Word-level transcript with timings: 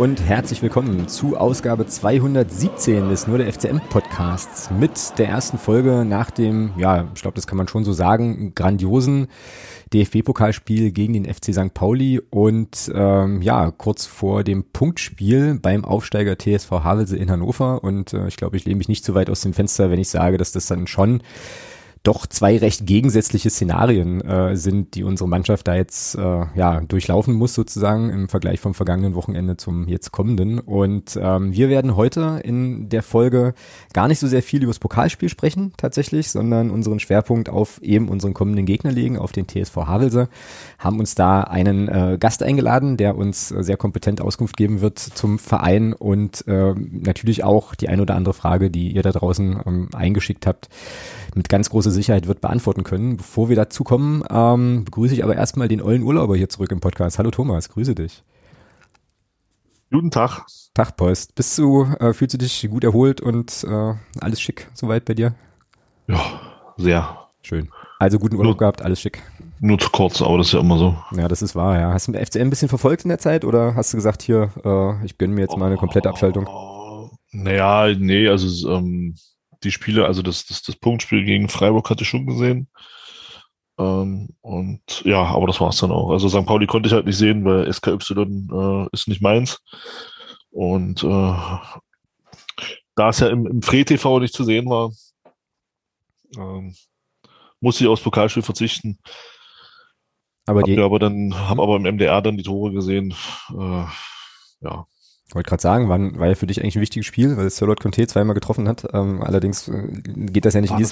Und 0.00 0.26
herzlich 0.26 0.62
willkommen 0.62 1.08
zu 1.08 1.36
Ausgabe 1.36 1.86
217 1.86 3.10
des 3.10 3.26
Nur 3.26 3.36
der 3.36 3.52
FCM 3.52 3.80
Podcasts 3.90 4.70
mit 4.70 5.18
der 5.18 5.28
ersten 5.28 5.58
Folge 5.58 6.06
nach 6.06 6.30
dem, 6.30 6.72
ja, 6.78 7.10
ich 7.14 7.20
glaube, 7.20 7.34
das 7.34 7.46
kann 7.46 7.58
man 7.58 7.68
schon 7.68 7.84
so 7.84 7.92
sagen, 7.92 8.54
grandiosen 8.54 9.26
DFB-Pokalspiel 9.92 10.92
gegen 10.92 11.12
den 11.12 11.26
FC 11.26 11.52
St. 11.52 11.74
Pauli 11.74 12.18
und 12.30 12.90
ähm, 12.94 13.42
ja, 13.42 13.70
kurz 13.72 14.06
vor 14.06 14.42
dem 14.42 14.64
Punktspiel 14.64 15.58
beim 15.60 15.84
Aufsteiger 15.84 16.38
TSV 16.38 16.70
Havelse 16.70 17.18
in 17.18 17.30
Hannover 17.30 17.84
und 17.84 18.14
äh, 18.14 18.26
ich 18.26 18.38
glaube, 18.38 18.56
ich 18.56 18.64
lehne 18.64 18.78
mich 18.78 18.88
nicht 18.88 19.04
zu 19.04 19.14
weit 19.14 19.28
aus 19.28 19.42
dem 19.42 19.52
Fenster, 19.52 19.90
wenn 19.90 20.00
ich 20.00 20.08
sage, 20.08 20.38
dass 20.38 20.52
das 20.52 20.64
dann 20.64 20.86
schon 20.86 21.22
doch 22.02 22.26
zwei 22.26 22.56
recht 22.56 22.86
gegensätzliche 22.86 23.50
Szenarien 23.50 24.22
äh, 24.22 24.56
sind, 24.56 24.94
die 24.94 25.04
unsere 25.04 25.28
Mannschaft 25.28 25.68
da 25.68 25.74
jetzt 25.74 26.14
äh, 26.14 26.46
ja 26.54 26.80
durchlaufen 26.80 27.34
muss 27.34 27.52
sozusagen 27.52 28.08
im 28.08 28.28
Vergleich 28.30 28.58
vom 28.58 28.72
vergangenen 28.72 29.14
Wochenende 29.14 29.58
zum 29.58 29.86
jetzt 29.86 30.10
kommenden. 30.10 30.60
Und 30.60 31.18
ähm, 31.20 31.52
wir 31.52 31.68
werden 31.68 31.96
heute 31.96 32.40
in 32.42 32.88
der 32.88 33.02
Folge 33.02 33.52
gar 33.92 34.08
nicht 34.08 34.18
so 34.18 34.26
sehr 34.26 34.42
viel 34.42 34.62
über 34.62 34.70
das 34.70 34.78
Pokalspiel 34.78 35.28
sprechen 35.28 35.74
tatsächlich, 35.76 36.30
sondern 36.30 36.70
unseren 36.70 37.00
Schwerpunkt 37.00 37.50
auf 37.50 37.82
eben 37.82 38.08
unseren 38.08 38.32
kommenden 38.32 38.64
Gegner 38.64 38.92
legen, 38.92 39.18
auf 39.18 39.32
den 39.32 39.46
TSV 39.46 39.76
Havelse. 39.76 40.28
Haben 40.78 41.00
uns 41.00 41.14
da 41.14 41.42
einen 41.42 41.88
äh, 41.88 42.16
Gast 42.18 42.42
eingeladen, 42.42 42.96
der 42.96 43.14
uns 43.16 43.50
äh, 43.50 43.62
sehr 43.62 43.76
kompetent 43.76 44.22
Auskunft 44.22 44.56
geben 44.56 44.80
wird 44.80 44.98
zum 44.98 45.38
Verein 45.38 45.92
und 45.92 46.46
äh, 46.48 46.74
natürlich 46.74 47.44
auch 47.44 47.74
die 47.74 47.90
ein 47.90 48.00
oder 48.00 48.14
andere 48.14 48.32
Frage, 48.32 48.70
die 48.70 48.92
ihr 48.92 49.02
da 49.02 49.12
draußen 49.12 49.60
ähm, 49.66 49.88
eingeschickt 49.92 50.46
habt, 50.46 50.70
mit 51.36 51.48
ganz 51.48 51.70
großer 51.70 51.90
Sicherheit 51.90 52.26
wird 52.26 52.40
beantworten 52.40 52.84
können. 52.84 53.16
Bevor 53.16 53.48
wir 53.48 53.56
dazu 53.56 53.84
kommen, 53.84 54.22
ähm, 54.30 54.84
begrüße 54.84 55.14
ich 55.14 55.24
aber 55.24 55.36
erstmal 55.36 55.68
den 55.68 55.82
ollen 55.82 56.02
Urlauber 56.02 56.36
hier 56.36 56.48
zurück 56.48 56.72
im 56.72 56.80
Podcast. 56.80 57.18
Hallo 57.18 57.30
Thomas, 57.30 57.68
grüße 57.68 57.94
dich. 57.94 58.22
Guten 59.90 60.10
Tag. 60.10 60.46
Tag, 60.74 60.96
Post. 60.96 61.34
Bist 61.34 61.58
du, 61.58 61.84
äh, 61.98 62.12
fühlst 62.12 62.34
du 62.34 62.38
dich 62.38 62.68
gut 62.70 62.84
erholt 62.84 63.20
und 63.20 63.64
äh, 63.68 63.94
alles 64.20 64.40
schick 64.40 64.68
soweit 64.72 65.04
bei 65.04 65.14
dir? 65.14 65.34
Ja, 66.06 66.20
sehr. 66.76 67.16
Schön. 67.42 67.70
Also 67.98 68.18
guten 68.18 68.36
Urlaub 68.36 68.52
nur, 68.52 68.58
gehabt, 68.58 68.82
alles 68.82 69.00
schick. 69.00 69.22
Nur 69.60 69.78
zu 69.78 69.90
kurz, 69.90 70.22
aber 70.22 70.38
das 70.38 70.48
ist 70.48 70.52
ja 70.52 70.60
immer 70.60 70.78
so. 70.78 70.96
Ja, 71.16 71.28
das 71.28 71.42
ist 71.42 71.54
wahr, 71.54 71.78
ja. 71.78 71.92
Hast 71.92 72.08
du 72.08 72.12
FCM 72.12 72.42
ein 72.42 72.50
bisschen 72.50 72.68
verfolgt 72.68 73.04
in 73.04 73.08
der 73.08 73.18
Zeit 73.18 73.44
oder 73.44 73.74
hast 73.74 73.92
du 73.92 73.96
gesagt, 73.96 74.22
hier, 74.22 74.50
äh, 74.64 75.04
ich 75.04 75.18
gönne 75.18 75.34
mir 75.34 75.42
jetzt 75.42 75.56
mal 75.56 75.66
eine 75.66 75.76
komplette 75.76 76.08
Abschaltung? 76.08 76.46
Oh, 76.46 77.10
naja, 77.32 77.92
nee, 77.98 78.28
also 78.28 78.70
ähm, 78.70 79.16
die 79.64 79.72
Spiele, 79.72 80.06
also 80.06 80.22
das, 80.22 80.46
das, 80.46 80.62
das 80.62 80.76
Punktspiel 80.76 81.24
gegen 81.24 81.48
Freiburg 81.48 81.88
hatte 81.90 82.02
ich 82.02 82.08
schon 82.08 82.26
gesehen. 82.26 82.68
Ähm, 83.78 84.28
und 84.40 85.02
ja, 85.04 85.22
aber 85.24 85.46
das 85.46 85.60
war's 85.60 85.78
dann 85.78 85.92
auch. 85.92 86.10
Also 86.10 86.28
St. 86.28 86.46
Pauli 86.46 86.66
konnte 86.66 86.88
ich 86.88 86.92
halt 86.92 87.06
nicht 87.06 87.16
sehen, 87.16 87.44
weil 87.44 87.72
SKY 87.72 87.94
äh, 87.94 88.88
ist 88.92 89.08
nicht 89.08 89.22
meins. 89.22 89.58
Und 90.50 91.02
äh, 91.02 91.34
da 92.94 93.08
es 93.08 93.20
ja 93.20 93.28
im, 93.28 93.46
im 93.46 93.62
Free-TV 93.62 94.20
nicht 94.20 94.34
zu 94.34 94.44
sehen 94.44 94.68
war, 94.68 94.92
ähm, 96.36 96.74
musste 97.60 97.84
ich 97.84 97.88
aufs 97.88 98.02
Pokalspiel 98.02 98.42
verzichten. 98.42 98.98
Aber, 100.46 100.62
die, 100.62 100.78
aber 100.78 100.98
dann 100.98 101.34
haben 101.34 101.60
aber 101.60 101.76
im 101.76 101.82
MDR 101.82 102.20
dann 102.22 102.36
die 102.36 102.42
Tore 102.42 102.72
gesehen. 102.72 103.14
Äh, 103.50 103.84
ja, 104.62 104.86
wollte 105.34 105.48
gerade 105.48 105.62
sagen, 105.62 105.88
war, 105.88 105.98
war 106.18 106.28
ja 106.28 106.34
für 106.34 106.46
dich 106.46 106.60
eigentlich 106.60 106.76
ein 106.76 106.82
wichtiges 106.82 107.06
Spiel, 107.06 107.36
weil 107.36 107.50
Charlotte 107.50 107.82
Conte 107.82 108.06
zweimal 108.06 108.34
getroffen 108.34 108.68
hat. 108.68 108.86
Ähm, 108.92 109.22
allerdings 109.22 109.68
äh, 109.68 109.82
geht 110.04 110.44
das 110.44 110.54
ja 110.54 110.60
nicht 110.60 110.72
in 110.72 110.78
die, 110.78 110.88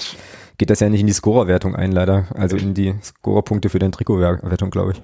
geht 0.57 0.69
das 0.69 0.79
ja 0.79 0.89
nicht 0.89 1.01
in 1.01 1.07
die 1.07 1.13
Scorerwertung 1.13 1.75
ein, 1.75 1.91
leider. 1.91 2.27
Also 2.35 2.57
in 2.57 2.73
die 2.73 2.95
Scorerpunkte 3.01 3.69
für 3.69 3.79
den 3.79 3.91
Trikotwertung, 3.91 4.69
glaube 4.69 4.93
ich. 4.93 5.01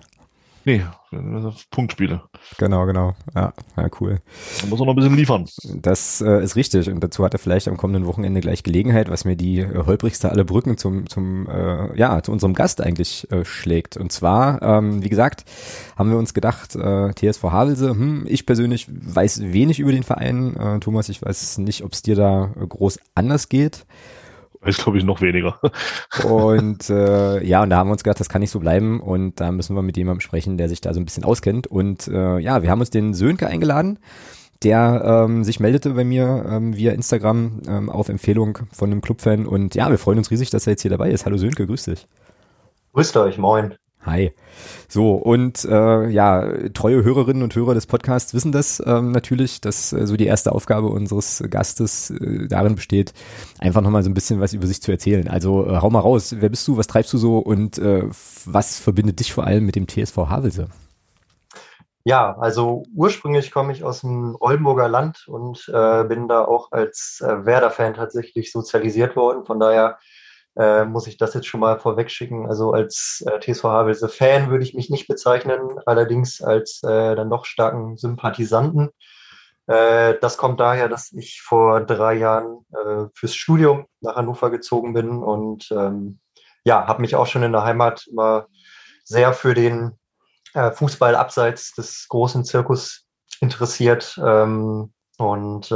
Nee, 0.65 0.83
Punktspiele. 1.71 2.23
Genau, 2.57 2.85
genau. 2.85 3.13
Ja, 3.33 3.53
ja 3.77 3.89
cool. 3.99 4.19
Da 4.61 4.67
muss 4.67 4.79
er 4.79 4.85
noch 4.85 4.93
ein 4.93 4.95
bisschen 4.95 5.15
liefern. 5.15 5.45
Das 5.75 6.21
äh, 6.21 6.43
ist 6.43 6.55
richtig. 6.55 6.89
Und 6.89 7.03
dazu 7.03 7.23
hat 7.23 7.33
er 7.33 7.39
vielleicht 7.39 7.67
am 7.67 7.77
kommenden 7.77 8.05
Wochenende 8.05 8.41
gleich 8.41 8.63
Gelegenheit, 8.63 9.09
was 9.09 9.25
mir 9.25 9.35
die 9.35 9.59
äh, 9.59 9.85
holprigste 9.85 10.29
aller 10.29 10.43
Brücken 10.43 10.77
zum, 10.77 11.07
zum 11.07 11.47
äh, 11.49 11.97
ja, 11.97 12.21
zu 12.21 12.31
unserem 12.31 12.53
Gast 12.53 12.81
eigentlich 12.81 13.29
äh, 13.31 13.45
schlägt. 13.45 13.97
Und 13.97 14.11
zwar, 14.11 14.61
ähm, 14.61 15.03
wie 15.03 15.09
gesagt, 15.09 15.45
haben 15.95 16.09
wir 16.09 16.17
uns 16.17 16.33
gedacht, 16.33 16.75
äh, 16.75 17.13
TSV 17.13 17.43
Havelse, 17.43 17.89
hm, 17.89 18.25
ich 18.27 18.45
persönlich 18.45 18.87
weiß 18.89 19.41
wenig 19.41 19.79
über 19.79 19.91
den 19.91 20.03
Verein. 20.03 20.55
Äh, 20.55 20.79
Thomas, 20.79 21.09
ich 21.09 21.21
weiß 21.21 21.57
nicht, 21.59 21.83
ob 21.83 21.93
es 21.93 22.01
dir 22.01 22.15
da 22.15 22.51
groß 22.57 22.99
anders 23.15 23.49
geht. 23.49 23.85
Ist, 24.69 24.83
glaube 24.83 24.97
ich, 24.97 25.03
noch 25.03 25.21
weniger. 25.21 25.59
und 26.23 26.89
äh, 26.89 27.43
ja, 27.43 27.61
und 27.61 27.69
da 27.69 27.77
haben 27.77 27.87
wir 27.87 27.93
uns 27.93 28.03
gedacht, 28.03 28.19
das 28.19 28.29
kann 28.29 28.41
nicht 28.41 28.49
so 28.49 28.59
bleiben 28.59 28.99
und 28.99 29.39
da 29.39 29.51
müssen 29.51 29.75
wir 29.75 29.83
mit 29.83 29.95
jemandem 29.95 30.21
sprechen, 30.21 30.57
der 30.57 30.69
sich 30.69 30.81
da 30.81 30.93
so 30.93 30.99
ein 30.99 31.05
bisschen 31.05 31.23
auskennt. 31.23 31.67
Und 31.67 32.07
äh, 32.07 32.39
ja, 32.39 32.63
wir 32.63 32.71
haben 32.71 32.79
uns 32.79 32.89
den 32.89 33.13
Sönke 33.13 33.47
eingeladen, 33.47 33.99
der 34.63 35.25
ähm, 35.25 35.43
sich 35.43 35.59
meldete 35.59 35.91
bei 35.91 36.03
mir 36.03 36.45
ähm, 36.49 36.75
via 36.75 36.93
Instagram 36.93 37.61
ähm, 37.67 37.89
auf 37.91 38.09
Empfehlung 38.09 38.57
von 38.71 38.91
einem 38.91 39.01
Clubfan. 39.01 39.45
Und 39.45 39.75
ja, 39.75 39.89
wir 39.89 39.99
freuen 39.99 40.17
uns 40.17 40.31
riesig, 40.31 40.49
dass 40.49 40.65
er 40.65 40.71
jetzt 40.71 40.81
hier 40.81 40.91
dabei 40.91 41.11
ist. 41.11 41.25
Hallo 41.25 41.37
Sönke, 41.37 41.67
grüß 41.67 41.83
dich. 41.83 42.07
Grüßt 42.93 43.15
euch, 43.17 43.37
moin. 43.37 43.75
Hi. 44.05 44.33
So, 44.87 45.15
und 45.15 45.65
äh, 45.65 46.09
ja, 46.09 46.47
treue 46.73 47.03
Hörerinnen 47.03 47.41
und 47.41 47.55
Hörer 47.55 47.73
des 47.73 47.87
Podcasts 47.87 48.35
wissen 48.35 48.51
das 48.51 48.81
ähm, 48.85 49.11
natürlich, 49.11 49.61
dass 49.61 49.91
äh, 49.93 50.05
so 50.05 50.15
die 50.15 50.27
erste 50.27 50.51
Aufgabe 50.51 50.87
unseres 50.87 51.43
Gastes 51.49 52.11
äh, 52.11 52.47
darin 52.47 52.75
besteht, 52.75 53.13
einfach 53.59 53.81
nochmal 53.81 54.03
so 54.03 54.09
ein 54.11 54.13
bisschen 54.13 54.39
was 54.39 54.53
über 54.53 54.67
sich 54.67 54.81
zu 54.81 54.91
erzählen. 54.91 55.27
Also 55.27 55.65
äh, 55.67 55.81
hau 55.81 55.89
mal 55.89 56.01
raus, 56.01 56.35
wer 56.37 56.49
bist 56.49 56.67
du, 56.67 56.77
was 56.77 56.85
treibst 56.85 57.11
du 57.13 57.17
so 57.17 57.39
und 57.39 57.79
äh, 57.79 58.03
was 58.45 58.79
verbindet 58.79 59.19
dich 59.19 59.33
vor 59.33 59.45
allem 59.45 59.65
mit 59.65 59.75
dem 59.75 59.87
TSV 59.87 60.17
Havelse? 60.17 60.67
Ja, 62.03 62.37
also 62.37 62.83
ursprünglich 62.93 63.49
komme 63.51 63.71
ich 63.71 63.83
aus 63.83 64.01
dem 64.01 64.37
Oldenburger 64.39 64.87
Land 64.87 65.27
und 65.27 65.67
äh, 65.73 66.03
bin 66.03 66.27
da 66.27 66.45
auch 66.45 66.71
als 66.71 67.23
äh, 67.25 67.43
Werder-Fan 67.45 67.95
tatsächlich 67.95 68.51
sozialisiert 68.51 69.15
worden. 69.15 69.43
Von 69.45 69.59
daher 69.59 69.97
äh, 70.57 70.85
muss 70.85 71.07
ich 71.07 71.17
das 71.17 71.33
jetzt 71.33 71.47
schon 71.47 71.59
mal 71.59 71.79
vorweg 71.79 72.09
schicken. 72.09 72.47
Also 72.47 72.71
als 72.71 73.23
äh, 73.27 73.39
TSV 73.39 73.63
Havelse 73.65 74.09
Fan 74.09 74.49
würde 74.49 74.63
ich 74.63 74.73
mich 74.73 74.89
nicht 74.89 75.07
bezeichnen, 75.07 75.79
allerdings 75.85 76.41
als 76.41 76.81
äh, 76.83 77.15
dann 77.15 77.29
doch 77.29 77.45
starken 77.45 77.97
Sympathisanten. 77.97 78.89
Äh, 79.67 80.15
das 80.21 80.37
kommt 80.37 80.59
daher, 80.59 80.89
dass 80.89 81.11
ich 81.11 81.41
vor 81.41 81.81
drei 81.81 82.13
Jahren 82.15 82.65
äh, 82.71 83.05
fürs 83.13 83.35
Studium 83.35 83.85
nach 84.01 84.15
Hannover 84.15 84.51
gezogen 84.51 84.93
bin 84.93 85.23
und 85.23 85.69
ähm, 85.71 86.19
ja, 86.63 86.87
habe 86.87 87.01
mich 87.01 87.15
auch 87.15 87.27
schon 87.27 87.43
in 87.43 87.51
der 87.51 87.63
Heimat 87.63 88.07
immer 88.07 88.47
sehr 89.03 89.33
für 89.33 89.53
den 89.53 89.97
äh, 90.53 90.71
Fußball 90.71 91.15
abseits 91.15 91.73
des 91.73 92.07
großen 92.09 92.43
Zirkus 92.45 93.05
interessiert. 93.39 94.19
Ähm, 94.23 94.93
und 95.17 95.71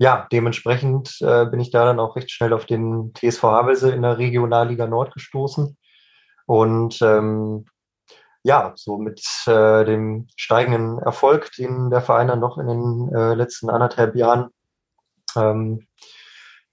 ja, 0.00 0.26
dementsprechend 0.32 1.18
äh, 1.20 1.44
bin 1.44 1.60
ich 1.60 1.70
da 1.70 1.84
dann 1.84 2.00
auch 2.00 2.16
recht 2.16 2.30
schnell 2.30 2.54
auf 2.54 2.64
den 2.64 3.12
TSV 3.12 3.42
Havelse 3.42 3.90
in 3.92 4.00
der 4.00 4.16
Regionalliga 4.16 4.86
Nord 4.86 5.12
gestoßen. 5.12 5.76
Und 6.46 7.02
ähm, 7.02 7.66
ja, 8.42 8.72
so 8.76 8.96
mit 8.96 9.22
äh, 9.46 9.84
dem 9.84 10.26
steigenden 10.36 11.00
Erfolg, 11.00 11.52
den 11.58 11.90
der 11.90 12.00
Verein 12.00 12.28
dann 12.28 12.40
noch 12.40 12.56
in 12.56 12.66
den 12.66 13.14
äh, 13.14 13.34
letzten 13.34 13.68
anderthalb 13.68 14.16
Jahren 14.16 14.48
ähm, 15.36 15.86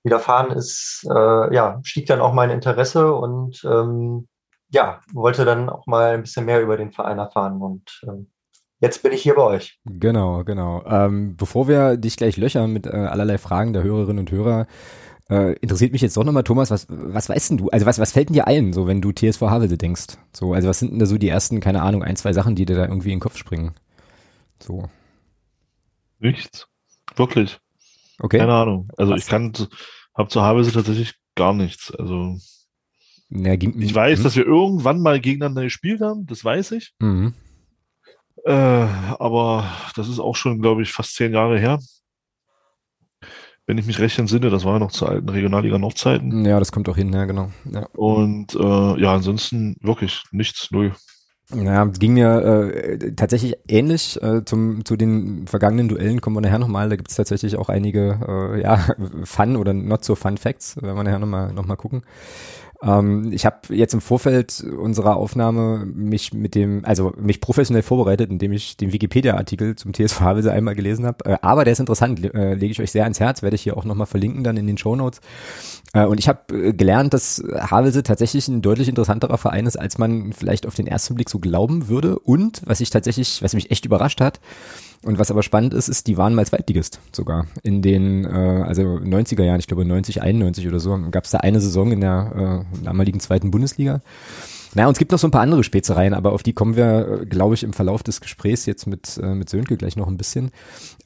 widerfahren 0.04 0.52
ist, 0.52 1.06
äh, 1.10 1.54
ja, 1.54 1.82
stieg 1.84 2.06
dann 2.06 2.22
auch 2.22 2.32
mein 2.32 2.50
Interesse 2.50 3.14
und 3.14 3.62
ähm, 3.66 4.30
ja, 4.70 5.02
wollte 5.12 5.44
dann 5.44 5.70
auch 5.70 5.86
mal 5.86 6.14
ein 6.14 6.22
bisschen 6.22 6.46
mehr 6.46 6.62
über 6.62 6.78
den 6.78 6.94
Verein 6.94 7.20
erfahren 7.20 7.62
und 7.62 8.02
ähm, 8.08 8.32
Jetzt 8.80 9.02
bin 9.02 9.12
ich 9.12 9.24
hier 9.24 9.36
bei 9.36 9.44
euch. 9.44 9.80
Genau, 9.86 10.44
genau. 10.44 10.84
Ähm, 10.86 11.36
bevor 11.36 11.68
wir 11.68 11.98
dich 11.98 12.16
gleich 12.16 12.38
löchern 12.38 12.72
mit 12.72 12.86
äh, 12.86 12.92
allerlei 12.92 13.38
Fragen 13.38 13.74
der 13.74 13.84
Hörerinnen 13.84 14.20
und 14.20 14.32
Hörer, 14.32 14.68
äh, 15.30 15.54
interessiert 15.60 15.92
mich 15.92 16.02
jetzt 16.02 16.16
doch 16.16 16.24
nochmal, 16.24 16.44
Thomas, 16.44 16.70
was, 16.70 16.86
was 16.90 17.28
weißt 17.28 17.52
denn 17.52 17.58
du? 17.58 17.70
Also 17.70 17.86
was, 17.86 18.00
was 18.00 18.12
fällt 18.12 18.30
denn 18.30 18.36
dir 18.36 18.48
ein, 18.48 18.74
so 18.74 18.88
wenn 18.88 19.02
du 19.02 19.12
TSV 19.12 19.42
Havelse 19.42 19.78
denkst? 19.78 20.18
So, 20.32 20.54
also 20.54 20.70
was 20.70 20.80
sind 20.80 20.92
denn 20.92 21.00
da 21.00 21.06
so 21.06 21.18
die 21.18 21.28
ersten, 21.28 21.60
keine 21.60 21.82
Ahnung, 21.82 22.04
ein, 22.04 22.16
zwei 22.16 22.34
Sachen, 22.34 22.56
die 22.56 22.66
dir 22.66 22.76
da 22.76 22.84
irgendwie 22.84 23.10
in 23.10 23.18
den 23.18 23.22
Kopf 23.22 23.38
springen? 23.38 23.74
So. 24.62 24.90
Nichts. 26.20 26.68
Wirklich. 27.16 27.60
Okay. 28.20 28.38
Keine 28.38 28.54
Ahnung. 28.54 28.90
Also 28.98 29.14
was? 29.14 29.22
ich 29.22 29.28
kann, 29.28 29.54
hab 30.14 30.32
zu 30.32 30.42
Havelse 30.42 30.72
tatsächlich 30.72 31.16
gar 31.36 31.54
nichts. 31.54 31.94
Also. 31.94 32.38
Ja, 33.30 33.54
ich 33.54 33.96
weiß, 33.96 34.20
hm? 34.20 34.24
dass 34.24 34.36
wir 34.36 34.46
irgendwann 34.46 35.02
mal 35.02 35.20
gegeneinander 35.20 35.64
gespielt 35.64 36.02
haben, 36.02 36.26
das 36.28 36.46
weiß 36.46 36.72
ich. 36.72 36.94
Mhm. 37.00 37.34
Äh, 38.48 38.88
aber 39.20 39.66
das 39.98 40.08
ist 40.08 40.20
auch 40.20 40.38
schon, 40.38 40.62
glaube 40.62 40.82
ich, 40.82 40.94
fast 40.94 41.16
zehn 41.16 41.34
Jahre 41.34 41.60
her. 41.60 41.80
Wenn 43.66 43.78
ich 43.78 43.86
mich 43.86 44.00
recht 44.00 44.18
entsinne, 44.18 44.50
das 44.50 44.64
war 44.64 44.74
ja 44.74 44.80
noch 44.80 44.94
zu 44.94 45.06
alten 45.06 45.28
Regionalliga 45.28 45.78
Nordzeiten. 45.78 46.46
Ja, 46.46 46.58
das 46.58 46.72
kommt 46.72 46.88
auch 46.88 46.96
hin, 46.96 47.12
ja, 47.12 47.26
genau. 47.26 47.52
Ja. 47.66 47.88
Und 47.88 48.56
äh, 48.56 49.02
ja, 49.02 49.14
ansonsten 49.14 49.76
wirklich 49.82 50.24
nichts, 50.32 50.72
null. 50.72 50.94
Ja, 51.54 51.84
ging 51.86 52.14
mir 52.14 52.42
äh, 52.42 53.14
tatsächlich 53.16 53.56
ähnlich 53.68 54.22
äh, 54.22 54.46
zum, 54.46 54.86
zu 54.86 54.96
den 54.96 55.48
vergangenen 55.48 55.90
Duellen, 55.90 56.22
kommen 56.22 56.38
wir 56.38 56.42
nachher 56.42 56.60
nochmal, 56.60 56.90
da 56.90 56.98
gibt 56.98 57.10
es 57.10 57.16
tatsächlich 57.16 57.58
auch 57.58 57.68
einige 57.68 58.20
äh, 58.56 58.62
ja, 58.62 58.86
Fun 59.24 59.58
oder 59.58 59.74
not 59.74 60.06
so 60.06 60.16
Fun 60.16 60.38
Facts, 60.38 60.78
wenn 60.82 60.96
wir 60.96 61.04
nachher 61.04 61.20
nochmal 61.20 61.52
noch 61.52 61.66
mal 61.66 61.76
gucken. 61.76 62.04
Ähm, 62.82 63.32
ich 63.32 63.46
habe 63.46 63.58
jetzt 63.70 63.94
im 63.94 64.02
Vorfeld 64.02 64.64
unserer 64.64 65.16
Aufnahme 65.16 65.86
mich 65.86 66.34
mit 66.34 66.56
dem, 66.56 66.86
also 66.86 67.14
mich 67.18 67.42
professionell 67.42 67.84
vorbereitet, 67.84 68.30
indem 68.30 68.54
ich 68.54 68.78
den 68.78 68.94
Wikipedia-Artikel 68.94 69.76
zum 69.76 69.94
TSV 69.94 70.20
Havelse 70.22 70.52
einmal 70.52 70.76
gelesen 70.76 71.06
habe. 71.06 71.26
Äh, 71.26 71.38
aber 71.42 71.64
der 71.64 71.74
ist 71.74 71.80
interessant, 71.80 72.24
äh, 72.34 72.54
lege 72.54 72.72
ich 72.72 72.82
euch 72.82 72.92
sehr 72.92 73.04
ans 73.04 73.20
Herz, 73.20 73.42
werde 73.42 73.56
ich 73.56 73.62
hier 73.62 73.78
auch 73.78 73.86
nochmal 73.86 74.08
verlinken 74.08 74.44
dann 74.44 74.58
in 74.58 74.68
den 74.68 74.78
Show 74.78 74.96
Notes. 74.96 75.22
Äh, 75.94 76.06
und 76.06 76.20
ich 76.20 76.28
habe 76.28 76.54
äh, 76.54 76.74
gelernt, 76.74 77.14
dass 77.14 77.44
Havelse 77.56 78.04
tatsächlich 78.04 78.48
ein 78.48 78.62
deutlich 78.62 78.90
interessanterer 78.90 79.38
Verein 79.38 79.66
ist, 79.66 79.78
als 79.78 79.98
man 79.98 80.34
vielleicht 80.34 80.68
auf 80.68 80.76
den 80.76 80.88
ersten 80.88 81.16
Blick 81.16 81.30
so 81.30 81.40
glauben 81.40 81.88
würde. 81.88 82.20
Und 82.20 82.62
was 82.66 82.80
ich 82.82 82.90
tatsächlich, 82.90 83.42
was 83.42 83.54
mich 83.54 83.72
echt 83.72 83.86
überrascht 83.86 84.22
hat, 84.22 84.40
und 85.04 85.20
was 85.20 85.32
aber 85.32 85.44
spannend 85.44 85.74
ist, 85.74 85.88
ist, 85.88 86.08
die 86.08 86.18
waren 86.18 86.36
mal 86.36 86.46
Zweitligist 86.46 87.00
sogar. 87.12 87.48
In 87.64 87.82
den, 87.82 88.26
äh, 88.26 88.64
also 88.66 88.82
90er 88.82 89.44
Jahren, 89.44 89.60
ich 89.60 89.68
glaube 89.68 89.86
90, 89.86 90.22
91 90.22 90.68
oder 90.68 90.80
so, 90.80 90.98
gab 91.12 91.26
es 91.26 91.32
da 91.32 91.40
eine 91.40 91.62
Saison 91.62 91.92
in 91.92 92.02
der 92.02 92.66
äh, 92.82 92.84
damaligen 92.84 93.20
zweiten 93.20 93.52
Bundesliga. 93.52 94.02
Naja, 94.74 94.88
und 94.88 94.94
es 94.94 95.00
gibt 95.00 95.12
noch 95.12 95.20
so 95.20 95.28
ein 95.28 95.32
paar 95.32 95.42
andere 95.42 95.64
Spezereien, 95.64 96.14
aber 96.14 96.34
auf 96.34 96.44
die 96.44 96.54
kommen 96.54 96.76
wir, 96.76 97.22
äh, 97.22 97.26
glaube 97.26 97.56
ich, 97.56 97.64
im 97.64 97.74
Verlauf 97.74 98.04
des 98.04 98.22
Gesprächs 98.22 98.66
jetzt 98.66 98.86
mit, 98.86 99.20
äh, 99.22 99.34
mit 99.34 99.50
Sönke 99.50 99.78
gleich 99.78 99.96
noch 99.96 100.08
ein 100.08 100.18
bisschen. 100.18 100.52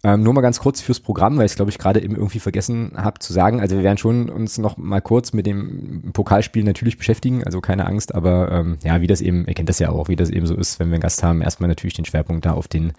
Ähm, 0.04 0.24
nur 0.24 0.34
mal 0.34 0.42
ganz 0.42 0.60
kurz 0.60 0.82
fürs 0.82 1.00
Programm, 1.00 1.38
weil 1.38 1.46
ich 1.46 1.56
glaube 1.56 1.72
ich, 1.72 1.78
gerade 1.78 2.02
eben 2.02 2.16
irgendwie 2.16 2.40
vergessen 2.40 2.94
habe 2.96 3.20
zu 3.20 3.34
sagen. 3.34 3.62
Also 3.62 3.78
wir 3.78 3.84
werden 3.84 3.98
schon 3.98 4.30
uns 4.30 4.58
noch 4.58 4.78
mal 4.78 5.00
kurz 5.00 5.32
mit 5.32 5.46
dem 5.46 6.12
Pokalspiel 6.12 6.64
natürlich 6.64 6.98
beschäftigen, 6.98 7.44
also 7.44 7.62
keine 7.62 7.86
Angst, 7.86 8.16
aber 8.16 8.52
ähm, 8.52 8.78
ja, 8.84 9.00
wie 9.00 9.08
das 9.08 9.22
eben, 9.22 9.46
ihr 9.48 9.54
kennt 9.54 9.70
das 9.70 9.80
ja 9.80 9.90
auch, 9.90 10.10
wie 10.10 10.16
das 10.16 10.30
eben 10.30 10.48
so 10.48 10.56
ist, 10.56 10.80
wenn 10.80 10.88
wir 10.88 10.96
einen 10.96 11.02
Gast 11.02 11.24
haben, 11.24 11.42
erstmal 11.42 11.68
natürlich 11.70 11.94
den 11.94 12.06
Schwerpunkt 12.06 12.46
da 12.46 12.54
auf 12.54 12.68
den 12.68 12.94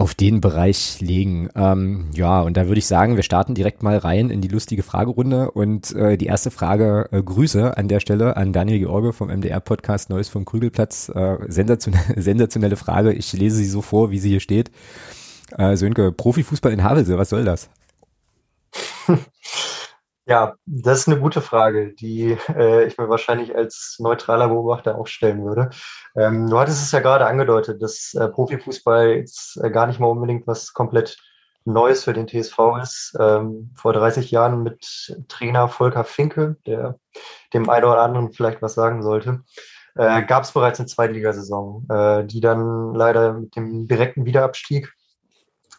auf 0.00 0.14
den 0.14 0.40
Bereich 0.40 1.00
legen. 1.00 1.50
Ähm, 1.54 2.08
ja, 2.14 2.40
und 2.40 2.56
da 2.56 2.66
würde 2.66 2.78
ich 2.78 2.86
sagen, 2.86 3.16
wir 3.16 3.22
starten 3.22 3.54
direkt 3.54 3.82
mal 3.82 3.98
rein 3.98 4.30
in 4.30 4.40
die 4.40 4.48
lustige 4.48 4.82
Fragerunde. 4.82 5.50
Und 5.50 5.94
äh, 5.94 6.16
die 6.16 6.24
erste 6.24 6.50
Frage, 6.50 7.08
äh, 7.12 7.22
Grüße 7.22 7.76
an 7.76 7.86
der 7.86 8.00
Stelle 8.00 8.36
an 8.38 8.54
Daniel 8.54 8.78
George 8.78 9.12
vom 9.12 9.28
MDR-Podcast 9.28 10.08
Neues 10.08 10.30
vom 10.30 10.46
Krügelplatz. 10.46 11.10
Äh, 11.10 11.36
sensationelle, 11.48 12.14
sensationelle 12.20 12.76
Frage. 12.76 13.12
Ich 13.12 13.30
lese 13.34 13.56
sie 13.56 13.66
so 13.66 13.82
vor, 13.82 14.10
wie 14.10 14.18
sie 14.18 14.30
hier 14.30 14.40
steht. 14.40 14.70
Äh, 15.58 15.76
Sönke, 15.76 16.12
Profifußball 16.12 16.72
in 16.72 16.82
Havelse, 16.82 17.18
was 17.18 17.28
soll 17.28 17.44
das? 17.44 17.68
Ja, 20.26 20.54
das 20.64 21.00
ist 21.00 21.08
eine 21.08 21.18
gute 21.18 21.40
Frage, 21.40 21.92
die 21.92 22.36
äh, 22.56 22.86
ich 22.86 22.96
mir 22.98 23.08
wahrscheinlich 23.08 23.56
als 23.56 23.96
neutraler 23.98 24.46
Beobachter 24.46 24.96
auch 24.96 25.08
stellen 25.08 25.44
würde. 25.44 25.70
Ähm, 26.16 26.48
du 26.48 26.58
hattest 26.58 26.82
es 26.82 26.92
ja 26.92 27.00
gerade 27.00 27.26
angedeutet, 27.26 27.82
dass 27.82 28.14
äh, 28.14 28.28
Profifußball 28.28 29.10
jetzt 29.10 29.58
äh, 29.62 29.70
gar 29.70 29.86
nicht 29.86 30.00
mal 30.00 30.08
unbedingt 30.08 30.46
was 30.46 30.72
komplett 30.72 31.18
Neues 31.64 32.04
für 32.04 32.12
den 32.12 32.26
TSV 32.26 32.58
ist. 32.82 33.16
Ähm, 33.20 33.70
vor 33.76 33.92
30 33.92 34.30
Jahren 34.30 34.62
mit 34.62 35.16
Trainer 35.28 35.68
Volker 35.68 36.04
Finke, 36.04 36.56
der 36.66 36.98
dem 37.52 37.68
einen 37.68 37.84
oder 37.84 38.00
anderen 38.00 38.32
vielleicht 38.32 38.62
was 38.62 38.74
sagen 38.74 39.02
sollte, 39.02 39.44
äh, 39.94 40.22
gab 40.22 40.44
es 40.44 40.52
bereits 40.52 40.80
eine 40.80 40.88
Zweitligasaison, 40.88 41.86
äh, 41.90 42.24
die 42.24 42.40
dann 42.40 42.94
leider 42.94 43.34
mit 43.34 43.56
dem 43.56 43.86
direkten 43.86 44.24
Wiederabstieg 44.24 44.92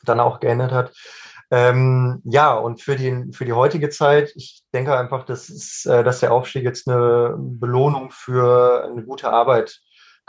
dann 0.03 0.19
auch 0.19 0.39
geendet 0.39 0.71
hat. 0.71 0.93
Ähm, 1.53 2.21
ja, 2.23 2.53
und 2.53 2.81
für 2.81 2.95
die, 2.95 3.33
für 3.33 3.43
die 3.43 3.53
heutige 3.53 3.89
Zeit, 3.89 4.31
ich 4.35 4.63
denke 4.73 4.97
einfach, 4.97 5.25
dass, 5.25 5.49
ist, 5.49 5.85
äh, 5.85 6.03
dass 6.03 6.21
der 6.21 6.31
Aufstieg 6.31 6.63
jetzt 6.63 6.87
eine 6.87 7.35
Belohnung 7.37 8.09
für 8.11 8.85
eine 8.85 9.03
gute 9.03 9.29
Arbeit 9.29 9.81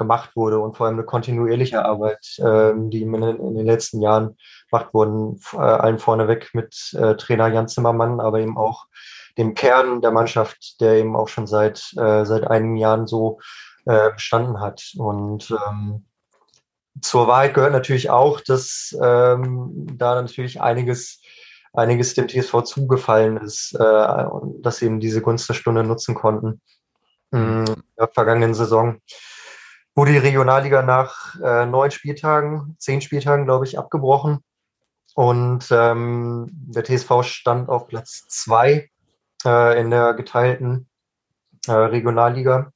gemacht 0.02 0.36
wurde 0.36 0.58
und 0.58 0.76
vor 0.76 0.86
allem 0.86 0.96
eine 0.96 1.04
kontinuierliche 1.04 1.84
Arbeit, 1.84 2.36
ähm, 2.38 2.90
die 2.90 3.02
in, 3.02 3.14
in, 3.14 3.54
den 3.54 3.66
letzten 3.66 4.00
Jahren 4.00 4.36
gemacht 4.70 4.92
wurden, 4.92 5.40
äh, 5.52 5.56
allen 5.56 5.98
vorneweg 5.98 6.50
mit 6.54 6.92
äh, 6.94 7.16
Trainer 7.16 7.48
Jan 7.48 7.68
Zimmermann, 7.68 8.20
aber 8.20 8.40
eben 8.40 8.56
auch 8.56 8.86
dem 9.38 9.54
Kern 9.54 10.00
der 10.00 10.10
Mannschaft, 10.10 10.80
der 10.80 10.94
eben 10.94 11.16
auch 11.16 11.28
schon 11.28 11.46
seit, 11.46 11.92
äh, 11.96 12.24
seit 12.24 12.46
einigen 12.46 12.76
Jahren 12.76 13.06
so 13.06 13.40
äh, 13.86 14.10
bestanden 14.12 14.60
hat. 14.60 14.92
Und 14.96 15.50
ähm, 15.50 16.04
zur 17.00 17.26
Wahrheit 17.26 17.54
gehört 17.54 17.72
natürlich 17.72 18.10
auch, 18.10 18.40
dass 18.40 18.96
ähm, 19.00 19.86
da 19.96 20.20
natürlich 20.20 20.60
einiges, 20.60 21.20
einiges 21.72 22.14
dem 22.14 22.28
TSV 22.28 22.62
zugefallen 22.64 23.38
ist 23.38 23.74
äh, 23.74 24.24
dass 24.60 24.76
sie 24.78 24.86
eben 24.86 25.00
diese 25.00 25.22
Gunst 25.22 25.48
der 25.48 25.54
Stunde 25.54 25.84
nutzen 25.84 26.14
konnten. 26.14 26.60
Mhm. 27.30 27.64
In 27.66 27.82
der 27.98 28.08
vergangenen 28.08 28.54
Saison 28.54 29.00
wurde 29.94 30.12
die 30.12 30.18
Regionalliga 30.18 30.82
nach 30.82 31.38
äh, 31.40 31.66
neun 31.66 31.90
Spieltagen, 31.90 32.76
zehn 32.78 33.00
Spieltagen, 33.00 33.44
glaube 33.44 33.66
ich, 33.66 33.78
abgebrochen. 33.78 34.42
Und 35.14 35.68
ähm, 35.70 36.48
der 36.50 36.84
TSV 36.84 37.22
stand 37.22 37.68
auf 37.68 37.86
Platz 37.86 38.24
zwei 38.28 38.90
äh, 39.44 39.80
in 39.80 39.90
der 39.90 40.14
geteilten 40.14 40.88
äh, 41.66 41.72
Regionalliga. 41.72 42.72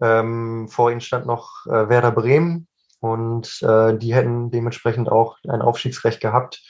Ähm, 0.00 0.68
vor 0.68 0.90
ihnen 0.90 1.00
stand 1.00 1.26
noch 1.26 1.66
äh, 1.66 1.88
Werder 1.88 2.12
Bremen 2.12 2.68
und 3.00 3.60
äh, 3.62 3.96
die 3.98 4.14
hätten 4.14 4.50
dementsprechend 4.50 5.10
auch 5.10 5.36
ein 5.46 5.60
Aufstiegsrecht 5.60 6.20
gehabt, 6.20 6.62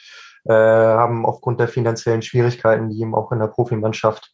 äh, 0.45 0.53
haben 0.53 1.27
aufgrund 1.27 1.61
der 1.61 1.69
finanziellen 1.69 2.23
Schwierigkeiten, 2.23 2.91
die 2.91 3.01
eben 3.01 3.15
auch 3.15 3.31
in 3.33 3.39
der 3.39 3.49
Profimannschaft 3.49 4.33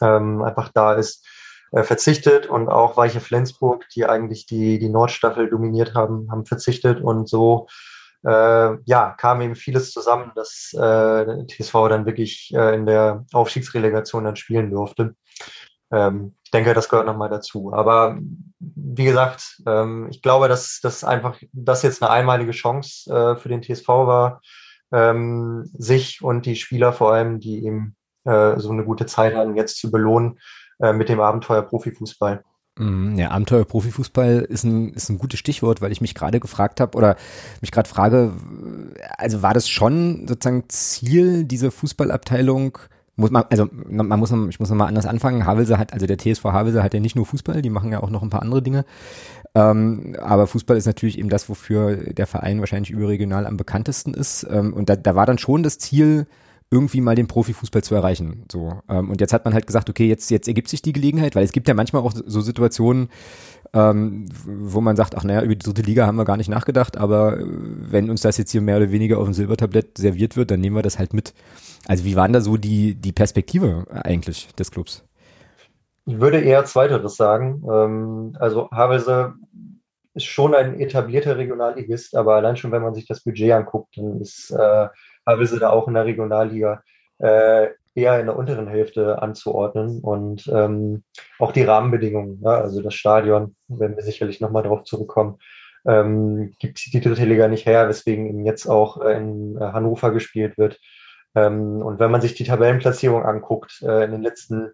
ähm, 0.00 0.42
einfach 0.42 0.70
da 0.74 0.94
ist, 0.94 1.26
äh, 1.72 1.82
verzichtet 1.82 2.46
und 2.46 2.68
auch 2.68 2.96
Weiche 2.96 3.20
Flensburg, 3.20 3.88
die 3.94 4.06
eigentlich 4.06 4.46
die, 4.46 4.78
die 4.78 4.88
Nordstaffel 4.88 5.48
dominiert 5.48 5.94
haben, 5.94 6.30
haben 6.30 6.46
verzichtet 6.46 7.00
und 7.00 7.28
so 7.28 7.66
äh, 8.24 8.76
ja, 8.84 9.14
kam 9.18 9.40
eben 9.40 9.56
vieles 9.56 9.90
zusammen, 9.90 10.32
dass 10.34 10.72
äh, 10.74 11.46
TSV 11.46 11.72
dann 11.88 12.06
wirklich 12.06 12.52
äh, 12.54 12.74
in 12.74 12.86
der 12.86 13.24
Aufstiegsrelegation 13.32 14.24
dann 14.24 14.36
spielen 14.36 14.70
durfte. 14.70 15.16
Ähm, 15.90 16.36
ich 16.44 16.50
denke, 16.50 16.74
das 16.74 16.88
gehört 16.88 17.06
nochmal 17.06 17.30
dazu. 17.30 17.72
Aber 17.72 18.18
wie 18.60 19.04
gesagt, 19.04 19.60
ähm, 19.66 20.08
ich 20.10 20.22
glaube, 20.22 20.48
dass 20.48 20.80
das 20.82 21.04
einfach 21.04 21.36
das 21.52 21.82
jetzt 21.82 22.02
eine 22.02 22.12
einmalige 22.12 22.52
Chance 22.52 23.12
äh, 23.12 23.36
für 23.36 23.48
den 23.48 23.62
TSV 23.62 23.88
war, 23.88 24.40
ähm, 24.92 25.68
sich 25.76 26.22
und 26.22 26.46
die 26.46 26.56
Spieler 26.56 26.92
vor 26.92 27.12
allem, 27.12 27.40
die 27.40 27.64
eben 27.64 27.96
äh, 28.24 28.58
so 28.58 28.70
eine 28.70 28.84
gute 28.84 29.06
Zeit 29.06 29.34
hatten, 29.34 29.56
jetzt 29.56 29.78
zu 29.78 29.90
belohnen 29.90 30.38
äh, 30.82 30.92
mit 30.92 31.08
dem 31.08 31.20
Abenteuer 31.20 31.62
Profifußball. 31.62 32.44
Mhm, 32.78 33.16
ja, 33.16 33.30
Abenteuer 33.30 33.64
Profifußball 33.64 34.40
ist 34.48 34.64
ein, 34.64 34.92
ist 34.94 35.08
ein 35.10 35.18
gutes 35.18 35.38
Stichwort, 35.38 35.80
weil 35.80 35.92
ich 35.92 36.00
mich 36.00 36.14
gerade 36.14 36.40
gefragt 36.40 36.80
habe 36.80 36.96
oder 36.96 37.16
mich 37.60 37.70
gerade 37.70 37.88
frage, 37.88 38.32
also 39.18 39.42
war 39.42 39.54
das 39.54 39.68
schon 39.68 40.26
sozusagen 40.26 40.64
Ziel 40.68 41.44
dieser 41.44 41.70
Fußballabteilung, 41.70 42.78
muss 43.14 43.30
man, 43.30 43.44
also 43.50 43.68
man 43.70 44.18
muss, 44.18 44.32
ich 44.48 44.58
muss 44.58 44.70
nochmal 44.70 44.88
anders 44.88 45.06
anfangen. 45.06 45.44
Havelse 45.44 45.78
hat, 45.78 45.92
also 45.92 46.06
der 46.06 46.16
TSV 46.16 46.44
Havelse 46.44 46.82
hat 46.82 46.94
ja 46.94 47.00
nicht 47.00 47.14
nur 47.14 47.26
Fußball, 47.26 47.60
die 47.60 47.70
machen 47.70 47.92
ja 47.92 48.02
auch 48.02 48.10
noch 48.10 48.22
ein 48.22 48.30
paar 48.30 48.42
andere 48.42 48.62
Dinge. 48.62 48.86
Ähm, 49.54 50.16
aber 50.18 50.46
Fußball 50.46 50.78
ist 50.78 50.86
natürlich 50.86 51.18
eben 51.18 51.28
das, 51.28 51.48
wofür 51.50 51.94
der 51.96 52.26
Verein 52.26 52.60
wahrscheinlich 52.60 52.90
überregional 52.90 53.46
am 53.46 53.58
bekanntesten 53.58 54.14
ist. 54.14 54.46
Ähm, 54.50 54.72
und 54.72 54.88
da, 54.88 54.96
da 54.96 55.14
war 55.14 55.26
dann 55.26 55.36
schon 55.36 55.62
das 55.62 55.78
Ziel, 55.78 56.26
irgendwie 56.72 57.02
mal 57.02 57.14
den 57.14 57.28
Profifußball 57.28 57.84
zu 57.84 57.94
erreichen. 57.94 58.46
So 58.50 58.80
ähm, 58.88 59.10
und 59.10 59.20
jetzt 59.20 59.32
hat 59.32 59.44
man 59.44 59.52
halt 59.54 59.66
gesagt, 59.66 59.90
okay, 59.90 60.08
jetzt 60.08 60.30
jetzt 60.30 60.48
ergibt 60.48 60.68
sich 60.68 60.82
die 60.82 60.94
Gelegenheit, 60.94 61.36
weil 61.36 61.44
es 61.44 61.52
gibt 61.52 61.68
ja 61.68 61.74
manchmal 61.74 62.02
auch 62.02 62.12
so 62.14 62.40
Situationen, 62.40 63.10
ähm, 63.74 64.24
wo 64.44 64.80
man 64.80 64.96
sagt, 64.96 65.14
ach 65.14 65.22
naja, 65.22 65.42
über 65.42 65.54
die 65.54 65.64
dritte 65.64 65.82
Liga 65.82 66.06
haben 66.06 66.16
wir 66.16 66.24
gar 66.24 66.38
nicht 66.38 66.48
nachgedacht, 66.48 66.96
aber 66.96 67.38
äh, 67.38 67.44
wenn 67.46 68.10
uns 68.10 68.22
das 68.22 68.38
jetzt 68.38 68.50
hier 68.50 68.62
mehr 68.62 68.78
oder 68.78 68.90
weniger 68.90 69.18
auf 69.18 69.24
dem 69.24 69.34
Silbertablett 69.34 69.98
serviert 69.98 70.36
wird, 70.36 70.50
dann 70.50 70.60
nehmen 70.60 70.76
wir 70.76 70.82
das 70.82 70.98
halt 70.98 71.12
mit. 71.12 71.34
Also 71.86 72.04
wie 72.04 72.16
waren 72.16 72.32
da 72.32 72.40
so 72.40 72.56
die, 72.56 72.94
die 72.94 73.12
Perspektive 73.12 73.84
eigentlich 73.90 74.48
des 74.54 74.70
Clubs? 74.70 75.04
Ich 76.06 76.20
würde 76.20 76.40
eher 76.40 76.64
Zweiteres 76.64 77.16
sagen. 77.16 77.62
Ähm, 77.70 78.36
also 78.40 78.70
Havelse 78.70 79.34
ist 80.14 80.24
schon 80.24 80.54
ein 80.54 80.78
etablierter 80.78 81.36
Regionalligist, 81.36 82.16
aber 82.16 82.34
allein 82.36 82.56
schon, 82.56 82.72
wenn 82.72 82.82
man 82.82 82.94
sich 82.94 83.06
das 83.06 83.22
Budget 83.22 83.52
anguckt, 83.52 83.96
dann 83.96 84.20
ist 84.20 84.50
äh, 84.50 84.88
Havelse 85.26 85.58
da 85.58 85.70
auch 85.70 85.88
in 85.88 85.94
der 85.94 86.04
Regionalliga 86.04 86.82
äh, 87.18 87.68
eher 87.94 88.20
in 88.20 88.26
der 88.26 88.36
unteren 88.36 88.68
Hälfte 88.68 89.20
anzuordnen 89.20 90.00
und 90.00 90.48
ähm, 90.52 91.04
auch 91.38 91.52
die 91.52 91.62
Rahmenbedingungen, 91.62 92.40
ja, 92.42 92.60
also 92.60 92.80
das 92.82 92.94
Stadion, 92.94 93.54
werden 93.68 93.96
wir 93.96 94.02
sicherlich 94.02 94.40
nochmal 94.40 94.62
drauf 94.62 94.84
zurückkommen, 94.84 95.38
ähm, 95.86 96.54
gibt 96.58 96.92
die 96.92 97.00
dritte 97.00 97.24
Liga 97.24 97.48
nicht 97.48 97.66
her, 97.66 97.88
weswegen 97.88 98.26
eben 98.26 98.46
jetzt 98.46 98.66
auch 98.66 99.00
in 99.00 99.58
Hannover 99.60 100.12
gespielt 100.12 100.56
wird. 100.56 100.78
Ähm, 101.34 101.82
und 101.82 101.98
wenn 101.98 102.10
man 102.10 102.20
sich 102.20 102.34
die 102.34 102.44
Tabellenplatzierung 102.44 103.24
anguckt, 103.24 103.82
äh, 103.82 104.04
in 104.04 104.12
den 104.12 104.22
letzten 104.22 104.72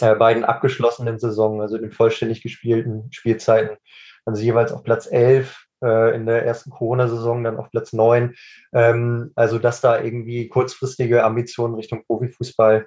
äh, 0.00 0.14
beiden 0.14 0.44
abgeschlossenen 0.44 1.18
Saisonen, 1.18 1.60
also 1.60 1.78
den 1.78 1.92
vollständig 1.92 2.42
gespielten 2.42 3.12
Spielzeiten, 3.12 3.76
also 4.24 4.42
jeweils 4.42 4.72
auf 4.72 4.84
Platz 4.84 5.10
11, 5.10 5.66
äh, 5.82 6.14
in 6.14 6.26
der 6.26 6.46
ersten 6.46 6.70
Corona-Saison 6.70 7.44
dann 7.44 7.56
auf 7.56 7.70
Platz 7.70 7.92
9. 7.92 8.34
Ähm, 8.72 9.32
also 9.34 9.58
dass 9.58 9.80
da 9.80 10.00
irgendwie 10.00 10.48
kurzfristige 10.48 11.24
Ambitionen 11.24 11.74
Richtung 11.74 12.04
Profifußball 12.04 12.86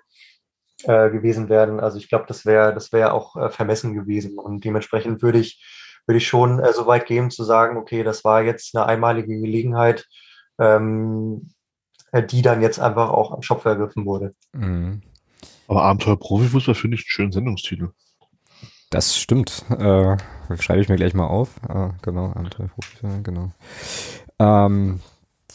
äh, 0.84 1.10
gewesen 1.10 1.50
werden. 1.50 1.80
Also 1.80 1.98
ich 1.98 2.10
glaube, 2.10 2.26
das 2.28 2.46
wäre 2.46 2.74
das 2.74 2.92
wäre 2.92 3.14
auch 3.14 3.36
äh, 3.36 3.50
vermessen 3.50 3.94
gewesen. 3.94 4.38
Und 4.38 4.64
dementsprechend 4.64 5.22
würde 5.22 5.40
ich, 5.40 5.64
würde 6.06 6.18
ich 6.18 6.28
schon 6.28 6.60
äh, 6.60 6.74
so 6.74 6.88
weit 6.88 7.06
gehen 7.06 7.32
zu 7.32 7.44
sagen, 7.44 7.78
okay, 7.78 8.04
das 8.04 8.24
war 8.24 8.44
jetzt 8.44 8.76
eine 8.76 8.86
einmalige 8.86 9.40
Gelegenheit, 9.40 10.06
ähm, 10.60 11.52
die 12.30 12.42
dann 12.42 12.62
jetzt 12.62 12.80
einfach 12.80 13.10
auch 13.10 13.32
am 13.32 13.42
Schopf 13.42 13.66
ergriffen 13.66 14.06
wurde. 14.06 14.36
Mhm. 14.54 15.02
Aber 15.68 15.84
Abenteuer 15.84 16.18
Profifußball 16.18 16.76
finde 16.76 16.96
ich 16.96 17.02
einen 17.02 17.10
schönen 17.10 17.32
Sendungstitel. 17.32 17.90
Das 18.96 19.18
stimmt. 19.18 19.66
Äh, 19.72 20.16
schreibe 20.58 20.80
ich 20.80 20.88
mir 20.88 20.96
gleich 20.96 21.14
mal 21.14 21.28
auf. 21.28 21.50
Äh, 21.68 21.90
genau, 22.02 22.28
Abenteuer 22.28 22.70
Profifußball, 22.70 23.24
genau. 23.24 23.52
Ähm, 24.40 25.02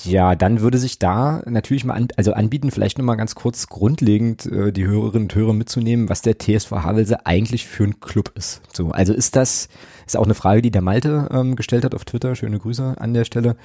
ja, 0.05 0.35
dann 0.35 0.61
würde 0.61 0.77
sich 0.77 0.99
da 0.99 1.43
natürlich 1.47 1.87
mal 1.87 1.95
an, 1.95 2.09
also 2.19 2.35
anbieten, 2.35 2.71
vielleicht 2.71 2.99
nochmal 2.99 3.17
ganz 3.17 3.35
kurz 3.35 3.69
grundlegend 3.69 4.45
äh, 4.45 4.73
die 4.73 4.87
Hörerinnen 4.87 5.23
und 5.23 5.35
Hörer 5.35 5.55
mitzunehmen, 5.55 6.11
was 6.11 6.21
der 6.21 6.39
TSV 6.39 6.71
Havelse 6.71 7.25
eigentlich 7.25 7.67
für 7.67 7.85
ein 7.85 7.99
Club 8.01 8.33
ist. 8.35 8.61
So, 8.75 8.91
also 8.91 9.15
ist 9.15 9.37
das, 9.37 9.71
ist 10.07 10.19
auch 10.19 10.25
eine 10.25 10.35
Frage, 10.35 10.61
die 10.61 10.71
der 10.71 10.83
Malte 10.83 11.31
ähm, 11.33 11.57
gestellt 11.57 11.87
hat 11.87 11.95
auf 11.95 12.05
Twitter. 12.05 12.35
Schöne 12.35 12.59
Grüße 12.59 12.97
an 12.99 13.15
der 13.15 13.25
Stelle. 13.25 13.57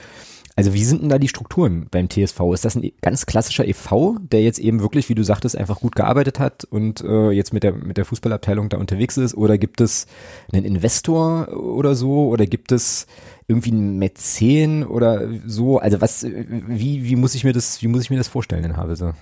Also 0.58 0.74
wie 0.74 0.86
sind 0.86 1.02
denn 1.02 1.10
da 1.10 1.18
die 1.18 1.28
Strukturen 1.28 1.88
beim 1.92 2.10
TSV? 2.10 2.40
Ist 2.54 2.64
das 2.64 2.76
ein 2.76 2.90
ganz 3.02 3.26
klassischer 3.26 3.68
EV, 3.68 4.16
der 4.22 4.42
jetzt 4.42 4.58
eben 4.60 4.80
wirklich, 4.80 5.10
wie 5.10 5.16
du 5.16 5.24
sagtest, 5.24 5.58
einfach 5.58 5.82
gut 5.82 5.98
gearbeitet 5.98 6.40
hat 6.40 6.64
und 6.64 7.02
äh, 7.02 7.32
jetzt 7.32 7.54
mit 7.54 7.64
der, 7.64 7.74
mit 7.74 7.98
der 7.98 8.06
Fußballabteilung 8.06 8.70
da 8.70 8.78
unterwegs 8.78 9.18
ist? 9.18 9.36
Oder 9.36 9.58
gibt 9.58 9.82
es 9.82 10.08
einen 10.54 10.64
Investor 10.64 11.50
oder 11.50 11.94
so? 11.94 12.30
Oder 12.30 12.46
gibt 12.46 12.72
es 12.72 13.06
irgendwie 13.48 13.72
einen 13.72 13.98
Mäzen 13.98 14.86
oder 14.86 15.28
so? 15.46 15.80
Also 15.80 16.00
was, 16.00 16.26
wie, 16.26 17.04
wie 17.04 17.18
muss 17.18 17.36
ich 17.36 17.44
mir 17.44 17.52
das, 17.52 17.82
wie 17.82 17.88
muss 17.88 18.04
ich 18.04 18.10
mir 18.10 18.18
das 18.18 18.30
vorstellen 18.30 18.64
in 18.64 18.78
Havelse? 18.78 19.14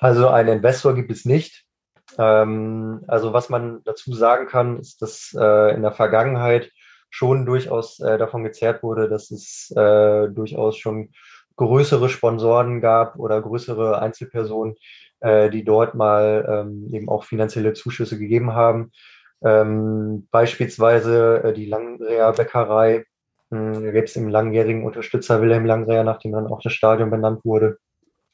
Also 0.00 0.28
einen 0.28 0.58
Investor 0.58 0.94
gibt 0.94 1.10
es 1.10 1.24
nicht. 1.24 1.64
Ähm, 2.18 3.02
also 3.08 3.32
was 3.32 3.48
man 3.48 3.80
dazu 3.84 4.12
sagen 4.12 4.48
kann, 4.48 4.78
ist, 4.78 5.00
dass 5.00 5.34
äh, 5.38 5.74
in 5.74 5.80
der 5.80 5.92
Vergangenheit 5.92 6.70
schon 7.10 7.46
durchaus 7.46 8.00
äh, 8.00 8.18
davon 8.18 8.44
gezerrt 8.44 8.82
wurde, 8.82 9.08
dass 9.08 9.30
es 9.30 9.72
äh, 9.76 10.28
durchaus 10.28 10.76
schon 10.76 11.10
größere 11.56 12.08
Sponsoren 12.08 12.80
gab 12.80 13.18
oder 13.18 13.40
größere 13.40 14.00
Einzelpersonen, 14.00 14.76
äh, 15.20 15.50
die 15.50 15.64
dort 15.64 15.94
mal 15.94 16.46
ähm, 16.48 16.88
eben 16.92 17.08
auch 17.08 17.24
finanzielle 17.24 17.72
Zuschüsse 17.72 18.18
gegeben 18.18 18.52
haben. 18.52 18.92
Ähm, 19.42 20.28
beispielsweise 20.30 21.42
äh, 21.44 21.52
die 21.52 21.66
Langreher 21.66 22.32
Bäckerei, 22.32 23.04
da 23.48 23.92
gibt 23.92 24.08
es 24.08 24.16
im 24.16 24.28
langjährigen 24.28 24.84
Unterstützer 24.84 25.40
Wilhelm 25.40 25.64
Langreher, 25.64 26.02
nachdem 26.02 26.32
dann 26.32 26.48
auch 26.48 26.60
das 26.62 26.72
Stadion 26.72 27.10
benannt 27.10 27.44
wurde, 27.44 27.78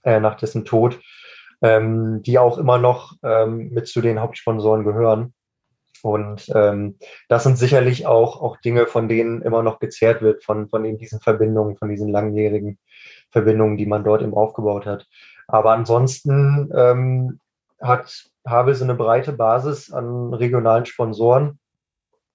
äh, 0.04 0.20
nach 0.20 0.36
dessen 0.36 0.64
Tod, 0.64 1.00
ähm, 1.60 2.22
die 2.22 2.38
auch 2.38 2.56
immer 2.56 2.78
noch 2.78 3.12
ähm, 3.22 3.70
mit 3.72 3.88
zu 3.88 4.00
den 4.00 4.20
Hauptsponsoren 4.20 4.84
gehören. 4.84 5.34
Und 6.02 6.50
ähm, 6.54 6.96
das 7.28 7.44
sind 7.44 7.58
sicherlich 7.58 8.06
auch, 8.06 8.40
auch 8.42 8.56
Dinge, 8.58 8.86
von 8.86 9.08
denen 9.08 9.42
immer 9.42 9.62
noch 9.62 9.78
gezehrt 9.78 10.22
wird, 10.22 10.44
von, 10.44 10.68
von 10.68 10.84
eben 10.84 10.98
diesen 10.98 11.20
Verbindungen, 11.20 11.76
von 11.76 11.88
diesen 11.88 12.08
langjährigen 12.08 12.78
Verbindungen, 13.30 13.76
die 13.76 13.86
man 13.86 14.04
dort 14.04 14.22
eben 14.22 14.34
aufgebaut 14.34 14.86
hat. 14.86 15.06
Aber 15.46 15.72
ansonsten 15.72 16.70
ähm, 16.74 17.40
hat 17.80 18.30
Havelse 18.46 18.84
eine 18.84 18.94
breite 18.94 19.32
Basis 19.32 19.92
an 19.92 20.34
regionalen 20.34 20.86
Sponsoren. 20.86 21.58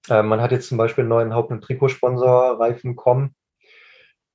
Äh, 0.08 0.22
man 0.22 0.40
hat 0.40 0.52
jetzt 0.52 0.68
zum 0.68 0.78
Beispiel 0.78 1.02
einen 1.02 1.10
neuen 1.10 1.34
Haupt- 1.34 1.50
und 1.50 1.62
Trikotsponsor, 1.62 2.60
Reifen.com, 2.60 3.34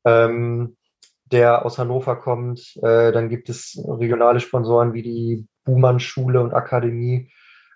ähm, 0.05 0.77
der 1.25 1.65
aus 1.65 1.77
Hannover 1.77 2.15
kommt. 2.17 2.77
Äh, 2.77 3.11
dann 3.11 3.29
gibt 3.29 3.49
es 3.49 3.81
regionale 3.87 4.39
Sponsoren 4.39 4.93
wie 4.93 5.01
die 5.01 5.47
Buhmann-Schule 5.63 6.41
und 6.41 6.53
Akademie, 6.53 7.31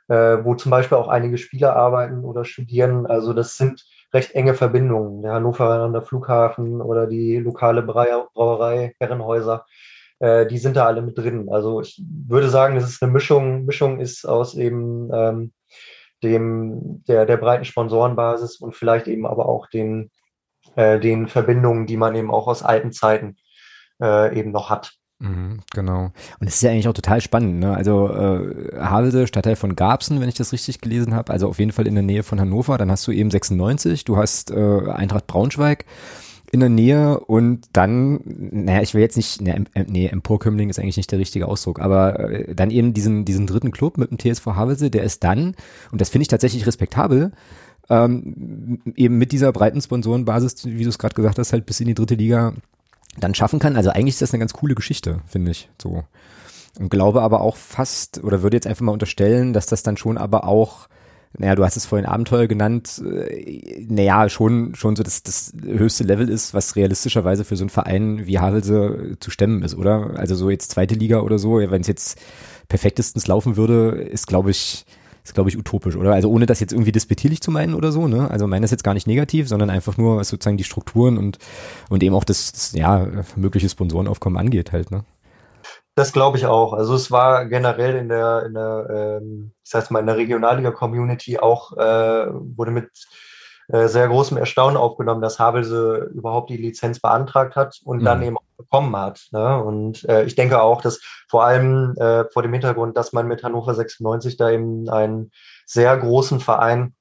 äh, 0.08 0.44
wo 0.44 0.56
zum 0.56 0.72
Beispiel 0.72 0.98
auch 0.98 1.08
einige 1.08 1.38
Spieler 1.38 1.76
arbeiten 1.76 2.24
oder 2.24 2.46
studieren. 2.46 3.06
Also 3.06 3.34
das 3.34 3.58
sind 3.58 3.86
recht 4.14 4.36
enge 4.36 4.54
Verbindungen. 4.54 5.22
Der 5.22 5.34
Hannoveraner 5.34 6.02
Flughafen 6.02 6.82
oder 6.82 7.08
die 7.08 7.38
lokale 7.38 7.84
Brauerei 7.84 8.96
Herrenhäuser, 9.00 9.66
äh, 10.20 10.46
die 10.48 10.58
sind 10.58 10.78
da 10.78 10.86
alle 10.86 11.02
mit 11.02 11.18
drin. 11.18 11.50
Also 11.50 11.82
ich 11.82 12.02
würde 12.28 12.50
sagen, 12.50 12.76
dass 12.76 12.86
es 12.86 13.02
eine 13.02 13.12
Mischung, 13.12 13.66
Mischung 13.66 14.00
ist 14.00 14.26
aus 14.26 14.56
eben 14.56 15.10
ähm, 15.14 15.54
dem, 16.24 17.04
der, 17.08 17.26
der 17.26 17.38
breiten 17.38 17.66
Sponsorenbasis 17.66 18.58
und 18.58 18.76
vielleicht 18.76 19.08
eben 19.08 19.26
aber 19.28 19.48
auch 19.48 19.68
den, 19.68 20.10
äh, 20.76 21.00
den 21.00 21.28
Verbindungen, 21.28 21.86
die 21.86 21.98
man 21.98 22.16
eben 22.16 22.32
auch 22.32 22.48
aus 22.48 22.64
alten 22.64 22.92
Zeiten 22.92 23.38
äh, 24.02 24.38
eben 24.38 24.52
noch 24.52 24.70
hat. 24.70 24.94
Mhm, 25.20 25.62
genau. 25.74 26.12
Und 26.40 26.48
es 26.48 26.56
ist 26.56 26.62
ja 26.62 26.72
eigentlich 26.72 26.88
auch 26.88 26.94
total 26.94 27.22
spannend. 27.22 27.60
Ne? 27.60 27.76
Also 27.76 28.10
äh, 28.10 28.78
Havelse, 28.78 29.26
Stadtteil 29.26 29.56
von 29.56 29.76
Garbsen, 29.76 30.22
wenn 30.22 30.30
ich 30.30 30.36
das 30.36 30.54
richtig 30.54 30.80
gelesen 30.80 31.16
habe, 31.16 31.34
also 31.34 31.48
auf 31.48 31.58
jeden 31.58 31.72
Fall 31.72 31.88
in 31.88 31.96
der 31.96 32.04
Nähe 32.04 32.24
von 32.24 32.40
Hannover. 32.40 32.78
Dann 32.78 32.92
hast 32.92 33.08
du 33.08 33.12
eben 33.12 33.32
96, 33.32 34.06
du 34.06 34.18
hast 34.18 34.52
äh, 34.52 34.90
Eintracht 34.90 35.26
Braunschweig 35.26 35.86
in 36.52 36.60
der 36.60 36.70
Nähe 36.70 37.20
und 37.20 37.66
dann, 37.74 38.22
naja, 38.26 38.82
ich 38.82 38.94
will 38.94 39.02
jetzt 39.02 39.18
nicht, 39.18 39.42
ne, 39.42 39.66
nee, 39.88 40.08
Emporkömmling 40.08 40.70
ist 40.70 40.80
eigentlich 40.80 40.98
nicht 40.98 41.12
der 41.12 41.20
richtige 41.20 41.48
Ausdruck, 41.48 41.80
aber 41.80 42.20
äh, 42.20 42.56
dann 42.56 42.72
eben 42.72 42.94
diesen, 42.94 43.26
diesen 43.26 43.48
dritten 43.48 43.72
Club 43.72 43.98
mit 43.98 44.12
dem 44.12 44.20
TSV 44.20 44.46
Havelse, 44.46 44.90
der 44.90 45.04
ist 45.04 45.24
dann, 45.24 45.56
und 45.92 46.00
das 46.00 46.10
finde 46.10 46.22
ich 46.22 46.30
tatsächlich 46.30 46.66
respektabel, 46.66 47.32
ähm, 47.90 48.80
eben 48.96 49.18
mit 49.18 49.32
dieser 49.32 49.52
breiten 49.52 49.82
Sponsorenbasis, 49.82 50.66
wie 50.66 50.84
du 50.84 50.90
es 50.90 51.00
gerade 51.00 51.16
gesagt 51.16 51.38
hast, 51.38 51.54
halt 51.54 51.66
bis 51.66 51.80
in 51.80 51.88
die 51.88 51.94
dritte 51.94 52.16
Liga 52.16 52.54
dann 53.20 53.36
schaffen 53.36 53.60
kann. 53.60 53.76
Also 53.76 53.90
eigentlich 53.90 54.16
ist 54.16 54.22
das 54.22 54.34
eine 54.34 54.40
ganz 54.40 54.54
coole 54.54 54.76
Geschichte, 54.76 55.22
finde 55.28 55.52
ich. 55.52 55.70
So. 55.82 56.04
Und 56.80 56.90
glaube 56.90 57.22
aber 57.22 57.42
auch 57.42 57.56
fast, 57.56 58.24
oder 58.24 58.42
würde 58.44 58.58
jetzt 58.58 58.68
einfach 58.68 58.82
mal 58.84 58.92
unterstellen, 58.92 59.54
dass 59.54 59.66
das 59.66 59.84
dann 59.84 59.98
schon 59.98 60.18
aber 60.18 60.46
auch, 60.46 60.88
naja, 61.38 61.56
du 61.56 61.66
hast 61.66 61.78
es 61.78 61.86
vorhin 61.86 62.06
Abenteuer 62.06 62.48
genannt, 62.48 63.02
äh, 63.06 63.86
naja, 63.88 64.30
schon, 64.30 64.76
schon 64.76 64.96
so 64.96 65.04
das, 65.04 65.24
das 65.24 65.54
höchste 65.64 66.04
Level 66.04 66.30
ist, 66.30 66.54
was 66.54 66.76
realistischerweise 66.76 67.44
für 67.44 67.56
so 67.56 67.64
einen 67.64 67.70
Verein 67.70 68.26
wie 68.26 68.40
Havelse 68.40 69.18
zu 69.20 69.32
stemmen 69.32 69.64
ist, 69.64 69.76
oder? 69.76 70.14
Also 70.18 70.36
so 70.36 70.50
jetzt 70.50 70.72
zweite 70.72 70.96
Liga 70.96 71.22
oder 71.22 71.40
so, 71.40 71.58
wenn 71.58 71.82
es 71.82 71.88
jetzt 71.88 72.20
perfektestens 72.68 73.28
laufen 73.28 73.58
würde, 73.58 74.02
ist, 74.02 74.28
glaube 74.28 74.52
ich, 74.52 74.86
ist, 75.28 75.34
glaube 75.34 75.50
ich, 75.50 75.58
utopisch, 75.58 75.96
oder? 75.96 76.14
Also 76.14 76.30
ohne 76.30 76.46
das 76.46 76.60
jetzt 76.60 76.72
irgendwie 76.72 76.92
despektierlich 76.92 77.42
zu 77.42 77.52
meinen 77.52 77.74
oder 77.74 77.92
so, 77.92 78.08
ne? 78.08 78.32
Also 78.32 78.48
meine 78.48 78.64
ist 78.64 78.72
jetzt 78.72 78.84
gar 78.84 78.94
nicht 78.94 79.08
negativ, 79.08 79.48
sondern 79.48 79.70
einfach 79.70 79.98
nur, 79.98 80.18
was 80.18 80.30
sozusagen 80.30 80.58
die 80.58 80.64
Strukturen 80.64 81.18
und, 81.18 81.38
und 81.90 82.02
eben 82.02 82.16
auch 82.16 82.24
das, 82.24 82.52
das 82.52 82.72
ja, 82.74 83.08
mögliche 83.36 83.70
Sponsorenaufkommen 83.70 84.40
angeht 84.40 84.72
halt, 84.72 84.90
ne? 84.92 85.04
Das 85.96 86.14
glaube 86.14 86.38
ich 86.38 86.46
auch. 86.46 86.74
Also 86.74 86.94
es 86.94 87.12
war 87.12 87.46
generell 87.46 87.96
in 87.96 88.08
der, 88.08 88.46
in 88.46 88.54
der, 88.54 89.20
ähm, 89.22 89.52
ich 89.64 89.72
sag's 89.72 89.90
mal, 89.90 90.00
in 90.00 90.06
der 90.06 90.18
Regionalliga-Community 90.18 91.40
auch, 91.40 91.76
äh, 91.76 92.28
wurde 92.30 92.72
mit 92.72 92.90
äh, 93.68 93.88
sehr 93.88 94.08
großem 94.08 94.38
Erstaunen 94.38 94.78
aufgenommen, 94.78 95.22
dass 95.22 95.40
Havelse 95.40 96.12
überhaupt 96.14 96.50
die 96.52 96.58
Lizenz 96.58 97.00
beantragt 97.00 97.56
hat 97.56 97.82
und 97.84 98.00
mhm. 98.00 98.06
dann 98.06 98.22
eben 98.22 98.38
auch 98.38 98.47
bekommen 98.58 98.96
hat. 98.96 99.28
Ne? 99.32 99.64
Und 99.64 100.04
äh, 100.10 100.24
ich 100.26 100.36
denke 100.36 100.62
auch, 100.62 100.82
dass 100.82 101.00
vor 101.30 101.46
allem 101.46 101.96
äh, 101.98 102.26
vor 102.32 102.42
dem 102.42 102.54
Hintergrund, 102.54 102.98
dass 102.98 103.14
man 103.14 103.28
mit 103.28 103.44
Hannover 103.44 103.74
96 103.74 104.38
da 104.38 104.50
eben 104.50 104.90
einen 104.90 105.32
sehr 105.66 105.96
großen 105.96 106.40
Verein 106.40 106.96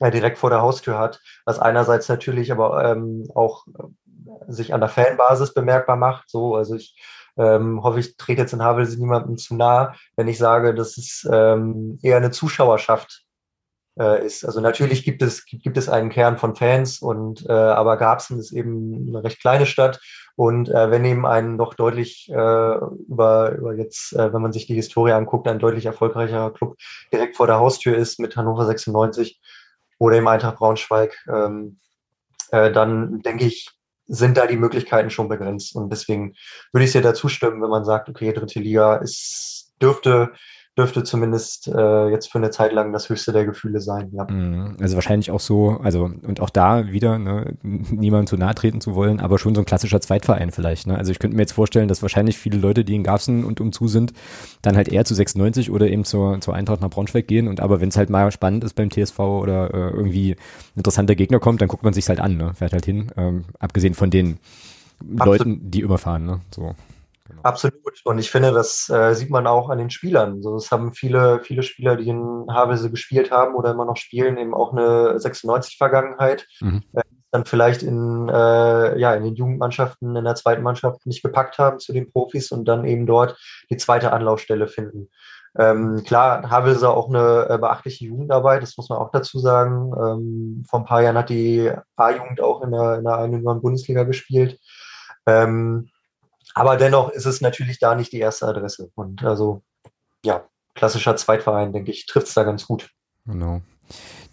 äh, 0.00 0.10
direkt 0.10 0.38
vor 0.38 0.50
der 0.50 0.62
Haustür 0.62 0.98
hat, 0.98 1.20
was 1.44 1.58
einerseits 1.58 2.08
natürlich 2.08 2.52
aber 2.52 2.84
ähm, 2.84 3.28
auch 3.34 3.66
äh, 3.66 4.52
sich 4.52 4.72
an 4.72 4.80
der 4.80 4.88
Fanbasis 4.88 5.54
bemerkbar 5.54 5.96
macht. 5.96 6.30
So, 6.30 6.54
also 6.54 6.76
ich 6.76 6.96
ähm, 7.36 7.82
hoffe, 7.82 8.00
ich 8.00 8.16
trete 8.16 8.42
jetzt 8.42 8.52
in 8.52 8.62
Havelse 8.62 8.98
niemandem 8.98 9.36
zu 9.36 9.54
nah, 9.54 9.94
wenn 10.16 10.28
ich 10.28 10.38
sage, 10.38 10.74
dass 10.74 10.98
es 10.98 11.26
ähm, 11.30 11.98
eher 12.02 12.16
eine 12.16 12.30
Zuschauerschaft 12.30 13.24
äh, 13.98 14.24
ist. 14.24 14.44
Also 14.44 14.60
natürlich 14.60 15.04
gibt 15.04 15.22
es, 15.22 15.44
gibt 15.46 15.76
es 15.76 15.88
einen 15.88 16.10
Kern 16.10 16.38
von 16.38 16.56
Fans 16.56 17.00
und 17.00 17.46
äh, 17.48 17.52
aber 17.52 17.96
Garbsen 17.96 18.38
ist 18.38 18.52
eben 18.52 19.08
eine 19.08 19.24
recht 19.24 19.40
kleine 19.40 19.66
Stadt 19.66 20.00
und 20.36 20.68
äh, 20.68 20.90
wenn 20.90 21.04
eben 21.04 21.26
ein 21.26 21.58
doch 21.58 21.74
deutlich 21.74 22.28
äh, 22.30 22.34
über, 22.34 23.52
über 23.52 23.74
jetzt, 23.74 24.14
äh, 24.14 24.32
wenn 24.32 24.42
man 24.42 24.52
sich 24.52 24.66
die 24.66 24.74
Historie 24.74 25.12
anguckt, 25.12 25.46
ein 25.48 25.58
deutlich 25.58 25.86
erfolgreicherer 25.86 26.52
Club 26.52 26.76
direkt 27.12 27.36
vor 27.36 27.46
der 27.46 27.58
Haustür 27.58 27.96
ist 27.96 28.18
mit 28.18 28.36
Hannover 28.36 28.66
96 28.66 29.40
oder 29.98 30.16
im 30.16 30.26
Eintracht 30.26 30.56
Braunschweig, 30.56 31.16
ähm, 31.28 31.78
äh, 32.50 32.72
dann 32.72 33.20
denke 33.20 33.44
ich, 33.44 33.70
sind 34.06 34.36
da 34.36 34.46
die 34.46 34.56
Möglichkeiten 34.56 35.10
schon 35.10 35.28
begrenzt. 35.28 35.76
Und 35.76 35.90
deswegen 35.90 36.34
würde 36.72 36.84
ich 36.84 36.92
sehr 36.92 37.02
dazu 37.02 37.28
stimmen, 37.28 37.62
wenn 37.62 37.70
man 37.70 37.84
sagt, 37.84 38.08
okay, 38.08 38.32
dritte 38.32 38.60
Liga 38.60 38.96
ist, 38.96 39.72
dürfte 39.80 40.32
dürfte 40.78 41.04
zumindest 41.04 41.68
äh, 41.68 42.08
jetzt 42.08 42.32
für 42.32 42.38
eine 42.38 42.50
Zeit 42.50 42.72
lang 42.72 42.94
das 42.94 43.10
höchste 43.10 43.32
der 43.32 43.44
Gefühle 43.44 43.80
sein. 43.80 44.10
Ja. 44.12 44.26
Mhm. 44.30 44.76
Also 44.80 44.94
wahrscheinlich 44.94 45.30
auch 45.30 45.40
so, 45.40 45.78
also 45.82 46.04
und 46.04 46.40
auch 46.40 46.48
da 46.48 46.90
wieder, 46.90 47.18
ne, 47.18 47.56
niemandem 47.62 48.26
zu 48.26 48.36
nahe 48.38 48.54
treten 48.54 48.80
zu 48.80 48.94
wollen, 48.94 49.20
aber 49.20 49.38
schon 49.38 49.54
so 49.54 49.60
ein 49.60 49.66
klassischer 49.66 50.00
Zweitverein 50.00 50.50
vielleicht. 50.50 50.86
Ne? 50.86 50.96
Also 50.96 51.12
ich 51.12 51.18
könnte 51.18 51.36
mir 51.36 51.42
jetzt 51.42 51.52
vorstellen, 51.52 51.88
dass 51.88 52.00
wahrscheinlich 52.00 52.38
viele 52.38 52.56
Leute, 52.56 52.84
die 52.84 52.94
in 52.94 53.02
Garbsen 53.02 53.44
und 53.44 53.60
umzu 53.60 53.86
sind, 53.86 54.14
dann 54.62 54.76
halt 54.76 54.88
eher 54.88 55.04
zu 55.04 55.14
96 55.14 55.70
oder 55.70 55.88
eben 55.88 56.04
zur, 56.04 56.40
zur 56.40 56.54
Eintracht 56.54 56.80
nach 56.80 56.90
Braunschweig 56.90 57.26
gehen. 57.26 57.48
Und 57.48 57.60
aber 57.60 57.82
wenn 57.82 57.90
es 57.90 57.98
halt 57.98 58.08
mal 58.08 58.32
spannend 58.32 58.64
ist 58.64 58.72
beim 58.74 58.90
TSV 58.90 59.18
oder 59.18 59.74
äh, 59.74 59.90
irgendwie 59.90 60.32
ein 60.32 60.76
interessanter 60.76 61.14
Gegner 61.14 61.38
kommt, 61.38 61.60
dann 61.60 61.68
guckt 61.68 61.82
man 61.82 61.92
sich 61.92 62.08
halt 62.08 62.20
an, 62.20 62.38
ne? 62.38 62.54
fährt 62.54 62.72
halt 62.72 62.86
hin. 62.86 63.12
Ähm, 63.18 63.44
abgesehen 63.58 63.92
von 63.92 64.10
den 64.10 64.38
Absolut. 65.16 65.38
Leuten, 65.38 65.70
die 65.70 65.80
immer 65.80 65.98
fahren. 65.98 66.24
Ne? 66.24 66.40
So. 66.50 66.74
Genau. 67.28 67.42
Absolut. 67.42 68.00
Und 68.04 68.18
ich 68.18 68.30
finde, 68.30 68.52
das 68.52 68.88
äh, 68.88 69.14
sieht 69.14 69.30
man 69.30 69.46
auch 69.46 69.68
an 69.70 69.78
den 69.78 69.90
Spielern. 69.90 70.42
So, 70.42 70.56
es 70.56 70.70
haben 70.70 70.92
viele, 70.92 71.40
viele 71.42 71.62
Spieler, 71.62 71.96
die 71.96 72.08
in 72.08 72.46
Havelse 72.50 72.90
gespielt 72.90 73.30
haben 73.30 73.54
oder 73.54 73.70
immer 73.70 73.84
noch 73.84 73.96
spielen, 73.96 74.38
eben 74.38 74.54
auch 74.54 74.72
eine 74.72 75.18
96-Vergangenheit. 75.18 76.46
Mhm. 76.60 76.82
Äh, 76.92 77.02
dann 77.32 77.46
vielleicht 77.46 77.82
in, 77.82 78.28
äh, 78.28 78.98
ja, 78.98 79.14
in 79.14 79.24
den 79.24 79.34
Jugendmannschaften, 79.34 80.14
in 80.16 80.24
der 80.24 80.34
zweiten 80.34 80.62
Mannschaft 80.62 81.06
nicht 81.06 81.22
gepackt 81.22 81.58
haben 81.58 81.78
zu 81.78 81.92
den 81.94 82.12
Profis 82.12 82.52
und 82.52 82.66
dann 82.66 82.84
eben 82.84 83.06
dort 83.06 83.38
die 83.70 83.78
zweite 83.78 84.12
Anlaufstelle 84.12 84.68
finden. 84.68 85.08
Ähm, 85.58 86.02
klar, 86.04 86.50
Havelse 86.50 86.88
auch 86.90 87.08
eine 87.08 87.46
äh, 87.48 87.58
beachtliche 87.58 88.06
Jugendarbeit, 88.06 88.62
das 88.62 88.76
muss 88.76 88.90
man 88.90 88.98
auch 88.98 89.10
dazu 89.10 89.38
sagen. 89.38 89.92
Ähm, 89.98 90.64
vor 90.68 90.80
ein 90.80 90.84
paar 90.84 91.02
Jahren 91.02 91.16
hat 91.16 91.30
die 91.30 91.70
A-Jugend 91.96 92.40
auch 92.42 92.62
in 92.62 92.70
der, 92.70 92.98
in 92.98 93.04
der 93.04 93.16
einen 93.16 93.62
Bundesliga 93.62 94.04
gespielt. 94.04 94.58
Ähm, 95.26 95.88
aber 96.54 96.76
dennoch 96.76 97.10
ist 97.10 97.26
es 97.26 97.40
natürlich 97.40 97.78
da 97.78 97.94
nicht 97.94 98.12
die 98.12 98.20
erste 98.20 98.46
Adresse. 98.46 98.90
Und 98.94 99.24
also, 99.24 99.62
ja, 100.24 100.44
klassischer 100.74 101.16
Zweitverein, 101.16 101.72
denke 101.72 101.90
ich, 101.90 102.06
trifft 102.06 102.28
es 102.28 102.34
da 102.34 102.44
ganz 102.44 102.66
gut. 102.66 102.90
Genau. 103.26 103.60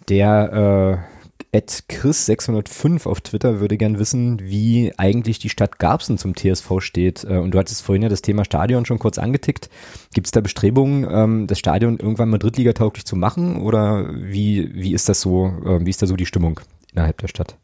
Der 0.08 1.06
äh 1.06 1.20
Ed 1.52 1.84
Chris605 1.88 3.08
auf 3.08 3.20
Twitter 3.22 3.58
würde 3.58 3.76
gern 3.76 3.98
wissen, 3.98 4.38
wie 4.40 4.92
eigentlich 4.98 5.40
die 5.40 5.48
Stadt 5.48 5.80
Garbsen 5.80 6.16
zum 6.16 6.36
TSV 6.36 6.80
steht. 6.80 7.24
Äh, 7.24 7.38
und 7.38 7.52
du 7.52 7.58
hattest 7.58 7.82
vorhin 7.82 8.02
ja 8.02 8.08
das 8.08 8.22
Thema 8.22 8.44
Stadion 8.44 8.86
schon 8.86 9.00
kurz 9.00 9.18
angetickt. 9.18 9.68
Gibt 10.14 10.28
es 10.28 10.30
da 10.30 10.40
Bestrebungen, 10.40 11.08
ähm, 11.10 11.46
das 11.48 11.58
Stadion 11.58 11.98
irgendwann 11.98 12.30
mal 12.30 12.38
drittligatauglich 12.38 13.04
zu 13.04 13.16
machen? 13.16 13.60
Oder 13.60 14.08
wie, 14.14 14.72
wie 14.74 14.94
ist 14.94 15.08
das 15.08 15.20
so, 15.20 15.46
äh, 15.46 15.84
wie 15.84 15.90
ist 15.90 16.02
da 16.02 16.06
so 16.06 16.14
die 16.14 16.26
Stimmung 16.26 16.60
innerhalb 16.92 17.18
der 17.18 17.28
Stadt? 17.28 17.56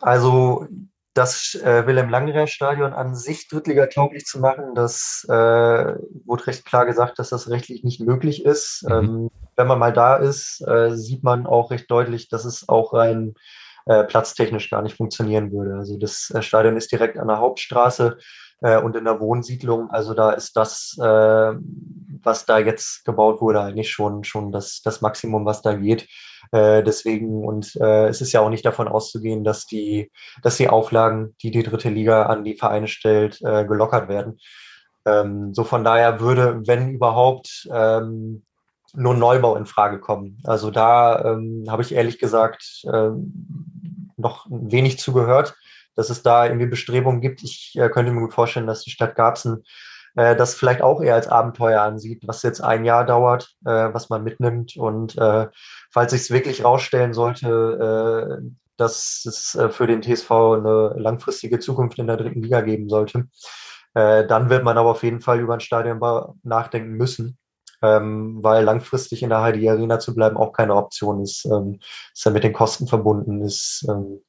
Also 0.00 0.66
das 1.14 1.54
äh, 1.54 1.86
Wilhelm-Langerer-Stadion 1.86 2.92
an 2.92 3.14
sich 3.14 3.48
drittligatauglich 3.48 4.24
zu 4.24 4.40
machen, 4.40 4.74
das 4.74 5.24
äh, 5.28 5.32
wurde 5.32 6.46
recht 6.48 6.64
klar 6.64 6.86
gesagt, 6.86 7.18
dass 7.20 7.30
das 7.30 7.48
rechtlich 7.48 7.84
nicht 7.84 8.00
möglich 8.00 8.44
ist. 8.44 8.84
Mhm. 8.84 8.92
Ähm, 8.92 9.30
wenn 9.56 9.68
man 9.68 9.78
mal 9.78 9.92
da 9.92 10.16
ist, 10.16 10.60
äh, 10.66 10.90
sieht 10.96 11.22
man 11.22 11.46
auch 11.46 11.70
recht 11.70 11.88
deutlich, 11.88 12.28
dass 12.28 12.44
es 12.44 12.68
auch 12.68 12.92
rein 12.92 13.34
äh, 13.86 14.02
platztechnisch 14.04 14.70
gar 14.70 14.82
nicht 14.82 14.96
funktionieren 14.96 15.52
würde. 15.52 15.76
Also 15.76 15.96
das 15.98 16.30
äh, 16.30 16.42
Stadion 16.42 16.76
ist 16.76 16.90
direkt 16.90 17.18
an 17.18 17.28
der 17.28 17.38
Hauptstraße 17.38 18.18
äh, 18.64 18.80
und 18.80 18.96
in 18.96 19.04
der 19.04 19.20
Wohnsiedlung. 19.20 19.90
Also 19.90 20.14
da 20.14 20.30
ist 20.30 20.56
das, 20.56 20.96
äh, 20.98 21.52
was 22.22 22.46
da 22.46 22.58
jetzt 22.58 23.04
gebaut 23.04 23.40
wurde, 23.42 23.60
eigentlich 23.60 23.90
schon, 23.90 24.24
schon 24.24 24.52
das, 24.52 24.80
das 24.82 25.02
Maximum, 25.02 25.44
was 25.44 25.60
da 25.60 25.74
geht. 25.74 26.08
Äh, 26.50 26.82
deswegen, 26.82 27.44
und 27.44 27.76
äh, 27.76 28.08
es 28.08 28.22
ist 28.22 28.32
ja 28.32 28.40
auch 28.40 28.48
nicht 28.48 28.64
davon 28.64 28.88
auszugehen, 28.88 29.44
dass 29.44 29.66
die, 29.66 30.10
dass 30.42 30.56
die 30.56 30.68
Auflagen, 30.68 31.36
die 31.42 31.50
die 31.50 31.62
dritte 31.62 31.90
Liga 31.90 32.24
an 32.24 32.42
die 32.42 32.56
Vereine 32.56 32.88
stellt, 32.88 33.38
äh, 33.42 33.66
gelockert 33.66 34.08
werden. 34.08 34.38
Ähm, 35.04 35.52
so 35.52 35.64
von 35.64 35.84
daher 35.84 36.20
würde, 36.20 36.62
wenn 36.64 36.90
überhaupt, 36.90 37.68
ähm, 37.70 38.44
nur 38.96 39.14
Neubau 39.14 39.56
in 39.56 39.66
Frage 39.66 39.98
kommen. 39.98 40.38
Also 40.44 40.70
da 40.70 41.22
ähm, 41.24 41.64
habe 41.68 41.82
ich 41.82 41.92
ehrlich 41.92 42.18
gesagt 42.18 42.84
ähm, 42.90 44.12
noch 44.16 44.46
wenig 44.48 45.00
zugehört, 45.00 45.54
dass 45.94 46.10
es 46.10 46.22
da 46.22 46.46
irgendwie 46.46 46.66
Bestrebungen 46.66 47.20
gibt. 47.20 47.42
Ich 47.42 47.74
äh, 47.76 47.88
könnte 47.88 48.12
mir 48.12 48.20
gut 48.20 48.34
vorstellen, 48.34 48.66
dass 48.66 48.82
die 48.82 48.90
Stadt 48.90 49.16
Garbsen 49.16 49.64
äh, 50.16 50.36
das 50.36 50.54
vielleicht 50.54 50.82
auch 50.82 51.02
eher 51.02 51.14
als 51.14 51.28
Abenteuer 51.28 51.82
ansieht, 51.82 52.22
was 52.26 52.42
jetzt 52.42 52.60
ein 52.60 52.84
Jahr 52.84 53.04
dauert, 53.04 53.54
äh, 53.64 53.92
was 53.92 54.10
man 54.10 54.24
mitnimmt. 54.24 54.76
Und 54.76 55.16
äh, 55.18 55.48
falls 55.90 56.12
sich 56.12 56.22
es 56.22 56.30
wirklich 56.30 56.64
rausstellen 56.64 57.14
sollte, 57.14 58.40
äh, 58.42 58.50
dass 58.76 59.24
es 59.26 59.54
äh, 59.54 59.70
für 59.70 59.86
den 59.86 60.02
TSV 60.02 60.30
eine 60.30 60.94
langfristige 60.96 61.58
Zukunft 61.58 61.98
in 61.98 62.06
der 62.06 62.16
dritten 62.16 62.42
Liga 62.42 62.60
geben 62.60 62.88
sollte, 62.88 63.28
äh, 63.94 64.26
dann 64.26 64.50
wird 64.50 64.64
man 64.64 64.78
aber 64.78 64.90
auf 64.90 65.02
jeden 65.02 65.20
Fall 65.20 65.40
über 65.40 65.54
einen 65.54 65.60
Stadionbau 65.60 66.36
nachdenken 66.42 66.92
müssen 66.92 67.38
ähm, 67.84 68.38
weil 68.42 68.64
langfristig 68.64 69.22
in 69.22 69.28
der 69.28 69.42
Heidi 69.42 69.68
Arena 69.68 69.98
zu 69.98 70.14
bleiben 70.14 70.36
auch 70.36 70.52
keine 70.52 70.74
Option 70.74 71.20
ist. 71.22 71.44
Ähm, 71.44 71.80
ist 72.12 72.24
ja 72.24 72.30
mit 72.30 72.44
den 72.44 72.52
Kosten 72.52 72.86
verbunden 72.86 73.42
ist. 73.42 73.86
Ähm, 73.88 74.22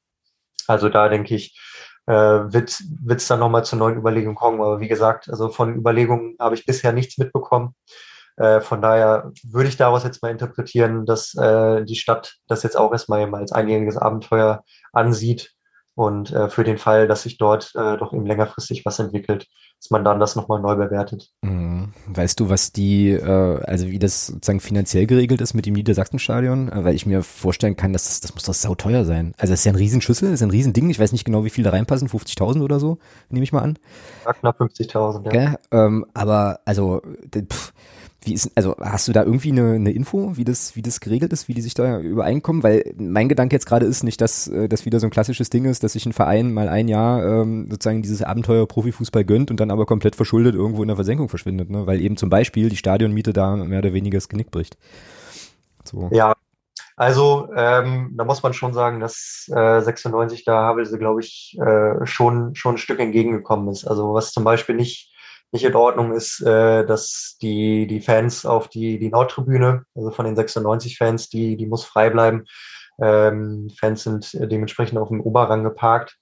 also 0.68 0.88
da 0.88 1.08
denke 1.08 1.34
ich, 1.34 1.58
äh, 2.06 2.12
wird 2.12 2.70
es 2.70 3.26
dann 3.26 3.40
nochmal 3.40 3.64
zu 3.64 3.76
neuen 3.76 3.98
Überlegungen 3.98 4.36
kommen. 4.36 4.60
Aber 4.60 4.80
wie 4.80 4.88
gesagt, 4.88 5.28
also 5.28 5.48
von 5.48 5.74
Überlegungen 5.74 6.36
habe 6.38 6.54
ich 6.54 6.66
bisher 6.66 6.92
nichts 6.92 7.18
mitbekommen. 7.18 7.74
Äh, 8.36 8.60
von 8.60 8.82
daher 8.82 9.32
würde 9.44 9.68
ich 9.68 9.76
daraus 9.76 10.04
jetzt 10.04 10.22
mal 10.22 10.30
interpretieren, 10.30 11.06
dass 11.06 11.34
äh, 11.34 11.84
die 11.84 11.96
Stadt 11.96 12.36
das 12.46 12.62
jetzt 12.62 12.76
auch 12.76 12.92
erstmal 12.92 13.34
als 13.34 13.52
einjähriges 13.52 13.96
Abenteuer 13.96 14.62
ansieht 14.92 15.55
und 15.96 16.30
äh, 16.30 16.50
für 16.50 16.62
den 16.62 16.76
Fall, 16.76 17.08
dass 17.08 17.22
sich 17.22 17.38
dort 17.38 17.72
äh, 17.74 17.96
doch 17.96 18.12
eben 18.12 18.26
längerfristig 18.26 18.84
was 18.84 18.98
entwickelt, 18.98 19.48
dass 19.80 19.90
man 19.90 20.04
dann 20.04 20.20
das 20.20 20.36
nochmal 20.36 20.60
neu 20.60 20.76
bewertet. 20.76 21.30
Mhm. 21.40 21.94
Weißt 22.06 22.38
du, 22.38 22.50
was 22.50 22.70
die, 22.70 23.12
äh, 23.12 23.62
also 23.64 23.88
wie 23.88 23.98
das 23.98 24.26
sozusagen 24.26 24.60
finanziell 24.60 25.06
geregelt 25.06 25.40
ist 25.40 25.54
mit 25.54 25.64
dem 25.64 25.72
Niedersachsenstadion? 25.72 26.70
Äh, 26.70 26.84
weil 26.84 26.94
ich 26.94 27.06
mir 27.06 27.22
vorstellen 27.22 27.76
kann, 27.76 27.94
dass 27.94 28.04
das, 28.04 28.20
das 28.20 28.34
muss 28.34 28.44
doch 28.44 28.52
sauteuer 28.52 29.06
sein. 29.06 29.32
Also 29.38 29.54
das 29.54 29.60
ist 29.60 29.64
ja 29.64 29.72
ein 29.72 29.76
Riesenschüssel, 29.76 30.34
ist 30.34 30.42
ein 30.42 30.50
Riesending. 30.50 30.90
Ich 30.90 31.00
weiß 31.00 31.12
nicht 31.12 31.24
genau, 31.24 31.46
wie 31.46 31.50
viel 31.50 31.64
da 31.64 31.70
reinpassen, 31.70 32.08
50.000 32.08 32.62
oder 32.62 32.78
so, 32.78 32.98
nehme 33.30 33.44
ich 33.44 33.54
mal 33.54 33.62
an. 33.62 33.78
Ja, 34.26 34.34
knapp 34.34 34.60
50.000, 34.60 35.22
ja. 35.22 35.26
Okay, 35.28 35.54
ähm, 35.70 36.04
aber 36.12 36.60
also, 36.66 37.00
pff, 37.34 37.72
wie 38.22 38.34
ist, 38.34 38.50
also 38.56 38.74
hast 38.80 39.06
du 39.08 39.12
da 39.12 39.22
irgendwie 39.22 39.52
eine, 39.52 39.74
eine 39.74 39.92
Info, 39.92 40.36
wie 40.36 40.44
das, 40.44 40.74
wie 40.74 40.82
das 40.82 41.00
geregelt 41.00 41.32
ist, 41.32 41.48
wie 41.48 41.54
die 41.54 41.60
sich 41.62 41.74
da 41.74 42.00
übereinkommen? 42.00 42.62
Weil 42.62 42.94
mein 42.98 43.28
Gedanke 43.28 43.54
jetzt 43.54 43.66
gerade 43.66 43.86
ist 43.86 44.02
nicht, 44.02 44.20
dass 44.20 44.48
äh, 44.48 44.68
das 44.68 44.84
wieder 44.84 45.00
so 45.00 45.06
ein 45.06 45.10
klassisches 45.10 45.50
Ding 45.50 45.64
ist, 45.64 45.84
dass 45.84 45.92
sich 45.92 46.06
ein 46.06 46.12
Verein 46.12 46.52
mal 46.52 46.68
ein 46.68 46.88
Jahr 46.88 47.24
ähm, 47.24 47.68
sozusagen 47.70 48.02
dieses 48.02 48.22
Abenteuer 48.22 48.66
Profifußball 48.66 49.24
gönnt 49.24 49.50
und 49.50 49.60
dann 49.60 49.70
aber 49.70 49.86
komplett 49.86 50.16
verschuldet 50.16 50.54
irgendwo 50.54 50.82
in 50.82 50.88
der 50.88 50.96
Versenkung 50.96 51.28
verschwindet, 51.28 51.70
ne? 51.70 51.86
Weil 51.86 52.00
eben 52.00 52.16
zum 52.16 52.30
Beispiel 52.30 52.68
die 52.68 52.76
Stadionmiete 52.76 53.32
da 53.32 53.54
mehr 53.56 53.78
oder 53.78 53.92
weniger 53.92 54.16
das 54.16 54.28
Genick 54.28 54.50
bricht. 54.50 54.76
So. 55.84 56.08
Ja, 56.12 56.34
also 56.96 57.48
ähm, 57.54 58.14
da 58.16 58.24
muss 58.24 58.42
man 58.42 58.54
schon 58.54 58.72
sagen, 58.72 59.00
dass 59.00 59.50
äh, 59.54 59.80
96 59.80 60.44
da 60.44 60.62
Havelse, 60.62 60.98
glaube 60.98 61.20
ich, 61.20 61.56
äh, 61.60 62.06
schon, 62.06 62.54
schon 62.54 62.74
ein 62.74 62.78
Stück 62.78 62.98
entgegengekommen 63.00 63.68
ist. 63.68 63.86
Also 63.86 64.14
was 64.14 64.32
zum 64.32 64.44
Beispiel 64.44 64.74
nicht 64.74 65.12
nicht 65.52 65.64
in 65.64 65.74
Ordnung 65.74 66.12
ist, 66.12 66.40
äh, 66.42 66.84
dass 66.84 67.36
die, 67.40 67.86
die 67.86 68.00
Fans 68.00 68.44
auf 68.44 68.68
die, 68.68 68.98
die 68.98 69.08
Nordtribüne, 69.08 69.84
also 69.94 70.10
von 70.10 70.24
den 70.24 70.36
96 70.36 70.98
Fans, 70.98 71.28
die, 71.28 71.56
die 71.56 71.66
muss 71.66 71.84
frei 71.84 72.10
bleiben. 72.10 72.44
Ähm, 73.00 73.70
Fans 73.78 74.02
sind 74.02 74.32
dementsprechend 74.34 74.98
auf 74.98 75.08
dem 75.08 75.20
Oberrang 75.20 75.62
geparkt, 75.62 76.16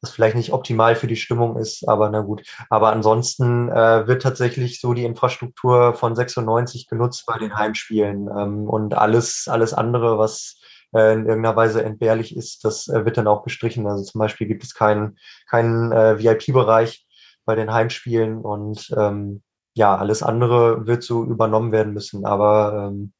was 0.00 0.10
vielleicht 0.10 0.36
nicht 0.36 0.52
optimal 0.52 0.96
für 0.96 1.06
die 1.06 1.16
Stimmung 1.16 1.56
ist, 1.56 1.88
aber 1.88 2.10
na 2.10 2.20
gut. 2.20 2.42
Aber 2.70 2.92
ansonsten 2.92 3.68
äh, 3.68 4.06
wird 4.06 4.22
tatsächlich 4.22 4.80
so 4.80 4.94
die 4.94 5.04
Infrastruktur 5.04 5.94
von 5.94 6.14
96 6.14 6.88
genutzt 6.88 7.24
bei 7.26 7.38
den 7.38 7.56
Heimspielen 7.56 8.28
ähm, 8.28 8.68
und 8.68 8.94
alles, 8.94 9.48
alles 9.48 9.74
andere, 9.74 10.18
was 10.18 10.60
äh, 10.94 11.12
in 11.14 11.26
irgendeiner 11.26 11.56
Weise 11.56 11.84
entbehrlich 11.84 12.36
ist, 12.36 12.64
das 12.64 12.88
äh, 12.88 13.04
wird 13.04 13.16
dann 13.16 13.26
auch 13.26 13.42
gestrichen. 13.42 13.86
Also 13.86 14.04
zum 14.04 14.18
Beispiel 14.18 14.46
gibt 14.46 14.64
es 14.64 14.74
keinen, 14.74 15.18
keinen 15.48 15.92
äh, 15.92 16.18
VIP-Bereich, 16.18 17.06
bei 17.44 17.54
den 17.54 17.72
Heimspielen 17.72 18.38
und 18.38 18.92
ähm, 18.96 19.42
ja, 19.74 19.96
alles 19.96 20.22
andere 20.22 20.86
wird 20.86 21.02
so 21.02 21.24
übernommen 21.24 21.72
werden 21.72 21.92
müssen. 21.92 22.24
Aber 22.24 22.90
ähm, 22.90 23.12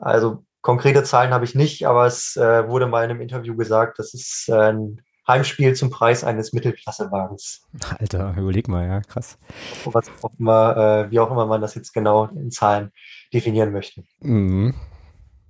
also 0.00 0.44
konkrete 0.60 1.04
Zahlen 1.04 1.32
habe 1.32 1.44
ich 1.44 1.54
nicht, 1.54 1.86
aber 1.86 2.06
es 2.06 2.36
äh, 2.36 2.68
wurde 2.68 2.86
mal 2.86 3.04
in 3.04 3.10
einem 3.10 3.20
Interview 3.20 3.56
gesagt, 3.56 3.98
das 3.98 4.14
ist 4.14 4.48
äh, 4.48 4.72
ein 4.72 5.02
Heimspiel 5.28 5.74
zum 5.74 5.90
Preis 5.90 6.22
eines 6.22 6.52
Mittelklassewagens. 6.52 7.66
Alter, 7.98 8.34
überleg 8.36 8.68
mal, 8.68 8.86
ja, 8.86 9.00
krass. 9.00 9.38
Was 9.84 10.08
auch 10.22 10.30
immer, 10.38 10.76
äh, 10.76 11.10
wie 11.10 11.18
auch 11.18 11.30
immer 11.30 11.46
man 11.46 11.60
das 11.60 11.74
jetzt 11.74 11.92
genau 11.92 12.26
in 12.26 12.50
Zahlen 12.50 12.92
definieren 13.32 13.72
möchte. 13.72 14.04
Mhm. 14.20 14.74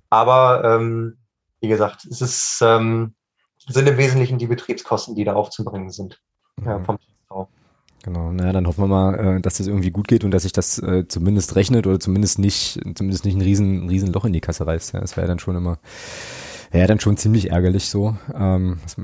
Aber 0.09 0.63
ähm, 0.63 1.17
wie 1.59 1.67
gesagt, 1.67 2.05
es 2.05 2.21
ist, 2.21 2.59
ähm, 2.63 3.13
sind 3.67 3.87
im 3.87 3.97
Wesentlichen 3.97 4.39
die 4.39 4.47
Betriebskosten, 4.47 5.15
die 5.15 5.25
da 5.25 5.33
aufzubringen 5.33 5.91
sind. 5.91 6.19
Mhm. 6.57 6.65
Ja, 6.65 6.79
vom 6.83 6.97
Genau, 8.07 8.31
naja, 8.31 8.53
dann 8.53 8.67
hoffen 8.67 8.85
wir 8.85 8.87
mal, 8.87 9.35
äh, 9.37 9.41
dass 9.41 9.57
das 9.57 9.67
irgendwie 9.67 9.91
gut 9.91 10.07
geht 10.07 10.23
und 10.23 10.31
dass 10.31 10.43
sich 10.43 10.53
das 10.53 10.79
äh, 10.79 11.05
zumindest 11.09 11.57
rechnet 11.57 11.87
oder 11.87 11.99
zumindest 11.99 12.39
nicht, 12.39 12.79
zumindest 12.95 13.25
nicht 13.25 13.35
ein 13.35 13.41
riesen, 13.41 13.83
ein 13.83 13.89
riesen 13.89 14.13
Loch 14.13 14.23
in 14.23 14.31
die 14.31 14.39
Kasse 14.39 14.65
reißt. 14.65 14.93
Ja, 14.93 15.01
das 15.01 15.17
wäre 15.17 15.27
dann 15.27 15.39
schon 15.39 15.57
immer, 15.57 15.77
wäre 16.71 16.87
dann 16.87 17.01
schon 17.01 17.17
ziemlich 17.17 17.51
ärgerlich 17.51 17.89
so. 17.89 18.15
Ähm, 18.33 18.79
das, 18.85 18.97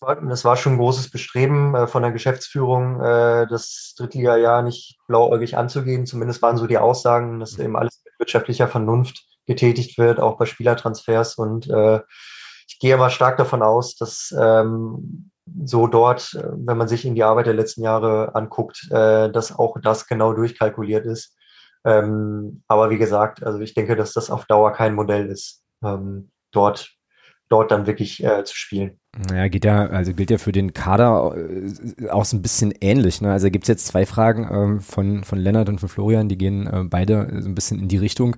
war, 0.00 0.16
das 0.16 0.44
war 0.44 0.56
schon 0.56 0.72
ein 0.72 0.78
großes 0.78 1.12
Bestreben 1.12 1.76
äh, 1.76 1.86
von 1.86 2.02
der 2.02 2.10
Geschäftsführung, 2.10 2.98
das 2.98 3.94
Drittliga-Jahr 3.96 4.62
nicht 4.62 4.98
blauäugig 5.06 5.56
anzugehen. 5.56 6.04
Zumindest 6.06 6.42
waren 6.42 6.56
so 6.56 6.66
die 6.66 6.78
Aussagen, 6.78 7.38
dass 7.38 7.56
eben 7.56 7.76
alles 7.76 8.02
mit 8.04 8.18
wirtschaftlicher 8.18 8.66
Vernunft 8.66 9.26
getätigt 9.46 9.96
wird, 9.96 10.18
auch 10.18 10.38
bei 10.38 10.46
Spielertransfers. 10.46 11.36
Und 11.36 11.68
ich 12.66 12.78
gehe 12.80 12.96
mal 12.96 13.10
stark 13.10 13.36
davon 13.36 13.62
aus, 13.62 13.94
dass 13.94 14.34
ähm, 14.36 15.29
so 15.64 15.86
dort, 15.86 16.34
äh, 16.34 16.48
wenn 16.52 16.76
man 16.76 16.88
sich 16.88 17.04
in 17.04 17.14
die 17.14 17.24
Arbeit 17.24 17.46
der 17.46 17.54
letzten 17.54 17.82
Jahre 17.82 18.34
anguckt, 18.34 18.88
äh, 18.90 19.30
dass 19.30 19.56
auch 19.56 19.76
das 19.80 20.06
genau 20.06 20.32
durchkalkuliert 20.32 21.06
ist. 21.06 21.36
Ähm, 21.84 22.62
aber 22.68 22.90
wie 22.90 22.98
gesagt, 22.98 23.42
also 23.42 23.58
ich 23.60 23.74
denke, 23.74 23.96
dass 23.96 24.12
das 24.12 24.30
auf 24.30 24.44
Dauer 24.46 24.72
kein 24.72 24.94
Modell 24.94 25.26
ist, 25.26 25.64
ähm, 25.82 26.30
dort 26.52 26.90
dort 27.50 27.72
dann 27.72 27.86
wirklich 27.86 28.24
äh, 28.24 28.44
zu 28.44 28.56
spielen. 28.56 28.92
Naja, 29.28 29.48
geht 29.48 29.64
ja, 29.64 29.86
also 29.86 30.14
gilt 30.14 30.30
ja 30.30 30.38
für 30.38 30.52
den 30.52 30.72
Kader 30.72 31.34
äh, 31.36 32.08
auch 32.10 32.24
so 32.24 32.36
ein 32.36 32.42
bisschen 32.42 32.72
ähnlich. 32.80 33.20
Ne? 33.20 33.32
Also 33.32 33.50
gibt 33.50 33.64
es 33.64 33.68
jetzt 33.68 33.88
zwei 33.88 34.06
Fragen 34.06 34.48
ähm, 34.48 34.80
von, 34.80 35.24
von 35.24 35.36
Lennart 35.36 35.68
und 35.68 35.80
von 35.80 35.88
Florian, 35.88 36.28
die 36.28 36.38
gehen 36.38 36.68
äh, 36.68 36.84
beide 36.84 37.28
so 37.40 37.48
ein 37.48 37.56
bisschen 37.56 37.80
in 37.80 37.88
die 37.88 37.96
Richtung. 37.96 38.36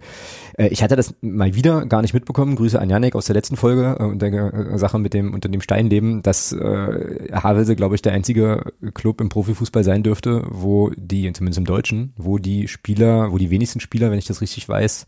Äh, 0.56 0.68
ich 0.68 0.82
hatte 0.82 0.96
das 0.96 1.14
mal 1.20 1.54
wieder 1.54 1.84
gar 1.84 2.00
nicht 2.00 2.14
mitbekommen. 2.14 2.56
Grüße 2.56 2.80
an 2.80 2.88
Janek 2.88 3.14
aus 3.14 3.26
der 3.26 3.34
letzten 3.34 3.56
Folge 3.56 3.98
äh, 4.00 4.02
und 4.02 4.22
der 4.22 4.32
äh, 4.32 4.78
Sache 4.78 4.98
mit 4.98 5.12
dem 5.12 5.34
unter 5.34 5.50
dem 5.50 5.60
Steinleben, 5.60 6.22
dass 6.22 6.52
äh, 6.52 7.28
Havelse, 7.32 7.76
glaube 7.76 7.94
ich, 7.94 8.00
der 8.00 8.14
einzige 8.14 8.72
Club 8.94 9.20
im 9.20 9.28
Profifußball 9.28 9.84
sein 9.84 10.02
dürfte, 10.02 10.46
wo 10.48 10.90
die, 10.96 11.30
zumindest 11.34 11.58
im 11.58 11.66
Deutschen, 11.66 12.14
wo 12.16 12.38
die 12.38 12.66
Spieler, 12.66 13.30
wo 13.30 13.36
die 13.36 13.50
wenigsten 13.50 13.80
Spieler, 13.80 14.10
wenn 14.10 14.18
ich 14.18 14.26
das 14.26 14.40
richtig 14.40 14.66
weiß, 14.70 15.04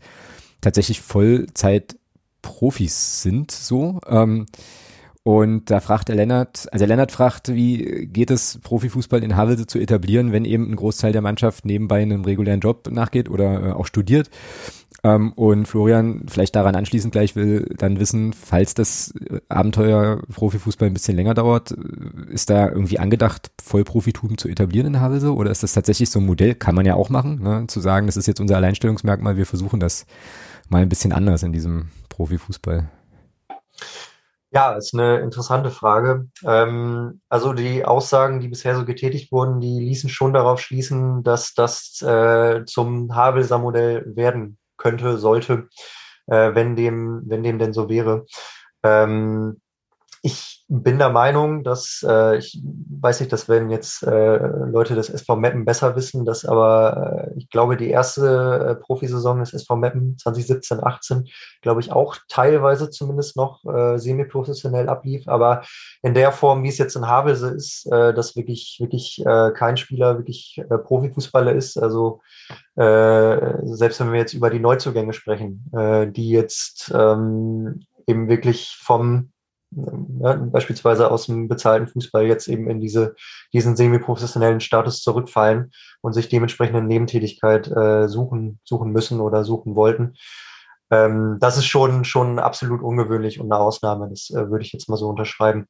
tatsächlich 0.61 1.01
Vollzeit 1.01 1.95
Profis 2.45 3.21
sind, 3.23 3.51
so. 3.51 3.99
Ähm, 4.07 4.45
und 5.23 5.71
da 5.71 5.79
fragt 5.79 6.09
der 6.09 6.15
Lennart, 6.15 6.67
also 6.71 6.85
der 6.85 6.87
Lennart 6.87 7.11
fragt, 7.11 7.51
wie 7.51 8.05
geht 8.05 8.29
es, 8.29 8.59
Profifußball 8.61 9.23
in 9.23 9.35
Havelse 9.35 9.65
zu 9.65 9.79
etablieren, 9.79 10.31
wenn 10.31 10.45
eben 10.45 10.69
ein 10.69 10.75
Großteil 10.75 11.13
der 11.13 11.23
Mannschaft 11.23 11.65
nebenbei 11.65 12.03
einem 12.03 12.23
regulären 12.23 12.59
Job 12.59 12.87
nachgeht 12.91 13.27
oder 13.27 13.69
äh, 13.69 13.71
auch 13.71 13.87
studiert. 13.87 14.29
Ähm, 15.03 15.33
und 15.33 15.67
Florian 15.67 16.25
vielleicht 16.27 16.55
daran 16.55 16.75
anschließend 16.75 17.11
gleich 17.11 17.35
will 17.35 17.73
dann 17.75 17.99
wissen, 17.99 18.33
falls 18.33 18.75
das 18.75 19.15
Abenteuer 19.49 20.21
Profifußball 20.31 20.89
ein 20.89 20.93
bisschen 20.93 21.15
länger 21.15 21.33
dauert, 21.33 21.71
ist 22.29 22.51
da 22.51 22.69
irgendwie 22.69 22.99
angedacht, 22.99 23.49
Vollprofitum 23.63 24.37
zu 24.37 24.47
etablieren 24.47 24.87
in 24.87 25.01
Havelse 25.01 25.33
oder 25.33 25.49
ist 25.49 25.63
das 25.63 25.73
tatsächlich 25.73 26.11
so 26.11 26.19
ein 26.19 26.25
Modell, 26.27 26.53
kann 26.53 26.75
man 26.75 26.85
ja 26.85 26.93
auch 26.93 27.09
machen, 27.09 27.41
ne? 27.41 27.65
zu 27.67 27.79
sagen, 27.79 28.05
das 28.05 28.15
ist 28.15 28.27
jetzt 28.27 28.41
unser 28.41 28.57
Alleinstellungsmerkmal, 28.57 29.37
wir 29.37 29.47
versuchen 29.47 29.79
das 29.79 30.05
mal 30.69 30.83
ein 30.83 30.89
bisschen 30.89 31.13
anders 31.13 31.41
in 31.41 31.51
diesem 31.51 31.87
Profifußball. 32.15 32.89
Ja, 34.51 34.71
ist 34.75 34.93
eine 34.93 35.19
interessante 35.19 35.69
Frage. 35.69 36.29
Ähm, 36.45 37.19
also 37.27 37.51
die 37.51 37.83
Aussagen, 37.83 38.39
die 38.39 38.47
bisher 38.47 38.73
so 38.77 38.85
getätigt 38.85 39.33
wurden, 39.33 39.59
die 39.59 39.81
ließen 39.81 40.09
schon 40.09 40.31
darauf 40.31 40.61
schließen, 40.61 41.23
dass 41.23 41.53
das 41.55 42.01
äh, 42.01 42.63
zum 42.65 43.13
Havelser 43.13 43.57
Modell 43.57 44.15
werden 44.15 44.57
könnte, 44.77 45.17
sollte, 45.17 45.67
äh, 46.27 46.55
wenn 46.55 46.77
dem, 46.77 47.23
wenn 47.25 47.43
dem 47.43 47.59
denn 47.59 47.73
so 47.73 47.89
wäre. 47.89 48.25
Ähm, 48.81 49.59
ich 50.25 50.65
bin 50.67 50.97
der 50.97 51.11
Meinung, 51.11 51.63
dass, 51.63 52.03
äh, 52.03 52.37
ich 52.37 52.59
weiß 52.63 53.19
nicht, 53.19 53.31
das 53.31 53.47
werden 53.47 53.69
jetzt 53.69 54.01
äh, 54.01 54.37
Leute 54.37 54.95
des 54.95 55.07
SV 55.11 55.35
Meppen 55.35 55.65
besser 55.65 55.95
wissen, 55.95 56.25
dass 56.25 56.45
aber, 56.45 57.27
äh, 57.27 57.37
ich 57.37 57.47
glaube, 57.51 57.77
die 57.77 57.91
erste 57.91 58.71
äh, 58.71 58.75
Profisaison 58.75 59.39
des 59.39 59.53
SV 59.53 59.75
Meppen 59.75 60.17
2017, 60.17 60.83
18, 60.83 61.27
glaube 61.61 61.81
ich, 61.81 61.91
auch 61.91 62.17
teilweise 62.27 62.89
zumindest 62.89 63.37
noch 63.37 63.63
äh, 63.65 63.99
semi-professionell 63.99 64.89
ablief, 64.89 65.27
aber 65.27 65.61
in 66.01 66.15
der 66.15 66.31
Form, 66.31 66.63
wie 66.63 66.69
es 66.69 66.79
jetzt 66.79 66.95
in 66.95 67.07
Havelse 67.07 67.49
ist, 67.49 67.85
äh, 67.91 68.11
dass 68.11 68.35
wirklich, 68.35 68.77
wirklich 68.81 69.23
äh, 69.23 69.51
kein 69.51 69.77
Spieler 69.77 70.17
wirklich 70.17 70.57
äh, 70.57 70.77
Profifußballer 70.79 71.53
ist, 71.53 71.77
also 71.77 72.21
äh, 72.77 73.57
selbst 73.61 73.99
wenn 73.99 74.11
wir 74.11 74.19
jetzt 74.19 74.33
über 74.33 74.49
die 74.49 74.59
Neuzugänge 74.59 75.13
sprechen, 75.13 75.69
äh, 75.71 76.07
die 76.07 76.31
jetzt 76.31 76.91
ähm, 76.95 77.85
eben 78.07 78.27
wirklich 78.27 78.75
vom 78.81 79.29
ja, 79.75 80.35
beispielsweise 80.35 81.11
aus 81.11 81.25
dem 81.25 81.47
bezahlten 81.47 81.87
Fußball 81.87 82.25
jetzt 82.25 82.47
eben 82.47 82.69
in 82.69 82.79
diese, 82.79 83.15
diesen 83.53 83.75
semi-professionellen 83.75 84.59
Status 84.59 85.01
zurückfallen 85.01 85.71
und 86.01 86.13
sich 86.13 86.29
dementsprechend 86.29 86.75
eine 86.75 86.87
Nebentätigkeit 86.87 87.67
äh, 87.67 88.07
suchen, 88.07 88.59
suchen 88.63 88.91
müssen 88.91 89.19
oder 89.19 89.43
suchen 89.43 89.75
wollten. 89.75 90.15
Ähm, 90.91 91.37
das 91.39 91.57
ist 91.57 91.65
schon, 91.65 92.05
schon 92.05 92.39
absolut 92.39 92.81
ungewöhnlich 92.81 93.39
und 93.39 93.51
eine 93.51 93.59
Ausnahme. 93.59 94.09
Das 94.09 94.29
äh, 94.29 94.49
würde 94.49 94.63
ich 94.63 94.71
jetzt 94.71 94.89
mal 94.89 94.97
so 94.97 95.09
unterschreiben. 95.09 95.67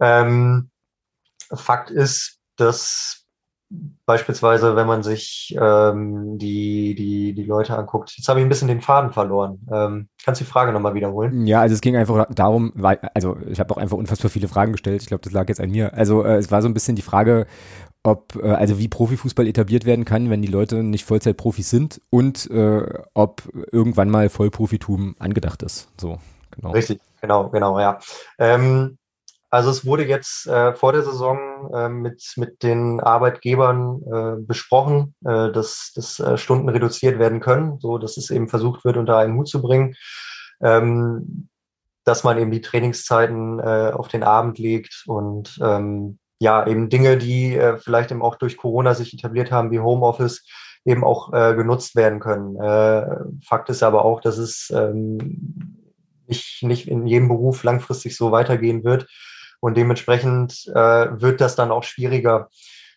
Ähm, 0.00 0.70
Fakt 1.52 1.90
ist, 1.90 2.40
dass 2.56 3.25
Beispielsweise, 4.04 4.76
wenn 4.76 4.86
man 4.86 5.02
sich 5.02 5.56
ähm, 5.60 6.38
die, 6.38 6.94
die, 6.94 7.34
die 7.34 7.44
Leute 7.44 7.76
anguckt. 7.76 8.12
Jetzt 8.16 8.28
habe 8.28 8.38
ich 8.38 8.46
ein 8.46 8.48
bisschen 8.48 8.68
den 8.68 8.80
Faden 8.80 9.12
verloren. 9.12 9.66
Ähm, 9.72 10.08
kannst 10.24 10.40
du 10.40 10.44
die 10.44 10.50
Frage 10.50 10.72
nochmal 10.72 10.94
wiederholen? 10.94 11.46
Ja, 11.46 11.60
also 11.60 11.74
es 11.74 11.80
ging 11.80 11.96
einfach 11.96 12.26
darum, 12.32 12.72
weil, 12.76 12.98
also 13.14 13.36
ich 13.48 13.58
habe 13.58 13.74
auch 13.74 13.78
einfach 13.78 13.96
unfassbar 13.96 14.30
viele 14.30 14.46
Fragen 14.46 14.70
gestellt. 14.70 15.02
Ich 15.02 15.08
glaube, 15.08 15.22
das 15.22 15.32
lag 15.32 15.48
jetzt 15.48 15.60
an 15.60 15.70
mir. 15.70 15.94
Also 15.94 16.22
äh, 16.22 16.36
es 16.36 16.52
war 16.52 16.62
so 16.62 16.68
ein 16.68 16.74
bisschen 16.74 16.94
die 16.94 17.02
Frage, 17.02 17.46
ob, 18.04 18.36
äh, 18.36 18.50
also 18.52 18.78
wie 18.78 18.86
Profifußball 18.86 19.48
etabliert 19.48 19.84
werden 19.84 20.04
kann, 20.04 20.30
wenn 20.30 20.42
die 20.42 20.48
Leute 20.48 20.84
nicht 20.84 21.04
Vollzeitprofis 21.04 21.68
sind 21.68 22.00
und 22.08 22.48
äh, 22.50 22.84
ob 23.14 23.42
irgendwann 23.72 24.10
mal 24.10 24.28
Vollprofitum 24.28 25.16
angedacht 25.18 25.64
ist. 25.64 25.88
So, 26.00 26.18
genau. 26.52 26.70
Richtig, 26.70 27.00
genau, 27.20 27.48
genau, 27.48 27.80
ja. 27.80 27.98
Ähm, 28.38 28.98
also 29.50 29.70
es 29.70 29.86
wurde 29.86 30.04
jetzt 30.04 30.46
äh, 30.46 30.74
vor 30.74 30.92
der 30.92 31.02
Saison 31.02 31.70
äh, 31.72 31.88
mit, 31.88 32.32
mit 32.36 32.62
den 32.62 33.00
Arbeitgebern 33.00 34.02
äh, 34.02 34.42
besprochen, 34.42 35.14
äh, 35.24 35.52
dass, 35.52 35.92
dass 35.94 36.18
äh, 36.18 36.36
Stunden 36.36 36.68
reduziert 36.68 37.18
werden 37.18 37.40
können, 37.40 37.78
so 37.78 37.98
dass 37.98 38.16
es 38.16 38.30
eben 38.30 38.48
versucht 38.48 38.84
wird, 38.84 38.96
unter 38.96 39.18
einen 39.18 39.36
Hut 39.36 39.48
zu 39.48 39.62
bringen, 39.62 39.94
ähm, 40.60 41.48
dass 42.04 42.24
man 42.24 42.38
eben 42.38 42.50
die 42.50 42.60
Trainingszeiten 42.60 43.60
äh, 43.60 43.92
auf 43.94 44.08
den 44.08 44.24
Abend 44.24 44.58
legt 44.58 45.04
und 45.06 45.58
ähm, 45.62 46.18
ja, 46.38 46.66
eben 46.66 46.90
Dinge, 46.90 47.16
die 47.16 47.58
vielleicht 47.78 48.10
eben 48.10 48.20
auch 48.20 48.34
durch 48.34 48.58
Corona 48.58 48.92
sich 48.92 49.14
etabliert 49.14 49.50
haben, 49.50 49.70
wie 49.70 49.80
Homeoffice, 49.80 50.44
eben 50.84 51.02
auch 51.02 51.30
genutzt 51.32 51.96
werden 51.96 52.20
können. 52.20 53.40
Fakt 53.42 53.70
ist 53.70 53.82
aber 53.82 54.04
auch, 54.04 54.20
dass 54.20 54.36
es 54.36 54.70
ähm, 54.70 55.78
nicht, 56.26 56.62
nicht 56.62 56.88
in 56.88 57.06
jedem 57.06 57.28
Beruf 57.28 57.64
langfristig 57.64 58.16
so 58.16 58.32
weitergehen 58.32 58.84
wird. 58.84 59.08
Und 59.66 59.76
dementsprechend 59.76 60.64
äh, 60.68 61.20
wird 61.20 61.40
das 61.40 61.56
dann 61.56 61.72
auch 61.72 61.82
schwieriger, 61.82 62.50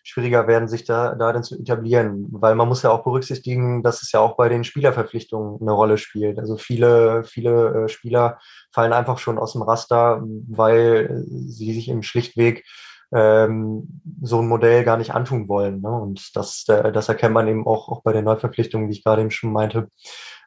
schwieriger 0.04 0.46
werden, 0.46 0.68
sich 0.68 0.84
da, 0.84 1.16
da 1.16 1.32
dann 1.32 1.42
zu 1.42 1.58
etablieren. 1.58 2.28
Weil 2.30 2.54
man 2.54 2.68
muss 2.68 2.84
ja 2.84 2.90
auch 2.90 3.02
berücksichtigen, 3.02 3.82
dass 3.82 4.02
es 4.02 4.12
ja 4.12 4.20
auch 4.20 4.36
bei 4.36 4.48
den 4.48 4.62
Spielerverpflichtungen 4.62 5.60
eine 5.60 5.72
Rolle 5.72 5.98
spielt. 5.98 6.38
Also 6.38 6.56
viele, 6.56 7.24
viele 7.24 7.86
äh, 7.86 7.88
Spieler 7.88 8.38
fallen 8.72 8.92
einfach 8.92 9.18
schon 9.18 9.36
aus 9.36 9.54
dem 9.54 9.62
Raster, 9.62 10.22
weil 10.48 11.24
sie 11.26 11.72
sich 11.72 11.88
im 11.88 12.04
schlichtweg 12.04 12.64
ähm, 13.12 14.00
so 14.22 14.38
ein 14.40 14.46
Modell 14.46 14.84
gar 14.84 14.96
nicht 14.96 15.12
antun 15.12 15.48
wollen. 15.48 15.80
Ne? 15.80 15.90
Und 15.90 16.36
das, 16.36 16.66
das 16.66 17.08
erkennt 17.08 17.34
man 17.34 17.48
eben 17.48 17.66
auch, 17.66 17.88
auch 17.88 18.04
bei 18.04 18.12
den 18.12 18.26
Neuverpflichtungen, 18.26 18.86
wie 18.86 18.92
ich 18.92 19.02
gerade 19.02 19.22
eben 19.22 19.32
schon 19.32 19.52
meinte, 19.52 19.88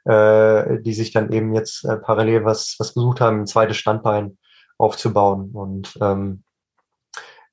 äh, 0.06 0.80
die 0.80 0.94
sich 0.94 1.12
dann 1.12 1.34
eben 1.34 1.54
jetzt 1.54 1.84
äh, 1.84 1.98
parallel 1.98 2.46
was, 2.46 2.78
was 2.80 2.94
gesucht 2.94 3.20
haben, 3.20 3.42
ein 3.42 3.48
zweites 3.48 3.76
Standbein 3.76 4.38
aufzubauen. 4.84 5.52
Und 5.54 5.98
ähm, 6.02 6.44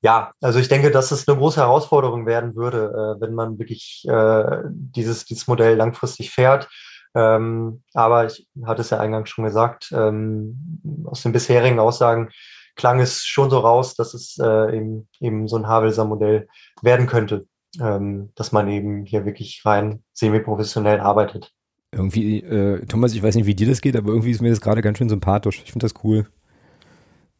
ja, 0.01 0.33
also 0.41 0.59
ich 0.59 0.67
denke, 0.67 0.91
dass 0.91 1.11
es 1.11 1.27
eine 1.27 1.37
große 1.37 1.59
Herausforderung 1.59 2.25
werden 2.25 2.55
würde, 2.55 3.17
äh, 3.17 3.21
wenn 3.21 3.33
man 3.33 3.59
wirklich 3.59 4.03
äh, 4.07 4.61
dieses, 4.65 5.25
dieses 5.25 5.47
Modell 5.47 5.75
langfristig 5.75 6.31
fährt. 6.31 6.67
Ähm, 7.13 7.83
aber 7.93 8.25
ich 8.25 8.47
hatte 8.65 8.81
es 8.81 8.89
ja 8.89 8.99
eingangs 8.99 9.29
schon 9.29 9.45
gesagt, 9.45 9.91
ähm, 9.93 11.03
aus 11.05 11.21
den 11.21 11.33
bisherigen 11.33 11.79
Aussagen 11.79 12.29
klang 12.75 12.99
es 12.99 13.25
schon 13.25 13.49
so 13.49 13.59
raus, 13.59 13.95
dass 13.95 14.13
es 14.13 14.37
äh, 14.41 14.77
eben, 14.77 15.07
eben 15.19 15.47
so 15.47 15.57
ein 15.57 15.67
Havelser 15.67 16.05
Modell 16.05 16.47
werden 16.81 17.05
könnte, 17.05 17.45
ähm, 17.79 18.31
dass 18.35 18.51
man 18.51 18.69
eben 18.69 19.05
hier 19.05 19.25
wirklich 19.25 19.61
rein 19.65 20.03
semi-professionell 20.13 20.99
arbeitet. 20.99 21.51
Irgendwie, 21.91 22.39
äh, 22.39 22.85
Thomas, 22.85 23.13
ich 23.13 23.21
weiß 23.21 23.35
nicht, 23.35 23.45
wie 23.45 23.55
dir 23.55 23.67
das 23.67 23.81
geht, 23.81 23.97
aber 23.97 24.09
irgendwie 24.09 24.31
ist 24.31 24.41
mir 24.41 24.49
das 24.49 24.61
gerade 24.61 24.81
ganz 24.81 24.97
schön 24.97 25.09
sympathisch. 25.09 25.61
Ich 25.65 25.73
finde 25.73 25.85
das 25.85 25.93
cool. 26.03 26.25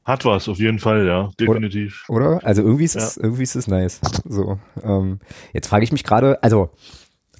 Hat 0.03 0.25
was, 0.25 0.49
auf 0.49 0.57
jeden 0.57 0.79
Fall, 0.79 1.05
ja, 1.05 1.29
definitiv. 1.39 2.05
Oder? 2.09 2.37
oder? 2.37 2.45
Also 2.45 2.63
irgendwie 2.63 2.85
ist 2.85 2.95
es, 2.95 3.17
ja. 3.17 3.23
irgendwie 3.23 3.43
ist 3.43 3.55
es 3.55 3.67
nice. 3.67 4.01
So, 4.25 4.59
ähm, 4.83 5.19
jetzt 5.53 5.67
frage 5.67 5.83
ich 5.83 5.91
mich 5.91 6.03
gerade, 6.03 6.41
also, 6.41 6.69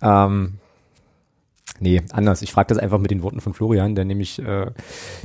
ähm, 0.02 0.60
nee, 1.80 2.02
anders. 2.12 2.44
Ich 2.44 2.52
frage 2.52 2.68
das 2.68 2.78
einfach 2.78 3.00
mit 3.00 3.10
den 3.10 3.24
Worten 3.24 3.42
von 3.42 3.56
Florian, 3.56 3.96
der 3.96 4.06
nämlich 4.06 4.40
äh, 4.40 4.68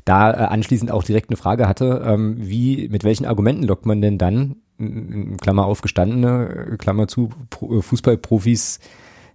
da 0.06 0.30
äh, 0.30 0.36
anschließend 0.46 0.90
auch 0.90 1.02
direkt 1.04 1.28
eine 1.28 1.36
Frage 1.36 1.68
hatte, 1.68 2.02
ähm, 2.06 2.36
wie, 2.38 2.88
mit 2.88 3.04
welchen 3.04 3.26
Argumenten 3.26 3.64
lockt 3.64 3.84
man 3.84 4.00
denn 4.00 4.16
dann, 4.16 4.56
Klammer 5.40 5.66
auf 5.66 5.80
gestandene, 5.80 6.76
Klammer 6.78 7.08
zu, 7.08 7.30
Fußballprofis 7.50 8.80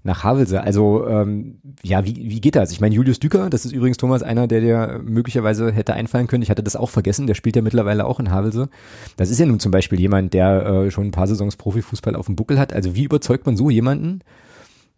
nach 0.03 0.23
Havelse. 0.23 0.61
Also 0.61 1.07
ähm, 1.07 1.59
ja, 1.83 2.05
wie, 2.05 2.15
wie 2.15 2.41
geht 2.41 2.55
das? 2.55 2.71
Ich 2.71 2.81
meine, 2.81 2.95
Julius 2.95 3.19
Düker, 3.19 3.49
das 3.49 3.65
ist 3.65 3.71
übrigens 3.71 3.97
Thomas 3.97 4.23
einer, 4.23 4.47
der 4.47 4.61
dir 4.61 5.01
möglicherweise 5.03 5.71
hätte 5.71 5.93
einfallen 5.93 6.27
können. 6.27 6.43
Ich 6.43 6.49
hatte 6.49 6.63
das 6.63 6.75
auch 6.75 6.89
vergessen, 6.89 7.27
der 7.27 7.35
spielt 7.35 7.55
ja 7.55 7.61
mittlerweile 7.61 8.05
auch 8.05 8.19
in 8.19 8.31
Havelse. 8.31 8.69
Das 9.17 9.29
ist 9.29 9.39
ja 9.39 9.45
nun 9.45 9.59
zum 9.59 9.71
Beispiel 9.71 9.99
jemand, 9.99 10.33
der 10.33 10.65
äh, 10.65 10.91
schon 10.91 11.07
ein 11.07 11.11
paar 11.11 11.27
Saisons 11.27 11.55
Profifußball 11.55 12.15
auf 12.15 12.25
dem 12.25 12.35
Buckel 12.35 12.57
hat. 12.57 12.73
Also 12.73 12.95
wie 12.95 13.03
überzeugt 13.03 13.45
man 13.45 13.57
so 13.57 13.69
jemanden, 13.69 14.21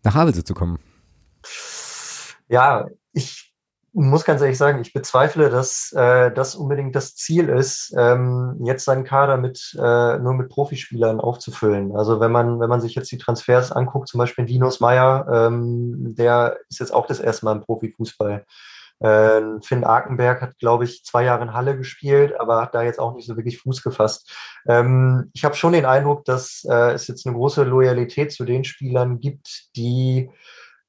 nach 0.04 0.16
Havelse 0.16 0.44
zu 0.44 0.54
kommen? 0.54 0.80
Ja, 2.48 2.88
ich 3.14 3.43
muss 3.94 4.26
ganz 4.26 4.42
ehrlich 4.42 4.58
sagen, 4.58 4.82
ich 4.82 4.92
bezweifle, 4.92 5.50
dass 5.50 5.92
äh, 5.96 6.32
das 6.32 6.56
unbedingt 6.56 6.96
das 6.96 7.16
Ziel 7.16 7.48
ist, 7.50 7.94
ähm, 7.96 8.60
jetzt 8.64 8.86
seinen 8.86 9.04
Kader 9.04 9.38
mit 9.38 9.76
äh, 9.80 10.18
nur 10.18 10.34
mit 10.34 10.50
Profispielern 10.50 11.20
aufzufüllen. 11.20 11.96
Also 11.96 12.20
wenn 12.20 12.32
man 12.32 12.60
wenn 12.60 12.70
man 12.70 12.82
sich 12.82 12.96
jetzt 12.96 13.12
die 13.12 13.20
Transfers 13.20 13.72
anguckt, 13.72 14.08
zum 14.08 14.18
Beispiel 14.18 14.46
Linus 14.46 14.80
Meyer, 14.80 15.28
ähm, 15.32 16.16
der 16.16 16.58
ist 16.70 16.80
jetzt 16.80 16.94
auch 16.94 17.06
das 17.06 17.20
erste 17.20 17.46
Mal 17.46 17.54
im 17.54 17.62
Profifußball. 17.62 18.46
Äh, 19.00 19.42
Finn 19.62 19.84
Arkenberg 19.84 20.42
hat, 20.42 20.58
glaube 20.60 20.86
ich, 20.86 21.04
zwei 21.04 21.26
Jahre 21.26 21.44
in 21.44 21.54
Halle 21.54 21.78
gespielt, 21.78 22.40
aber 22.40 22.62
hat 22.62 22.74
da 22.74 22.84
jetzt 22.84 23.00
auch 23.00 23.14
nicht 23.14 23.28
so 23.28 23.36
wirklich 23.36 23.60
Fuß 23.60 23.84
gefasst. 23.84 24.32
Ähm, 24.68 25.30
ich 25.34 25.46
habe 25.46 25.56
schon 25.56 25.74
den 25.74 25.86
Eindruck, 25.86 26.26
dass 26.26 26.66
äh, 26.70 26.94
es 26.94 27.08
jetzt 27.08 27.28
eine 27.28 27.36
große 27.36 27.64
Loyalität 27.64 28.32
zu 28.32 28.46
den 28.46 28.64
Spielern 28.64 29.20
gibt, 29.20 29.76
die 29.76 30.32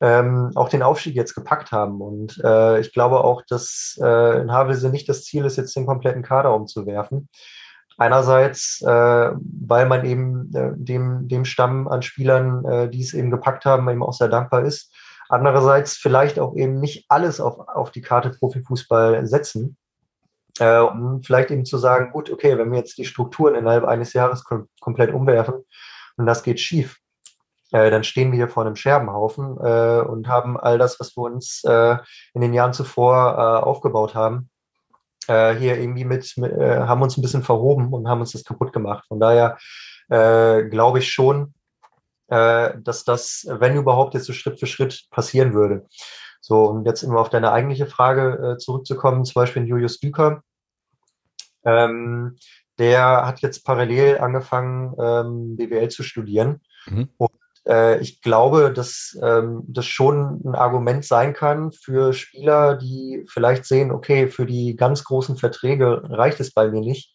ähm, 0.00 0.50
auch 0.54 0.68
den 0.68 0.82
Aufstieg 0.82 1.14
jetzt 1.14 1.34
gepackt 1.34 1.72
haben. 1.72 2.00
Und 2.00 2.40
äh, 2.44 2.80
ich 2.80 2.92
glaube 2.92 3.22
auch, 3.22 3.42
dass 3.48 3.98
äh, 4.02 4.40
in 4.40 4.52
Havelse 4.52 4.90
nicht 4.90 5.08
das 5.08 5.24
Ziel 5.24 5.44
ist, 5.44 5.56
jetzt 5.56 5.76
den 5.76 5.86
kompletten 5.86 6.22
Kader 6.22 6.54
umzuwerfen. 6.54 7.28
Einerseits, 7.96 8.82
äh, 8.82 8.86
weil 8.88 9.86
man 9.86 10.04
eben 10.04 10.52
äh, 10.54 10.72
dem, 10.74 11.28
dem 11.28 11.44
Stamm 11.44 11.86
an 11.86 12.02
Spielern, 12.02 12.64
äh, 12.64 12.90
die 12.90 13.02
es 13.02 13.14
eben 13.14 13.30
gepackt 13.30 13.64
haben, 13.64 13.88
eben 13.88 14.02
auch 14.02 14.12
sehr 14.12 14.28
dankbar 14.28 14.64
ist. 14.64 14.92
Andererseits 15.28 15.96
vielleicht 15.96 16.38
auch 16.38 16.56
eben 16.56 16.80
nicht 16.80 17.06
alles 17.08 17.40
auf, 17.40 17.60
auf 17.68 17.90
die 17.92 18.02
Karte 18.02 18.30
Profifußball 18.30 19.26
setzen. 19.26 19.76
Äh, 20.58 20.80
um 20.80 21.22
vielleicht 21.22 21.50
eben 21.50 21.64
zu 21.64 21.78
sagen, 21.78 22.12
gut, 22.12 22.30
okay, 22.30 22.58
wenn 22.58 22.70
wir 22.70 22.78
jetzt 22.78 22.98
die 22.98 23.04
Strukturen 23.04 23.54
innerhalb 23.54 23.84
eines 23.84 24.12
Jahres 24.12 24.44
kom 24.44 24.68
komplett 24.80 25.12
umwerfen 25.12 25.64
und 26.16 26.26
das 26.26 26.44
geht 26.44 26.60
schief, 26.60 26.98
äh, 27.74 27.90
dann 27.90 28.04
stehen 28.04 28.30
wir 28.30 28.36
hier 28.36 28.48
vor 28.48 28.64
einem 28.64 28.76
Scherbenhaufen 28.76 29.56
äh, 29.58 30.00
und 30.00 30.28
haben 30.28 30.56
all 30.56 30.78
das, 30.78 31.00
was 31.00 31.16
wir 31.16 31.22
uns 31.24 31.64
äh, 31.64 31.96
in 32.32 32.40
den 32.40 32.54
Jahren 32.54 32.72
zuvor 32.72 33.32
äh, 33.32 33.64
aufgebaut 33.64 34.14
haben, 34.14 34.48
äh, 35.26 35.56
hier 35.56 35.76
irgendwie 35.76 36.04
mit, 36.04 36.34
mit 36.36 36.52
äh, 36.52 36.82
haben 36.82 37.02
uns 37.02 37.16
ein 37.16 37.22
bisschen 37.22 37.42
verhoben 37.42 37.92
und 37.92 38.06
haben 38.06 38.20
uns 38.20 38.30
das 38.30 38.44
kaputt 38.44 38.72
gemacht. 38.72 39.04
Von 39.08 39.18
daher 39.20 39.58
glaube 40.06 40.98
ich 40.98 41.10
schon, 41.10 41.54
dass 42.28 43.04
das, 43.06 43.46
wenn 43.48 43.74
überhaupt, 43.74 44.12
jetzt 44.12 44.26
so 44.26 44.34
Schritt 44.34 44.60
für 44.60 44.66
Schritt 44.66 45.06
passieren 45.10 45.54
würde. 45.54 45.86
So, 46.42 46.66
und 46.66 46.84
jetzt 46.84 47.02
immer 47.02 47.20
auf 47.20 47.30
deine 47.30 47.52
eigentliche 47.52 47.86
Frage 47.86 48.58
zurückzukommen, 48.60 49.24
zum 49.24 49.40
Beispiel 49.40 49.64
Julius 49.64 50.00
Düker. 50.00 50.42
Ähm, 51.64 52.36
der 52.78 53.24
hat 53.24 53.40
jetzt 53.40 53.64
parallel 53.64 54.18
angefangen, 54.18 54.94
ähm, 54.98 55.56
BWL 55.56 55.88
zu 55.88 56.02
studieren. 56.02 56.60
Mhm. 56.84 57.08
Und 57.16 57.30
äh, 57.68 58.00
ich 58.00 58.20
glaube, 58.20 58.72
dass 58.72 59.18
ähm, 59.22 59.62
das 59.66 59.86
schon 59.86 60.40
ein 60.44 60.54
Argument 60.54 61.04
sein 61.04 61.32
kann 61.32 61.72
für 61.72 62.12
Spieler, 62.12 62.76
die 62.76 63.24
vielleicht 63.28 63.64
sehen, 63.64 63.90
okay, 63.90 64.28
für 64.28 64.46
die 64.46 64.76
ganz 64.76 65.04
großen 65.04 65.36
Verträge 65.36 66.02
reicht 66.04 66.40
es 66.40 66.52
bei 66.52 66.68
mir 66.68 66.80
nicht. 66.80 67.14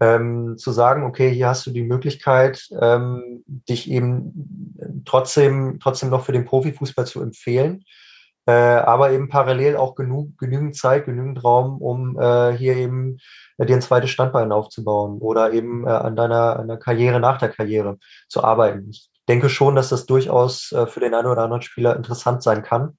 Ähm, 0.00 0.56
zu 0.58 0.72
sagen, 0.72 1.04
okay, 1.04 1.30
hier 1.32 1.48
hast 1.48 1.66
du 1.66 1.70
die 1.70 1.84
Möglichkeit, 1.84 2.66
ähm, 2.80 3.44
dich 3.46 3.88
eben 3.88 5.02
trotzdem, 5.04 5.78
trotzdem 5.80 6.10
noch 6.10 6.24
für 6.24 6.32
den 6.32 6.44
Profifußball 6.44 7.06
zu 7.06 7.22
empfehlen, 7.22 7.84
äh, 8.46 8.52
aber 8.52 9.12
eben 9.12 9.28
parallel 9.28 9.76
auch 9.76 9.94
genug, 9.94 10.36
genügend 10.36 10.76
Zeit, 10.76 11.04
genügend 11.06 11.44
Raum, 11.44 11.80
um 11.80 12.18
äh, 12.18 12.56
hier 12.56 12.76
eben 12.76 13.18
äh, 13.56 13.66
dir 13.66 13.76
ein 13.76 13.82
zweites 13.82 14.10
Standbein 14.10 14.50
aufzubauen 14.50 15.18
oder 15.20 15.52
eben 15.52 15.86
äh, 15.86 15.90
an 15.90 16.16
deiner, 16.16 16.58
an 16.58 16.66
der 16.66 16.78
Karriere 16.78 17.20
nach 17.20 17.38
der 17.38 17.50
Karriere 17.50 17.98
zu 18.28 18.42
arbeiten. 18.42 18.90
Ich 18.90 19.08
denke 19.28 19.48
schon, 19.48 19.74
dass 19.74 19.88
das 19.88 20.06
durchaus 20.06 20.72
äh, 20.72 20.86
für 20.86 21.00
den 21.00 21.14
einen 21.14 21.28
oder 21.28 21.42
anderen 21.42 21.62
Spieler 21.62 21.96
interessant 21.96 22.42
sein 22.42 22.62
kann. 22.62 22.96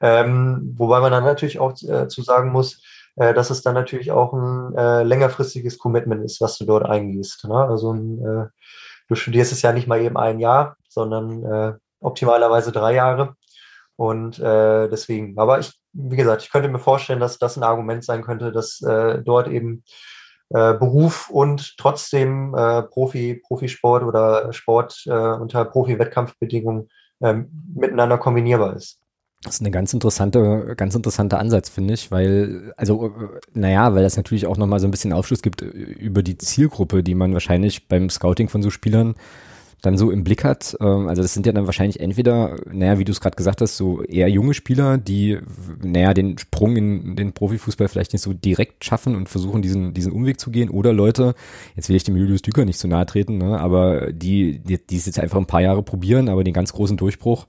Ähm, 0.00 0.74
wobei 0.76 1.00
man 1.00 1.12
dann 1.12 1.24
natürlich 1.24 1.58
auch 1.58 1.72
äh, 1.82 2.08
zu 2.08 2.22
sagen 2.22 2.52
muss, 2.52 2.82
äh, 3.16 3.32
dass 3.32 3.50
es 3.50 3.62
dann 3.62 3.74
natürlich 3.74 4.12
auch 4.12 4.32
ein 4.34 4.76
äh, 4.76 5.02
längerfristiges 5.02 5.78
Commitment 5.78 6.22
ist, 6.24 6.40
was 6.40 6.58
du 6.58 6.66
dort 6.66 6.84
eingehst. 6.84 7.44
Ne? 7.44 7.56
Also 7.56 7.92
ein, 7.92 8.18
äh, 8.20 8.46
du 9.08 9.14
studierst 9.14 9.52
es 9.52 9.62
ja 9.62 9.72
nicht 9.72 9.88
mal 9.88 10.00
eben 10.00 10.18
ein 10.18 10.38
Jahr, 10.38 10.76
sondern 10.88 11.42
äh, 11.44 11.72
optimalerweise 12.00 12.72
drei 12.72 12.94
Jahre. 12.94 13.34
Und 13.98 14.38
deswegen, 14.38 15.38
aber 15.38 15.58
ich, 15.58 15.72
wie 15.94 16.16
gesagt, 16.16 16.42
ich 16.42 16.52
könnte 16.52 16.68
mir 16.68 16.78
vorstellen, 16.78 17.18
dass 17.18 17.38
das 17.38 17.56
ein 17.56 17.62
Argument 17.62 18.04
sein 18.04 18.20
könnte, 18.20 18.52
dass 18.52 18.80
dort 18.80 19.48
eben 19.48 19.84
äh, 20.50 20.74
Beruf 20.74 21.28
und 21.30 21.76
trotzdem 21.76 22.54
äh, 22.54 22.82
Profi, 22.82 23.42
Profisport 23.46 24.02
oder 24.02 24.52
Sport 24.52 25.02
äh, 25.06 25.10
unter 25.10 25.64
Profi-Wettkampfbedingungen 25.64 26.88
ähm, 27.20 27.50
miteinander 27.74 28.18
kombinierbar 28.18 28.76
ist. 28.76 29.00
Das 29.42 29.54
ist 29.54 29.60
eine 29.60 29.70
ganz 29.70 29.92
interessante, 29.92 30.74
ganz 30.76 30.94
interessanter 30.94 31.38
Ansatz, 31.38 31.68
finde 31.68 31.94
ich, 31.94 32.10
weil, 32.10 32.72
also, 32.76 33.12
naja, 33.52 33.94
weil 33.94 34.02
das 34.02 34.16
natürlich 34.16 34.46
auch 34.46 34.56
nochmal 34.56 34.80
so 34.80 34.88
ein 34.88 34.90
bisschen 34.90 35.12
Aufschluss 35.12 35.42
gibt 35.42 35.62
über 35.62 36.22
die 36.22 36.38
Zielgruppe, 36.38 37.02
die 37.02 37.14
man 37.14 37.32
wahrscheinlich 37.32 37.86
beim 37.86 38.10
Scouting 38.10 38.48
von 38.48 38.62
so 38.62 38.70
Spielern 38.70 39.14
dann 39.86 39.96
so 39.96 40.10
im 40.10 40.24
Blick 40.24 40.44
hat. 40.44 40.76
Ähm, 40.80 41.08
also 41.08 41.22
das 41.22 41.32
sind 41.32 41.46
ja 41.46 41.52
dann 41.52 41.66
wahrscheinlich 41.66 42.00
entweder, 42.00 42.56
naja, 42.70 42.98
wie 42.98 43.04
du 43.04 43.12
es 43.12 43.20
gerade 43.20 43.36
gesagt 43.36 43.60
hast, 43.60 43.76
so 43.76 44.02
eher 44.02 44.28
junge 44.28 44.52
Spieler, 44.52 44.98
die, 44.98 45.38
naja, 45.82 46.12
den 46.12 46.36
Sprung 46.38 46.76
in 46.76 47.16
den 47.16 47.32
Profifußball 47.32 47.88
vielleicht 47.88 48.12
nicht 48.12 48.22
so 48.22 48.32
direkt 48.32 48.84
schaffen 48.84 49.14
und 49.14 49.28
versuchen, 49.28 49.62
diesen, 49.62 49.94
diesen 49.94 50.12
Umweg 50.12 50.40
zu 50.40 50.50
gehen. 50.50 50.70
Oder 50.70 50.92
Leute, 50.92 51.34
jetzt 51.76 51.88
will 51.88 51.96
ich 51.96 52.04
dem 52.04 52.16
Julius 52.16 52.42
Düker 52.42 52.64
nicht 52.64 52.78
zu 52.78 52.88
nahe 52.88 53.06
treten, 53.06 53.38
ne, 53.38 53.60
aber 53.60 54.12
die, 54.12 54.58
die, 54.58 54.84
die 54.84 54.96
es 54.96 55.06
jetzt 55.06 55.20
einfach 55.20 55.38
ein 55.38 55.46
paar 55.46 55.62
Jahre 55.62 55.82
probieren, 55.82 56.28
aber 56.28 56.42
den 56.42 56.54
ganz 56.54 56.72
großen 56.72 56.96
Durchbruch 56.96 57.46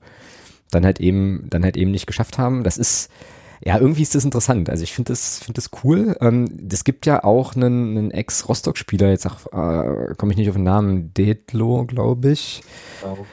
dann 0.70 0.84
halt 0.84 1.00
eben, 1.00 1.46
dann 1.50 1.64
halt 1.64 1.76
eben 1.76 1.90
nicht 1.90 2.06
geschafft 2.06 2.38
haben. 2.38 2.62
Das 2.62 2.78
ist, 2.78 3.10
ja, 3.64 3.78
irgendwie 3.78 4.02
ist 4.02 4.14
das 4.14 4.24
interessant. 4.24 4.70
Also 4.70 4.82
ich 4.84 4.92
finde 4.92 5.12
das, 5.12 5.38
finde 5.38 5.54
das 5.54 5.70
cool. 5.82 6.16
Ähm, 6.20 6.46
das 6.50 6.84
gibt 6.84 7.06
ja 7.06 7.24
auch 7.24 7.56
einen, 7.56 7.96
einen 7.96 8.10
Ex-Rostock-Spieler, 8.10 9.10
jetzt 9.10 9.26
äh, 9.26 9.28
komme 10.16 10.32
ich 10.32 10.36
nicht 10.36 10.48
auf 10.48 10.56
den 10.56 10.64
Namen, 10.64 11.12
Detlo, 11.14 11.84
glaube 11.86 12.30
ich. 12.30 12.62
Oh. 13.04 13.24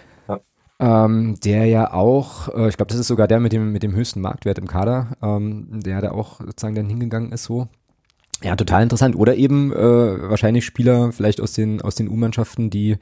Ähm, 0.77 1.39
der 1.41 1.65
ja 1.67 1.93
auch, 1.93 2.49
äh, 2.49 2.67
ich 2.67 2.75
glaube, 2.75 2.89
das 2.89 2.99
ist 2.99 3.07
sogar 3.07 3.27
der 3.27 3.39
mit 3.39 3.53
dem, 3.53 3.71
mit 3.71 3.81
dem 3.81 3.95
höchsten 3.95 4.19
Marktwert 4.19 4.57
im 4.57 4.67
Kader, 4.67 5.15
ähm, 5.21 5.67
der 5.71 6.01
da 6.01 6.11
auch 6.11 6.39
sozusagen 6.39 6.75
dann 6.75 6.89
hingegangen 6.89 7.31
ist 7.31 7.45
so. 7.45 7.69
Ja, 8.43 8.57
total 8.57 8.83
interessant. 8.83 9.15
Oder 9.15 9.35
eben 9.35 9.71
äh, 9.71 10.29
wahrscheinlich 10.29 10.65
Spieler 10.65 11.13
vielleicht 11.13 11.39
aus 11.39 11.53
den, 11.53 11.81
aus 11.81 11.95
den 11.95 12.09
U-Mannschaften, 12.09 12.69
die 12.69 12.97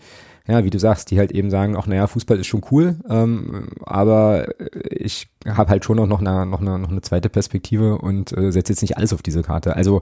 ja, 0.47 0.65
wie 0.65 0.69
du 0.69 0.79
sagst, 0.79 1.09
die 1.09 1.19
halt 1.19 1.31
eben 1.31 1.49
sagen, 1.49 1.75
auch 1.77 1.87
naja, 1.87 2.05
Fußball 2.05 2.37
ist 2.37 2.47
schon 2.47 2.65
cool, 2.71 2.97
ähm, 3.09 3.69
aber 3.85 4.47
ich 4.89 5.29
habe 5.47 5.69
halt 5.69 5.85
schon 5.85 5.99
auch 5.99 6.07
noch 6.07 6.19
eine, 6.19 6.45
noch 6.45 6.59
eine, 6.59 6.77
noch 6.79 6.91
eine 6.91 7.01
zweite 7.01 7.29
Perspektive 7.29 7.97
und 7.97 8.35
äh, 8.37 8.51
setze 8.51 8.73
jetzt 8.73 8.81
nicht 8.81 8.97
alles 8.97 9.13
auf 9.13 9.21
diese 9.21 9.41
Karte. 9.41 9.75
Also 9.75 10.01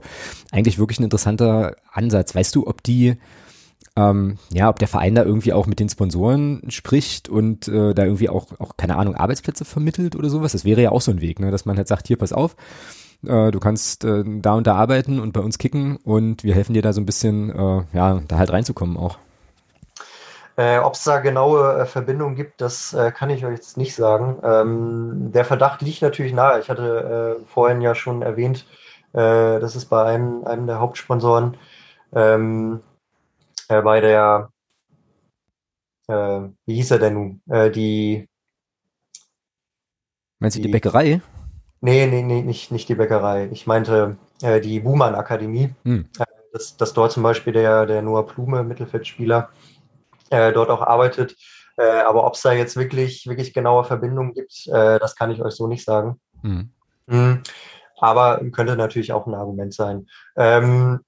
eigentlich 0.50 0.78
wirklich 0.78 0.98
ein 0.98 1.04
interessanter 1.04 1.76
Ansatz. 1.92 2.34
Weißt 2.34 2.54
du, 2.56 2.66
ob 2.66 2.82
die 2.82 3.18
ähm, 3.94 4.38
ja, 4.50 4.68
ob 4.68 4.78
der 4.78 4.88
Verein 4.88 5.14
da 5.14 5.22
irgendwie 5.22 5.52
auch 5.52 5.66
mit 5.66 5.78
den 5.78 5.88
Sponsoren 5.88 6.62
spricht 6.68 7.28
und 7.28 7.68
äh, 7.68 7.94
da 7.94 8.04
irgendwie 8.04 8.30
auch, 8.30 8.46
auch, 8.58 8.76
keine 8.76 8.96
Ahnung, 8.96 9.14
Arbeitsplätze 9.14 9.64
vermittelt 9.64 10.16
oder 10.16 10.30
sowas. 10.30 10.52
Das 10.52 10.64
wäre 10.64 10.82
ja 10.82 10.90
auch 10.90 11.02
so 11.02 11.10
ein 11.10 11.20
Weg, 11.20 11.40
ne? 11.40 11.50
dass 11.50 11.66
man 11.66 11.76
halt 11.76 11.88
sagt, 11.88 12.06
hier, 12.06 12.16
pass 12.16 12.32
auf, 12.32 12.56
äh, 13.26 13.50
du 13.50 13.60
kannst 13.60 14.04
äh, 14.04 14.24
da 14.40 14.54
und 14.54 14.66
da 14.66 14.76
arbeiten 14.76 15.20
und 15.20 15.32
bei 15.32 15.40
uns 15.40 15.58
kicken 15.58 15.96
und 15.96 16.42
wir 16.42 16.54
helfen 16.54 16.72
dir 16.72 16.82
da 16.82 16.92
so 16.92 17.00
ein 17.00 17.06
bisschen, 17.06 17.50
äh, 17.50 17.82
ja, 17.92 18.22
da 18.26 18.38
halt 18.38 18.50
reinzukommen 18.50 18.96
auch. 18.96 19.18
Äh, 20.62 20.78
Ob 20.78 20.94
es 20.94 21.02
da 21.02 21.18
genaue 21.18 21.80
äh, 21.80 21.86
Verbindungen 21.86 22.36
gibt, 22.36 22.60
das 22.60 22.94
äh, 22.94 23.10
kann 23.10 23.30
ich 23.30 23.44
euch 23.44 23.54
jetzt 23.54 23.76
nicht 23.76 23.96
sagen. 23.96 24.38
Ähm, 24.44 25.32
der 25.32 25.44
Verdacht 25.44 25.82
liegt 25.82 26.02
natürlich 26.02 26.32
nahe. 26.32 26.60
Ich 26.60 26.70
hatte 26.70 27.40
äh, 27.40 27.46
vorhin 27.46 27.80
ja 27.80 27.96
schon 27.96 28.22
erwähnt, 28.22 28.64
äh, 29.12 29.58
das 29.58 29.74
ist 29.74 29.86
bei 29.86 30.04
einem, 30.04 30.44
einem 30.44 30.68
der 30.68 30.78
Hauptsponsoren 30.78 31.56
ähm, 32.14 32.80
äh, 33.68 33.82
bei 33.82 34.00
der, 34.00 34.50
wie 36.08 36.74
hieß 36.74 36.90
er 36.90 36.98
denn 36.98 37.14
nun? 37.14 37.42
die 37.72 38.28
Meinst 40.40 40.56
du 40.56 40.60
die, 40.60 40.66
die 40.66 40.72
Bäckerei? 40.72 41.22
Nee, 41.80 42.06
nee, 42.06 42.22
nee, 42.22 42.42
nicht, 42.42 42.70
nicht 42.70 42.88
die 42.88 42.96
Bäckerei. 42.96 43.48
Ich 43.50 43.66
meinte 43.66 44.18
die 44.42 44.80
Buhmann 44.80 45.14
Akademie. 45.14 45.74
Hm. 45.84 46.06
dass, 46.52 46.76
dass 46.76 46.92
dort 46.92 47.12
zum 47.12 47.22
Beispiel 47.22 47.54
der, 47.54 47.86
der 47.86 48.02
Noah 48.02 48.26
Plume, 48.26 48.62
Mittelfeldspieler, 48.62 49.48
äh, 50.32 50.52
dort 50.52 50.70
auch 50.70 50.82
arbeitet. 50.82 51.36
Äh, 51.76 52.00
aber 52.00 52.26
ob 52.26 52.34
es 52.34 52.42
da 52.42 52.52
jetzt 52.52 52.76
wirklich, 52.76 53.26
wirklich 53.26 53.54
genaue 53.54 53.84
Verbindungen 53.84 54.34
gibt, 54.34 54.66
äh, 54.68 54.98
das 54.98 55.16
kann 55.16 55.30
ich 55.30 55.42
euch 55.42 55.54
so 55.54 55.66
nicht 55.66 55.84
sagen. 55.84 56.20
Mhm. 56.42 56.70
Mhm. 57.06 57.42
Aber 57.98 58.40
könnte 58.52 58.76
natürlich 58.76 59.12
auch 59.12 59.26
ein 59.26 59.34
Argument 59.34 59.72
sein. 59.72 60.08
Ähm, 60.36 61.00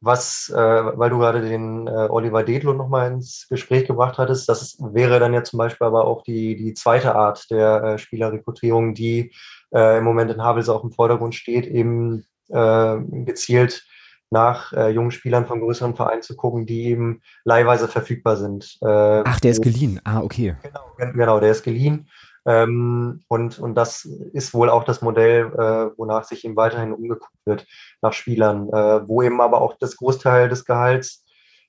was, 0.00 0.52
äh, 0.52 0.58
weil 0.58 1.10
du 1.10 1.18
gerade 1.18 1.40
den 1.40 1.86
äh, 1.86 2.08
Oliver 2.10 2.42
Dedlo 2.42 2.72
nochmal 2.72 3.12
ins 3.12 3.46
Gespräch 3.48 3.86
gebracht 3.86 4.18
hattest, 4.18 4.48
das 4.48 4.60
ist, 4.60 4.80
wäre 4.80 5.20
dann 5.20 5.32
ja 5.32 5.44
zum 5.44 5.58
Beispiel 5.58 5.86
aber 5.86 6.04
auch 6.06 6.22
die, 6.24 6.56
die 6.56 6.74
zweite 6.74 7.14
Art 7.14 7.48
der 7.52 7.82
äh, 7.84 7.98
Spielerrekrutierung, 7.98 8.94
die 8.94 9.32
äh, 9.72 9.98
im 9.98 10.04
Moment 10.04 10.32
in 10.32 10.42
Havels 10.42 10.68
auch 10.68 10.82
im 10.82 10.90
Vordergrund 10.90 11.36
steht, 11.36 11.66
eben 11.66 12.26
äh, 12.48 12.96
gezielt 13.24 13.84
nach 14.32 14.72
äh, 14.72 14.88
jungen 14.88 15.10
Spielern 15.10 15.46
von 15.46 15.60
größeren 15.60 15.94
Vereinen 15.94 16.22
zu 16.22 16.34
gucken, 16.34 16.66
die 16.66 16.86
eben 16.86 17.20
leihweise 17.44 17.86
verfügbar 17.86 18.36
sind. 18.36 18.78
Äh, 18.80 19.22
Ach, 19.24 19.38
der 19.38 19.52
ist 19.52 19.62
geliehen. 19.62 20.00
Ah, 20.04 20.20
okay. 20.20 20.56
Genau, 20.62 21.12
genau 21.12 21.40
der 21.40 21.52
ist 21.52 21.62
geliehen. 21.62 22.08
Ähm, 22.44 23.22
und, 23.28 23.58
und 23.58 23.74
das 23.74 24.04
ist 24.04 24.52
wohl 24.54 24.68
auch 24.70 24.84
das 24.84 25.02
Modell, 25.02 25.52
äh, 25.52 25.96
wonach 25.96 26.24
sich 26.24 26.44
eben 26.44 26.56
weiterhin 26.56 26.92
umgeguckt 26.92 27.36
wird 27.44 27.66
nach 28.00 28.12
Spielern, 28.12 28.68
äh, 28.70 29.06
wo 29.06 29.22
eben 29.22 29.40
aber 29.40 29.60
auch 29.60 29.76
das 29.78 29.96
Großteil 29.96 30.48
des 30.48 30.64
Gehalts, 30.64 31.24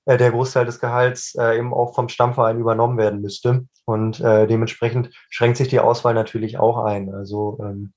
äh, 0.05 0.17
der 0.17 0.31
Großteil 0.31 0.65
des 0.65 0.79
Gehalts 0.79 1.35
äh, 1.35 1.57
eben 1.57 1.73
auch 1.73 1.93
vom 1.93 2.09
Stammverein 2.09 2.59
übernommen 2.59 2.97
werden 2.97 3.21
müsste. 3.21 3.65
Und 3.85 4.19
dementsprechend 4.19 5.09
schränkt 5.29 5.57
sich 5.57 5.67
die 5.67 5.81
Auswahl 5.81 6.13
natürlich 6.13 6.57
auch 6.57 6.85
ein. 6.85 7.13
Also 7.13 7.59
ähm, 7.61 7.91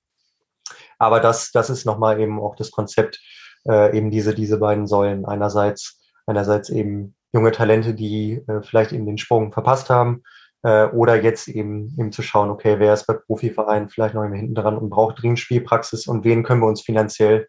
aber 0.98 1.20
das, 1.20 1.52
das 1.52 1.70
ist 1.70 1.84
nochmal 1.84 2.20
eben 2.20 2.40
auch 2.40 2.56
das 2.56 2.70
Konzept, 2.70 3.20
äh, 3.68 3.96
eben 3.96 4.10
diese, 4.10 4.34
diese 4.34 4.58
beiden 4.58 4.86
Säulen. 4.86 5.24
Einerseits, 5.24 6.00
einerseits 6.26 6.70
eben 6.70 7.14
junge 7.32 7.52
Talente, 7.52 7.94
die 7.94 8.42
äh, 8.46 8.62
vielleicht 8.62 8.92
eben 8.92 9.06
den 9.06 9.18
Sprung 9.18 9.52
verpasst 9.52 9.90
haben, 9.90 10.22
äh, 10.62 10.86
oder 10.86 11.22
jetzt 11.22 11.48
eben, 11.48 11.94
eben 11.98 12.12
zu 12.12 12.22
schauen, 12.22 12.50
okay, 12.50 12.78
wer 12.78 12.94
ist 12.94 13.06
bei 13.06 13.14
Profivereinen 13.14 13.88
vielleicht 13.88 14.14
noch 14.14 14.24
immer 14.24 14.36
hinten 14.36 14.54
dran 14.54 14.76
und 14.78 14.90
braucht 14.90 15.22
dringend 15.22 15.38
Spielpraxis 15.38 16.06
und 16.06 16.24
wen 16.24 16.42
können 16.42 16.60
wir 16.60 16.66
uns 16.66 16.82
finanziell 16.82 17.46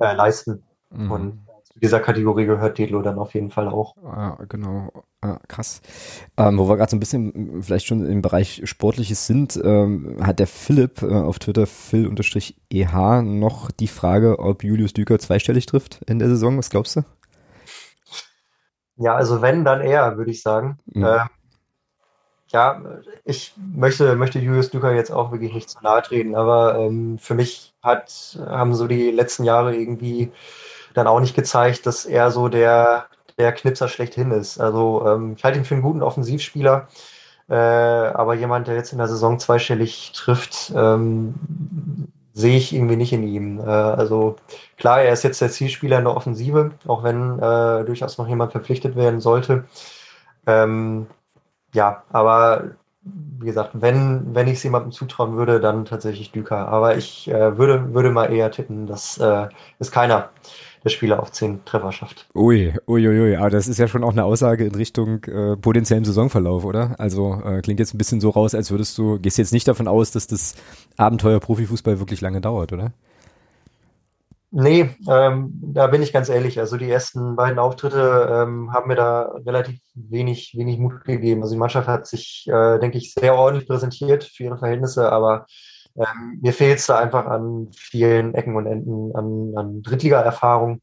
äh, 0.00 0.14
leisten. 0.14 0.64
Mhm. 0.90 1.10
Und 1.10 1.45
zu 1.76 1.80
dieser 1.80 2.00
Kategorie 2.00 2.46
gehört 2.46 2.78
Dedlo 2.78 3.02
dann 3.02 3.18
auf 3.18 3.34
jeden 3.34 3.50
Fall 3.50 3.68
auch. 3.68 3.94
Ah, 4.02 4.38
genau, 4.48 4.90
ah, 5.20 5.38
krass. 5.46 5.82
Ähm, 6.38 6.58
wo 6.58 6.66
wir 6.70 6.76
gerade 6.78 6.90
so 6.90 6.96
ein 6.96 7.00
bisschen 7.00 7.62
vielleicht 7.62 7.86
schon 7.86 8.06
im 8.06 8.22
Bereich 8.22 8.62
Sportliches 8.64 9.26
sind, 9.26 9.60
ähm, 9.62 10.16
hat 10.22 10.38
der 10.38 10.46
Philipp 10.46 11.02
äh, 11.02 11.12
auf 11.12 11.38
Twitter 11.38 11.66
phil-eh 11.66 13.22
noch 13.22 13.70
die 13.70 13.88
Frage, 13.88 14.38
ob 14.38 14.64
Julius 14.64 14.94
Düker 14.94 15.18
zweistellig 15.18 15.66
trifft 15.66 16.00
in 16.06 16.18
der 16.18 16.28
Saison. 16.28 16.56
Was 16.56 16.70
glaubst 16.70 16.96
du? 16.96 17.02
Ja, 18.96 19.14
also 19.14 19.42
wenn, 19.42 19.66
dann 19.66 19.82
eher, 19.82 20.16
würde 20.16 20.30
ich 20.30 20.40
sagen. 20.40 20.78
Mhm. 20.86 21.04
Ähm, 21.04 21.28
ja, 22.48 22.80
ich 23.24 23.54
möchte, 23.58 24.16
möchte 24.16 24.38
Julius 24.38 24.70
Düker 24.70 24.94
jetzt 24.94 25.10
auch 25.10 25.30
wirklich 25.30 25.52
nicht 25.52 25.68
zu 25.68 25.78
nahe 25.82 26.00
treten, 26.00 26.34
aber 26.34 26.78
ähm, 26.78 27.18
für 27.18 27.34
mich 27.34 27.74
hat, 27.82 28.38
haben 28.46 28.72
so 28.72 28.86
die 28.86 29.10
letzten 29.10 29.44
Jahre 29.44 29.76
irgendwie 29.76 30.32
dann 30.96 31.06
auch 31.06 31.20
nicht 31.20 31.36
gezeigt, 31.36 31.86
dass 31.86 32.06
er 32.06 32.30
so 32.30 32.48
der, 32.48 33.06
der 33.38 33.52
Knipser 33.52 33.88
schlechthin 33.88 34.30
ist. 34.30 34.58
Also 34.60 35.06
ähm, 35.06 35.34
ich 35.36 35.44
halte 35.44 35.58
ihn 35.58 35.64
für 35.64 35.74
einen 35.74 35.82
guten 35.82 36.02
Offensivspieler, 36.02 36.88
äh, 37.48 37.54
aber 37.54 38.34
jemand, 38.34 38.66
der 38.66 38.76
jetzt 38.76 38.92
in 38.92 38.98
der 38.98 39.08
Saison 39.08 39.38
zweistellig 39.38 40.12
trifft, 40.14 40.72
ähm, 40.74 41.34
sehe 42.32 42.56
ich 42.56 42.74
irgendwie 42.74 42.96
nicht 42.96 43.12
in 43.12 43.22
ihm. 43.22 43.60
Äh, 43.60 43.64
also 43.64 44.36
klar, 44.76 45.02
er 45.02 45.12
ist 45.12 45.22
jetzt 45.22 45.40
der 45.40 45.50
Zielspieler 45.50 45.98
in 45.98 46.04
der 46.04 46.16
Offensive, 46.16 46.72
auch 46.86 47.02
wenn 47.02 47.38
äh, 47.38 47.84
durchaus 47.84 48.18
noch 48.18 48.28
jemand 48.28 48.52
verpflichtet 48.52 48.96
werden 48.96 49.20
sollte. 49.20 49.64
Ähm, 50.46 51.06
ja, 51.74 52.04
aber 52.10 52.76
wie 53.02 53.46
gesagt, 53.46 53.70
wenn, 53.74 54.34
wenn 54.34 54.48
ich 54.48 54.54
es 54.54 54.62
jemandem 54.64 54.92
zutrauen 54.92 55.36
würde, 55.36 55.60
dann 55.60 55.84
tatsächlich 55.84 56.32
Düker. 56.32 56.68
Aber 56.68 56.96
ich 56.96 57.28
äh, 57.28 57.56
würde, 57.58 57.94
würde 57.94 58.10
mal 58.10 58.32
eher 58.32 58.50
tippen, 58.50 58.86
dass 58.86 59.18
äh, 59.18 59.48
es 59.78 59.90
keiner 59.90 60.30
der 60.86 60.90
Spieler 60.90 61.20
auf 61.20 61.32
zehn 61.32 61.64
Treffer 61.64 61.90
schafft. 61.90 62.28
Ui, 62.32 62.72
ui, 62.86 63.08
ui, 63.08 63.20
ui. 63.20 63.36
Aber 63.36 63.50
das 63.50 63.66
ist 63.66 63.78
ja 63.78 63.88
schon 63.88 64.04
auch 64.04 64.12
eine 64.12 64.24
Aussage 64.24 64.64
in 64.64 64.74
Richtung 64.74 65.24
äh, 65.24 65.56
potenziellem 65.56 66.04
Saisonverlauf, 66.04 66.64
oder? 66.64 66.94
Also 66.98 67.42
äh, 67.44 67.60
klingt 67.60 67.80
jetzt 67.80 67.92
ein 67.92 67.98
bisschen 67.98 68.20
so 68.20 68.30
raus, 68.30 68.54
als 68.54 68.70
würdest 68.70 68.96
du, 68.96 69.18
gehst 69.18 69.36
jetzt 69.36 69.52
nicht 69.52 69.66
davon 69.66 69.88
aus, 69.88 70.12
dass 70.12 70.28
das 70.28 70.54
Abenteuer 70.96 71.40
Profifußball 71.40 71.98
wirklich 71.98 72.20
lange 72.20 72.40
dauert, 72.40 72.72
oder? 72.72 72.92
Nee, 74.52 74.90
ähm, 75.08 75.52
da 75.60 75.88
bin 75.88 76.02
ich 76.02 76.12
ganz 76.12 76.28
ehrlich. 76.28 76.60
Also 76.60 76.76
die 76.76 76.88
ersten 76.88 77.34
beiden 77.34 77.58
Auftritte 77.58 78.28
ähm, 78.30 78.72
haben 78.72 78.86
mir 78.86 78.94
da 78.94 79.22
relativ 79.44 79.80
wenig, 79.94 80.54
wenig 80.56 80.78
Mut 80.78 81.04
gegeben. 81.04 81.42
Also 81.42 81.54
die 81.54 81.58
Mannschaft 81.58 81.88
hat 81.88 82.06
sich, 82.06 82.46
äh, 82.48 82.78
denke 82.78 82.96
ich, 82.96 83.12
sehr 83.12 83.34
ordentlich 83.34 83.66
präsentiert 83.66 84.22
für 84.22 84.44
ihre 84.44 84.56
Verhältnisse, 84.56 85.10
aber 85.10 85.46
ähm, 85.98 86.38
mir 86.42 86.52
fehlt 86.52 86.78
es 86.78 86.86
da 86.86 86.98
einfach 86.98 87.26
an 87.26 87.68
vielen 87.74 88.34
Ecken 88.34 88.56
und 88.56 88.66
Enden, 88.66 89.14
an, 89.14 89.52
an 89.56 89.82
Drittliga-Erfahrung 89.82 90.80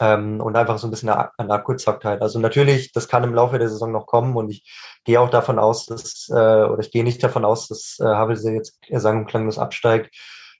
ähm, 0.00 0.40
und 0.40 0.56
einfach 0.56 0.78
so 0.78 0.86
ein 0.86 0.90
bisschen 0.90 1.08
an 1.08 1.50
Abgezocktheit. 1.50 2.22
Also 2.22 2.38
natürlich, 2.38 2.92
das 2.92 3.08
kann 3.08 3.24
im 3.24 3.34
Laufe 3.34 3.58
der 3.58 3.68
Saison 3.68 3.92
noch 3.92 4.06
kommen 4.06 4.36
und 4.36 4.50
ich 4.50 4.64
gehe 5.04 5.20
auch 5.20 5.30
davon 5.30 5.58
aus, 5.58 5.86
dass, 5.86 6.28
äh, 6.30 6.34
oder 6.34 6.80
ich 6.80 6.90
gehe 6.90 7.04
nicht 7.04 7.22
davon 7.22 7.44
aus, 7.44 7.68
dass 7.68 7.98
äh, 8.00 8.04
Havelse 8.04 8.52
jetzt 8.52 8.80
sang- 8.90 9.20
und 9.20 9.26
klanglos 9.26 9.58
absteigt. 9.58 10.14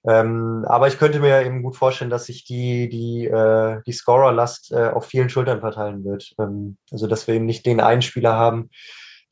Ähm, 0.06 0.66
aber 0.68 0.87
ich 0.87 0.98
könnte 0.98 1.18
mir 1.18 1.44
eben 1.44 1.62
gut 1.62 1.76
vorstellen, 1.76 2.10
dass 2.10 2.26
sich 2.26 2.44
die, 2.44 2.90
die, 2.90 3.26
äh, 3.26 3.80
die 3.87 3.92
Scorerlast 3.92 4.70
äh, 4.72 4.90
auf 4.90 5.06
vielen 5.06 5.30
Schultern 5.30 5.60
verteilen 5.60 6.04
wird. 6.04 6.34
Ähm, 6.38 6.76
also 6.92 7.06
dass 7.06 7.26
wir 7.26 7.34
eben 7.34 7.46
nicht 7.46 7.64
den 7.64 7.80
einen 7.80 8.02
Spieler 8.02 8.34
haben, 8.34 8.68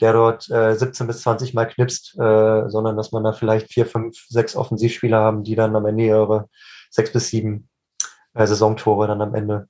der 0.02 0.12
dort 0.12 0.50
äh, 0.50 0.74
17 0.74 1.06
bis 1.06 1.22
20 1.22 1.54
Mal 1.54 1.66
knipst, 1.66 2.18
äh, 2.18 2.68
sondern 2.68 2.96
dass 2.96 3.12
man 3.12 3.24
da 3.24 3.32
vielleicht 3.32 3.72
vier, 3.72 3.86
fünf, 3.86 4.16
sechs 4.28 4.56
Offensivspieler 4.56 5.18
haben, 5.18 5.44
die 5.44 5.54
dann 5.54 5.76
am 5.76 5.86
Ende 5.86 6.04
ihre 6.04 6.48
sechs 6.90 7.12
bis 7.12 7.28
sieben 7.28 7.68
äh, 8.34 8.46
Saisontore 8.46 9.06
dann 9.06 9.22
am 9.22 9.34
Ende 9.34 9.68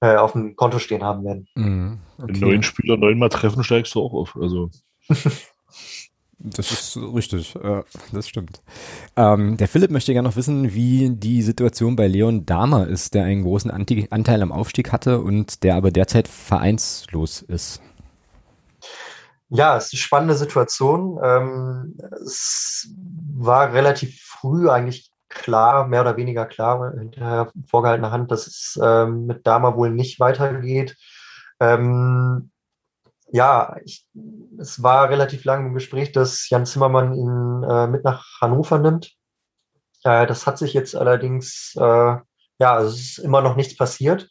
äh, 0.00 0.16
auf 0.16 0.32
dem 0.32 0.56
Konto 0.56 0.78
stehen 0.78 1.02
haben 1.02 1.24
werden. 1.24 1.48
Mhm, 1.54 1.98
okay. 2.18 2.34
Wenn 2.34 2.40
neun 2.40 2.62
Spieler 2.62 2.96
neunmal 2.98 3.30
treffen, 3.30 3.64
steigst 3.64 3.94
du 3.94 4.02
auch 4.02 4.12
auf. 4.12 4.36
Also. 4.40 4.70
Das 6.46 6.70
ist 6.70 6.98
richtig, 6.98 7.54
ja, 7.54 7.84
das 8.12 8.28
stimmt. 8.28 8.60
Ähm, 9.16 9.56
der 9.56 9.66
Philipp 9.66 9.90
möchte 9.90 10.12
gerne 10.12 10.28
noch 10.28 10.36
wissen, 10.36 10.74
wie 10.74 11.08
die 11.08 11.40
Situation 11.40 11.96
bei 11.96 12.06
Leon 12.06 12.44
Dahmer 12.44 12.86
ist, 12.86 13.14
der 13.14 13.24
einen 13.24 13.44
großen 13.44 13.70
Anteil 13.70 14.42
am 14.42 14.52
Aufstieg 14.52 14.92
hatte 14.92 15.20
und 15.20 15.62
der 15.62 15.74
aber 15.76 15.90
derzeit 15.90 16.28
vereinslos 16.28 17.40
ist. 17.40 17.80
Ja, 19.54 19.76
es 19.76 19.86
ist 19.86 19.92
eine 19.92 20.00
spannende 20.00 20.34
Situation. 20.34 21.20
Ähm, 21.22 21.96
es 22.24 22.92
war 23.36 23.72
relativ 23.72 24.20
früh 24.20 24.68
eigentlich 24.68 25.12
klar, 25.28 25.86
mehr 25.86 26.00
oder 26.00 26.16
weniger 26.16 26.44
klar, 26.44 26.92
hinterher 26.98 27.52
vorgehaltener 27.68 28.10
Hand, 28.10 28.32
dass 28.32 28.48
es 28.48 28.76
ähm, 28.82 29.26
mit 29.26 29.46
Dama 29.46 29.76
wohl 29.76 29.90
nicht 29.90 30.18
weitergeht. 30.18 30.96
Ähm, 31.60 32.50
ja, 33.30 33.76
ich, 33.84 34.04
es 34.58 34.82
war 34.82 35.08
relativ 35.08 35.44
lange 35.44 35.68
im 35.68 35.74
Gespräch, 35.74 36.10
dass 36.10 36.48
Jan 36.50 36.66
Zimmermann 36.66 37.14
ihn 37.14 37.62
äh, 37.62 37.86
mit 37.86 38.02
nach 38.02 38.40
Hannover 38.40 38.80
nimmt. 38.80 39.12
Äh, 40.02 40.26
das 40.26 40.48
hat 40.48 40.58
sich 40.58 40.74
jetzt 40.74 40.96
allerdings, 40.96 41.74
äh, 41.76 42.16
ja, 42.58 42.80
es 42.80 42.94
ist 42.94 43.18
immer 43.18 43.40
noch 43.40 43.54
nichts 43.54 43.76
passiert. 43.76 44.30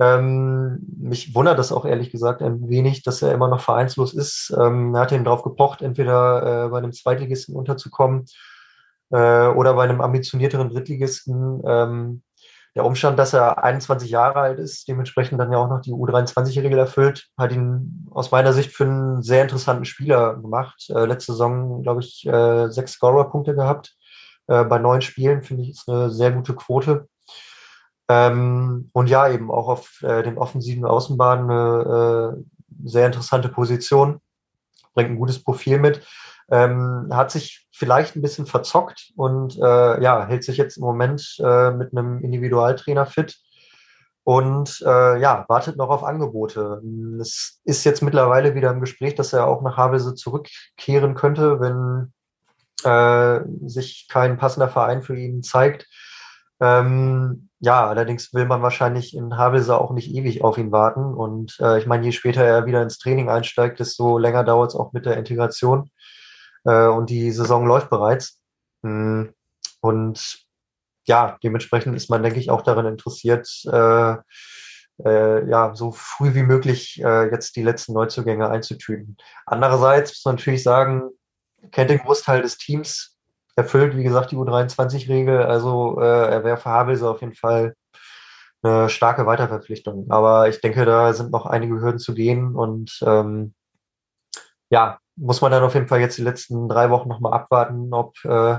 Ähm, 0.00 0.80
mich 0.98 1.34
wundert 1.34 1.58
das 1.58 1.70
auch 1.70 1.84
ehrlich 1.84 2.10
gesagt 2.10 2.42
ein 2.42 2.68
wenig, 2.68 3.02
dass 3.02 3.22
er 3.22 3.32
immer 3.32 3.48
noch 3.48 3.60
vereinslos 3.60 4.12
ist. 4.12 4.52
Ähm, 4.58 4.94
er 4.94 5.02
hat 5.02 5.12
ihn 5.12 5.24
darauf 5.24 5.42
gepocht, 5.42 5.82
entweder 5.82 6.66
äh, 6.66 6.68
bei 6.68 6.78
einem 6.78 6.92
Zweitligisten 6.92 7.54
unterzukommen 7.54 8.24
äh, 9.10 9.46
oder 9.48 9.74
bei 9.74 9.84
einem 9.84 10.00
ambitionierteren 10.00 10.70
Drittligisten. 10.70 11.62
Ähm, 11.64 12.22
der 12.74 12.84
Umstand, 12.84 13.20
dass 13.20 13.32
er 13.32 13.62
21 13.62 14.10
Jahre 14.10 14.40
alt 14.40 14.58
ist, 14.58 14.88
dementsprechend 14.88 15.38
dann 15.40 15.52
ja 15.52 15.58
auch 15.58 15.68
noch 15.68 15.80
die 15.80 15.92
U23-Regel 15.92 16.76
erfüllt, 16.78 17.28
hat 17.38 17.52
ihn 17.52 18.08
aus 18.10 18.32
meiner 18.32 18.52
Sicht 18.52 18.72
für 18.72 18.84
einen 18.84 19.22
sehr 19.22 19.42
interessanten 19.42 19.84
Spieler 19.84 20.34
gemacht. 20.34 20.90
Äh, 20.90 21.04
letzte 21.04 21.32
Saison, 21.32 21.82
glaube 21.82 22.00
ich, 22.00 22.26
äh, 22.26 22.68
sechs 22.70 22.94
Scorer-Punkte 22.94 23.54
gehabt. 23.54 23.94
Äh, 24.48 24.64
bei 24.64 24.78
neun 24.78 25.02
Spielen 25.02 25.44
finde 25.44 25.62
ich 25.62 25.70
ist 25.70 25.88
eine 25.88 26.10
sehr 26.10 26.32
gute 26.32 26.56
Quote. 26.56 27.08
Ähm, 28.08 28.90
und 28.92 29.08
ja, 29.08 29.28
eben 29.28 29.50
auch 29.50 29.68
auf 29.68 30.02
äh, 30.02 30.22
den 30.22 30.38
offensiven 30.38 30.84
Außenbahnen 30.84 31.50
eine 31.50 32.36
äh, 32.36 32.44
sehr 32.84 33.06
interessante 33.06 33.48
Position, 33.48 34.20
bringt 34.94 35.10
ein 35.10 35.18
gutes 35.18 35.42
Profil 35.42 35.78
mit, 35.78 36.06
ähm, 36.50 37.08
hat 37.10 37.30
sich 37.30 37.66
vielleicht 37.72 38.14
ein 38.14 38.22
bisschen 38.22 38.46
verzockt 38.46 39.12
und 39.16 39.56
äh, 39.56 40.02
ja, 40.02 40.26
hält 40.26 40.44
sich 40.44 40.58
jetzt 40.58 40.76
im 40.76 40.84
Moment 40.84 41.36
äh, 41.42 41.70
mit 41.70 41.92
einem 41.92 42.20
Individualtrainer 42.20 43.06
fit 43.06 43.38
und 44.24 44.82
äh, 44.86 45.20
ja, 45.20 45.44
wartet 45.48 45.76
noch 45.76 45.90
auf 45.90 46.02
Angebote. 46.02 46.82
Es 47.20 47.60
ist 47.64 47.84
jetzt 47.84 48.02
mittlerweile 48.02 48.54
wieder 48.54 48.70
im 48.70 48.80
Gespräch, 48.80 49.14
dass 49.14 49.32
er 49.32 49.46
auch 49.46 49.62
nach 49.62 49.76
Havelse 49.76 50.14
zurückkehren 50.14 51.14
könnte, 51.14 51.60
wenn 51.60 52.12
äh, 52.84 53.40
sich 53.66 54.08
kein 54.10 54.38
passender 54.38 54.68
Verein 54.68 55.02
für 55.02 55.16
ihn 55.16 55.42
zeigt. 55.42 55.86
Ähm, 56.60 57.48
ja, 57.64 57.88
allerdings 57.88 58.34
will 58.34 58.44
man 58.44 58.60
wahrscheinlich 58.60 59.16
in 59.16 59.38
Havelse 59.38 59.78
auch 59.80 59.90
nicht 59.92 60.14
ewig 60.14 60.44
auf 60.44 60.58
ihn 60.58 60.70
warten. 60.70 61.14
Und 61.14 61.58
äh, 61.60 61.78
ich 61.78 61.86
meine, 61.86 62.04
je 62.04 62.12
später 62.12 62.44
er 62.44 62.66
wieder 62.66 62.82
ins 62.82 62.98
Training 62.98 63.30
einsteigt, 63.30 63.80
desto 63.80 64.18
länger 64.18 64.44
dauert 64.44 64.72
es 64.72 64.76
auch 64.76 64.92
mit 64.92 65.06
der 65.06 65.16
Integration. 65.16 65.90
Äh, 66.64 66.88
und 66.88 67.08
die 67.08 67.30
Saison 67.32 67.66
läuft 67.66 67.88
bereits. 67.88 68.42
Mm, 68.82 69.28
und 69.80 70.44
ja, 71.06 71.38
dementsprechend 71.42 71.96
ist 71.96 72.10
man, 72.10 72.22
denke 72.22 72.38
ich, 72.38 72.50
auch 72.50 72.60
daran 72.60 72.84
interessiert, 72.84 73.48
äh, 73.72 74.16
äh, 75.02 75.48
ja, 75.48 75.74
so 75.74 75.90
früh 75.92 76.34
wie 76.34 76.42
möglich 76.42 77.02
äh, 77.02 77.30
jetzt 77.30 77.56
die 77.56 77.62
letzten 77.62 77.94
Neuzugänge 77.94 78.50
einzutüten. 78.50 79.16
Andererseits 79.46 80.10
muss 80.10 80.24
man 80.26 80.34
natürlich 80.36 80.62
sagen, 80.62 81.08
kennt 81.72 81.88
den 81.88 82.00
Großteil 82.00 82.42
des 82.42 82.58
Teams, 82.58 83.13
erfüllt, 83.56 83.96
wie 83.96 84.02
gesagt, 84.02 84.32
die 84.32 84.36
U23-Regel. 84.36 85.42
Also 85.42 86.00
äh, 86.00 86.30
er 86.30 86.44
wäre 86.44 86.56
für 86.56 86.70
Havelse 86.70 87.08
auf 87.08 87.20
jeden 87.20 87.34
Fall 87.34 87.74
eine 88.62 88.88
starke 88.88 89.26
Weiterverpflichtung. 89.26 90.06
Aber 90.10 90.48
ich 90.48 90.60
denke, 90.60 90.84
da 90.84 91.12
sind 91.12 91.30
noch 91.30 91.46
einige 91.46 91.80
Hürden 91.80 91.98
zu 91.98 92.14
gehen 92.14 92.54
und 92.54 92.98
ähm, 93.06 93.54
ja, 94.70 94.98
muss 95.16 95.40
man 95.40 95.52
dann 95.52 95.62
auf 95.62 95.74
jeden 95.74 95.86
Fall 95.86 96.00
jetzt 96.00 96.18
die 96.18 96.22
letzten 96.22 96.68
drei 96.68 96.90
Wochen 96.90 97.08
nochmal 97.08 97.34
abwarten, 97.34 97.92
ob 97.92 98.16
äh, 98.24 98.58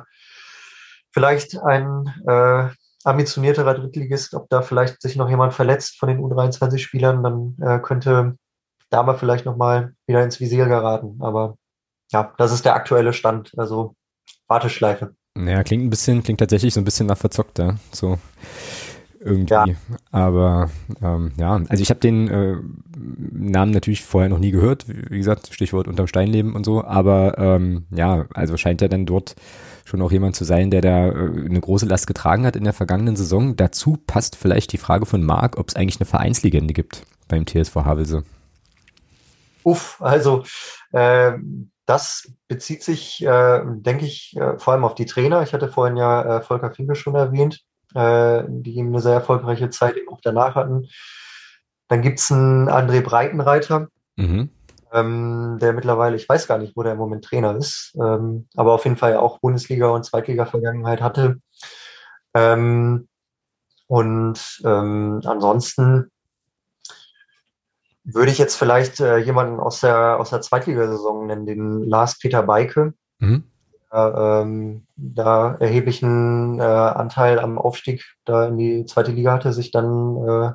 vielleicht 1.11 1.57
ein 1.59 2.07
äh, 2.27 2.69
ambitionierterer 3.03 3.75
Drittligist, 3.75 4.33
ob 4.33 4.49
da 4.49 4.61
vielleicht 4.61 5.01
sich 5.01 5.15
noch 5.15 5.29
jemand 5.29 5.53
verletzt 5.53 5.99
von 5.99 6.09
den 6.09 6.19
U23-Spielern, 6.19 7.23
dann 7.23 7.57
äh, 7.61 7.79
könnte 7.79 8.37
da 8.89 9.03
mal 9.03 9.17
vielleicht 9.17 9.45
nochmal 9.45 9.93
wieder 10.07 10.23
ins 10.23 10.39
Visier 10.39 10.65
geraten. 10.65 11.19
Aber 11.21 11.57
ja, 12.11 12.33
das 12.37 12.51
ist 12.51 12.65
der 12.65 12.75
aktuelle 12.75 13.13
Stand. 13.13 13.51
Also 13.57 13.95
Warteschleife. 14.47 15.15
Naja, 15.35 15.63
klingt 15.63 15.83
ein 15.83 15.89
bisschen, 15.89 16.23
klingt 16.23 16.39
tatsächlich 16.39 16.73
so 16.73 16.79
ein 16.81 16.85
bisschen 16.85 17.07
nach 17.07 17.17
verzockt, 17.17 17.59
ja. 17.59 17.75
So 17.91 18.17
irgendwie. 19.25 19.53
Ja. 19.53 19.65
Aber 20.11 20.69
ähm, 21.01 21.33
ja, 21.37 21.61
also 21.67 21.81
ich 21.81 21.89
habe 21.89 21.99
den 21.99 22.27
äh, 22.29 22.57
Namen 23.31 23.71
natürlich 23.71 24.03
vorher 24.03 24.29
noch 24.29 24.39
nie 24.39 24.51
gehört, 24.51 24.85
wie 24.87 25.17
gesagt, 25.17 25.49
Stichwort 25.51 25.87
unterm 25.87 26.07
Stein 26.07 26.27
leben 26.27 26.55
und 26.55 26.63
so, 26.63 26.83
aber 26.83 27.37
ähm, 27.37 27.85
ja, 27.89 28.27
also 28.33 28.55
scheint 28.55 28.81
er 28.81 28.89
dann 28.89 29.05
dort 29.05 29.35
schon 29.83 30.01
auch 30.01 30.11
jemand 30.11 30.35
zu 30.35 30.45
sein, 30.45 30.71
der 30.71 30.81
da 30.81 31.07
äh, 31.07 31.11
eine 31.11 31.59
große 31.59 31.87
Last 31.87 32.07
getragen 32.07 32.45
hat 32.45 32.55
in 32.55 32.63
der 32.63 32.73
vergangenen 32.73 33.15
Saison. 33.15 33.55
Dazu 33.55 33.97
passt 34.07 34.35
vielleicht 34.35 34.71
die 34.73 34.77
Frage 34.77 35.05
von 35.05 35.23
Marc, 35.23 35.57
ob 35.57 35.69
es 35.69 35.75
eigentlich 35.75 35.99
eine 35.99 36.07
Vereinslegende 36.07 36.73
gibt 36.73 37.03
beim 37.27 37.45
TSV 37.45 37.75
Havelse. 37.77 38.23
Uff, 39.63 39.99
also 39.99 40.43
äh, 40.91 41.33
das 41.85 42.31
bezieht 42.47 42.83
sich, 42.83 43.23
äh, 43.23 43.61
denke 43.65 44.05
ich, 44.05 44.35
äh, 44.37 44.57
vor 44.57 44.73
allem 44.73 44.85
auf 44.85 44.95
die 44.95 45.05
Trainer. 45.05 45.43
Ich 45.43 45.53
hatte 45.53 45.69
vorhin 45.69 45.97
ja 45.97 46.37
äh, 46.37 46.41
Volker 46.41 46.71
Finke 46.71 46.95
schon 46.95 47.15
erwähnt, 47.15 47.61
äh, 47.93 48.43
die 48.47 48.79
eine 48.79 48.99
sehr 48.99 49.13
erfolgreiche 49.13 49.69
Zeit 49.69 49.95
eben 49.95 50.09
auch 50.09 50.21
danach 50.21 50.55
hatten. 50.55 50.87
Dann 51.87 52.01
gibt 52.01 52.19
es 52.19 52.31
einen 52.31 52.69
André 52.69 53.01
Breitenreiter, 53.01 53.89
mhm. 54.15 54.49
ähm, 54.91 55.57
der 55.61 55.73
mittlerweile, 55.73 56.15
ich 56.15 56.27
weiß 56.27 56.47
gar 56.47 56.57
nicht, 56.57 56.75
wo 56.75 56.81
der 56.81 56.93
im 56.93 56.97
Moment 56.97 57.23
Trainer 57.23 57.55
ist, 57.55 57.95
ähm, 58.01 58.47
aber 58.55 58.73
auf 58.73 58.85
jeden 58.85 58.97
Fall 58.97 59.11
ja 59.11 59.19
auch 59.19 59.39
Bundesliga- 59.39 59.93
und 59.93 60.03
Zweitliga-Vergangenheit 60.03 61.01
hatte. 61.01 61.37
Ähm, 62.33 63.07
und 63.87 64.61
ähm, 64.65 65.21
ansonsten 65.25 66.11
würde 68.05 68.31
ich 68.31 68.37
jetzt 68.37 68.55
vielleicht 68.55 68.99
äh, 68.99 69.17
jemanden 69.17 69.59
aus 69.59 69.81
der, 69.81 70.19
aus 70.19 70.29
der 70.29 70.41
Zweitligasaison 70.41 71.25
nennen, 71.25 71.45
den 71.45 71.83
Lars-Peter 71.83 72.43
Beike. 72.43 72.93
Mhm. 73.19 73.43
Äh, 73.91 73.97
ähm, 73.97 74.85
da 74.95 75.55
erheblichen 75.55 76.59
äh, 76.59 76.63
Anteil 76.63 77.39
am 77.39 77.57
Aufstieg 77.57 78.05
da 78.25 78.47
in 78.47 78.57
die 78.57 78.85
zweite 78.85 79.11
Liga 79.11 79.33
hatte, 79.33 79.53
sich 79.53 79.71
dann 79.71 80.17
äh, 80.17 80.51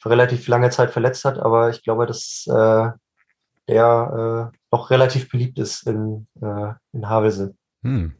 für 0.00 0.10
relativ 0.10 0.48
lange 0.48 0.70
Zeit 0.70 0.90
verletzt 0.90 1.24
hat, 1.24 1.38
aber 1.38 1.70
ich 1.70 1.82
glaube, 1.84 2.06
dass 2.06 2.46
äh, 2.48 2.88
der 3.68 4.50
äh, 4.52 4.58
noch 4.72 4.90
relativ 4.90 5.30
beliebt 5.30 5.58
ist 5.58 5.86
in, 5.86 6.26
äh, 6.40 6.72
in 6.92 7.08
Havelse. 7.08 7.54
Hm. 7.82 8.12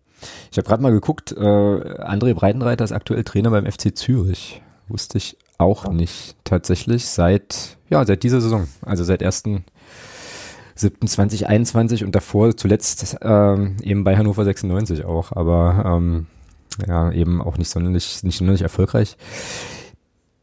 Ich 0.50 0.58
habe 0.58 0.68
gerade 0.68 0.82
mal 0.82 0.92
geguckt, 0.92 1.32
äh, 1.32 1.40
André 1.40 2.34
Breitenreiter 2.34 2.84
ist 2.84 2.92
aktuell 2.92 3.24
Trainer 3.24 3.50
beim 3.50 3.66
FC 3.66 3.96
Zürich. 3.96 4.62
Wusste 4.88 5.18
ich 5.18 5.36
auch 5.62 5.90
nicht 5.90 6.36
tatsächlich 6.44 7.06
seit, 7.06 7.78
ja, 7.88 8.04
seit 8.04 8.22
dieser 8.22 8.40
Saison, 8.40 8.68
also 8.82 9.02
seit 9.04 9.22
1.7.2021 9.22 12.04
und 12.04 12.14
davor 12.14 12.56
zuletzt 12.56 13.16
ähm, 13.22 13.76
eben 13.82 14.04
bei 14.04 14.16
Hannover 14.16 14.44
96 14.44 15.04
auch, 15.04 15.32
aber 15.32 15.82
ähm, 15.86 16.28
ja, 16.86 17.10
eben 17.12 17.42
auch 17.42 17.58
nicht 17.58 17.70
sonderlich, 17.70 18.22
nicht 18.22 18.38
sonderlich 18.38 18.62
erfolgreich. 18.62 19.16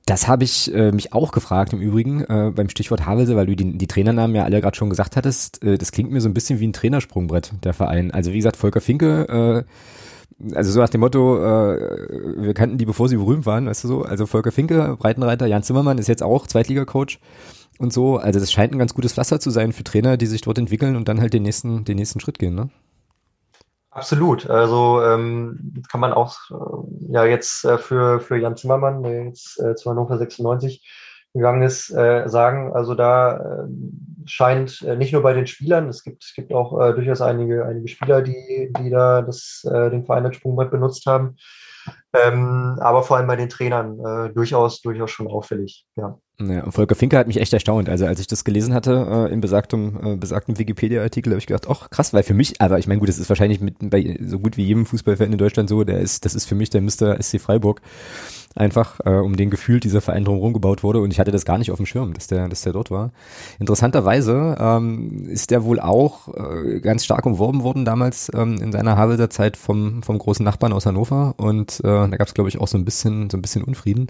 Das 0.05 0.27
habe 0.27 0.43
ich 0.43 0.73
äh, 0.73 0.91
mich 0.91 1.13
auch 1.13 1.31
gefragt 1.31 1.71
im 1.71 1.79
Übrigen 1.81 2.23
äh, 2.23 2.51
beim 2.55 2.67
Stichwort 2.69 3.05
Havelse, 3.05 3.35
weil 3.35 3.45
du 3.45 3.55
die, 3.55 3.77
die 3.77 3.85
Trainernamen 3.85 4.35
ja 4.35 4.43
alle 4.43 4.59
gerade 4.59 4.75
schon 4.75 4.89
gesagt 4.89 5.15
hattest. 5.15 5.63
Äh, 5.63 5.77
das 5.77 5.91
klingt 5.91 6.11
mir 6.11 6.19
so 6.19 6.27
ein 6.27 6.33
bisschen 6.33 6.59
wie 6.59 6.65
ein 6.67 6.73
Trainersprungbrett, 6.73 7.53
der 7.63 7.75
Verein. 7.75 8.09
Also 8.09 8.31
wie 8.31 8.37
gesagt, 8.37 8.57
Volker 8.57 8.81
Finke, 8.81 9.65
äh, 9.67 9.69
also 10.53 10.71
so 10.71 10.79
nach 10.79 10.89
dem 10.89 11.01
Motto, 11.01 11.37
äh, 11.37 12.37
wir 12.37 12.53
kannten 12.53 12.77
die, 12.77 12.85
bevor 12.85 13.09
sie 13.09 13.17
berühmt 13.17 13.45
waren, 13.45 13.67
weißt 13.67 13.83
du 13.83 13.87
so. 13.87 14.01
Also 14.03 14.25
Volker 14.25 14.51
Finke, 14.51 14.95
Breitenreiter, 14.97 15.45
Jan 15.45 15.63
Zimmermann 15.63 15.97
ist 15.97 16.07
jetzt 16.07 16.23
auch 16.23 16.47
Zweitliga-Coach 16.47 17.19
und 17.77 17.91
so. 17.91 18.17
Also 18.17 18.39
das 18.39 18.51
scheint 18.51 18.73
ein 18.73 18.79
ganz 18.79 18.93
gutes 18.93 19.13
Pflaster 19.13 19.39
zu 19.39 19.49
sein 19.49 19.73
für 19.73 19.83
Trainer, 19.83 20.17
die 20.17 20.27
sich 20.27 20.41
dort 20.41 20.57
entwickeln 20.57 20.95
und 20.95 21.07
dann 21.07 21.19
halt 21.19 21.33
den 21.33 21.43
nächsten, 21.43 21.83
den 21.85 21.97
nächsten 21.97 22.19
Schritt 22.19 22.39
gehen, 22.39 22.55
ne? 22.55 22.69
Absolut. 23.91 24.49
Also 24.49 25.01
ähm, 25.03 25.83
kann 25.91 25.99
man 25.99 26.13
auch 26.13 26.37
äh, 26.51 27.13
ja 27.13 27.25
jetzt 27.25 27.65
äh, 27.65 27.77
für, 27.77 28.19
für 28.19 28.37
Jan 28.37 28.55
Zimmermann, 28.55 29.01
der 29.03 29.25
jetzt 29.25 29.59
äh, 29.59 29.75
zu 29.75 29.89
Hannover 29.89 30.17
96 30.17 30.81
gegangen 31.33 31.61
ist, 31.61 31.91
äh, 31.91 32.27
sagen. 32.27 32.73
Also 32.73 32.95
da 32.95 33.37
äh, 33.37 33.67
scheint 34.25 34.81
äh, 34.81 34.95
nicht 34.95 35.13
nur 35.13 35.21
bei 35.21 35.33
den 35.33 35.47
Spielern, 35.47 35.87
es 35.89 36.03
gibt, 36.03 36.23
es 36.23 36.33
gibt 36.33 36.53
auch 36.53 36.79
äh, 36.79 36.93
durchaus 36.93 37.21
einige, 37.21 37.65
einige 37.65 37.87
Spieler, 37.87 38.21
die, 38.21 38.71
die 38.79 38.89
da 38.89 39.21
das, 39.21 39.65
äh, 39.71 39.89
den 39.89 40.05
Verein 40.05 40.25
als 40.25 40.35
Sprungbrett 40.37 40.71
benutzt 40.71 41.05
haben. 41.05 41.35
Ähm, 42.13 42.77
aber 42.79 43.03
vor 43.03 43.17
allem 43.17 43.27
bei 43.27 43.35
den 43.35 43.49
Trainern 43.49 43.99
äh, 43.99 44.33
durchaus, 44.33 44.81
durchaus 44.81 45.11
schon 45.11 45.27
auffällig, 45.27 45.85
ja. 45.95 46.17
Ja, 46.41 46.63
und 46.63 46.71
Volker 46.71 46.95
Finke 46.95 47.17
hat 47.17 47.27
mich 47.27 47.37
echt 47.37 47.51
erstaunt. 47.51 47.89
Also 47.89 48.05
als 48.05 48.19
ich 48.19 48.27
das 48.27 48.45
gelesen 48.45 48.73
hatte 48.73 49.27
äh, 49.29 49.33
im 49.33 49.41
besagten, 49.41 50.13
äh, 50.13 50.15
besagten 50.15 50.57
Wikipedia-Artikel, 50.57 51.31
habe 51.31 51.39
ich 51.39 51.47
gedacht, 51.47 51.67
ach 51.69 51.89
krass, 51.89 52.13
weil 52.13 52.23
für 52.23 52.33
mich, 52.33 52.61
aber 52.61 52.79
ich 52.79 52.87
meine, 52.87 52.99
gut, 52.99 53.09
das 53.09 53.19
ist 53.19 53.27
wahrscheinlich 53.27 53.59
mit, 53.59 53.75
bei 53.81 54.17
so 54.21 54.39
gut 54.39 54.55
wie 54.55 54.63
jedem 54.63 54.85
Fußballfan 54.85 55.33
in 55.33 55.37
Deutschland 55.37 55.67
so, 55.67 55.83
der 55.83 55.99
ist, 55.99 56.23
das 56.23 56.35
ist 56.35 56.45
für 56.45 56.55
mich 56.55 56.69
der 56.69 56.81
Mr. 56.81 57.21
SC 57.21 57.41
Freiburg. 57.41 57.81
Einfach, 58.55 58.99
äh, 59.05 59.11
um 59.11 59.35
den 59.35 59.49
gefühlt 59.51 59.83
dieser 59.83 60.01
Verein 60.01 60.25
drumherum 60.25 60.53
gebaut 60.53 60.83
wurde 60.83 60.99
und 60.99 61.11
ich 61.11 61.19
hatte 61.19 61.31
das 61.31 61.45
gar 61.45 61.59
nicht 61.59 61.71
auf 61.71 61.77
dem 61.77 61.85
Schirm, 61.85 62.13
dass 62.13 62.27
der, 62.27 62.49
dass 62.49 62.61
der 62.61 62.73
dort 62.73 62.89
war. 62.89 63.11
Interessanterweise 63.59 64.57
ähm, 64.59 65.29
ist 65.29 65.51
der 65.51 65.63
wohl 65.63 65.79
auch 65.79 66.29
äh, 66.35 66.79
ganz 66.79 67.05
stark 67.05 67.25
umworben 67.25 67.63
worden 67.63 67.85
damals 67.85 68.31
ähm, 68.33 68.57
in 68.59 68.71
seiner 68.71 68.97
Havelser 68.97 69.29
Zeit 69.29 69.55
vom, 69.55 70.01
vom 70.01 70.17
großen 70.17 70.43
Nachbarn 70.43 70.73
aus 70.73 70.87
Hannover 70.87 71.35
und 71.37 71.79
äh, 71.81 71.83
da 71.83 72.07
gab 72.07 72.27
es, 72.27 72.33
glaube 72.33 72.49
ich, 72.49 72.59
auch 72.59 72.67
so 72.67 72.77
ein 72.77 72.85
bisschen, 72.85 73.29
so 73.29 73.37
ein 73.37 73.41
bisschen 73.41 73.63
Unfrieden. 73.63 74.07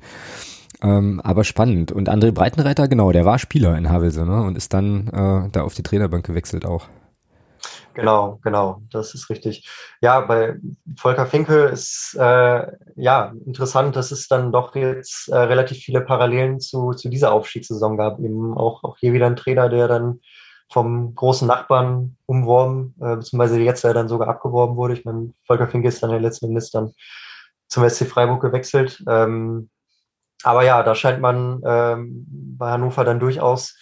Ähm, 0.81 1.19
aber 1.21 1.43
spannend. 1.43 1.91
Und 1.91 2.09
André 2.09 2.31
Breitenreiter, 2.31 2.87
genau, 2.87 3.11
der 3.11 3.25
war 3.25 3.37
Spieler 3.37 3.77
in 3.77 3.89
Havelse 3.89 4.25
ne? 4.25 4.41
und 4.43 4.55
ist 4.55 4.73
dann 4.73 5.07
äh, 5.07 5.49
da 5.51 5.63
auf 5.63 5.73
die 5.73 5.83
Trainerbank 5.83 6.25
gewechselt 6.25 6.65
auch. 6.65 6.87
Genau, 7.99 8.39
genau, 8.43 8.81
das 8.91 9.13
ist 9.13 9.29
richtig. 9.29 9.67
Ja, 10.01 10.21
bei 10.21 10.57
Volker 10.97 11.25
Finke 11.25 11.65
ist 11.65 12.15
äh, 12.19 12.67
ja 12.95 13.33
interessant, 13.45 13.95
dass 13.95 14.11
es 14.11 14.27
dann 14.27 14.51
doch 14.51 14.75
jetzt 14.75 15.29
äh, 15.29 15.37
relativ 15.37 15.79
viele 15.79 16.01
Parallelen 16.01 16.59
zu, 16.59 16.91
zu 16.93 17.09
dieser 17.09 17.31
Aufstiegssaison 17.31 17.97
gab. 17.97 18.19
Eben 18.19 18.57
auch, 18.57 18.83
auch 18.83 18.97
hier 18.97 19.13
wieder 19.13 19.27
ein 19.27 19.35
Trainer, 19.35 19.69
der 19.69 19.87
dann 19.87 20.19
vom 20.71 21.15
großen 21.15 21.47
Nachbarn 21.47 22.15
umworben, 22.25 22.93
äh, 23.01 23.15
beziehungsweise 23.15 23.59
jetzt 23.59 23.83
ja 23.83 23.93
dann 23.93 24.07
sogar 24.07 24.27
abgeworben 24.27 24.75
wurde. 24.75 24.93
Ich 24.93 25.05
meine, 25.05 25.33
Volker 25.45 25.67
Finke 25.67 25.87
ist 25.87 26.01
dann 26.03 26.11
ja 26.11 26.17
letzten 26.17 26.45
Endes 26.45 26.71
dann 26.71 26.93
zum 27.67 27.87
SC 27.87 28.05
Freiburg 28.05 28.41
gewechselt. 28.41 29.03
Ähm, 29.07 29.69
aber 30.43 30.63
ja, 30.63 30.83
da 30.83 30.95
scheint 30.95 31.21
man 31.21 31.61
ähm, 31.65 32.25
bei 32.57 32.71
Hannover 32.71 33.03
dann 33.03 33.19
durchaus 33.19 33.75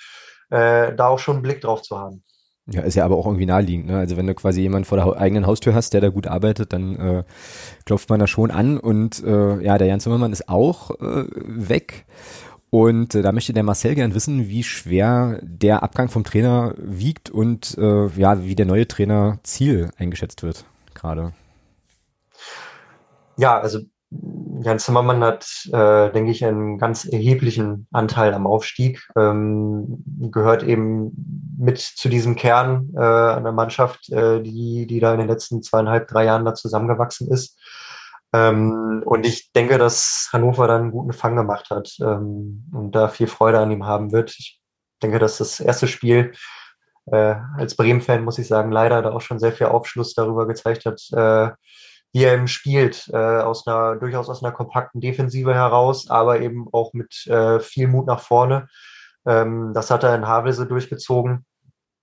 äh, 0.49 0.95
da 0.95 1.07
auch 1.07 1.19
schon 1.19 1.35
einen 1.35 1.43
Blick 1.43 1.61
drauf 1.61 1.81
zu 1.81 1.99
haben. 1.99 2.23
Ja, 2.69 2.81
ist 2.81 2.95
ja 2.95 3.05
aber 3.05 3.15
auch 3.15 3.25
irgendwie 3.25 3.45
naheliegend. 3.45 3.87
Ne? 3.87 3.97
Also 3.97 4.17
wenn 4.17 4.27
du 4.27 4.35
quasi 4.35 4.61
jemanden 4.61 4.85
vor 4.85 4.97
der 4.97 5.17
eigenen 5.17 5.47
Haustür 5.47 5.73
hast, 5.73 5.93
der 5.93 6.01
da 6.01 6.09
gut 6.09 6.27
arbeitet, 6.27 6.73
dann 6.73 6.95
äh, 6.97 7.23
klopft 7.85 8.09
man 8.09 8.19
da 8.19 8.27
schon 8.27 8.51
an. 8.51 8.77
Und 8.77 9.23
äh, 9.23 9.61
ja, 9.61 9.77
der 9.77 9.87
Jan 9.87 10.01
Zimmermann 10.01 10.33
ist 10.33 10.49
auch 10.49 10.91
äh, 10.99 11.25
weg. 11.33 12.05
Und 12.69 13.15
äh, 13.15 13.21
da 13.21 13.31
möchte 13.31 13.53
der 13.53 13.63
Marcel 13.63 13.95
gern 13.95 14.13
wissen, 14.13 14.49
wie 14.49 14.63
schwer 14.63 15.39
der 15.41 15.81
Abgang 15.81 16.09
vom 16.09 16.25
Trainer 16.25 16.73
wiegt 16.77 17.29
und 17.29 17.77
äh, 17.77 18.07
ja, 18.07 18.43
wie 18.43 18.55
der 18.55 18.65
neue 18.65 18.87
Trainer 18.87 19.39
Ziel 19.43 19.89
eingeschätzt 19.97 20.43
wird 20.43 20.65
gerade. 20.93 21.33
Ja, 23.37 23.59
also 23.59 23.79
Jan 24.09 24.79
Zimmermann 24.79 25.23
hat, 25.23 25.47
äh, 25.71 26.11
denke 26.11 26.31
ich, 26.31 26.43
einen 26.43 26.77
ganz 26.77 27.05
erheblichen 27.05 27.87
Anteil 27.91 28.33
am 28.33 28.47
Aufstieg, 28.47 29.07
ähm, 29.15 30.03
gehört 30.31 30.63
eben 30.63 31.55
mit 31.59 31.79
zu 31.79 32.09
diesem 32.09 32.35
Kern 32.35 32.91
äh, 32.95 32.99
einer 32.99 33.51
Mannschaft, 33.51 34.09
äh, 34.11 34.41
die, 34.41 34.87
die 34.87 34.99
da 34.99 35.13
in 35.13 35.19
den 35.19 35.27
letzten 35.27 35.61
zweieinhalb, 35.61 36.07
drei 36.07 36.25
Jahren 36.25 36.45
da 36.45 36.53
zusammengewachsen 36.53 37.29
ist. 37.29 37.59
Ähm, 38.33 39.03
und 39.05 39.25
ich 39.25 39.51
denke, 39.53 39.77
dass 39.77 40.29
Hannover 40.33 40.67
dann 40.67 40.83
einen 40.83 40.91
guten 40.91 41.13
Fang 41.13 41.35
gemacht 41.35 41.69
hat 41.69 41.95
ähm, 42.01 42.69
und 42.73 42.91
da 42.93 43.07
viel 43.09 43.27
Freude 43.27 43.59
an 43.59 43.71
ihm 43.71 43.85
haben 43.85 44.11
wird. 44.11 44.35
Ich 44.37 44.61
denke, 45.01 45.19
dass 45.19 45.37
das 45.37 45.59
erste 45.59 45.87
Spiel 45.87 46.33
äh, 47.11 47.35
als 47.57 47.75
Bremen-Fan, 47.75 48.23
muss 48.23 48.39
ich 48.39 48.47
sagen, 48.47 48.71
leider 48.71 49.01
da 49.01 49.11
auch 49.11 49.21
schon 49.21 49.39
sehr 49.39 49.53
viel 49.53 49.67
Aufschluss 49.67 50.13
darüber 50.13 50.47
gezeigt 50.47 50.85
hat, 50.85 51.01
äh, 51.13 51.51
wie 52.13 52.23
er 52.23 52.33
eben 52.33 52.47
spielt, 52.47 53.09
äh, 53.13 53.17
aus 53.17 53.67
einer 53.67 53.95
durchaus 53.97 54.29
aus 54.29 54.43
einer 54.43 54.53
kompakten 54.53 55.01
Defensive 55.01 55.53
heraus, 55.53 56.09
aber 56.09 56.39
eben 56.39 56.67
auch 56.71 56.93
mit 56.93 57.27
äh, 57.27 57.59
viel 57.59 57.87
Mut 57.87 58.07
nach 58.07 58.21
vorne. 58.21 58.67
Ähm, 59.25 59.71
das 59.73 59.91
hat 59.91 60.03
er 60.03 60.15
in 60.15 60.27
Havelse 60.27 60.65
durchgezogen 60.65 61.45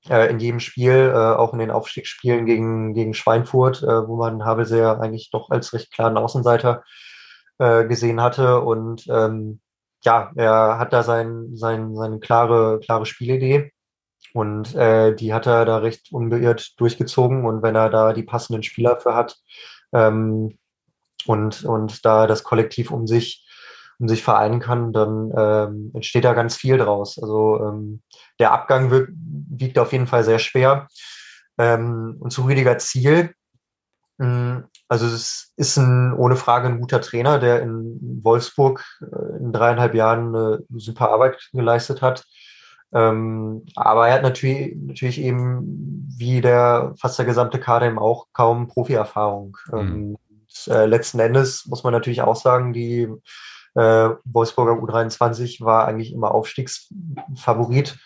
äh, 0.09 0.30
in 0.30 0.38
jedem 0.38 0.61
Spiel, 0.61 1.12
äh, 1.14 1.16
auch 1.16 1.52
in 1.52 1.59
den 1.59 1.70
Aufstiegsspielen 1.70 2.46
gegen, 2.46 2.94
gegen 2.94 3.14
Schweinfurt, 3.14 3.82
äh, 3.82 4.07
wo 4.07 4.16
man 4.16 4.44
Havelse 4.44 4.78
ja 4.78 4.98
eigentlich 4.98 5.30
doch 5.30 5.50
als 5.50 5.72
recht 5.72 5.92
klaren 5.92 6.16
Außenseiter 6.16 6.84
äh, 7.59 7.86
gesehen 7.86 8.20
hatte. 8.20 8.61
Und 8.61 9.07
ähm, 9.09 9.61
ja, 10.02 10.32
er 10.36 10.78
hat 10.78 10.92
da 10.92 11.02
sein, 11.02 11.57
sein, 11.57 11.94
seine 11.96 12.20
klare, 12.20 12.80
klare 12.80 13.07
Spielidee. 13.07 13.72
Und 14.32 14.74
äh, 14.74 15.14
die 15.14 15.32
hat 15.32 15.46
er 15.46 15.64
da 15.64 15.78
recht 15.78 16.12
unbeirrt 16.12 16.78
durchgezogen. 16.78 17.46
Und 17.46 17.62
wenn 17.62 17.76
er 17.76 17.88
da 17.90 18.12
die 18.12 18.24
passenden 18.24 18.62
Spieler 18.62 19.00
für 19.00 19.14
hat, 19.14 19.36
ähm, 19.95 20.59
und, 21.26 21.64
und 21.64 22.05
da 22.05 22.26
das 22.26 22.45
Kollektiv 22.45 22.90
um 22.90 23.07
sich, 23.07 23.47
um 23.99 24.09
sich 24.09 24.22
vereinen 24.22 24.61
kann, 24.61 24.92
dann 24.92 25.32
ähm, 25.36 25.90
entsteht 25.95 26.24
da 26.24 26.34
ganz 26.34 26.57
viel 26.57 26.76
draus. 26.76 27.18
Also 27.18 27.61
ähm, 27.61 28.03
der 28.38 28.53
Abgang 28.53 28.90
wirkt, 28.90 29.12
wiegt 29.16 29.78
auf 29.78 29.92
jeden 29.92 30.07
Fall 30.07 30.24
sehr 30.24 30.38
schwer. 30.38 30.88
Ähm, 31.57 32.16
und 32.18 32.30
zu 32.30 32.42
Rüdiger 32.42 32.76
Ziel, 32.78 33.34
Mm, 34.18 34.59
also 34.88 35.07
es 35.07 35.53
ist 35.57 35.76
ein, 35.76 36.12
ohne 36.14 36.36
Frage 36.36 36.68
ein 36.68 36.80
guter 36.80 37.01
Trainer, 37.01 37.38
der 37.38 37.62
in 37.62 37.99
Wolfsburg 38.22 38.84
äh, 39.01 39.38
in 39.38 39.53
dreieinhalb 39.53 39.95
Jahren 39.95 40.34
eine 40.34 40.61
super 40.76 41.11
Arbeit 41.11 41.36
geleistet 41.53 42.03
hat. 42.03 42.24
Ähm, 42.95 43.66
aber 43.74 44.09
er 44.09 44.14
hat 44.14 44.22
natürlich, 44.22 44.76
natürlich 44.76 45.20
eben, 45.20 46.07
wie 46.16 46.40
der 46.40 46.95
fast 46.99 47.18
der 47.18 47.26
gesamte 47.26 47.59
Kader 47.59 47.86
eben 47.86 47.99
auch, 47.99 48.28
kaum 48.32 48.68
Profierfahrung. 48.68 49.57
Mhm. 49.70 49.78
Ähm, 49.78 50.16
und, 50.28 50.72
äh, 50.72 50.86
letzten 50.86 51.18
Endes 51.18 51.66
muss 51.66 51.82
man 51.82 51.92
natürlich 51.92 52.22
auch 52.22 52.36
sagen, 52.36 52.72
die 52.72 53.09
äh, 53.74 54.11
Wolfsburger 54.24 54.74
U23 54.74 55.64
war 55.64 55.86
eigentlich 55.86 56.12
immer 56.12 56.32
Aufstiegsfavorit. 56.32 57.99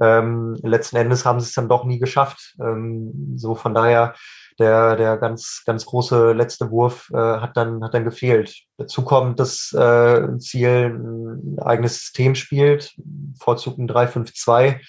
Ähm, 0.00 0.56
letzten 0.62 0.96
Endes 0.96 1.24
haben 1.24 1.40
sie 1.40 1.46
es 1.46 1.54
dann 1.54 1.68
doch 1.68 1.84
nie 1.84 1.98
geschafft. 1.98 2.54
Ähm, 2.60 3.34
so 3.36 3.54
von 3.54 3.74
daher 3.74 4.14
der, 4.58 4.96
der 4.96 5.16
ganz, 5.16 5.62
ganz 5.66 5.86
große 5.86 6.32
letzte 6.32 6.70
Wurf 6.70 7.10
äh, 7.12 7.16
hat, 7.16 7.56
dann, 7.56 7.82
hat 7.84 7.94
dann 7.94 8.04
gefehlt. 8.04 8.54
Dazu 8.78 9.02
kommt, 9.02 9.38
dass 9.40 9.72
äh, 9.72 10.38
Ziel 10.38 10.94
ein 10.94 11.58
eigenes 11.60 12.00
System 12.00 12.34
spielt, 12.34 12.94
vorzug 13.38 13.78
ein 13.78 13.88
3-5-2. 13.88 14.80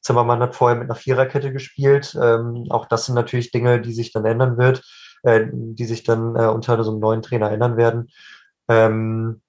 Zimmermann 0.00 0.40
hat 0.40 0.54
vorher 0.54 0.78
mit 0.78 0.88
einer 0.88 0.94
Viererkette 0.94 1.52
gespielt. 1.52 2.16
Ähm, 2.20 2.66
auch 2.70 2.86
das 2.86 3.06
sind 3.06 3.14
natürlich 3.14 3.50
Dinge, 3.50 3.80
die 3.80 3.92
sich 3.92 4.12
dann 4.12 4.24
ändern 4.24 4.56
wird, 4.56 4.82
äh, 5.22 5.46
die 5.52 5.84
sich 5.84 6.04
dann 6.04 6.36
äh, 6.36 6.46
unter 6.46 6.82
so 6.84 6.92
einem 6.92 7.00
neuen 7.00 7.22
Trainer 7.22 7.50
ändern 7.50 7.76
werden. 7.76 8.08
Ähm, 8.68 9.40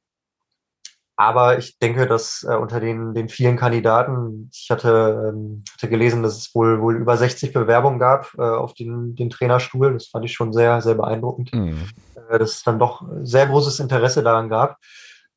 aber 1.19 1.57
ich 1.57 1.77
denke, 1.79 2.07
dass 2.07 2.47
äh, 2.49 2.55
unter 2.55 2.79
den, 2.79 3.13
den 3.13 3.27
vielen 3.27 3.57
Kandidaten, 3.57 4.49
ich 4.53 4.71
hatte, 4.71 5.33
ähm, 5.33 5.65
hatte 5.73 5.89
gelesen, 5.89 6.23
dass 6.23 6.37
es 6.37 6.55
wohl, 6.55 6.79
wohl 6.79 6.95
über 6.95 7.17
60 7.17 7.51
Bewerbungen 7.51 7.99
gab 7.99 8.33
äh, 8.37 8.41
auf 8.41 8.73
den, 8.73 9.17
den 9.17 9.29
Trainerstuhl. 9.29 9.91
Das 9.91 10.07
fand 10.07 10.23
ich 10.23 10.31
schon 10.31 10.53
sehr, 10.53 10.79
sehr 10.81 10.95
beeindruckend, 10.95 11.53
mhm. 11.53 11.89
äh, 12.29 12.39
dass 12.39 12.51
es 12.53 12.63
dann 12.63 12.79
doch 12.79 13.05
sehr 13.21 13.47
großes 13.47 13.81
Interesse 13.81 14.23
daran 14.23 14.47
gab, 14.47 14.77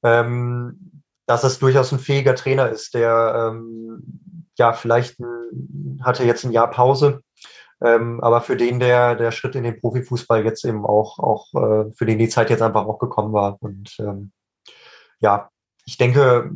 ähm, 0.05 1.03
dass 1.27 1.43
es 1.43 1.59
durchaus 1.59 1.91
ein 1.91 1.99
fähiger 1.99 2.37
Trainer 2.37 2.69
ist, 2.69 2.95
der 2.95 3.51
ähm, 3.51 4.47
ja 4.57 4.75
vielleicht 4.75 5.19
ein, 5.19 6.01
hatte 6.05 6.23
jetzt 6.23 6.45
ein 6.45 6.53
Jahr 6.53 6.71
Pause, 6.71 7.23
ähm, 7.81 8.21
aber 8.21 8.41
für 8.41 8.57
den 8.57 8.79
der, 8.79 9.17
der 9.17 9.33
Schritt 9.33 9.57
in 9.57 9.65
den 9.65 9.81
Profifußball 9.81 10.45
jetzt 10.45 10.65
eben 10.65 10.87
auch, 10.87 11.19
auch 11.19 11.53
äh, 11.55 11.91
für 11.91 12.07
den 12.07 12.21
die 12.21 12.29
Zeit 12.29 12.51
jetzt 12.51 12.63
einfach 12.63 12.87
auch 12.87 13.01
gekommen 13.01 13.33
war. 13.33 13.57
Und 13.61 13.97
ähm, 13.99 14.31
ja, 15.19 15.49
ich 15.85 15.99
denke, 15.99 16.51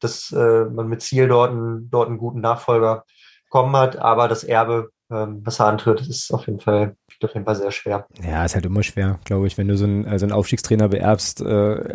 dass 0.00 0.32
äh, 0.32 0.64
man 0.64 0.88
mit 0.88 1.02
Ziel 1.02 1.28
dort 1.28 1.50
einen, 1.50 1.90
dort 1.90 2.08
einen 2.08 2.18
guten 2.18 2.40
Nachfolger 2.40 3.04
bekommen 3.44 3.74
hat, 3.76 3.96
aber 3.96 4.28
das 4.28 4.44
Erbe, 4.44 4.90
ähm, 5.10 5.40
was 5.44 5.60
er 5.60 5.66
antritt, 5.66 6.00
ist 6.02 6.32
auf 6.32 6.46
jeden 6.46 6.60
Fall 6.60 6.96
auf 7.24 7.34
jeden 7.34 7.44
Fall 7.44 7.56
sehr 7.56 7.70
schwer. 7.70 8.06
Ja, 8.22 8.44
ist 8.44 8.54
halt 8.54 8.66
immer 8.66 8.82
schwer, 8.82 9.18
glaube 9.24 9.46
ich, 9.46 9.58
wenn 9.58 9.68
du 9.68 9.76
so 9.76 9.84
einen, 9.84 10.06
also 10.06 10.24
einen 10.24 10.32
Aufstiegstrainer 10.32 10.88
beerbst. 10.88 11.40
Äh, 11.40 11.44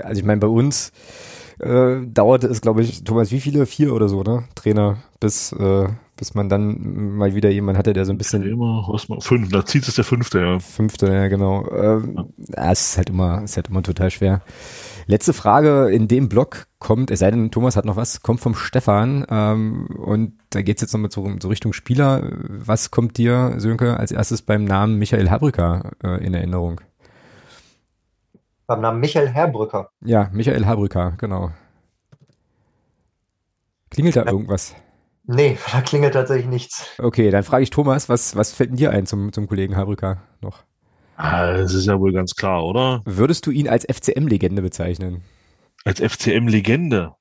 also 0.04 0.20
ich 0.20 0.26
meine, 0.26 0.40
bei 0.40 0.48
uns 0.48 0.92
äh, 1.60 2.02
dauerte 2.06 2.48
es, 2.48 2.62
glaube 2.62 2.82
ich, 2.82 3.04
Thomas, 3.04 3.32
wie 3.32 3.40
viele? 3.40 3.66
Vier 3.66 3.94
oder 3.94 4.10
so, 4.10 4.24
ne? 4.24 4.44
Trainer, 4.56 4.98
bis, 5.20 5.52
äh, 5.54 5.88
bis 6.16 6.36
man 6.36 6.48
dann 6.48 7.16
mal 7.16 7.34
wieder 7.34 7.50
jemanden 7.50 7.80
hatte, 7.80 7.94
der 7.94 8.06
so 8.06 8.14
ein 8.14 8.18
bisschen. 8.18 8.44
Immer, 8.44 8.86
was 8.88 9.10
man, 9.10 9.22
fünf, 9.22 9.50
da 9.50 9.66
zieht 9.66 9.88
es 9.88 9.96
der 9.96 10.04
fünfte, 10.04 10.40
ja. 10.40 10.60
Fünfte, 10.60 11.08
ja, 11.08 11.28
genau. 11.28 11.68
Ähm, 11.72 12.14
ja. 12.16 12.26
ja. 12.58 12.72
es 12.72 12.90
ist 12.90 12.98
halt 12.98 13.10
immer, 13.10 13.42
es 13.44 13.52
ist 13.52 13.58
halt 13.58 13.70
immer 13.70 13.84
total 13.84 14.12
schwer. 14.12 14.42
Letzte 15.06 15.34
Frage 15.34 15.90
in 15.90 16.08
dem 16.08 16.30
Blog 16.30 16.68
kommt, 16.80 17.12
es 17.12 17.20
sei 17.20 17.32
denn, 17.32 17.52
Thomas 17.52 17.76
hat 17.76 17.86
noch 17.86 17.96
was, 17.96 18.22
kommt 18.22 18.40
vom 18.40 18.56
Stefan 18.56 19.26
ähm, 19.30 19.88
und 19.98 20.34
da 20.52 20.62
geht's 20.62 20.82
jetzt 20.82 20.94
nochmal 20.94 21.12
so, 21.12 21.30
so 21.42 21.50
Richtung 21.50 21.74
Spieler. 21.74 22.30
Was 22.32 22.92
kommt 22.92 23.18
dir, 23.18 23.56
Sönke, 23.58 23.98
als 23.98 24.12
erstes 24.12 24.42
beim 24.42 24.64
Namen 24.64 25.00
Michael 25.00 25.30
Habrücker 25.30 25.92
äh, 26.04 26.24
in 26.24 26.34
Erinnerung? 26.34 26.80
Beim 28.66 28.82
Namen 28.82 29.02
Michael 29.02 29.28
Herbrücker? 29.28 29.90
Ja, 30.06 30.30
Michael 30.32 30.66
Herbrücker, 30.66 31.16
genau. 31.18 31.52
Klingelt 33.90 34.16
da 34.16 34.24
ja. 34.24 34.32
irgendwas? 34.32 34.76
Nee, 35.26 35.58
da 35.72 35.82
klingelt 35.82 36.14
tatsächlich 36.14 36.48
nichts. 36.48 36.88
Okay, 37.00 37.32
dann 37.32 37.44
frage 37.44 37.64
ich 37.64 37.70
Thomas, 37.70 38.10
was, 38.10 38.36
was 38.36 38.54
fällt 38.54 38.72
denn 38.72 38.78
dir 38.78 38.92
ein 38.92 39.06
zum, 39.06 39.32
zum 39.34 39.48
Kollegen 39.48 39.76
Herbrücker 39.76 40.22
noch? 40.42 40.64
Ah, 41.16 41.54
das 41.54 41.74
ist 41.74 41.86
ja 41.86 42.00
wohl 42.00 42.12
ganz 42.12 42.36
klar, 42.36 42.66
oder? 42.66 43.02
Würdest 43.06 43.46
du 43.46 43.52
ihn 43.52 43.70
als 43.70 43.86
FCM-Legende 43.86 44.62
bezeichnen? 44.62 45.24
Als 45.86 46.02
FCM-Legende? 46.02 47.14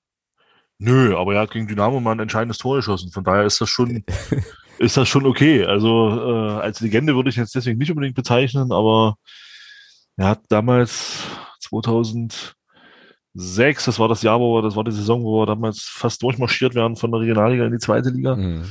Nö, 0.78 1.16
aber 1.16 1.34
er 1.34 1.42
hat 1.42 1.50
gegen 1.53 1.68
Dynamo 1.68 2.00
mal 2.00 2.12
ein 2.12 2.20
entscheidendes 2.20 2.59
Tor 2.59 2.76
geschossen. 2.76 3.12
Von 3.12 3.22
daher 3.22 3.44
ist 3.44 3.61
das 3.61 3.68
schon, 3.68 4.05
ist 4.78 4.96
das 4.96 5.09
schon 5.09 5.26
okay. 5.26 5.64
Also 5.64 6.09
äh, 6.09 6.61
als 6.61 6.80
Legende 6.80 7.14
würde 7.14 7.30
ich 7.30 7.36
jetzt 7.36 7.55
deswegen 7.55 7.78
nicht 7.78 7.90
unbedingt 7.90 8.16
bezeichnen, 8.16 8.72
aber 8.72 9.16
er 10.16 10.28
hat 10.28 10.40
damals 10.48 11.24
2006, 13.34 13.84
das 13.84 13.98
war 13.98 14.08
das 14.08 14.22
Jahr, 14.22 14.40
wo 14.40 14.56
wir, 14.56 14.62
das 14.62 14.76
war 14.76 14.84
die 14.84 14.92
Saison, 14.92 15.22
wo 15.22 15.40
wir 15.42 15.46
damals 15.46 15.82
fast 15.82 16.22
durchmarschiert 16.22 16.74
werden 16.74 16.96
von 16.96 17.10
der 17.10 17.20
Regionalliga 17.20 17.66
in 17.66 17.72
die 17.72 17.78
zweite 17.78 18.10
Liga. 18.10 18.36
Mhm. 18.36 18.64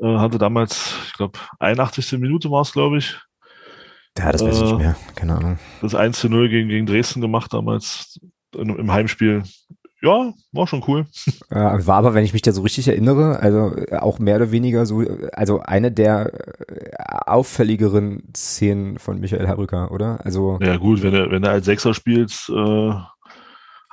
Äh, 0.00 0.18
hatte 0.18 0.38
damals, 0.38 0.94
ich 1.06 1.12
glaube, 1.14 1.38
81. 1.60 2.18
Minute 2.18 2.50
war 2.50 2.62
es, 2.62 2.72
glaube 2.72 2.98
ich. 2.98 3.18
Ja, 4.18 4.32
das 4.32 4.44
weiß 4.44 4.56
ich 4.56 4.62
nicht 4.62 4.72
äh, 4.72 4.76
mehr. 4.76 4.96
Keine 5.14 5.36
Ahnung. 5.36 5.58
Das 5.80 5.94
1 5.94 6.18
zu 6.18 6.28
0 6.28 6.48
gegen, 6.48 6.68
gegen 6.68 6.86
Dresden 6.86 7.20
gemacht 7.20 7.52
damals 7.52 8.20
im 8.54 8.92
Heimspiel. 8.92 9.42
Ja, 10.04 10.34
war 10.52 10.66
schon 10.66 10.84
cool. 10.86 11.06
War 11.48 11.96
aber, 11.96 12.12
wenn 12.12 12.24
ich 12.24 12.34
mich 12.34 12.42
da 12.42 12.52
so 12.52 12.60
richtig 12.60 12.88
erinnere, 12.88 13.40
also 13.40 13.74
äh, 13.74 13.96
auch 13.96 14.18
mehr 14.18 14.36
oder 14.36 14.50
weniger 14.50 14.84
so, 14.84 15.02
also 15.32 15.60
eine 15.60 15.90
der 15.90 16.30
äh, 16.68 16.90
auffälligeren 17.24 18.22
Szenen 18.36 18.98
von 18.98 19.18
Michael 19.18 19.46
Herrücker, 19.46 19.90
oder? 19.92 20.20
Also. 20.22 20.58
Ja, 20.60 20.76
gut, 20.76 21.02
wenn 21.02 21.14
er, 21.14 21.30
wenn 21.30 21.42
er 21.42 21.52
als 21.52 21.64
Sechser 21.64 21.94
spielt, 21.94 22.32
äh, 22.50 22.92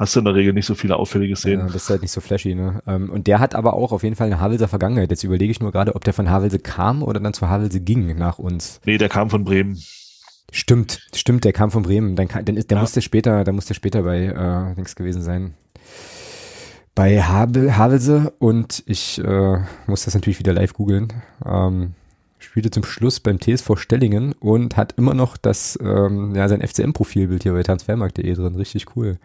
hast 0.02 0.16
du 0.16 0.20
in 0.20 0.26
der 0.26 0.36
Regel 0.36 0.54
nicht 0.54 0.66
so 0.66 0.74
viele 0.74 0.98
auffällige 0.98 1.36
Szenen. 1.36 1.60
Ja, 1.60 1.66
das 1.68 1.84
ist 1.84 1.90
halt 1.90 2.02
nicht 2.02 2.12
so 2.12 2.22
flashy, 2.22 2.56
ne? 2.56 2.82
Ähm, 2.88 3.10
und 3.12 3.28
der 3.28 3.40
hat 3.40 3.54
aber 3.54 3.76
auch 3.76 3.92
auf 3.92 4.02
jeden 4.04 4.16
Fall 4.16 4.28
eine 4.28 4.40
Havelser 4.40 4.68
Vergangenheit. 4.68 5.12
Jetzt 5.12 5.24
überlege 5.24 5.52
ich 5.52 5.60
nur 5.60 5.72
gerade, 5.72 5.96
ob 5.96 6.04
der 6.04 6.14
von 6.14 6.30
Havelse 6.30 6.58
kam 6.58 7.04
oder 7.04 7.20
dann 7.20 7.34
zu 7.34 7.48
Havelse 7.48 7.80
ging 7.80 8.18
nach 8.18 8.40
uns. 8.40 8.82
Nee, 8.84 8.98
der 8.98 9.10
kam 9.10 9.30
von 9.30 9.44
Bremen. 9.44 9.82
Stimmt, 10.52 11.08
stimmt, 11.14 11.46
der 11.46 11.54
kam 11.54 11.70
von 11.70 11.84
Bremen. 11.84 12.16
Dann, 12.16 12.28
dann 12.28 12.58
ist, 12.58 12.72
der 12.72 12.78
ja. 12.78 12.82
musste 12.82 13.02
später, 13.02 13.44
der 13.44 13.54
musste 13.54 13.76
später 13.76 14.02
bei 14.02 14.26
äh, 14.26 14.76
Dings 14.76 14.96
gewesen 14.96 15.22
sein. 15.22 15.54
Bei 16.96 17.22
Havel, 17.22 17.78
Havelse 17.78 18.34
und 18.40 18.84
ich 18.88 19.24
äh, 19.24 19.60
muss 19.86 20.06
das 20.06 20.16
natürlich 20.16 20.40
wieder 20.40 20.54
live 20.54 20.74
googeln. 20.74 21.14
Ähm, 21.46 21.94
spielte 22.40 22.72
zum 22.72 22.84
Schluss 22.84 23.20
beim 23.20 23.40
TSV 23.40 23.78
Stellingen 23.78 24.34
und 24.34 24.78
hat 24.78 24.96
immer 24.98 25.14
noch 25.14 25.38
das, 25.38 25.78
ähm, 25.82 26.36
ja, 26.36 26.50
sein 26.50 26.62
FCM-Profilbild 26.62 27.44
hier 27.44 27.54
bei 27.54 27.62
transfermarkt.de 27.64 28.34
drin. 28.34 28.56
Richtig 28.56 28.96
cool. 28.96 29.20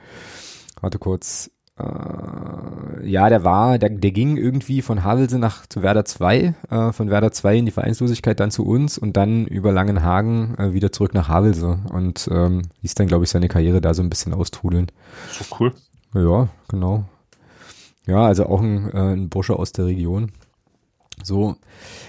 Warte 0.80 0.98
kurz. 0.98 1.50
Äh, 1.78 3.08
ja, 3.08 3.28
der 3.28 3.44
war, 3.44 3.78
der, 3.78 3.90
der 3.90 4.10
ging 4.10 4.36
irgendwie 4.36 4.80
von 4.80 5.04
Havelse 5.04 5.38
nach 5.38 5.66
zu 5.66 5.82
Werder 5.82 6.06
2, 6.06 6.54
äh, 6.70 6.92
von 6.92 7.10
Werder 7.10 7.32
2 7.32 7.58
in 7.58 7.66
die 7.66 7.72
Vereinslosigkeit, 7.72 8.40
dann 8.40 8.50
zu 8.50 8.64
uns 8.64 8.96
und 8.96 9.16
dann 9.16 9.46
über 9.46 9.72
Langenhagen 9.72 10.56
äh, 10.58 10.72
wieder 10.72 10.90
zurück 10.90 11.12
nach 11.12 11.28
Havelse 11.28 11.78
und 11.92 12.28
ähm, 12.32 12.62
ließ 12.80 12.94
dann, 12.94 13.08
glaube 13.08 13.24
ich, 13.24 13.30
seine 13.30 13.48
Karriere 13.48 13.82
da 13.82 13.92
so 13.92 14.02
ein 14.02 14.08
bisschen 14.08 14.32
austrudeln. 14.32 14.90
So 15.30 15.44
cool. 15.60 15.74
Ja, 16.14 16.48
genau. 16.68 17.04
Ja, 18.06 18.24
also 18.24 18.46
auch 18.46 18.62
ein, 18.62 18.90
äh, 18.92 19.12
ein 19.12 19.28
Bursche 19.28 19.56
aus 19.56 19.72
der 19.72 19.86
Region. 19.86 20.32
So, 21.22 21.56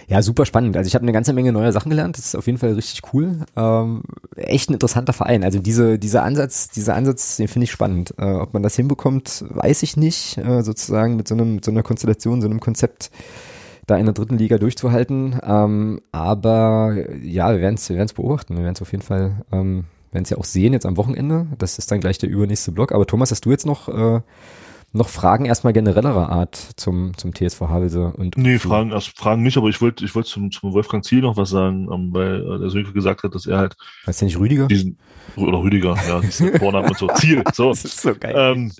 ja, 0.08 0.22
super 0.22 0.46
spannend. 0.46 0.78
Also 0.78 0.88
ich 0.88 0.96
habe 0.96 1.04
eine 1.04 1.12
ganze 1.12 1.34
Menge 1.34 1.52
neuer 1.52 1.72
Sachen 1.72 1.90
gelernt. 1.90 2.18
Das 2.18 2.26
ist 2.26 2.36
auf 2.36 2.46
jeden 2.46 2.60
Fall 2.60 2.74
richtig 2.74 3.14
cool. 3.14 3.40
Ähm, 3.56 4.04
echt 4.36 4.70
ein 4.70 4.74
interessanter 4.74 5.14
Verein. 5.14 5.44
Also 5.44 5.60
diese, 5.60 5.98
dieser 5.98 6.24
Ansatz, 6.24 6.70
dieser 6.70 6.96
Ansatz, 6.96 7.38
den 7.38 7.48
finde 7.48 7.66
ich 7.66 7.72
spannend. 7.72 8.14
Äh, 8.18 8.34
ob 8.34 8.54
man 8.54 8.64
das 8.64 8.76
hinbekommt, 8.76 9.46
weiß 9.50 9.84
ich 9.84 9.98
nicht. 9.98 10.38
Äh, 10.38 10.62
sozusagen 10.62 11.16
mit 11.16 11.28
so 11.28 11.36
einem, 11.36 11.56
mit 11.56 11.66
so 11.66 11.72
einer 11.72 11.84
Konstellation, 11.84 12.42
so 12.42 12.48
einem 12.48 12.60
Konzept 12.60 13.12
da 13.88 13.96
in 13.98 14.06
der 14.06 14.14
dritten 14.14 14.38
Liga 14.38 14.58
durchzuhalten. 14.58 15.40
Ähm, 15.44 16.02
aber 16.12 16.96
ja, 17.24 17.52
wir 17.52 17.62
werden 17.62 17.76
es 17.76 17.90
wir 17.90 17.96
werden's 17.96 18.14
beobachten. 18.14 18.56
Wir 18.56 18.64
werden 18.64 18.76
es 18.76 18.82
auf 18.82 18.92
jeden 18.92 19.04
Fall, 19.04 19.44
ähm, 19.52 19.86
werden 20.12 20.24
es 20.24 20.30
ja 20.30 20.38
auch 20.38 20.46
sehen 20.46 20.74
jetzt 20.74 20.86
am 20.86 20.98
Wochenende. 20.98 21.48
Das 21.58 21.80
ist 21.80 21.90
dann 21.92 22.02
gleich 22.02 22.18
der 22.18 22.30
übernächste 22.30 22.72
Block. 22.72 22.92
Aber 22.92 23.08
Thomas, 23.08 23.32
hast 23.32 23.46
du 23.46 23.52
jetzt 23.52 23.66
noch 23.66 23.88
äh, 23.88 24.22
noch 24.98 25.10
Fragen 25.10 25.46
erstmal 25.46 25.74
generellerer 25.74 26.30
Art 26.30 26.56
zum, 26.56 27.18
zum 27.18 27.34
TSV 27.34 27.62
Havelse? 27.62 28.14
Und 28.18 28.38
nee, 28.38 28.60
Fragen, 28.60 28.92
erst 28.92 29.18
Fragen 29.18 29.44
nicht, 29.44 29.58
aber 29.58 29.70
ich 29.70 29.82
wollte 29.82 30.04
ich 30.04 30.16
wollte 30.16 30.30
zum, 30.30 30.52
zum 30.52 30.74
Wolfgang 30.74 31.04
Ziel 31.06 31.22
noch 31.22 31.38
was 31.38 31.50
sagen, 31.50 31.88
ähm, 31.92 32.14
weil 32.14 32.42
äh, 32.42 32.60
der 32.60 32.70
Sönke 32.70 32.94
gesagt 32.94 33.24
hat, 33.24 33.36
dass 33.36 33.46
er 33.46 33.58
halt. 33.58 33.76
Heißt 34.06 34.22
der 34.22 34.28
nicht 34.28 34.40
Rüdiger? 34.40 34.68
Diesen, 34.68 34.98
oder 35.36 35.60
Rüdiger, 35.60 35.96
ja, 36.08 36.20
diesen 36.20 36.54
Vornamen 36.60 36.90
und 36.90 36.98
so. 36.98 37.08
Ziel, 37.16 37.44
so. 37.54 37.70
Das 37.70 37.86
ist 37.86 38.02
so 38.02 38.14
geil. 38.16 38.34
Ähm, 38.36 38.72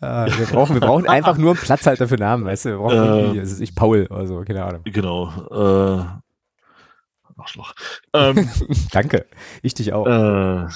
ah, 0.00 0.26
wir, 0.26 0.46
brauchen, 0.46 0.74
wir 0.74 0.80
brauchen 0.80 1.08
einfach 1.08 1.36
nur 1.36 1.50
einen 1.50 1.60
Platzhalter 1.60 2.08
für 2.08 2.16
Namen, 2.16 2.44
weißt 2.44 2.66
du? 2.66 2.68
Wir 2.70 2.78
brauchen 2.78 2.96
äh, 2.96 3.20
irgendwie, 3.20 3.40
das 3.40 3.52
ist 3.52 3.60
ich 3.60 3.74
Paul 3.74 4.06
oder 4.10 4.26
so, 4.26 4.42
keine 4.42 4.64
Ahnung. 4.64 4.80
Genau. 4.84 5.28
Äh, 5.50 6.04
Arschloch. 7.36 7.74
Ähm, 8.12 8.48
Danke. 8.92 9.26
Ich 9.62 9.74
dich 9.74 9.92
auch. 9.92 10.06
Äh, 10.06 10.68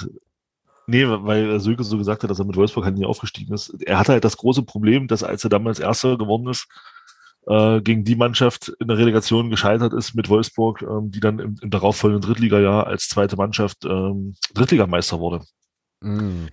Nee, 0.86 1.04
weil 1.06 1.58
Söke 1.60 1.82
so 1.82 1.98
gesagt 1.98 2.22
hat, 2.22 2.30
dass 2.30 2.38
er 2.38 2.44
mit 2.44 2.56
Wolfsburg 2.56 2.84
halt 2.84 2.96
nie 2.96 3.04
aufgestiegen 3.04 3.52
ist. 3.52 3.70
Er 3.84 3.98
hatte 3.98 4.12
halt 4.12 4.24
das 4.24 4.36
große 4.36 4.62
Problem, 4.62 5.08
dass 5.08 5.24
als 5.24 5.42
er 5.42 5.50
damals 5.50 5.80
Erster 5.80 6.16
geworden 6.16 6.48
ist, 6.48 6.68
äh, 7.46 7.80
gegen 7.80 8.04
die 8.04 8.16
Mannschaft 8.16 8.68
in 8.80 8.88
der 8.88 8.98
Relegation 8.98 9.50
gescheitert 9.50 9.92
ist 9.92 10.14
mit 10.14 10.28
Wolfsburg, 10.28 10.82
ähm, 10.82 11.10
die 11.10 11.20
dann 11.20 11.38
im, 11.38 11.56
im 11.60 11.70
darauffolgenden 11.70 12.28
Drittligajahr 12.28 12.86
als 12.86 13.08
zweite 13.08 13.36
Mannschaft 13.36 13.84
ähm, 13.84 14.34
Drittligameister 14.54 15.18
wurde. 15.20 15.44
Mhm. 16.00 16.48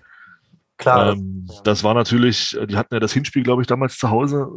Klar. 0.77 1.13
Ähm, 1.13 1.45
das, 1.47 1.55
ja. 1.57 1.61
das 1.63 1.83
war 1.83 1.93
natürlich, 1.93 2.57
die 2.67 2.77
hatten 2.77 2.93
ja 2.93 2.99
das 2.99 3.13
Hinspiel, 3.13 3.43
glaube 3.43 3.61
ich, 3.61 3.67
damals 3.67 3.97
zu 3.97 4.09
Hause 4.09 4.47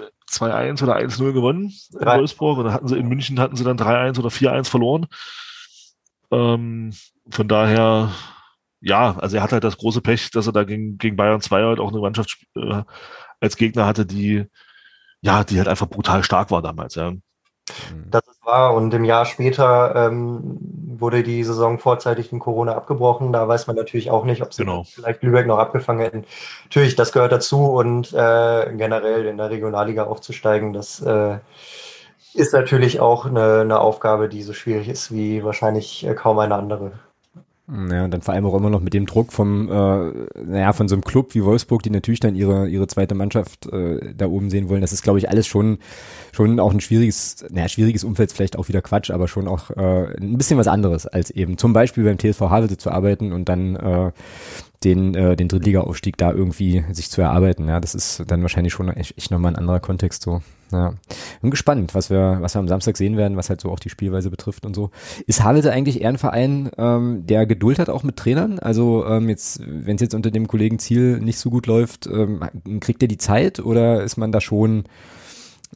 äh, 0.00 0.04
2-1 0.30 0.82
oder 0.82 0.96
1-0 0.96 1.32
gewonnen 1.32 1.72
in 1.92 1.98
Drei. 1.98 2.18
Wolfsburg. 2.18 2.58
Und 2.58 2.64
dann 2.64 2.74
hatten 2.74 2.88
sie 2.88 2.98
in 2.98 3.08
München 3.08 3.38
hatten 3.38 3.56
sie 3.56 3.64
dann 3.64 3.76
3-1 3.78 4.18
oder 4.18 4.28
4-1 4.28 4.68
verloren. 4.68 5.06
Ähm, 6.30 6.92
von 7.28 7.48
daher, 7.48 8.10
ja, 8.82 9.16
also 9.18 9.36
er 9.36 9.42
hat 9.42 9.52
halt 9.52 9.64
das 9.64 9.78
große 9.78 10.00
Pech, 10.02 10.30
dass 10.30 10.46
er 10.46 10.52
da 10.52 10.64
gegen, 10.64 10.98
gegen 10.98 11.16
Bayern 11.16 11.40
2 11.40 11.62
halt 11.62 11.80
auch 11.80 11.92
eine 11.92 12.00
Mannschaft 12.00 12.36
äh, 12.56 12.82
als 13.40 13.56
Gegner 13.56 13.86
hatte, 13.86 14.04
die, 14.04 14.44
ja, 15.20 15.44
die 15.44 15.58
halt 15.58 15.68
einfach 15.68 15.88
brutal 15.88 16.24
stark 16.24 16.50
war 16.50 16.62
damals, 16.62 16.96
ja. 16.96 17.12
Das 18.10 18.26
ist 18.26 18.44
wahr. 18.44 18.74
Und 18.74 18.92
im 18.92 19.04
Jahr 19.04 19.24
später 19.24 19.94
ähm, 19.94 20.58
wurde 20.60 21.22
die 21.22 21.44
Saison 21.44 21.78
vorzeitig 21.78 22.32
in 22.32 22.40
Corona 22.40 22.74
abgebrochen. 22.74 23.32
Da 23.32 23.46
weiß 23.46 23.68
man 23.68 23.76
natürlich 23.76 24.10
auch 24.10 24.24
nicht, 24.24 24.42
ob 24.42 24.52
sie 24.52 24.64
genau. 24.64 24.84
vielleicht 24.84 25.22
Lübeck 25.22 25.46
noch 25.46 25.58
abgefangen 25.58 26.00
hätten. 26.00 26.24
Natürlich, 26.64 26.96
das 26.96 27.12
gehört 27.12 27.32
dazu 27.32 27.66
und 27.66 28.12
äh, 28.12 28.72
generell 28.76 29.26
in 29.26 29.36
der 29.36 29.50
Regionalliga 29.50 30.04
aufzusteigen, 30.04 30.72
das 30.72 31.00
äh, 31.02 31.38
ist 32.34 32.52
natürlich 32.52 32.98
auch 32.98 33.26
eine, 33.26 33.60
eine, 33.60 33.78
Aufgabe, 33.78 34.28
die 34.28 34.42
so 34.42 34.54
schwierig 34.54 34.88
ist 34.88 35.12
wie 35.12 35.44
wahrscheinlich 35.44 36.04
äh, 36.04 36.14
kaum 36.14 36.38
eine 36.40 36.56
andere. 36.56 36.92
Ja, 37.90 38.04
und 38.04 38.10
dann 38.10 38.20
vor 38.20 38.34
allem 38.34 38.44
auch 38.44 38.54
immer 38.54 38.68
noch 38.68 38.82
mit 38.82 38.92
dem 38.92 39.06
Druck 39.06 39.32
vom, 39.32 39.70
äh, 39.70 40.10
naja, 40.44 40.74
von 40.74 40.88
so 40.88 40.94
einem 40.94 41.02
Club 41.02 41.34
wie 41.34 41.42
Wolfsburg, 41.42 41.82
die 41.82 41.88
natürlich 41.88 42.20
dann 42.20 42.34
ihre, 42.34 42.68
ihre 42.68 42.86
zweite 42.86 43.14
Mannschaft 43.14 43.66
äh, 43.72 44.12
da 44.14 44.26
oben 44.26 44.50
sehen 44.50 44.68
wollen. 44.68 44.82
Das 44.82 44.92
ist, 44.92 45.02
glaube 45.02 45.18
ich, 45.18 45.30
alles 45.30 45.46
schon, 45.46 45.78
schon 46.32 46.60
auch 46.60 46.72
ein 46.72 46.80
schwieriges, 46.80 47.46
naja, 47.50 47.68
schwieriges 47.68 48.04
Umfeld, 48.04 48.30
vielleicht 48.30 48.58
auch 48.58 48.68
wieder 48.68 48.82
Quatsch, 48.82 49.10
aber 49.10 49.26
schon 49.26 49.48
auch 49.48 49.70
äh, 49.70 50.14
ein 50.20 50.36
bisschen 50.36 50.58
was 50.58 50.68
anderes, 50.68 51.06
als 51.06 51.30
eben 51.30 51.56
zum 51.56 51.72
Beispiel 51.72 52.04
beim 52.04 52.18
TSV 52.18 52.42
Havelse 52.42 52.76
zu 52.76 52.90
arbeiten 52.90 53.32
und 53.32 53.48
dann 53.48 53.76
äh, 53.76 54.12
den, 54.84 55.14
äh, 55.14 55.34
den 55.36 55.48
Drittliga-Aufstieg 55.48 56.18
da 56.18 56.30
irgendwie 56.30 56.84
sich 56.92 57.10
zu 57.10 57.22
erarbeiten. 57.22 57.68
Ja, 57.68 57.80
das 57.80 57.94
ist 57.94 58.24
dann 58.26 58.42
wahrscheinlich 58.42 58.74
schon 58.74 58.90
echt, 58.90 59.16
echt 59.16 59.30
nochmal 59.30 59.52
ein 59.52 59.56
anderer 59.56 59.80
Kontext 59.80 60.22
so. 60.22 60.42
Ja. 60.72 60.94
Bin 61.40 61.50
gespannt, 61.50 61.94
was 61.94 62.10
wir, 62.10 62.38
was 62.40 62.54
wir 62.54 62.60
am 62.60 62.68
Samstag 62.68 62.96
sehen 62.96 63.16
werden, 63.16 63.36
was 63.36 63.50
halt 63.50 63.60
so 63.60 63.70
auch 63.70 63.78
die 63.78 63.90
Spielweise 63.90 64.30
betrifft 64.30 64.64
und 64.64 64.74
so. 64.74 64.90
Ist 65.26 65.44
Havelse 65.44 65.72
eigentlich 65.72 66.00
eher 66.00 66.08
ein 66.08 66.18
Verein, 66.18 66.70
ähm, 66.78 67.26
der 67.26 67.46
Geduld 67.46 67.78
hat 67.78 67.90
auch 67.90 68.02
mit 68.02 68.16
Trainern? 68.16 68.58
Also 68.58 69.06
ähm, 69.06 69.28
jetzt, 69.28 69.60
wenn 69.66 69.96
es 69.96 70.02
jetzt 70.02 70.14
unter 70.14 70.30
dem 70.30 70.48
Kollegen 70.48 70.78
Ziel 70.78 71.18
nicht 71.18 71.38
so 71.38 71.50
gut 71.50 71.66
läuft, 71.66 72.06
ähm, 72.06 72.40
kriegt 72.80 73.02
er 73.02 73.08
die 73.08 73.18
Zeit 73.18 73.60
oder 73.60 74.02
ist 74.02 74.16
man 74.16 74.32
da 74.32 74.40
schon 74.40 74.84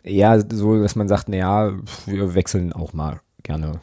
eher 0.02 0.44
so, 0.50 0.80
dass 0.80 0.96
man 0.96 1.08
sagt, 1.08 1.28
naja, 1.28 1.72
wir 2.06 2.34
wechseln 2.34 2.72
auch 2.72 2.92
mal 2.92 3.20
gerne 3.42 3.80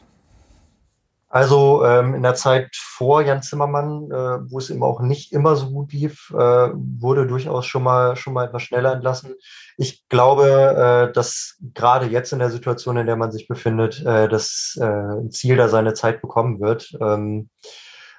also 1.34 1.84
ähm, 1.84 2.14
in 2.14 2.22
der 2.22 2.36
Zeit 2.36 2.76
vor 2.76 3.20
Jan 3.20 3.42
Zimmermann, 3.42 4.08
äh, 4.08 4.48
wo 4.52 4.58
es 4.58 4.70
eben 4.70 4.84
auch 4.84 5.00
nicht 5.00 5.32
immer 5.32 5.56
so 5.56 5.68
gut 5.68 5.92
lief, 5.92 6.30
äh, 6.30 6.36
wurde 6.36 7.26
durchaus 7.26 7.66
schon 7.66 7.82
mal 7.82 8.14
schon 8.14 8.34
mal 8.34 8.46
etwas 8.46 8.62
schneller 8.62 8.92
entlassen. 8.92 9.34
Ich 9.76 10.08
glaube, 10.08 11.08
äh, 11.08 11.12
dass 11.12 11.56
gerade 11.74 12.06
jetzt 12.06 12.32
in 12.32 12.38
der 12.38 12.50
Situation, 12.50 12.98
in 12.98 13.06
der 13.06 13.16
man 13.16 13.32
sich 13.32 13.48
befindet, 13.48 14.00
äh, 14.06 14.28
das 14.28 14.78
äh, 14.80 15.28
Ziel 15.30 15.56
da 15.56 15.66
seine 15.66 15.94
Zeit 15.94 16.22
bekommen 16.22 16.60
wird. 16.60 16.96
Ähm, 17.00 17.50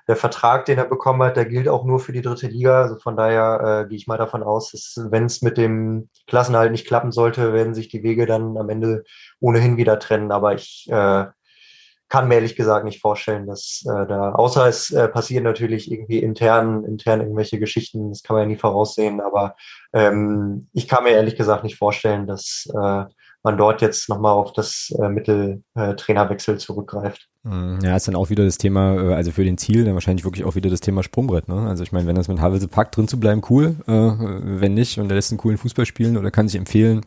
der 0.10 0.18
Vertrag, 0.18 0.66
den 0.66 0.78
er 0.78 0.86
bekommen 0.86 1.24
hat, 1.24 1.38
der 1.38 1.46
gilt 1.46 1.70
auch 1.70 1.86
nur 1.86 2.02
für 2.02 2.12
die 2.12 2.22
dritte 2.22 2.48
Liga. 2.48 2.82
Also 2.82 2.98
von 2.98 3.16
daher 3.16 3.86
äh, 3.86 3.88
gehe 3.88 3.98
ich 3.98 4.08
mal 4.08 4.18
davon 4.18 4.44
aus, 4.44 4.72
dass 4.72 5.00
wenn 5.10 5.24
es 5.24 5.42
mit 5.42 5.58
dem 5.58 6.10
Klassenhalt 6.28 6.74
nicht 6.74 6.86
klappen 6.86 7.14
sollte, 7.14 7.54
werden 7.54 7.74
sich 7.74 7.88
die 7.88 8.04
Wege 8.04 8.26
dann 8.26 8.58
am 8.58 8.70
Ende 8.70 9.06
ohnehin 9.40 9.78
wieder 9.78 10.00
trennen. 10.00 10.34
Aber 10.34 10.54
ich 10.54 10.86
äh, 10.92 11.28
kann 12.16 12.30
mir 12.30 12.36
ehrlich 12.36 12.56
gesagt 12.56 12.86
nicht 12.86 13.02
vorstellen, 13.02 13.46
dass 13.46 13.84
äh, 13.86 14.08
da, 14.08 14.32
außer 14.32 14.66
es 14.68 14.90
äh, 14.90 15.10
passieren 15.10 15.44
natürlich 15.44 15.92
irgendwie 15.92 16.20
intern, 16.20 16.86
intern 16.86 17.20
irgendwelche 17.20 17.60
Geschichten, 17.60 18.08
das 18.08 18.24
kann 18.24 18.38
man 18.38 18.44
ja 18.44 18.48
nie 18.48 18.56
voraussehen, 18.56 19.20
aber 19.20 19.58
ähm, 19.92 20.70
ich 20.72 20.88
kann 20.88 21.04
mir 21.04 21.10
ehrlich 21.10 21.36
gesagt 21.36 21.66
nicht 21.66 21.78
vorstellen, 21.78 22.26
dass 22.26 22.70
äh, 22.74 23.04
man 23.44 23.58
dort 23.58 23.82
jetzt 23.82 24.08
nochmal 24.08 24.32
auf 24.32 24.54
das 24.54 24.96
äh, 24.98 25.10
Mittel 25.10 25.62
äh, 25.76 25.94
zurückgreift. 25.98 27.28
Mhm. 27.44 27.80
Ja, 27.84 27.98
ist 27.98 28.08
dann 28.08 28.16
auch 28.16 28.30
wieder 28.30 28.46
das 28.46 28.58
Thema, 28.58 28.96
äh, 28.96 29.14
also 29.14 29.32
für 29.32 29.44
den 29.44 29.58
Ziel, 29.58 29.84
dann 29.84 29.96
wahrscheinlich 29.96 30.24
wirklich 30.24 30.46
auch 30.46 30.56
wieder 30.56 30.70
das 30.70 30.80
Thema 30.80 31.04
Sprungbrett. 31.04 31.50
Ne? 31.50 31.68
Also 31.68 31.84
ich 31.84 31.92
meine, 31.92 32.08
wenn 32.08 32.16
das 32.16 32.30
mit 32.30 32.40
Havelse 32.40 32.70
packt, 32.70 32.96
drin 32.96 33.10
zu 33.10 33.20
bleiben, 33.20 33.42
cool. 33.50 33.76
Äh, 33.88 33.92
wenn 33.92 34.74
nicht 34.74 35.00
und 35.00 35.12
er 35.12 35.16
lässt 35.16 35.34
einen 35.34 35.38
coolen 35.38 35.58
Fußball 35.58 35.86
spielen 35.86 36.16
oder 36.16 36.32
kann 36.32 36.48
sich 36.48 36.58
empfehlen, 36.58 37.02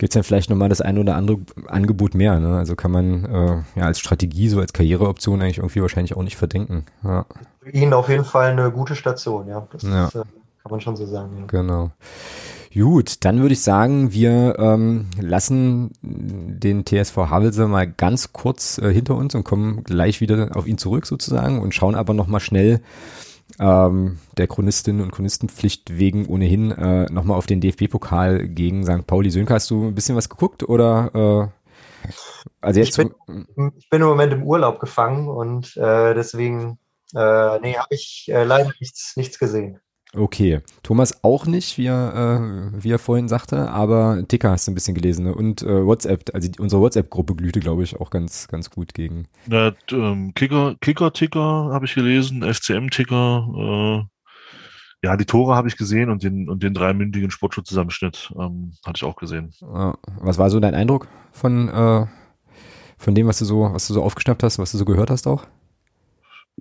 gibt 0.00 0.12
es 0.12 0.14
dann 0.14 0.24
vielleicht 0.24 0.48
nochmal 0.48 0.70
das 0.70 0.80
ein 0.80 0.96
oder 0.96 1.14
andere 1.14 1.40
Angebot 1.66 2.14
mehr. 2.14 2.40
Ne? 2.40 2.56
Also 2.56 2.74
kann 2.74 2.90
man 2.90 3.24
äh, 3.26 3.78
ja 3.78 3.84
als 3.84 4.00
Strategie, 4.00 4.48
so 4.48 4.58
als 4.58 4.72
Karriereoption 4.72 5.42
eigentlich 5.42 5.58
irgendwie 5.58 5.82
wahrscheinlich 5.82 6.16
auch 6.16 6.22
nicht 6.22 6.38
verdenken. 6.38 6.86
Ja. 7.04 7.26
Für 7.60 7.70
ihn 7.70 7.92
auf 7.92 8.08
jeden 8.08 8.24
Fall 8.24 8.50
eine 8.50 8.70
gute 8.72 8.96
Station, 8.96 9.46
ja. 9.46 9.68
Das 9.70 9.82
ja. 9.82 10.06
Ist, 10.06 10.14
äh, 10.14 10.22
kann 10.62 10.70
man 10.70 10.80
schon 10.80 10.96
so 10.96 11.04
sagen. 11.04 11.40
Ja. 11.40 11.44
Genau. 11.48 11.90
Gut, 12.72 13.26
dann 13.26 13.42
würde 13.42 13.52
ich 13.52 13.60
sagen, 13.60 14.14
wir 14.14 14.56
ähm, 14.58 15.08
lassen 15.20 15.90
den 16.00 16.86
TSV 16.86 17.16
Havelse 17.16 17.68
mal 17.68 17.86
ganz 17.86 18.32
kurz 18.32 18.78
äh, 18.78 18.90
hinter 18.90 19.16
uns 19.16 19.34
und 19.34 19.44
kommen 19.44 19.84
gleich 19.84 20.22
wieder 20.22 20.56
auf 20.56 20.66
ihn 20.66 20.78
zurück 20.78 21.04
sozusagen 21.04 21.60
und 21.60 21.74
schauen 21.74 21.94
aber 21.94 22.14
nochmal 22.14 22.40
schnell 22.40 22.80
ähm, 23.60 24.18
der 24.38 24.46
Chronistinnen 24.46 25.02
und 25.02 25.12
Chronistenpflicht 25.12 25.98
wegen 25.98 26.26
ohnehin 26.26 26.72
äh, 26.72 27.04
nochmal 27.12 27.36
auf 27.36 27.46
den 27.46 27.60
DFB-Pokal 27.60 28.48
gegen 28.48 28.84
St. 28.84 29.06
Pauli. 29.06 29.30
Sönke, 29.30 29.54
hast 29.54 29.70
du 29.70 29.86
ein 29.86 29.94
bisschen 29.94 30.16
was 30.16 30.30
geguckt 30.30 30.66
oder 30.68 31.52
äh, 31.52 32.08
also 32.62 32.80
jetzt? 32.80 32.98
Ich 32.98 33.06
bin, 33.26 33.74
ich 33.76 33.90
bin 33.90 34.00
im 34.00 34.08
Moment 34.08 34.32
im 34.32 34.42
Urlaub 34.44 34.80
gefangen 34.80 35.28
und 35.28 35.76
äh, 35.76 36.14
deswegen 36.14 36.78
äh, 37.14 37.58
nee, 37.60 37.76
habe 37.76 37.94
ich 37.94 38.30
äh, 38.32 38.44
leider 38.44 38.72
nichts, 38.80 39.16
nichts 39.16 39.38
gesehen. 39.38 39.80
Okay. 40.14 40.60
Thomas 40.82 41.22
auch 41.22 41.46
nicht, 41.46 41.78
wie 41.78 41.86
er, 41.86 42.72
äh, 42.74 42.82
wie 42.82 42.90
er 42.90 42.98
vorhin 42.98 43.28
sagte, 43.28 43.70
aber 43.70 44.24
Ticker 44.26 44.50
hast 44.50 44.66
du 44.66 44.72
ein 44.72 44.74
bisschen 44.74 44.94
gelesen 44.94 45.24
ne? 45.24 45.34
und 45.34 45.62
äh, 45.62 45.86
WhatsApp, 45.86 46.30
also 46.34 46.50
die, 46.50 46.58
unsere 46.58 46.82
WhatsApp-Gruppe 46.82 47.36
glühte, 47.36 47.60
glaube 47.60 47.84
ich, 47.84 48.00
auch 48.00 48.10
ganz, 48.10 48.48
ganz 48.48 48.70
gut 48.70 48.92
gegen. 48.92 49.28
Ja, 49.48 49.72
ähm, 49.92 50.32
Kicker, 50.34 50.74
Kicker-Ticker 50.80 51.70
habe 51.72 51.84
ich 51.84 51.94
gelesen, 51.94 52.42
FCM-Ticker, 52.42 54.02
äh, 54.02 55.06
ja, 55.06 55.16
die 55.16 55.24
Tore 55.24 55.54
habe 55.54 55.68
ich 55.68 55.76
gesehen 55.76 56.10
und 56.10 56.24
den, 56.24 56.48
und 56.48 56.62
den 56.62 56.74
dreimündigen 56.74 57.30
Sportschutzzusammenschnitt 57.30 58.32
ähm, 58.36 58.72
hatte 58.84 58.98
ich 58.98 59.04
auch 59.04 59.16
gesehen. 59.16 59.54
Was 59.60 60.38
war 60.38 60.50
so 60.50 60.60
dein 60.60 60.74
Eindruck 60.74 61.08
von, 61.32 61.68
äh, 61.68 62.06
von 62.98 63.14
dem, 63.14 63.26
was 63.26 63.38
du 63.38 63.44
so, 63.44 63.70
was 63.72 63.86
du 63.86 63.94
so 63.94 64.02
aufgeschnappt 64.02 64.42
hast, 64.42 64.58
was 64.58 64.72
du 64.72 64.78
so 64.78 64.84
gehört 64.84 65.10
hast 65.10 65.26
auch? 65.26 65.46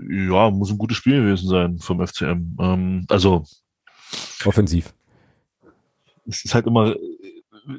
Ja, 0.10 0.50
muss 0.50 0.72
ein 0.72 0.78
gutes 0.78 0.98
Spiel 0.98 1.22
gewesen 1.22 1.50
sein 1.50 1.80
vom 1.80 2.06
FCM. 2.06 2.56
Ähm, 2.60 3.06
also 3.10 3.46
offensiv. 4.46 4.94
Es 6.28 6.46
ist 6.46 6.54
halt 6.54 6.68
immer, 6.68 6.96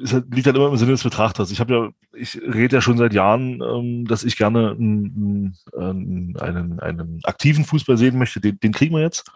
es 0.02 0.12
liegt 0.12 0.46
halt 0.46 0.56
immer 0.56 0.68
im 0.68 0.76
Sinne 0.76 0.92
des 0.92 1.02
Betrachters. 1.02 1.50
Ich 1.50 1.60
habe 1.60 1.72
ja, 1.74 1.88
ich 2.12 2.36
rede 2.36 2.76
ja 2.76 2.80
schon 2.82 2.98
seit 2.98 3.12
Jahren, 3.14 3.62
ähm, 3.62 4.06
dass 4.06 4.24
ich 4.24 4.36
gerne 4.36 4.72
einen, 4.72 5.56
einen, 5.74 6.80
einen, 6.80 7.20
aktiven 7.24 7.64
Fußball 7.64 7.96
sehen 7.96 8.18
möchte. 8.18 8.40
Den, 8.40 8.58
den 8.60 8.72
kriegen 8.72 8.94
wir 8.94 9.02
jetzt, 9.02 9.30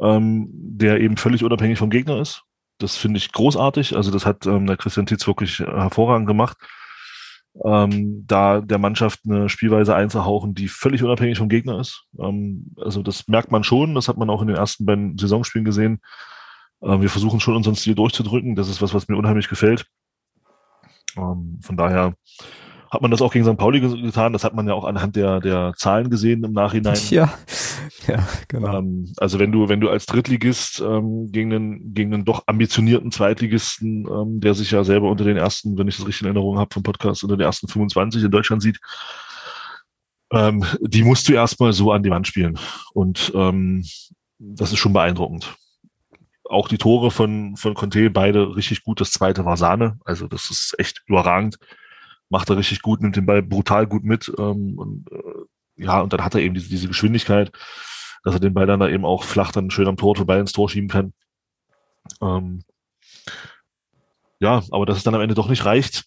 ähm, 0.00 0.48
der 0.52 1.00
eben 1.00 1.16
völlig 1.16 1.44
unabhängig 1.44 1.78
vom 1.78 1.90
Gegner 1.90 2.20
ist. 2.20 2.42
Das 2.78 2.96
finde 2.96 3.18
ich 3.18 3.32
großartig. 3.32 3.96
Also 3.96 4.10
das 4.10 4.26
hat 4.26 4.46
ähm, 4.46 4.66
der 4.66 4.76
Christian 4.76 5.06
Titz 5.06 5.26
wirklich 5.26 5.58
hervorragend 5.60 6.26
gemacht 6.26 6.56
ähm, 7.64 8.24
da 8.26 8.60
der 8.60 8.78
Mannschaft 8.78 9.20
eine 9.24 9.48
Spielweise 9.48 9.94
einzuhauchen, 9.94 10.54
die 10.54 10.68
völlig 10.68 11.02
unabhängig 11.02 11.38
vom 11.38 11.48
Gegner 11.48 11.78
ist. 11.78 12.06
Ähm, 12.18 12.74
also 12.76 13.02
das 13.02 13.28
merkt 13.28 13.50
man 13.50 13.64
schon, 13.64 13.94
das 13.94 14.08
hat 14.08 14.16
man 14.16 14.30
auch 14.30 14.42
in 14.42 14.48
den 14.48 14.56
ersten 14.56 14.86
beiden 14.86 15.18
Saisonspielen 15.18 15.64
gesehen. 15.64 16.00
Ähm, 16.82 17.02
wir 17.02 17.10
versuchen 17.10 17.40
schon 17.40 17.56
unseren 17.56 17.76
Stil 17.76 17.94
durchzudrücken. 17.94 18.56
Das 18.56 18.68
ist 18.68 18.80
was, 18.80 18.94
was 18.94 19.08
mir 19.08 19.16
unheimlich 19.16 19.48
gefällt. 19.48 19.86
Ähm, 21.16 21.58
von 21.62 21.76
daher 21.76 22.14
hat 22.92 23.00
man 23.00 23.10
das 23.10 23.22
auch 23.22 23.32
gegen 23.32 23.46
St. 23.46 23.56
Pauli 23.56 23.80
getan. 23.80 24.34
Das 24.34 24.44
hat 24.44 24.52
man 24.52 24.68
ja 24.68 24.74
auch 24.74 24.84
anhand 24.84 25.16
der, 25.16 25.40
der 25.40 25.72
Zahlen 25.78 26.10
gesehen 26.10 26.44
im 26.44 26.52
Nachhinein. 26.52 26.98
Ja, 27.10 27.32
ja 28.06 28.26
genau. 28.48 28.78
Ähm, 28.78 29.12
also 29.16 29.38
wenn 29.38 29.50
du, 29.50 29.68
wenn 29.68 29.80
du 29.80 29.88
als 29.88 30.04
Drittligist 30.04 30.80
ähm, 30.80 31.32
gegen, 31.32 31.52
einen, 31.52 31.94
gegen 31.94 32.12
einen 32.12 32.24
doch 32.26 32.44
ambitionierten 32.46 33.10
Zweitligisten, 33.10 34.06
ähm, 34.06 34.40
der 34.40 34.52
sich 34.52 34.70
ja 34.70 34.84
selber 34.84 35.10
unter 35.10 35.24
den 35.24 35.38
ersten, 35.38 35.78
wenn 35.78 35.88
ich 35.88 35.96
das 35.96 36.06
richtig 36.06 36.22
in 36.22 36.26
Erinnerung 36.26 36.58
habe 36.58 36.72
vom 36.72 36.82
Podcast, 36.82 37.22
unter 37.22 37.38
den 37.38 37.46
ersten 37.46 37.66
25 37.66 38.24
in 38.24 38.30
Deutschland 38.30 38.62
sieht, 38.62 38.78
ähm, 40.30 40.64
die 40.82 41.02
musst 41.02 41.28
du 41.28 41.32
erstmal 41.32 41.72
so 41.72 41.92
an 41.92 42.02
die 42.02 42.10
Wand 42.10 42.26
spielen. 42.26 42.58
Und 42.92 43.32
ähm, 43.34 43.86
das 44.38 44.70
ist 44.70 44.78
schon 44.78 44.92
beeindruckend. 44.92 45.56
Auch 46.44 46.68
die 46.68 46.78
Tore 46.78 47.10
von, 47.10 47.56
von 47.56 47.72
Conte, 47.72 48.10
beide 48.10 48.54
richtig 48.54 48.84
gut. 48.84 49.00
Das 49.00 49.12
zweite 49.12 49.46
war 49.46 49.56
Sahne. 49.56 49.98
Also 50.04 50.28
das 50.28 50.50
ist 50.50 50.74
echt 50.78 51.02
überragend 51.06 51.56
macht 52.32 52.48
er 52.48 52.56
richtig 52.56 52.80
gut, 52.82 53.02
nimmt 53.02 53.14
den 53.14 53.26
Ball 53.26 53.42
brutal 53.42 53.86
gut 53.86 54.04
mit. 54.04 54.32
Ähm, 54.38 54.78
und, 54.78 55.06
äh, 55.12 55.84
ja, 55.84 56.00
und 56.00 56.12
dann 56.12 56.24
hat 56.24 56.34
er 56.34 56.40
eben 56.40 56.54
diese, 56.54 56.70
diese 56.70 56.88
Geschwindigkeit, 56.88 57.52
dass 58.24 58.34
er 58.34 58.40
den 58.40 58.54
Ball 58.54 58.66
dann 58.66 58.80
da 58.80 58.88
eben 58.88 59.04
auch 59.04 59.22
flach 59.22 59.52
dann 59.52 59.70
schön 59.70 59.86
am 59.86 59.98
Tor 59.98 60.16
vorbei 60.16 60.40
ins 60.40 60.52
Tor 60.52 60.68
schieben 60.68 60.88
kann. 60.88 61.12
Ähm, 62.20 62.64
ja, 64.40 64.62
aber 64.70 64.86
dass 64.86 64.96
es 64.96 65.04
dann 65.04 65.14
am 65.14 65.20
Ende 65.20 65.34
doch 65.34 65.48
nicht 65.48 65.66
reicht, 65.66 66.06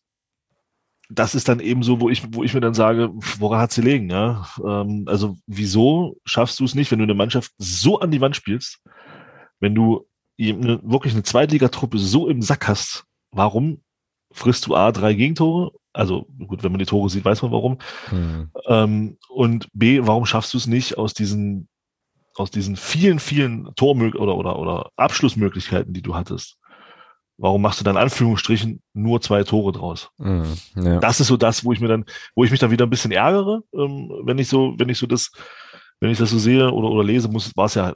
das 1.09 1.35
ist 1.35 1.47
dann 1.47 1.59
eben 1.59 1.83
so, 1.83 2.01
wo 2.01 2.09
ich, 2.09 2.33
wo 2.33 2.43
ich 2.43 2.55
mir 2.55 2.59
dann 2.59 2.73
sage, 2.73 3.11
woran 3.37 3.59
hat 3.59 3.71
sie 3.71 3.81
liegen, 3.81 4.09
ja? 4.09 4.47
Ähm, 4.65 5.05
also 5.07 5.37
wieso 5.45 6.17
schaffst 6.25 6.59
du 6.59 6.65
es 6.65 6.73
nicht, 6.73 6.89
wenn 6.89 6.97
du 6.97 7.03
eine 7.03 7.13
Mannschaft 7.13 7.51
so 7.59 7.99
an 7.99 8.09
die 8.09 8.21
Wand 8.21 8.35
spielst, 8.35 8.81
wenn 9.59 9.75
du 9.75 10.07
wirklich 10.37 11.13
eine 11.13 11.23
Zweitligatruppe 11.23 11.99
so 11.99 12.27
im 12.27 12.41
Sack 12.41 12.67
hast, 12.67 13.05
warum 13.31 13.84
frisst 14.35 14.67
du 14.67 14.75
A 14.75 14.91
drei 14.91 15.13
Gegentore? 15.13 15.71
Also 15.93 16.27
gut, 16.45 16.63
wenn 16.63 16.71
man 16.71 16.79
die 16.79 16.85
Tore 16.85 17.09
sieht, 17.09 17.25
weiß 17.25 17.41
man 17.41 17.51
warum. 17.51 17.77
Hm. 18.07 18.51
Ähm, 18.67 19.17
und 19.29 19.67
B, 19.73 20.01
warum 20.03 20.25
schaffst 20.25 20.53
du 20.53 20.57
es 20.57 20.67
nicht 20.67 20.97
aus 20.97 21.13
diesen 21.13 21.67
aus 22.35 22.51
diesen 22.51 22.75
vielen, 22.75 23.19
vielen 23.19 23.73
Tormög 23.75 24.15
oder, 24.15 24.35
oder, 24.35 24.59
oder 24.59 24.91
Abschlussmöglichkeiten, 24.97 25.93
die 25.93 26.01
du 26.01 26.15
hattest, 26.15 26.57
warum 27.37 27.61
machst 27.61 27.79
du 27.79 27.83
dann 27.83 27.97
Anführungsstrichen 27.97 28.81
nur 28.93 29.21
zwei 29.21 29.43
Tore 29.43 29.71
draus? 29.71 30.09
Mhm, 30.17 30.53
ja. 30.75 30.99
Das 30.99 31.19
ist 31.19 31.27
so 31.27 31.37
das, 31.37 31.63
wo 31.63 31.73
ich 31.73 31.79
mir 31.79 31.87
dann, 31.87 32.05
wo 32.35 32.43
ich 32.43 32.51
mich 32.51 32.59
dann 32.59 32.71
wieder 32.71 32.85
ein 32.85 32.89
bisschen 32.89 33.11
ärgere, 33.11 33.61
ähm, 33.73 34.11
wenn 34.23 34.37
ich 34.37 34.47
so, 34.47 34.75
wenn 34.77 34.89
ich 34.89 34.97
so 34.97 35.07
das, 35.07 35.31
wenn 35.99 36.11
ich 36.11 36.17
das 36.17 36.29
so 36.29 36.39
sehe 36.39 36.71
oder, 36.71 36.89
oder 36.89 37.03
lese, 37.03 37.29
muss, 37.29 37.51
war 37.55 37.65
es 37.65 37.75
ja, 37.75 37.93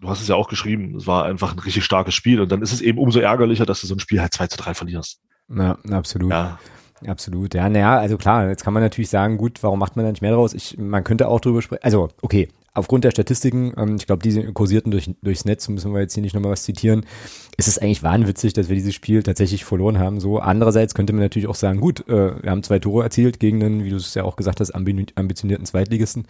du 0.00 0.08
hast 0.08 0.20
es 0.20 0.28
ja 0.28 0.36
auch 0.36 0.48
geschrieben, 0.48 0.96
es 0.96 1.06
war 1.06 1.24
einfach 1.24 1.52
ein 1.52 1.58
richtig 1.58 1.84
starkes 1.84 2.14
Spiel 2.14 2.40
und 2.40 2.52
dann 2.52 2.62
ist 2.62 2.72
es 2.72 2.80
eben 2.80 2.98
umso 2.98 3.20
ärgerlicher, 3.20 3.66
dass 3.66 3.80
du 3.80 3.86
so 3.86 3.94
ein 3.94 4.00
Spiel 4.00 4.20
halt 4.20 4.32
2 4.32 4.46
zu 4.48 4.58
3 4.58 4.74
verlierst. 4.74 5.20
Ja, 5.48 5.78
absolut. 5.90 6.30
Ja. 6.30 6.58
Absolut, 7.06 7.54
ja, 7.54 7.68
naja, 7.68 7.96
also 7.96 8.16
klar, 8.16 8.48
jetzt 8.48 8.64
kann 8.64 8.74
man 8.74 8.82
natürlich 8.82 9.08
sagen, 9.08 9.38
gut, 9.38 9.62
warum 9.62 9.78
macht 9.78 9.94
man 9.94 10.04
da 10.04 10.10
nicht 10.10 10.20
mehr 10.20 10.32
draus? 10.32 10.52
Ich, 10.52 10.76
man 10.78 11.04
könnte 11.04 11.28
auch 11.28 11.38
drüber 11.38 11.62
sprechen, 11.62 11.84
also 11.84 12.08
okay, 12.22 12.48
aufgrund 12.78 13.04
der 13.04 13.10
Statistiken, 13.10 13.72
ähm, 13.76 13.96
ich 13.96 14.06
glaube, 14.06 14.22
die 14.22 14.52
kursierten 14.52 14.90
durch, 14.90 15.10
durchs 15.22 15.44
Netz, 15.44 15.68
müssen 15.68 15.92
wir 15.92 16.00
jetzt 16.00 16.14
hier 16.14 16.22
nicht 16.22 16.34
nochmal 16.34 16.52
was 16.52 16.62
zitieren, 16.62 17.04
ist 17.56 17.68
es 17.68 17.78
eigentlich 17.78 18.02
wahnwitzig, 18.02 18.52
dass 18.52 18.68
wir 18.68 18.76
dieses 18.76 18.94
Spiel 18.94 19.22
tatsächlich 19.22 19.64
verloren 19.64 19.98
haben. 19.98 20.20
So 20.20 20.38
andererseits 20.38 20.94
könnte 20.94 21.12
man 21.12 21.22
natürlich 21.22 21.48
auch 21.48 21.54
sagen, 21.54 21.80
gut, 21.80 22.08
äh, 22.08 22.42
wir 22.42 22.50
haben 22.50 22.62
zwei 22.62 22.78
Tore 22.78 23.04
erzielt 23.04 23.40
gegen 23.40 23.62
einen, 23.62 23.84
wie 23.84 23.90
du 23.90 23.96
es 23.96 24.14
ja 24.14 24.24
auch 24.24 24.36
gesagt 24.36 24.60
hast, 24.60 24.70
ambitionierten 24.70 25.66
Zweitligisten. 25.66 26.26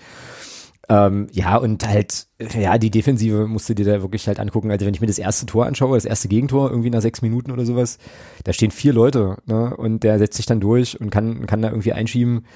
Ähm, 0.91 1.27
ja, 1.33 1.57
und 1.57 1.87
halt, 1.87 2.27
ja, 2.39 2.79
die 2.79 2.91
Defensive 2.91 3.47
musst 3.47 3.69
du 3.69 3.75
dir 3.75 3.85
da 3.85 4.01
wirklich 4.01 4.27
halt 4.27 4.41
angucken. 4.41 4.71
Also 4.71 4.87
wenn 4.87 4.95
ich 4.95 5.01
mir 5.01 5.07
das 5.07 5.19
erste 5.19 5.45
Tor 5.45 5.67
anschaue, 5.67 5.97
das 5.97 6.07
erste 6.07 6.29
Gegentor, 6.29 6.71
irgendwie 6.71 6.91
nach 6.91 7.03
sechs 7.03 7.21
Minuten 7.21 7.51
oder 7.51 7.67
sowas, 7.67 7.99
da 8.45 8.53
stehen 8.53 8.71
vier 8.71 8.95
Leute, 8.95 9.37
ne? 9.47 9.77
Und 9.77 10.03
der 10.03 10.19
setzt 10.19 10.37
sich 10.37 10.47
dann 10.47 10.61
durch 10.61 10.99
und 10.99 11.11
kann, 11.11 11.47
kann 11.47 11.61
da 11.61 11.69
irgendwie 11.69 11.93
einschieben. 11.93 12.47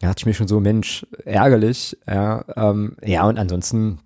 Ja, 0.00 0.08
hatte 0.08 0.20
ich 0.20 0.26
mir 0.26 0.34
schon 0.34 0.48
so, 0.48 0.58
Mensch, 0.58 1.06
ärgerlich. 1.24 1.96
Ja, 2.06 2.44
ähm, 2.56 2.96
ja 3.04 3.28
und 3.28 3.38
ansonsten 3.38 3.98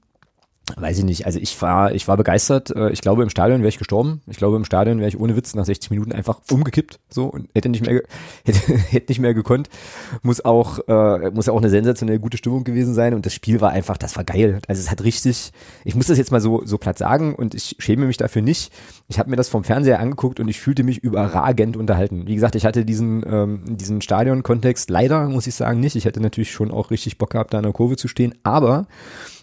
weiß 0.74 0.98
ich 0.98 1.04
nicht, 1.04 1.26
also 1.26 1.38
ich 1.38 1.60
war, 1.62 1.92
ich 1.92 2.08
war 2.08 2.16
begeistert. 2.16 2.74
Äh, 2.74 2.90
ich 2.90 3.00
glaube, 3.00 3.22
im 3.22 3.30
Stadion 3.30 3.60
wäre 3.60 3.68
ich 3.68 3.78
gestorben. 3.78 4.20
Ich 4.26 4.36
glaube, 4.36 4.56
im 4.56 4.64
Stadion 4.64 4.98
wäre 4.98 5.08
ich 5.08 5.18
ohne 5.18 5.36
Witz 5.36 5.54
nach 5.54 5.64
60 5.64 5.90
Minuten 5.90 6.12
einfach 6.12 6.40
umgekippt, 6.50 6.98
so 7.08 7.26
und 7.26 7.48
hätte 7.54 7.68
nicht 7.68 7.86
mehr, 7.86 8.02
hätte, 8.44 8.72
hätte 8.72 9.12
nicht 9.12 9.20
mehr 9.20 9.32
gekonnt. 9.32 9.68
Muss 10.22 10.44
auch, 10.44 10.80
äh, 10.88 11.30
muss 11.30 11.46
ja 11.46 11.52
auch 11.52 11.58
eine 11.58 11.70
sensationell 11.70 12.18
gute 12.18 12.36
Stimmung 12.36 12.64
gewesen 12.64 12.94
sein 12.94 13.14
und 13.14 13.24
das 13.26 13.34
Spiel 13.34 13.60
war 13.60 13.70
einfach, 13.70 13.96
das 13.96 14.16
war 14.16 14.24
geil. 14.24 14.60
Also 14.66 14.80
es 14.80 14.90
hat 14.90 15.04
richtig, 15.04 15.52
ich 15.84 15.94
muss 15.94 16.06
das 16.06 16.18
jetzt 16.18 16.32
mal 16.32 16.40
so, 16.40 16.62
so 16.64 16.78
platt 16.78 16.98
sagen 16.98 17.34
und 17.34 17.54
ich 17.54 17.76
schäme 17.78 18.06
mich 18.06 18.16
dafür 18.16 18.42
nicht. 18.42 18.72
Ich 19.08 19.20
habe 19.20 19.30
mir 19.30 19.36
das 19.36 19.48
vom 19.48 19.62
Fernseher 19.62 20.00
angeguckt 20.00 20.40
und 20.40 20.48
ich 20.48 20.58
fühlte 20.58 20.82
mich 20.82 20.98
überragend 20.98 21.76
unterhalten. 21.76 22.26
Wie 22.26 22.34
gesagt, 22.34 22.56
ich 22.56 22.66
hatte 22.66 22.84
diesen, 22.84 23.24
ähm, 23.24 23.76
diesen 23.76 24.00
Stadion-Kontext 24.00 24.90
leider, 24.90 25.28
muss 25.28 25.46
ich 25.46 25.54
sagen, 25.54 25.78
nicht. 25.78 25.94
Ich 25.94 26.06
hätte 26.06 26.20
natürlich 26.20 26.50
schon 26.50 26.72
auch 26.72 26.90
richtig 26.90 27.18
Bock 27.18 27.30
gehabt, 27.30 27.54
da 27.54 27.58
in 27.58 27.64
der 27.64 27.72
Kurve 27.72 27.96
zu 27.96 28.08
stehen, 28.08 28.34
aber 28.42 28.86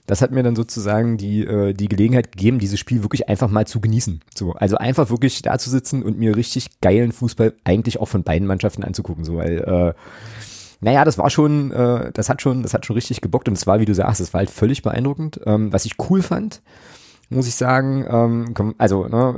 das 0.06 0.22
hat 0.22 0.32
mir 0.32 0.44
dann 0.44 0.56
sozusagen 0.56 1.18
die, 1.18 1.46
äh, 1.46 1.74
die 1.74 1.88
Gelegenheit 1.88 2.32
gegeben, 2.32 2.60
dieses 2.60 2.80
Spiel 2.80 3.04
wirklich 3.04 3.30
einfach 3.30 3.50
mal 3.50 3.66
zu 3.66 3.80
genießen. 3.80 4.22
So, 4.36 4.54
also 4.54 4.78
einfach 4.78 5.10
wirklich 5.10 5.42
da 5.42 5.58
zu 5.58 5.70
sitzen 5.70 6.04
und 6.04 6.20
mir 6.20 6.36
richtig 6.36 6.68
geilen 6.82 7.12
Fußball 7.12 7.54
eigentlich 7.64 8.00
auch 8.00 8.08
von 8.08 8.24
beiden 8.24 8.48
Mannschaften 8.48 8.84
anzugucken. 8.84 9.24
So, 9.24 9.38
weil 9.38 9.60
äh, 9.60 9.94
naja, 10.82 11.06
das 11.06 11.18
war 11.18 11.30
schon, 11.30 11.72
äh, 11.72 12.12
das 12.14 12.28
hat 12.28 12.42
schon, 12.42 12.62
das 12.62 12.74
hat 12.74 12.86
schon 12.86 12.96
richtig 12.96 13.22
gebockt 13.22 13.48
und 13.48 13.58
es 13.58 13.66
war, 13.66 13.80
wie 13.80 13.86
du 13.86 13.96
sagst, 13.96 14.20
es 14.20 14.34
war 14.34 14.40
halt 14.40 14.50
völlig 14.50 14.82
beeindruckend. 14.82 15.40
Ähm, 15.46 15.72
was 15.72 15.86
ich 15.86 15.94
cool 16.10 16.22
fand, 16.22 16.62
muss 17.30 17.48
ich 17.48 17.56
sagen. 17.56 18.06
Ähm, 18.08 18.76
also, 18.78 19.08
ne, 19.08 19.36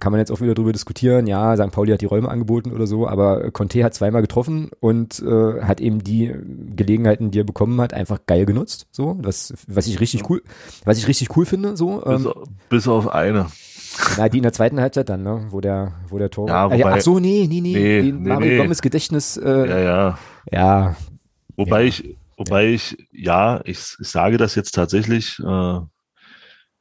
kann 0.00 0.12
man 0.12 0.18
jetzt 0.18 0.30
auch 0.30 0.40
wieder 0.40 0.54
drüber 0.54 0.72
diskutieren. 0.72 1.26
Ja, 1.26 1.56
St. 1.56 1.70
Pauli 1.70 1.92
hat 1.92 2.00
die 2.00 2.06
Räume 2.06 2.28
angeboten 2.28 2.72
oder 2.72 2.86
so, 2.86 3.06
aber 3.06 3.50
Conte 3.50 3.84
hat 3.84 3.94
zweimal 3.94 4.22
getroffen 4.22 4.70
und 4.80 5.20
äh, 5.20 5.62
hat 5.62 5.80
eben 5.80 6.02
die 6.02 6.34
Gelegenheiten, 6.74 7.30
die 7.30 7.40
er 7.40 7.44
bekommen 7.44 7.80
hat, 7.80 7.94
einfach 7.94 8.20
geil 8.26 8.46
genutzt. 8.46 8.86
So, 8.90 9.16
was, 9.20 9.54
was 9.66 9.86
ich 9.86 10.00
richtig 10.00 10.28
cool, 10.30 10.42
was 10.84 10.98
ich 10.98 11.08
richtig 11.08 11.36
cool 11.36 11.46
finde. 11.46 11.76
So, 11.76 12.04
ähm, 12.06 12.24
bis, 12.24 12.34
bis 12.68 12.88
auf 12.88 13.08
eine. 13.08 13.46
Na, 14.16 14.28
die 14.28 14.38
in 14.38 14.42
der 14.42 14.52
zweiten 14.52 14.80
Halbzeit 14.80 15.08
dann, 15.08 15.22
ne? 15.22 15.46
Wo 15.50 15.60
der, 15.60 15.92
wo 16.08 16.18
der 16.18 16.30
Tor. 16.30 16.48
Ja, 16.48 16.70
wobei, 16.70 16.92
ach 16.92 17.00
so, 17.00 17.18
nee, 17.18 17.46
nee, 17.48 17.60
nee. 17.60 17.72
nee, 17.72 18.02
nee 18.02 18.12
Mario 18.12 18.50
nee. 18.50 18.56
Gomez 18.58 18.80
Gedächtnis. 18.80 19.36
Äh, 19.36 19.68
ja, 19.68 19.78
ja. 19.78 20.18
Ja. 20.52 20.96
Wobei 21.56 21.82
ja. 21.82 21.88
ich, 21.88 22.16
wobei 22.36 22.64
ja. 22.64 22.70
ich, 22.70 23.08
ja, 23.12 23.60
ich, 23.64 23.96
ich 24.00 24.08
sage 24.08 24.36
das 24.36 24.54
jetzt 24.54 24.72
tatsächlich, 24.72 25.38
äh, 25.40 25.80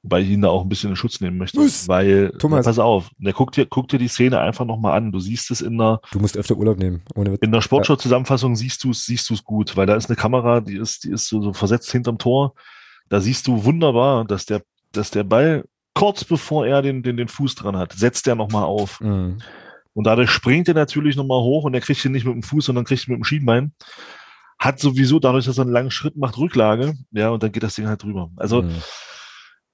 Wobei 0.07 0.21
ich 0.21 0.29
ihn 0.29 0.41
da 0.41 0.47
auch 0.47 0.61
ein 0.61 0.69
bisschen 0.69 0.91
in 0.91 0.95
Schutz 0.95 1.19
nehmen 1.19 1.37
möchte. 1.37 1.59
Was? 1.59 1.85
Weil, 1.89 2.31
Thomas. 2.39 2.65
pass 2.65 2.79
auf, 2.79 3.09
der 3.17 3.33
guck 3.33 3.51
dir, 3.51 3.65
guck 3.65 3.89
dir 3.89 3.99
die 3.99 4.07
Szene 4.07 4.39
einfach 4.39 4.63
nochmal 4.63 4.97
an. 4.97 5.11
Du 5.11 5.19
siehst 5.19 5.51
es 5.51 5.59
in 5.59 5.77
der. 5.77 5.99
Du 6.13 6.19
musst 6.19 6.37
öfter 6.37 6.55
Urlaub 6.55 6.77
nehmen. 6.77 7.01
Ohne 7.13 7.35
in 7.41 7.51
der 7.51 7.59
Sportschau-Zusammenfassung 7.59 8.55
siehst 8.55 8.85
du 8.85 8.91
es, 8.91 9.05
siehst 9.05 9.29
du 9.29 9.33
es 9.33 9.43
gut, 9.43 9.75
weil 9.75 9.85
da 9.85 9.95
ist 9.95 10.09
eine 10.09 10.15
Kamera, 10.15 10.61
die 10.61 10.77
ist, 10.77 11.03
die 11.03 11.11
ist 11.11 11.27
so, 11.27 11.41
so 11.41 11.51
versetzt 11.51 11.91
hinterm 11.91 12.17
Tor. 12.19 12.53
Da 13.09 13.19
siehst 13.19 13.47
du 13.47 13.65
wunderbar, 13.65 14.23
dass 14.23 14.45
der, 14.45 14.61
dass 14.93 15.11
der 15.11 15.25
Ball 15.25 15.65
kurz 15.93 16.23
bevor 16.23 16.65
er 16.65 16.81
den, 16.81 17.03
den, 17.03 17.17
den 17.17 17.27
Fuß 17.27 17.55
dran 17.55 17.75
hat, 17.75 17.91
setzt 17.91 18.29
er 18.29 18.35
nochmal 18.35 18.63
auf. 18.63 19.01
Mhm. 19.01 19.39
Und 19.91 20.07
dadurch 20.07 20.29
springt 20.29 20.69
er 20.69 20.73
natürlich 20.73 21.17
nochmal 21.17 21.41
hoch 21.41 21.65
und 21.65 21.73
er 21.73 21.81
kriegt 21.81 22.05
ihn 22.05 22.13
nicht 22.13 22.25
mit 22.25 22.33
dem 22.33 22.43
Fuß, 22.43 22.63
sondern 22.63 22.85
kriegt 22.85 23.09
ihn 23.09 23.11
mit 23.11 23.19
dem 23.19 23.25
Schienbein. 23.25 23.73
Hat 24.57 24.79
sowieso 24.79 25.19
dadurch, 25.19 25.43
dass 25.47 25.57
er 25.57 25.63
einen 25.63 25.73
langen 25.73 25.91
Schritt 25.91 26.15
macht, 26.15 26.37
Rücklage. 26.37 26.93
Ja, 27.11 27.31
und 27.31 27.43
dann 27.43 27.51
geht 27.51 27.63
das 27.63 27.75
Ding 27.75 27.87
halt 27.87 28.03
drüber. 28.03 28.31
Also, 28.37 28.61
mhm 28.61 28.81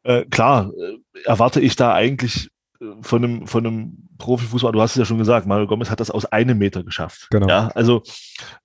äh, 0.03 0.25
klar, 0.25 0.71
äh, 0.77 0.97
erwarte 1.25 1.59
ich 1.59 1.75
da 1.75 1.93
eigentlich 1.93 2.49
äh, 2.81 2.85
von 3.01 3.23
einem, 3.23 3.47
von 3.47 3.65
einem 3.65 3.97
Profifußballer, 4.17 4.73
du 4.73 4.81
hast 4.81 4.91
es 4.91 4.97
ja 4.97 5.05
schon 5.05 5.17
gesagt, 5.17 5.47
Mario 5.47 5.67
Gomez 5.67 5.89
hat 5.89 5.99
das 5.99 6.11
aus 6.11 6.25
einem 6.25 6.57
Meter 6.57 6.83
geschafft. 6.83 7.27
Genau. 7.31 7.47
Ja, 7.47 7.67
also, 7.69 8.03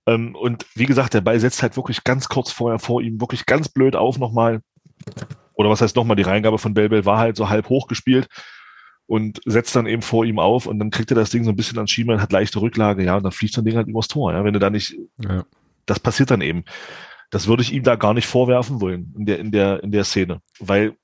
ähm, 0.07 0.34
und 0.34 0.66
wie 0.74 0.86
gesagt, 0.86 1.14
der 1.14 1.20
Ball 1.20 1.41
setzt 1.41 1.62
halt 1.62 1.76
wirklich 1.76 2.05
ganz 2.05 2.28
kurz 2.28 2.51
vorher 2.51 2.78
vor 2.78 3.03
ihm, 3.03 3.20
wirklich 3.20 3.47
ganz 3.47 3.68
blöd 3.68 3.97
auf 3.97 4.18
nochmal. 4.18 4.61
Oder 5.55 5.70
was 5.70 5.80
heißt 5.80 5.97
nochmal, 5.97 6.16
die 6.16 6.22
Reingabe 6.22 6.59
von 6.59 6.74
Belbel 6.74 7.05
war 7.05 7.18
halt 7.18 7.36
so 7.36 7.49
halb 7.49 7.68
hoch 7.68 7.89
gespielt 7.89 8.28
und 9.07 9.41
setzt 9.47 9.74
dann 9.74 9.86
eben 9.86 10.03
vor 10.03 10.24
ihm 10.24 10.39
auf 10.39 10.66
und 10.66 10.78
dann 10.78 10.91
kriegt 10.91 11.11
er 11.11 11.16
das 11.16 11.30
Ding 11.30 11.43
so 11.43 11.51
ein 11.51 11.57
bisschen 11.57 11.78
ans 11.78 11.91
Schienbein, 11.91 12.20
hat 12.20 12.30
leichte 12.30 12.61
Rücklage, 12.61 13.03
ja, 13.03 13.16
und 13.16 13.24
dann 13.24 13.32
fliegt 13.32 13.55
so 13.55 13.62
ein 13.62 13.64
Ding 13.64 13.74
halt 13.74 13.89
übers 13.89 14.07
Tor, 14.07 14.32
ja, 14.32 14.45
wenn 14.45 14.53
du 14.53 14.61
da 14.61 14.70
nicht, 14.70 14.97
ja. 15.18 15.45
das 15.86 15.99
passiert 15.99 16.30
dann 16.30 16.43
eben. 16.43 16.64
Das 17.30 17.49
würde 17.49 17.62
ich 17.62 17.72
ihm 17.72 17.82
da 17.82 17.97
gar 17.97 18.14
nicht 18.14 18.26
vorwerfen 18.26 18.80
wollen 18.80 19.14
in 19.18 19.26
der, 19.26 19.39
in 19.39 19.51
der, 19.51 19.82
in 19.82 19.91
der 19.91 20.05
Szene, 20.05 20.41
weil 20.61 20.95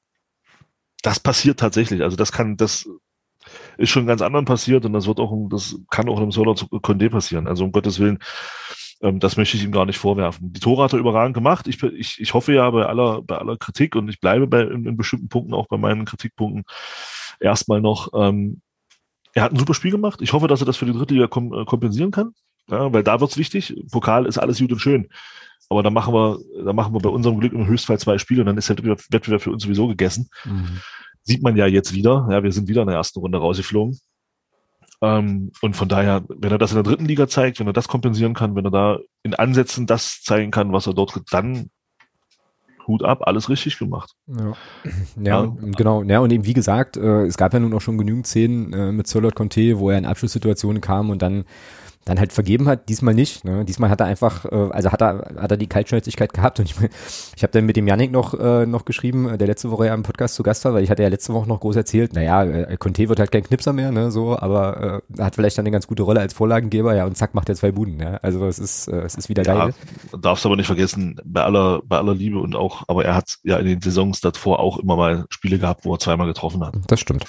das 1.05 1.21
passiert 1.21 1.61
tatsächlich. 1.61 2.03
Also 2.03 2.17
das 2.17 2.33
kann, 2.33 2.57
das 2.57 2.89
ist 3.77 3.91
schon 3.91 4.07
ganz 4.07 4.23
anderen 4.23 4.47
passiert 4.47 4.85
und 4.87 4.95
das 4.95 5.07
wird 5.07 5.21
auch, 5.21 5.33
das 5.51 5.77
kann 5.91 6.09
auch 6.09 6.21
im 6.21 6.33
Solar 6.33 6.57
zu 6.57 6.67
Condé 6.67 7.11
passieren. 7.11 7.47
Also 7.47 7.65
um 7.65 7.73
Gottes 7.73 7.99
Willen, 7.99 8.19
ähm, 9.03 9.21
das 9.21 9.37
möchte 9.37 9.57
ich 9.57 9.65
ihm 9.65 9.73
gar 9.73 9.85
nicht 9.85 9.99
vorwerfen. 9.99 10.53
Die 10.53 10.61
Tore 10.61 10.83
hat 10.83 10.95
er 10.95 10.99
überragend 10.99 11.35
gemacht. 11.35 11.69
Ich, 11.69 11.83
ich, 11.83 12.19
ich 12.21 12.33
hoffe 12.33 12.55
ja 12.55 12.71
bei 12.71 12.87
aller, 12.87 13.21
bei 13.21 13.37
aller 13.37 13.59
Kritik 13.59 13.97
und 13.97 14.09
ich 14.09 14.19
bleibe 14.19 14.47
bei, 14.47 14.63
in, 14.63 14.87
in 14.87 14.97
bestimmten 14.97 15.29
Punkten, 15.29 15.53
auch 15.53 15.69
bei 15.69 15.77
meinen 15.77 16.07
Kritikpunkten, 16.07 16.65
erstmal 17.39 17.83
noch, 17.83 18.09
ähm, 18.15 18.63
er 19.35 19.43
hat 19.43 19.53
ein 19.53 19.59
super 19.59 19.75
Spiel 19.75 19.91
gemacht. 19.91 20.23
Ich 20.23 20.33
hoffe, 20.33 20.49
dass 20.49 20.63
er 20.63 20.67
das 20.67 20.79
für 20.79 20.87
die 20.87 20.93
dritte 20.93 21.13
Liga 21.13 21.27
kom 21.27 21.53
äh, 21.53 21.65
kompensieren 21.67 22.13
kann. 22.13 22.33
Ja, 22.71 22.91
weil 22.95 23.03
da 23.03 23.21
wird's 23.21 23.37
wichtig. 23.37 23.77
Pokal 23.93 24.25
ist 24.25 24.39
alles 24.39 24.59
gut 24.59 24.73
und 24.73 24.79
schön. 24.79 25.09
Aber 25.69 25.83
da 25.83 25.91
machen 25.91 26.15
wir, 26.15 26.39
da 26.65 26.73
machen 26.73 26.95
wir 26.95 27.01
bei 27.01 27.09
unserem 27.09 27.41
Glück 27.41 27.53
im 27.53 27.67
Höchstfall 27.67 27.99
zwei 27.99 28.19
Spiele 28.19 28.43
und 28.43 28.47
dann 28.47 28.59
ist 28.59 28.69
der 28.69 28.77
Wettbewerb 28.79 29.43
für 29.43 29.51
uns 29.51 29.63
sowieso 29.63 29.89
gegessen. 29.89 30.29
Mhm. 30.45 30.81
Sieht 31.23 31.43
man 31.43 31.57
ja 31.57 31.67
jetzt 31.67 31.95
wieder. 31.95 32.29
Ja, 32.31 32.43
wir 32.43 32.53
sind 32.53 32.69
wieder 32.69 32.83
in 32.83 32.89
der 32.89 32.97
ersten 32.97 33.21
Runde 33.21 33.39
rausgeflogen. 33.39 33.99
Ähm, 35.01 35.53
und 35.63 35.75
von 35.75 35.89
daher, 35.89 36.23
wenn 36.29 36.53
er 36.53 36.59
das 36.59 36.73
in 36.73 36.77
der 36.77 36.85
dritten 36.85 37.07
Liga 37.07 37.29
zeigt, 37.29 37.61
wenn 37.61 37.67
er 37.67 37.73
das 37.73 37.89
kompensieren 37.89 38.35
kann, 38.35 38.55
wenn 38.55 38.67
er 38.67 38.71
da 38.71 38.99
in 39.23 39.35
Ansätzen 39.35 39.87
das 39.87 40.23
zeigen 40.23 40.51
kann, 40.51 40.73
was 40.73 40.87
er 40.87 40.95
dort 40.95 41.21
dann 41.31 41.71
Hut 42.87 43.03
ab, 43.03 43.21
alles 43.23 43.49
richtig 43.49 43.79
gemacht. 43.79 44.13
Ja, 44.27 44.53
ja, 45.17 45.45
ja. 45.45 45.53
genau. 45.77 46.03
Ja, 46.03 46.21
und 46.21 46.31
eben 46.31 46.45
wie 46.45 46.53
gesagt, 46.53 46.97
äh, 46.97 47.25
es 47.25 47.37
gab 47.37 47.53
ja 47.53 47.61
nun 47.61 47.73
auch 47.75 47.81
schon 47.81 47.99
genügend 47.99 48.27
Szenen 48.27 48.73
äh, 48.73 48.93
mit 48.93 49.07
Solot 49.07 49.35
Conte, 49.35 49.79
wo 49.79 49.91
er 49.91 49.99
in 49.99 50.07
Abschlusssituationen 50.07 50.81
kam 50.81 51.11
und 51.11 51.23
dann 51.23 51.45
dann 52.05 52.19
halt 52.19 52.33
vergeben 52.33 52.69
hat, 52.69 52.89
diesmal 52.89 53.15
nicht. 53.15 53.45
Ne? 53.45 53.65
Diesmal 53.65 53.91
hat 53.91 54.01
er 54.01 54.07
einfach, 54.07 54.45
äh, 54.45 54.55
also 54.71 54.93
hat 54.93 55.03
er, 55.03 55.35
hat 55.39 55.51
er 55.51 55.57
die 55.57 55.67
Kaltschnäuzigkeit 55.67 56.33
gehabt 56.33 56.61
und 56.61 56.67
ich, 56.67 56.75
ich 57.37 57.43
habe 57.43 57.53
dann 57.53 57.67
mit 57.67 57.77
dem 57.77 57.87
Yannick 57.87 58.13
noch, 58.13 58.35
äh, 58.35 58.67
noch 58.67 58.85
geschrieben, 58.85 59.39
der 59.39 59.47
letzte 59.47 59.71
Woche 59.71 59.87
ja 59.87 59.95
im 59.95 60.03
Podcast 60.03 60.35
zu 60.35 60.43
Gast 60.43 60.65
war, 60.65 60.75
weil 60.75 60.85
ich 60.85 60.91
hatte 60.91 61.03
ja 61.03 61.09
letzte 61.09 61.33
Woche 61.33 61.49
noch 61.49 61.61
groß 61.61 61.77
erzählt, 61.77 62.13
naja, 62.13 62.45
äh, 62.45 62.77
Conte 62.77 63.09
wird 63.09 63.19
halt 63.19 63.33
kein 63.33 63.43
Knipser 63.43 63.73
mehr, 63.73 63.91
ne, 63.91 64.11
so, 64.11 64.39
aber 64.39 65.03
äh, 65.19 65.23
hat 65.23 65.35
vielleicht 65.35 65.59
dann 65.59 65.65
eine 65.65 65.73
ganz 65.73 65.87
gute 65.87 66.03
Rolle 66.03 66.21
als 66.21 66.35
Vorlagengeber, 66.35 66.95
ja, 66.95 67.07
und 67.07 67.17
zack, 67.17 67.35
macht 67.35 67.49
er 67.49 67.55
zwei 67.55 67.73
Buden, 67.73 68.01
ja. 68.01 68.19
Also 68.23 68.47
es 68.47 68.59
ist, 68.59 68.89
äh, 68.89 69.03
es 69.03 69.15
ist 69.15 69.29
wieder 69.29 69.43
ja, 69.43 69.55
geil. 69.55 69.75
Darfst 70.21 70.45
aber 70.47 70.57
nicht 70.57 70.67
vergessen, 70.67 71.21
bei 71.25 71.43
aller, 71.43 71.83
bei 71.85 71.99
aller 71.99 72.15
Liebe 72.15 72.39
und 72.39 72.55
auch, 72.55 72.85
aber 72.89 73.05
er 73.05 73.15
hat 73.15 73.37
ja 73.43 73.59
in 73.59 73.67
den 73.67 73.81
Saisons 73.81 74.21
davor 74.21 74.61
auch 74.61 74.79
immer 74.79 74.97
mal 74.97 75.25
Spiele 75.31 75.59
gehabt, 75.59 75.85
wo 75.85 75.95
er 75.95 75.99
zweimal 75.99 76.27
getroffen 76.27 76.65
hat. 76.65 76.75
Das 76.87 77.01
stimmt. 77.01 77.27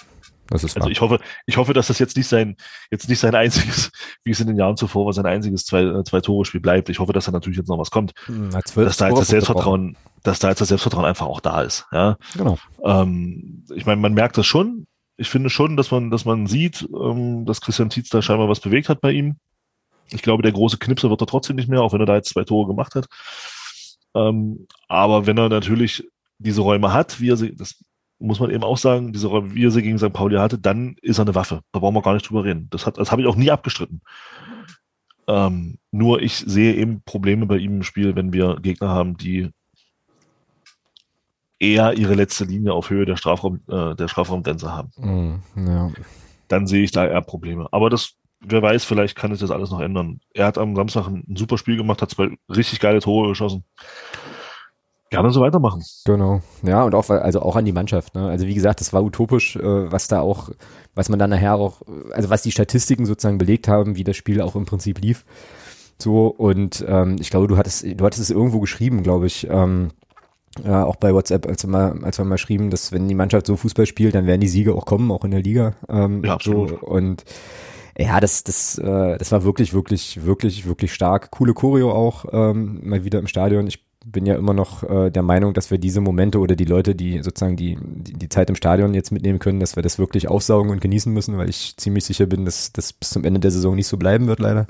Das 0.47 0.63
ist 0.63 0.77
also 0.77 0.89
ich 0.89 1.01
hoffe, 1.01 1.19
ich 1.45 1.57
hoffe, 1.57 1.73
dass 1.73 1.87
das 1.87 1.99
jetzt 1.99 2.15
nicht 2.17 2.27
sein, 2.27 2.55
jetzt 2.91 3.09
nicht 3.09 3.19
sein 3.19 3.35
einziges, 3.35 3.91
wie 4.23 4.31
es 4.31 4.39
in 4.39 4.47
den 4.47 4.57
Jahren 4.57 4.77
zuvor 4.77 5.05
war, 5.05 5.13
sein 5.13 5.25
einziges 5.25 5.65
zwei, 5.65 5.81
äh, 5.81 6.03
zwei 6.03 6.21
Tore 6.21 6.45
Spiel 6.45 6.61
bleibt. 6.61 6.89
Ich 6.89 6.99
hoffe, 6.99 7.13
dass 7.13 7.25
da 7.25 7.31
natürlich 7.31 7.57
jetzt 7.57 7.67
noch 7.67 7.79
was 7.79 7.91
kommt. 7.91 8.13
Hm, 8.25 8.49
Na, 8.51 8.61
dass 8.61 8.97
da 8.97 9.09
jetzt 9.09 9.19
das 9.19 9.27
Selbstvertrauen, 9.27 9.97
dass 10.23 10.39
da 10.39 10.49
jetzt 10.49 10.61
das 10.61 10.69
Selbstvertrauen 10.69 11.05
einfach 11.05 11.25
auch 11.25 11.39
da 11.39 11.61
ist. 11.61 11.85
Ja. 11.91 12.17
Genau. 12.35 12.57
Ähm, 12.83 13.63
ich 13.73 13.85
meine, 13.85 14.01
man 14.01 14.13
merkt 14.13 14.37
das 14.37 14.45
schon. 14.45 14.87
Ich 15.17 15.29
finde 15.29 15.49
schon, 15.49 15.77
dass 15.77 15.91
man, 15.91 16.11
dass 16.11 16.25
man 16.25 16.45
sieht, 16.45 16.87
ähm, 16.93 17.45
dass 17.45 17.61
Christian 17.61 17.89
Tietz 17.89 18.09
da 18.09 18.21
scheinbar 18.21 18.49
was 18.49 18.59
bewegt 18.59 18.89
hat 18.89 19.01
bei 19.01 19.11
ihm. 19.11 19.37
Ich 20.09 20.21
glaube, 20.21 20.43
der 20.43 20.51
große 20.51 20.77
Knipser 20.77 21.09
wird 21.09 21.21
er 21.21 21.27
trotzdem 21.27 21.55
nicht 21.55 21.69
mehr, 21.69 21.81
auch 21.81 21.93
wenn 21.93 22.01
er 22.01 22.05
da 22.05 22.15
jetzt 22.15 22.29
zwei 22.29 22.43
Tore 22.43 22.67
gemacht 22.67 22.95
hat. 22.95 23.07
Ähm, 24.13 24.67
aber 24.87 25.25
wenn 25.25 25.37
er 25.37 25.49
natürlich 25.49 26.07
diese 26.37 26.61
Räume 26.61 26.93
hat, 26.93 27.19
wie 27.19 27.29
er 27.29 27.37
sie, 27.37 27.55
das 27.55 27.75
muss 28.25 28.39
man 28.39 28.49
eben 28.49 28.63
auch 28.63 28.77
sagen, 28.77 29.13
diese 29.13 29.27
Räume, 29.27 29.53
wie 29.53 29.65
er 29.65 29.71
sie 29.71 29.81
gegen 29.81 29.97
St. 29.97 30.13
Pauli 30.13 30.37
hatte, 30.37 30.57
dann 30.57 30.95
ist 31.01 31.19
er 31.19 31.23
eine 31.23 31.35
Waffe. 31.35 31.61
Da 31.71 31.79
brauchen 31.79 31.95
wir 31.95 32.01
gar 32.01 32.13
nicht 32.13 32.29
drüber 32.29 32.43
reden. 32.43 32.67
Das, 32.71 32.85
hat, 32.85 32.97
das 32.97 33.11
habe 33.11 33.21
ich 33.21 33.27
auch 33.27 33.35
nie 33.35 33.51
abgestritten. 33.51 34.01
Ähm, 35.27 35.77
nur 35.91 36.21
ich 36.21 36.37
sehe 36.37 36.75
eben 36.75 37.01
Probleme 37.03 37.45
bei 37.45 37.57
ihm 37.57 37.77
im 37.77 37.83
Spiel, 37.83 38.15
wenn 38.15 38.33
wir 38.33 38.57
Gegner 38.61 38.89
haben, 38.89 39.17
die 39.17 39.51
eher 41.59 41.93
ihre 41.93 42.15
letzte 42.15 42.45
Linie 42.45 42.73
auf 42.73 42.89
Höhe 42.89 43.05
der 43.05 43.15
Strafraum, 43.15 43.61
äh, 43.67 43.95
der 43.95 44.07
Strafraumgrenze 44.07 44.71
haben. 44.71 44.91
Mm, 44.97 45.67
ja. 45.67 45.91
Dann 46.47 46.67
sehe 46.67 46.83
ich 46.83 46.91
da 46.91 47.07
eher 47.07 47.21
Probleme. 47.21 47.67
Aber 47.71 47.89
das, 47.89 48.15
wer 48.39 48.61
weiß, 48.61 48.85
vielleicht 48.85 49.15
kann 49.15 49.31
sich 49.31 49.39
das 49.39 49.51
alles 49.51 49.71
noch 49.71 49.79
ändern. 49.79 50.19
Er 50.33 50.45
hat 50.45 50.57
am 50.57 50.75
Samstag 50.75 51.07
ein, 51.07 51.23
ein 51.27 51.35
super 51.35 51.57
Spiel 51.57 51.77
gemacht, 51.77 52.01
hat 52.01 52.11
zwei 52.11 52.29
richtig 52.49 52.79
geile 52.79 52.99
Tore 52.99 53.29
geschossen 53.29 53.63
gerne 55.15 55.31
so 55.31 55.41
weitermachen. 55.41 55.83
Genau. 56.05 56.41
Ja, 56.63 56.83
und 56.83 56.95
auch, 56.95 57.09
also 57.09 57.41
auch 57.41 57.55
an 57.55 57.65
die 57.65 57.71
Mannschaft. 57.71 58.15
Ne? 58.15 58.27
Also 58.27 58.47
wie 58.47 58.55
gesagt, 58.55 58.81
das 58.81 58.93
war 58.93 59.03
utopisch, 59.03 59.55
äh, 59.55 59.91
was 59.91 60.07
da 60.07 60.21
auch, 60.21 60.49
was 60.93 61.09
man 61.09 61.19
dann 61.19 61.29
nachher 61.29 61.55
auch, 61.55 61.81
also 62.11 62.29
was 62.29 62.41
die 62.41 62.51
Statistiken 62.51 63.05
sozusagen 63.05 63.37
belegt 63.37 63.67
haben, 63.67 63.95
wie 63.95 64.03
das 64.03 64.15
Spiel 64.15 64.41
auch 64.41 64.55
im 64.55 64.65
Prinzip 64.65 64.99
lief. 64.99 65.25
So, 65.97 66.27
und 66.27 66.83
ähm, 66.87 67.15
ich 67.19 67.29
glaube, 67.29 67.47
du 67.47 67.57
hattest, 67.57 67.85
du 67.85 68.05
hattest 68.05 68.21
es 68.21 68.29
irgendwo 68.29 68.59
geschrieben, 68.59 69.01
glaube 69.01 69.27
ich, 69.27 69.47
ähm, 69.49 69.91
ja, 70.63 70.85
auch 70.85 70.95
bei 70.95 71.13
WhatsApp, 71.13 71.47
als 71.47 71.63
wir, 71.63 71.69
mal, 71.69 72.03
als 72.03 72.17
wir 72.17 72.25
mal 72.25 72.37
schrieben, 72.37 72.69
dass 72.69 72.91
wenn 72.91 73.07
die 73.07 73.15
Mannschaft 73.15 73.45
so 73.45 73.55
Fußball 73.55 73.85
spielt, 73.85 74.15
dann 74.15 74.25
werden 74.25 74.41
die 74.41 74.47
Siege 74.47 74.73
auch 74.73 74.85
kommen, 74.85 75.11
auch 75.11 75.25
in 75.25 75.31
der 75.31 75.41
Liga. 75.41 75.73
Ähm, 75.89 76.23
ja, 76.23 76.33
absolut. 76.33 76.69
So, 76.69 76.77
und 76.77 77.23
ja, 77.97 78.19
das, 78.19 78.43
das, 78.43 78.77
äh, 78.77 79.17
das 79.17 79.31
war 79.31 79.43
wirklich, 79.43 79.73
wirklich, 79.73 80.25
wirklich, 80.25 80.65
wirklich 80.65 80.93
stark. 80.93 81.31
Coole 81.31 81.53
Choreo 81.53 81.91
auch, 81.91 82.25
ähm, 82.31 82.81
mal 82.83 83.03
wieder 83.03 83.19
im 83.19 83.27
Stadion. 83.27 83.67
Ich 83.67 83.84
bin 84.05 84.25
ja 84.25 84.35
immer 84.35 84.53
noch 84.53 84.83
äh, 84.83 85.09
der 85.09 85.23
Meinung, 85.23 85.53
dass 85.53 85.71
wir 85.71 85.79
diese 85.79 85.99
Momente 85.99 86.39
oder 86.39 86.55
die 86.55 86.65
Leute, 86.65 86.93
die 86.93 87.23
sozusagen 87.23 87.55
die, 87.55 87.77
die, 87.81 88.13
die 88.13 88.29
Zeit 88.29 88.49
im 88.49 88.55
Stadion 88.55 88.93
jetzt 88.93 89.11
mitnehmen 89.11 89.39
können, 89.39 89.59
dass 89.59 89.75
wir 89.75 89.83
das 89.83 89.97
wirklich 89.97 90.27
aufsaugen 90.27 90.71
und 90.71 90.79
genießen 90.79 91.11
müssen, 91.11 91.37
weil 91.37 91.49
ich 91.49 91.75
ziemlich 91.77 92.05
sicher 92.05 92.27
bin, 92.27 92.45
dass 92.45 92.71
das 92.71 92.93
bis 92.93 93.09
zum 93.09 93.23
Ende 93.25 93.39
der 93.39 93.51
Saison 93.51 93.75
nicht 93.75 93.87
so 93.87 93.97
bleiben 93.97 94.27
wird, 94.27 94.39
leider. 94.39 94.67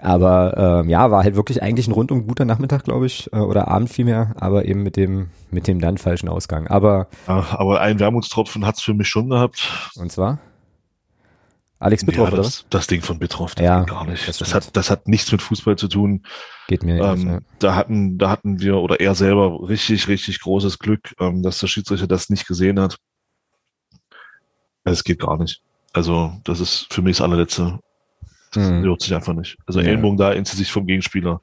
Aber 0.00 0.82
ähm, 0.82 0.90
ja, 0.90 1.10
war 1.10 1.22
halt 1.22 1.36
wirklich 1.36 1.62
eigentlich 1.62 1.86
ein 1.88 1.92
rundum 1.92 2.26
guter 2.26 2.44
Nachmittag, 2.44 2.84
glaube 2.84 3.06
ich, 3.06 3.32
äh, 3.32 3.38
oder 3.38 3.68
Abend 3.68 3.88
vielmehr, 3.88 4.34
aber 4.38 4.66
eben 4.66 4.82
mit 4.82 4.96
dem 4.96 5.30
mit 5.50 5.66
dem 5.68 5.80
dann 5.80 5.98
falschen 5.98 6.28
Ausgang. 6.28 6.66
Aber 6.66 7.08
Ach, 7.26 7.54
aber 7.54 7.80
ein 7.80 8.00
Wermutstropfen 8.00 8.66
hat's 8.66 8.82
für 8.82 8.94
mich 8.94 9.08
schon 9.08 9.30
gehabt. 9.30 9.92
Und 9.96 10.10
zwar? 10.10 10.38
Alex 11.82 12.06
Bitroff, 12.06 12.30
ja, 12.30 12.36
das, 12.36 12.60
oder? 12.60 12.66
Das 12.70 12.86
Ding 12.86 13.02
von 13.02 13.18
Bitroff, 13.18 13.56
das 13.56 13.64
ja, 13.64 13.82
gar 13.82 14.04
nicht. 14.06 14.28
Das, 14.28 14.38
das, 14.38 14.54
hat, 14.54 14.76
das 14.76 14.88
hat 14.88 15.08
nichts 15.08 15.32
mit 15.32 15.42
Fußball 15.42 15.76
zu 15.76 15.88
tun. 15.88 16.22
Geht 16.68 16.84
mir 16.84 17.02
ähm, 17.02 17.28
ja. 17.28 17.40
Da 17.58 17.74
hatten, 17.74 18.18
da 18.18 18.30
hatten 18.30 18.60
wir 18.60 18.76
oder 18.76 19.00
er 19.00 19.16
selber 19.16 19.68
richtig, 19.68 20.06
richtig 20.06 20.40
großes 20.40 20.78
Glück, 20.78 21.12
ähm, 21.18 21.42
dass 21.42 21.58
der 21.58 21.66
Schiedsrichter 21.66 22.06
das 22.06 22.30
nicht 22.30 22.46
gesehen 22.46 22.78
hat. 22.78 22.98
Es 24.84 25.02
geht 25.02 25.20
gar 25.20 25.38
nicht. 25.38 25.60
Also, 25.92 26.32
das 26.44 26.60
ist 26.60 26.86
für 26.92 27.02
mich 27.02 27.16
das 27.16 27.24
allerletzte. 27.24 27.80
Das 28.52 28.70
mhm. 28.70 28.84
hört 28.84 29.02
sich 29.02 29.14
einfach 29.14 29.34
nicht. 29.34 29.58
Also, 29.66 29.80
ja. 29.80 29.86
Ellenbogen 29.86 30.18
da 30.18 30.32
in 30.32 30.44
sich 30.44 30.70
vom 30.70 30.86
Gegenspieler. 30.86 31.40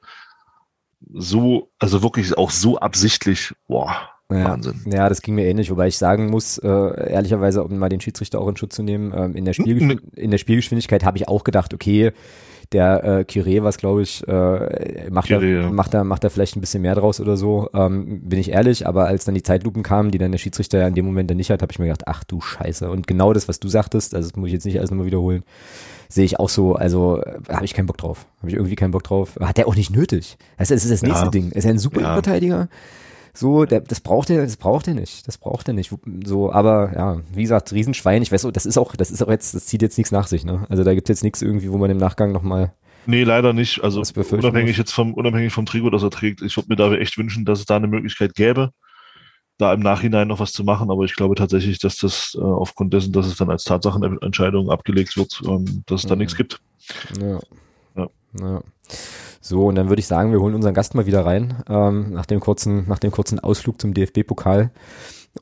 So, 1.12 1.70
also 1.78 2.02
wirklich 2.02 2.36
auch 2.38 2.50
so 2.50 2.78
absichtlich, 2.78 3.54
boah, 3.68 4.10
ja, 4.38 4.44
Wahnsinn. 4.44 4.74
Ja, 4.86 5.08
das 5.08 5.22
ging 5.22 5.34
mir 5.34 5.46
ähnlich, 5.46 5.70
wobei 5.70 5.88
ich 5.88 5.98
sagen 5.98 6.30
muss, 6.30 6.58
äh, 6.58 6.68
ehrlicherweise, 6.68 7.64
um 7.64 7.78
mal 7.78 7.88
den 7.88 8.00
Schiedsrichter 8.00 8.40
auch 8.40 8.48
in 8.48 8.56
Schutz 8.56 8.76
zu 8.76 8.82
nehmen, 8.82 9.12
ähm, 9.16 9.34
in, 9.34 9.44
der 9.44 9.52
Spielgeschw 9.52 9.98
in 10.16 10.30
der 10.30 10.38
Spielgeschwindigkeit 10.38 11.04
habe 11.04 11.18
ich 11.18 11.28
auch 11.28 11.44
gedacht, 11.44 11.74
okay, 11.74 12.12
der 12.72 13.04
äh, 13.04 13.24
Curé, 13.28 13.62
was 13.64 13.78
glaube 13.78 14.02
ich, 14.02 14.26
äh, 14.28 15.10
macht, 15.10 15.28
Curé, 15.28 15.42
er, 15.42 15.62
ja. 15.62 15.70
macht, 15.70 15.92
er, 15.94 16.04
macht 16.04 16.22
er 16.22 16.30
vielleicht 16.30 16.56
ein 16.56 16.60
bisschen 16.60 16.82
mehr 16.82 16.94
draus 16.94 17.20
oder 17.20 17.36
so, 17.36 17.68
ähm, 17.74 18.20
bin 18.22 18.38
ich 18.38 18.50
ehrlich, 18.50 18.86
aber 18.86 19.06
als 19.06 19.24
dann 19.24 19.34
die 19.34 19.42
Zeitlupen 19.42 19.82
kamen, 19.82 20.10
die 20.10 20.18
dann 20.18 20.30
der 20.30 20.38
Schiedsrichter 20.38 20.78
ja 20.78 20.86
in 20.86 20.94
dem 20.94 21.04
Moment 21.04 21.30
dann 21.30 21.36
nicht 21.36 21.50
hat, 21.50 21.62
habe 21.62 21.72
ich 21.72 21.78
mir 21.78 21.86
gedacht, 21.86 22.06
ach 22.06 22.22
du 22.22 22.40
Scheiße. 22.40 22.88
Und 22.88 23.06
genau 23.06 23.32
das, 23.32 23.48
was 23.48 23.58
du 23.58 23.68
sagtest, 23.68 24.14
also 24.14 24.28
das 24.28 24.36
muss 24.36 24.48
ich 24.48 24.52
jetzt 24.52 24.66
nicht 24.66 24.78
alles 24.78 24.90
nochmal 24.90 25.06
wiederholen, 25.06 25.42
sehe 26.08 26.24
ich 26.24 26.38
auch 26.38 26.48
so, 26.48 26.74
also 26.74 27.22
äh, 27.22 27.38
habe 27.48 27.64
ich 27.64 27.74
keinen 27.74 27.86
Bock 27.86 27.98
drauf. 27.98 28.26
Habe 28.38 28.50
ich 28.50 28.56
irgendwie 28.56 28.76
keinen 28.76 28.90
Bock 28.90 29.04
drauf. 29.04 29.38
Hat 29.40 29.58
er 29.58 29.66
auch 29.66 29.76
nicht 29.76 29.90
nötig. 29.90 30.38
Das 30.58 30.70
ist 30.70 30.90
das 30.90 31.02
nächste 31.02 31.24
ja. 31.24 31.30
Ding. 31.30 31.50
Er 31.52 31.56
ist 31.56 31.66
ein 31.66 31.78
super 31.78 32.02
ja. 32.02 32.12
Verteidiger. 32.14 32.68
So, 33.32 33.64
der, 33.64 33.80
das 33.80 34.00
braucht 34.00 34.30
er, 34.30 34.42
das 34.42 34.56
braucht 34.56 34.88
er 34.88 34.94
nicht. 34.94 35.26
Das 35.28 35.38
braucht 35.38 35.68
er 35.68 35.74
nicht. 35.74 35.92
So, 36.24 36.52
aber 36.52 36.92
ja, 36.94 37.20
wie 37.32 37.42
gesagt, 37.42 37.72
Riesenschwein, 37.72 38.22
ich 38.22 38.32
weiß, 38.32 38.48
das 38.52 38.66
ist 38.66 38.78
auch, 38.78 38.96
das 38.96 39.10
ist 39.10 39.22
auch 39.22 39.30
jetzt, 39.30 39.54
das 39.54 39.66
zieht 39.66 39.82
jetzt 39.82 39.98
nichts 39.98 40.12
nach 40.12 40.26
sich, 40.26 40.44
ne? 40.44 40.66
Also 40.68 40.84
da 40.84 40.94
gibt 40.94 41.08
es 41.08 41.14
jetzt 41.14 41.24
nichts 41.24 41.42
irgendwie, 41.42 41.70
wo 41.70 41.78
man 41.78 41.90
im 41.90 41.98
Nachgang 41.98 42.32
nochmal. 42.32 42.72
Nee, 43.06 43.24
leider 43.24 43.52
nicht. 43.52 43.82
Also 43.82 44.02
unabhängig 44.30 44.76
jetzt 44.76 44.92
vom, 44.92 45.14
unabhängig 45.14 45.52
vom 45.52 45.66
Trigo, 45.66 45.90
das 45.90 46.02
er 46.02 46.10
trägt, 46.10 46.42
ich 46.42 46.56
würde 46.56 46.68
mir 46.68 46.76
da 46.76 46.92
echt 46.94 47.16
wünschen, 47.18 47.44
dass 47.44 47.60
es 47.60 47.66
da 47.66 47.76
eine 47.76 47.88
Möglichkeit 47.88 48.34
gäbe, 48.34 48.70
da 49.58 49.72
im 49.72 49.80
Nachhinein 49.80 50.28
noch 50.28 50.40
was 50.40 50.52
zu 50.52 50.64
machen, 50.64 50.90
aber 50.90 51.04
ich 51.04 51.16
glaube 51.16 51.34
tatsächlich, 51.34 51.78
dass 51.78 51.96
das 51.96 52.36
äh, 52.38 52.42
aufgrund 52.42 52.92
dessen, 52.92 53.12
dass 53.12 53.26
es 53.26 53.36
dann 53.36 53.50
als 53.50 53.64
Tatsachenentscheidung 53.64 54.70
abgelegt 54.70 55.16
wird, 55.16 55.40
ähm, 55.46 55.82
dass 55.86 56.02
es 56.02 56.08
da 56.08 56.14
mhm. 56.14 56.20
nichts 56.20 56.36
gibt. 56.36 56.60
Ja. 57.20 57.40
ja. 57.96 58.08
ja. 58.38 58.62
So, 59.40 59.66
und 59.66 59.74
dann 59.74 59.88
würde 59.88 60.00
ich 60.00 60.06
sagen, 60.06 60.32
wir 60.32 60.40
holen 60.40 60.54
unseren 60.54 60.74
Gast 60.74 60.94
mal 60.94 61.06
wieder 61.06 61.24
rein, 61.24 61.62
ähm, 61.68 62.12
nach, 62.12 62.26
dem 62.26 62.40
kurzen, 62.40 62.86
nach 62.88 62.98
dem 62.98 63.10
kurzen 63.10 63.40
Ausflug 63.40 63.80
zum 63.80 63.94
DFB-Pokal 63.94 64.70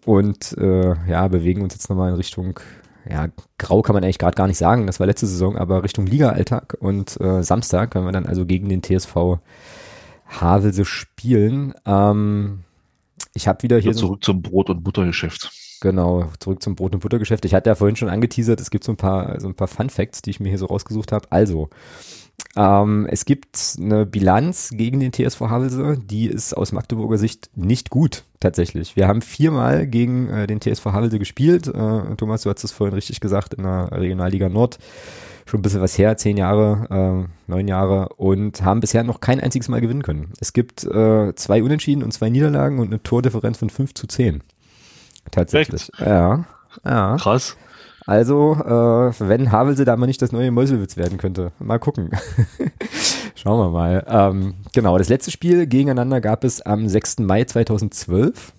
und 0.05 0.57
äh, 0.59 0.95
ja, 1.09 1.27
bewegen 1.29 1.63
uns 1.63 1.75
jetzt 1.75 1.91
nochmal 1.91 2.11
in 2.11 2.17
Richtung, 2.17 2.61
ja, 3.11 3.29
grau 3.59 3.83
kann 3.83 3.95
man 3.95 4.05
eigentlich 4.05 4.19
gerade 4.19 4.37
gar 4.37 4.47
nicht 4.47 4.59
sagen, 4.59 4.87
das 4.87 5.01
war 5.01 5.07
letzte 5.07 5.27
Saison, 5.27 5.57
aber 5.57 5.83
Richtung 5.83 6.07
Liga-Alltag 6.07 6.77
und 6.79 7.21
äh, 7.21 7.43
Samstag, 7.43 7.95
wenn 7.95 8.05
wir 8.05 8.13
dann 8.13 8.27
also 8.27 8.47
gegen 8.47 8.69
den 8.69 8.83
TSV 8.83 9.39
Havelse 10.29 10.85
spielen. 10.85 11.75
Ähm, 11.87 12.61
ich 13.35 13.49
habe 13.49 13.63
wieder 13.63 13.79
hier. 13.79 13.95
So 13.95 14.01
zurück 14.01 14.25
zum 14.25 14.43
Brot- 14.43 14.71
und 14.71 14.85
Buttergeschäft. 14.85 15.51
Genau, 15.81 16.27
zurück 16.41 16.63
zum 16.63 16.75
Brot- 16.75 16.95
und 16.95 17.01
Buttergeschäft. 17.01 17.45
Ich 17.45 17.55
hatte 17.55 17.71
ja 17.71 17.75
vorhin 17.75 17.97
schon 17.97 18.09
angeteasert, 18.09 18.61
es 18.61 18.71
gibt 18.71 18.85
so 18.85 18.93
ein 18.93 18.97
paar, 18.97 19.41
so 19.41 19.49
ein 19.49 19.55
paar 19.55 19.69
Fun 19.69 19.91
Facts, 19.91 20.23
die 20.23 20.31
ich 20.31 20.41
mir 20.41 20.49
hier 20.49 20.59
so 20.59 20.67
rausgesucht 20.67 21.13
habe. 21.13 21.27
Also, 21.31 21.71
ähm, 22.57 23.07
es 23.11 23.25
gibt 23.25 23.77
eine 23.79 24.07
Bilanz 24.07 24.71
gegen 24.73 25.01
den 25.01 25.13
TSV 25.13 25.41
Havelse, 25.43 25.99
die 25.99 26.27
ist 26.27 26.57
aus 26.57 26.73
Magdeburger 26.73 27.19
Sicht 27.19 27.51
nicht 27.55 27.91
gut, 27.91 28.25
tatsächlich. 28.41 28.97
Wir 28.97 29.07
haben 29.07 29.23
viermal 29.23 29.87
gegen 29.87 30.29
äh, 30.29 30.47
den 30.47 30.61
TSV 30.61 30.87
Havelse 30.87 31.19
gespielt. 31.19 31.69
Äh, 31.69 32.17
Thomas, 32.17 32.43
du 32.43 32.51
hast 32.51 32.65
es 32.65 32.73
vorhin 32.73 32.95
richtig 32.95 33.21
gesagt, 33.21 33.55
in 33.55 33.65
der 33.65 33.91
Regionalliga 33.93 34.49
Nord. 34.49 34.79
Schon 35.47 35.61
ein 35.61 35.63
bisschen 35.63 35.81
was 35.81 35.97
her, 35.97 36.17
zehn 36.19 36.37
Jahre, 36.37 37.27
äh, 37.27 37.51
neun 37.51 37.69
Jahre 37.69 38.11
und 38.17 38.63
haben 38.63 38.81
bisher 38.81 39.03
noch 39.03 39.21
kein 39.21 39.41
einziges 39.41 39.69
Mal 39.69 39.81
gewinnen 39.81 40.03
können. 40.03 40.33
Es 40.41 40.53
gibt 40.53 40.85
äh, 40.85 41.35
zwei 41.37 41.63
Unentschieden 41.63 42.03
und 42.03 42.13
zwei 42.13 42.29
Niederlagen 42.29 42.79
und 42.79 42.89
eine 42.89 43.03
Tordifferenz 43.03 43.57
von 43.57 43.71
fünf 43.71 43.95
zu 43.95 44.07
zehn. 44.07 44.43
Tatsächlich. 45.31 45.91
Echt? 45.95 46.01
Ja. 46.01 46.45
Ja. 46.85 47.17
Krass. 47.17 47.57
Also, 48.09 48.55
äh, 48.55 49.13
wenn 49.19 49.53
Havelse 49.53 49.85
da 49.85 49.95
mal 49.95 50.07
nicht 50.07 50.23
das 50.23 50.33
neue 50.33 50.51
Meuselwitz 50.51 50.97
werden 50.97 51.19
könnte. 51.19 51.53
Mal 51.59 51.79
gucken. 51.79 52.09
Schauen 53.35 53.61
wir 53.61 53.69
mal. 53.69 54.03
Ähm, 54.09 54.55
genau, 54.73 54.97
das 54.97 55.11
letzte 55.11 55.31
Spiel 55.31 55.67
gegeneinander 55.67 56.23
gab 56.23 56.43
es 56.43 56.63
am 56.63 56.89
6. 56.89 57.19
Mai 57.19 57.45
2012. 57.45 58.55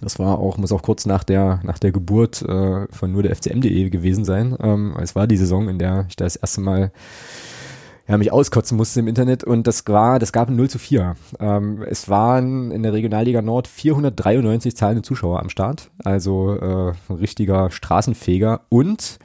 Das 0.00 0.18
war 0.18 0.38
auch, 0.38 0.56
muss 0.56 0.72
auch 0.72 0.80
kurz 0.80 1.04
nach 1.04 1.24
der, 1.24 1.60
nach 1.62 1.78
der 1.78 1.92
Geburt 1.92 2.40
äh, 2.40 2.86
von 2.90 3.12
nur 3.12 3.22
der 3.22 3.36
FCM.de 3.36 3.90
gewesen 3.90 4.24
sein. 4.24 4.56
Ähm, 4.58 4.96
es 4.98 5.14
war 5.14 5.26
die 5.26 5.36
Saison, 5.36 5.68
in 5.68 5.78
der 5.78 6.06
ich 6.08 6.16
das 6.16 6.36
erste 6.36 6.62
Mal 6.62 6.90
ja, 8.10 8.18
mich 8.18 8.32
auskotzen 8.32 8.76
musste 8.76 8.98
im 8.98 9.06
Internet 9.06 9.44
und 9.44 9.68
das 9.68 9.84
war, 9.86 10.18
das 10.18 10.32
gab 10.32 10.48
ein 10.48 10.56
0 10.56 10.68
zu 10.68 10.78
4. 10.80 11.14
Ähm, 11.38 11.84
es 11.88 12.08
waren 12.08 12.72
in 12.72 12.82
der 12.82 12.92
Regionalliga 12.92 13.40
Nord 13.40 13.68
493 13.68 14.76
zahlende 14.76 15.02
Zuschauer 15.02 15.38
am 15.38 15.48
Start, 15.48 15.90
also 16.02 16.56
äh, 16.56 16.92
ein 17.08 17.16
richtiger 17.16 17.70
Straßenfeger 17.70 18.62
und 18.68 19.20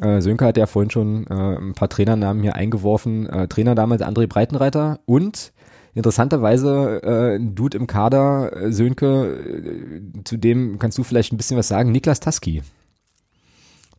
äh, 0.00 0.22
Sönke 0.22 0.46
hat 0.46 0.56
ja 0.56 0.64
vorhin 0.64 0.90
schon 0.90 1.26
äh, 1.26 1.34
ein 1.34 1.74
paar 1.74 1.90
Trainernamen 1.90 2.42
hier 2.42 2.54
eingeworfen. 2.54 3.28
Äh, 3.28 3.46
Trainer 3.48 3.74
damals 3.74 4.00
André 4.00 4.26
Breitenreiter 4.26 5.00
und 5.04 5.52
interessanterweise 5.92 7.02
äh, 7.02 7.36
ein 7.36 7.54
Dude 7.54 7.76
im 7.76 7.86
Kader, 7.86 8.56
äh, 8.56 8.72
Sönke, 8.72 9.36
äh, 9.36 10.24
zu 10.24 10.38
dem 10.38 10.78
kannst 10.78 10.96
du 10.96 11.02
vielleicht 11.02 11.32
ein 11.34 11.36
bisschen 11.36 11.58
was 11.58 11.68
sagen, 11.68 11.92
Niklas 11.92 12.20
Taski 12.20 12.62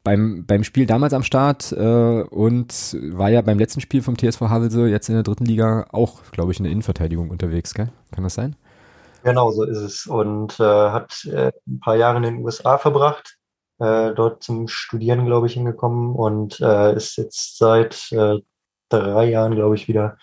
beim, 0.06 0.46
beim 0.46 0.64
Spiel 0.64 0.86
damals 0.86 1.14
am 1.14 1.24
Start 1.24 1.74
äh, 1.74 2.22
und 2.22 2.96
war 3.12 3.30
ja 3.30 3.42
beim 3.42 3.60
letzten 3.60 3.82
Spiel 3.82 4.02
vom 4.02 4.18
TSV 4.18 4.42
Havelse 4.42 4.88
jetzt 4.88 5.10
in 5.10 5.16
der 5.16 5.24
dritten 5.24 5.46
Liga 5.46 5.88
auch, 5.92 6.22
glaube 6.32 6.52
ich, 6.52 6.60
in 6.60 6.64
der 6.64 6.72
Innenverteidigung 6.72 7.32
unterwegs, 7.32 7.74
gell? 7.74 7.90
Kann 8.12 8.24
das 8.24 8.36
sein? 8.36 8.56
Genau, 9.24 9.52
so 9.52 9.64
ist 9.64 9.80
es. 9.80 10.06
Und 10.06 10.60
äh, 10.60 10.64
hat 10.64 11.26
äh, 11.26 11.52
ein 11.68 11.80
paar 11.80 11.96
Jahre 11.96 12.18
in 12.18 12.24
den 12.24 12.38
USA 12.46 12.78
verbracht 12.78 13.38
äh, 13.80 14.14
dort 14.14 14.44
zum 14.44 14.68
Studieren, 14.68 15.26
glaube 15.26 15.48
ich, 15.48 15.54
hingekommen 15.54 16.16
und 16.16 16.62
äh, 16.62 16.96
ist 16.96 17.18
jetzt 17.18 17.58
seit 17.58 18.12
äh, 18.12 18.38
drei 18.90 19.30
Jahren, 19.30 19.56
glaube 19.56 19.76
ich, 19.76 19.88
wieder 19.88 20.18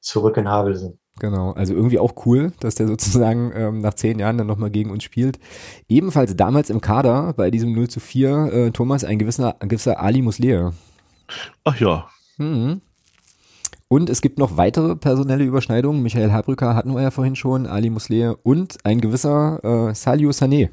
zurück 0.00 0.36
in 0.36 0.48
Havelse. 0.48 0.98
Genau, 1.20 1.52
also 1.52 1.74
irgendwie 1.74 2.00
auch 2.00 2.26
cool, 2.26 2.52
dass 2.60 2.74
der 2.74 2.88
sozusagen 2.88 3.52
ähm, 3.54 3.80
nach 3.80 3.94
zehn 3.94 4.18
Jahren 4.18 4.38
dann 4.38 4.46
nochmal 4.46 4.70
gegen 4.70 4.90
uns 4.90 5.04
spielt. 5.04 5.38
Ebenfalls 5.88 6.34
damals 6.36 6.70
im 6.70 6.80
Kader 6.80 7.32
bei 7.34 7.50
diesem 7.50 7.72
0 7.72 7.88
zu 7.88 8.00
4 8.00 8.52
äh, 8.52 8.70
Thomas 8.72 9.04
ein 9.04 9.18
gewisser, 9.18 9.56
ein 9.60 9.68
gewisser 9.68 10.00
Ali 10.00 10.22
Muslier. 10.22 10.72
Ach 11.62 11.78
ja. 11.78 12.08
Mhm. 12.38 12.80
Und 13.86 14.10
es 14.10 14.22
gibt 14.22 14.38
noch 14.38 14.56
weitere 14.56 14.96
personelle 14.96 15.44
Überschneidungen. 15.44 16.02
Michael 16.02 16.32
Habrücker 16.32 16.74
hatten 16.74 16.94
wir 16.94 17.02
ja 17.02 17.12
vorhin 17.12 17.36
schon, 17.36 17.66
Ali 17.66 17.90
Muslier 17.90 18.36
und 18.42 18.84
ein 18.84 19.00
gewisser 19.00 19.62
äh, 19.62 19.94
Salio 19.94 20.30
Sané 20.30 20.70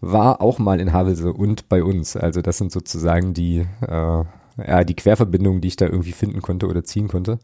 war 0.00 0.40
auch 0.40 0.58
mal 0.58 0.80
in 0.80 0.92
Havelse 0.92 1.32
und 1.32 1.68
bei 1.68 1.82
uns. 1.82 2.16
Also 2.16 2.42
das 2.42 2.58
sind 2.58 2.72
sozusagen 2.72 3.34
die, 3.34 3.66
äh, 3.86 4.24
ja, 4.66 4.84
die 4.84 4.96
Querverbindungen, 4.96 5.60
die 5.60 5.68
ich 5.68 5.76
da 5.76 5.86
irgendwie 5.86 6.12
finden 6.12 6.42
konnte 6.42 6.66
oder 6.66 6.84
ziehen 6.84 7.08
konnte. 7.08 7.38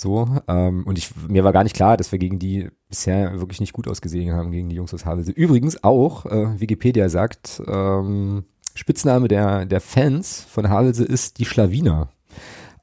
So, 0.00 0.28
ähm, 0.46 0.84
und 0.86 0.96
ich, 0.96 1.10
mir 1.26 1.42
war 1.42 1.52
gar 1.52 1.64
nicht 1.64 1.74
klar, 1.74 1.96
dass 1.96 2.12
wir 2.12 2.20
gegen 2.20 2.38
die 2.38 2.70
bisher 2.88 3.40
wirklich 3.40 3.58
nicht 3.58 3.72
gut 3.72 3.88
ausgesehen 3.88 4.32
haben, 4.32 4.52
gegen 4.52 4.68
die 4.68 4.76
Jungs 4.76 4.94
aus 4.94 5.04
Havelse. 5.04 5.32
Übrigens 5.32 5.82
auch, 5.82 6.24
äh, 6.24 6.60
Wikipedia 6.60 7.08
sagt, 7.08 7.60
ähm, 7.66 8.44
Spitzname 8.76 9.26
der, 9.26 9.66
der 9.66 9.80
Fans 9.80 10.46
von 10.48 10.68
Havelse 10.68 11.04
ist 11.04 11.40
die 11.40 11.44
Schlawiner. 11.44 12.10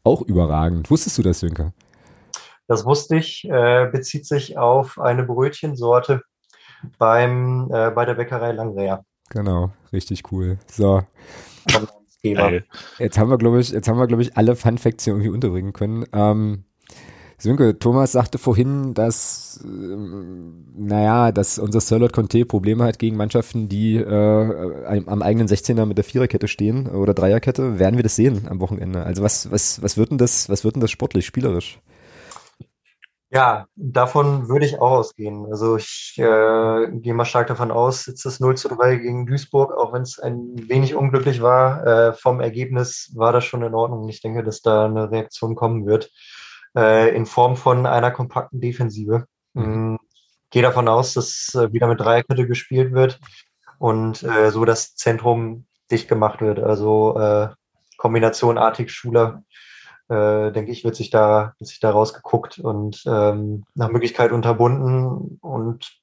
Auch 0.03 0.23
überragend. 0.23 0.91
Wusstest 0.91 1.17
du 1.17 1.21
das, 1.21 1.39
Sönke? 1.39 1.71
Das 2.67 2.85
wusste 2.85 3.15
ich, 3.15 3.45
äh, 3.45 3.87
bezieht 3.89 4.25
sich 4.25 4.57
auf 4.57 4.99
eine 4.99 5.23
Brötchensorte 5.23 6.21
beim, 6.99 7.69
äh, 7.71 7.91
bei 7.91 8.03
der 8.03 8.15
Bäckerei 8.15 8.51
Langreher. 8.51 9.05
Genau, 9.29 9.71
richtig 9.93 10.29
cool. 10.33 10.57
So. 10.69 11.01
Jetzt 12.99 13.17
haben 13.17 13.29
wir, 13.29 13.37
glaube 13.37 13.61
ich, 13.61 13.69
jetzt 13.69 13.87
haben 13.87 13.99
wir, 13.99 14.07
glaube 14.07 14.23
ich, 14.23 14.35
alle 14.35 14.57
Fun 14.57 14.77
Facts 14.77 15.05
hier 15.05 15.13
irgendwie 15.13 15.29
unterbringen 15.29 15.71
können. 15.71 16.05
Ähm, 16.11 16.65
Sönke, 17.37 17.77
Thomas 17.77 18.13
sagte 18.13 18.37
vorhin, 18.37 18.93
dass, 18.93 19.59
äh, 19.63 19.67
naja, 19.67 21.31
dass 21.31 21.59
unser 21.59 21.81
Sirlot 21.81 22.13
Conte 22.13 22.45
Probleme 22.45 22.85
hat 22.85 22.97
gegen 22.97 23.17
Mannschaften, 23.17 23.67
die 23.67 23.97
äh, 23.97 25.03
am 25.05 25.21
eigenen 25.21 25.47
16er 25.47 25.85
mit 25.85 25.97
der 25.97 26.05
Viererkette 26.05 26.47
stehen 26.47 26.87
oder 26.87 27.13
Dreierkette. 27.13 27.77
Werden 27.77 27.97
wir 27.97 28.03
das 28.03 28.15
sehen 28.15 28.47
am 28.49 28.61
Wochenende? 28.61 29.03
Also 29.03 29.21
was, 29.21 29.51
was, 29.51 29.81
was 29.81 29.97
wird 29.97 30.11
denn 30.11 30.17
das, 30.17 30.49
was 30.49 30.63
wird 30.63 30.75
denn 30.75 30.81
das 30.81 30.91
sportlich, 30.91 31.25
spielerisch? 31.25 31.79
Ja, 33.31 33.65
davon 33.75 34.47
würde 34.47 34.65
ich 34.65 34.79
auch 34.79 34.91
ausgehen. 34.91 35.45
Also 35.51 35.75
ich 35.75 36.15
äh, 36.17 36.87
gehe 36.93 37.13
mal 37.13 37.25
stark 37.25 37.47
davon 37.47 37.69
aus, 37.69 38.05
jetzt 38.05 38.23
das 38.23 38.39
0 38.39 38.55
zu 38.55 38.69
3 38.69 38.95
gegen 38.95 39.25
Duisburg, 39.25 39.73
auch 39.73 39.91
wenn 39.91 40.03
es 40.03 40.19
ein 40.19 40.53
wenig 40.69 40.95
unglücklich 40.95 41.41
war, 41.41 41.85
äh, 41.85 42.13
vom 42.13 42.39
Ergebnis 42.39 43.11
war 43.13 43.33
das 43.33 43.43
schon 43.43 43.61
in 43.61 43.73
Ordnung. 43.73 44.07
Ich 44.07 44.21
denke, 44.21 44.41
dass 44.41 44.61
da 44.61 44.85
eine 44.85 45.11
Reaktion 45.11 45.55
kommen 45.55 45.85
wird 45.85 46.11
äh, 46.75 47.15
in 47.15 47.25
Form 47.25 47.55
von 47.57 47.85
einer 47.85 48.11
kompakten 48.11 48.61
Defensive. 48.61 49.25
Mhm. 49.53 49.99
Gehe 50.49 50.61
davon 50.61 50.87
aus, 50.87 51.13
dass 51.13 51.55
äh, 51.55 51.71
wieder 51.73 51.87
mit 51.87 51.99
Dreierkette 51.99 52.47
gespielt 52.47 52.93
wird 52.93 53.19
und 53.79 54.23
äh, 54.23 54.51
so 54.51 54.65
das 54.65 54.95
Zentrum 54.95 55.65
dicht 55.91 56.07
gemacht 56.07 56.41
wird. 56.41 56.59
Also 56.59 57.17
äh, 57.19 57.49
Kombination 57.97 58.57
Artig-Schuler, 58.57 59.43
äh, 60.09 60.51
denke 60.51 60.71
ich, 60.71 60.83
wird 60.83 60.95
sich 60.95 61.09
da, 61.09 61.53
wird 61.59 61.67
sich 61.67 61.79
da 61.79 61.91
rausgeguckt 61.91 62.59
und 62.59 63.03
ähm, 63.05 63.65
nach 63.73 63.89
Möglichkeit 63.89 64.31
unterbunden 64.31 65.39
und 65.41 65.99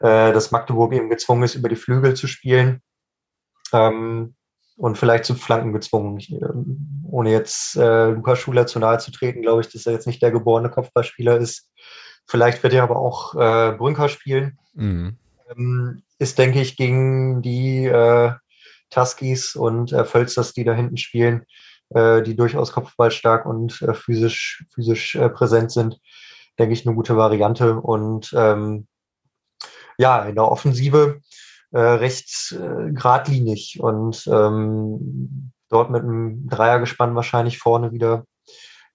äh, 0.00 0.32
dass 0.32 0.50
Magdeburg 0.50 0.92
eben 0.92 1.10
gezwungen 1.10 1.42
ist, 1.42 1.54
über 1.54 1.68
die 1.68 1.76
Flügel 1.76 2.14
zu 2.14 2.26
spielen. 2.26 2.82
Ähm, 3.72 4.34
und 4.80 4.96
vielleicht 4.96 5.26
zu 5.26 5.34
Flanken 5.34 5.74
gezwungen. 5.74 6.18
Ich, 6.18 6.32
ähm, 6.32 7.04
ohne 7.04 7.30
jetzt 7.30 7.76
äh, 7.76 8.08
Lukas 8.08 8.38
Schuler 8.38 8.66
zu 8.66 8.78
nahe 8.78 8.96
zu 8.96 9.10
treten, 9.12 9.42
glaube 9.42 9.60
ich, 9.60 9.68
dass 9.68 9.84
er 9.84 9.92
jetzt 9.92 10.06
nicht 10.06 10.22
der 10.22 10.30
geborene 10.30 10.70
Kopfballspieler 10.70 11.36
ist. 11.36 11.68
Vielleicht 12.26 12.62
wird 12.62 12.72
er 12.72 12.84
aber 12.84 12.96
auch 12.96 13.34
äh, 13.34 13.76
Brünker 13.76 14.08
spielen. 14.08 14.58
Mhm. 14.72 15.18
Ähm, 15.50 16.02
ist, 16.18 16.38
denke 16.38 16.62
ich, 16.62 16.78
gegen 16.78 17.42
die 17.42 17.84
äh, 17.84 18.32
Tuskies 18.88 19.54
und 19.54 19.92
äh, 19.92 20.06
Völzers, 20.06 20.54
die 20.54 20.64
da 20.64 20.72
hinten 20.72 20.96
spielen, 20.96 21.44
äh, 21.90 22.22
die 22.22 22.34
durchaus 22.34 22.72
kopfballstark 22.72 23.44
und 23.44 23.82
äh, 23.82 23.92
physisch, 23.92 24.64
physisch 24.74 25.14
äh, 25.14 25.28
präsent 25.28 25.72
sind, 25.72 26.00
denke 26.58 26.72
ich, 26.72 26.86
eine 26.86 26.96
gute 26.96 27.18
Variante. 27.18 27.74
Und 27.74 28.32
ähm, 28.34 28.86
ja, 29.98 30.24
in 30.24 30.36
der 30.36 30.50
Offensive 30.50 31.20
äh, 31.72 31.78
recht 31.78 32.52
äh, 32.52 32.92
geradlinig 32.92 33.78
und 33.80 34.26
ähm, 34.26 35.52
dort 35.68 35.90
mit 35.90 36.02
einem 36.02 36.48
Dreiergespann 36.48 37.14
wahrscheinlich 37.14 37.58
vorne 37.58 37.92
wieder 37.92 38.24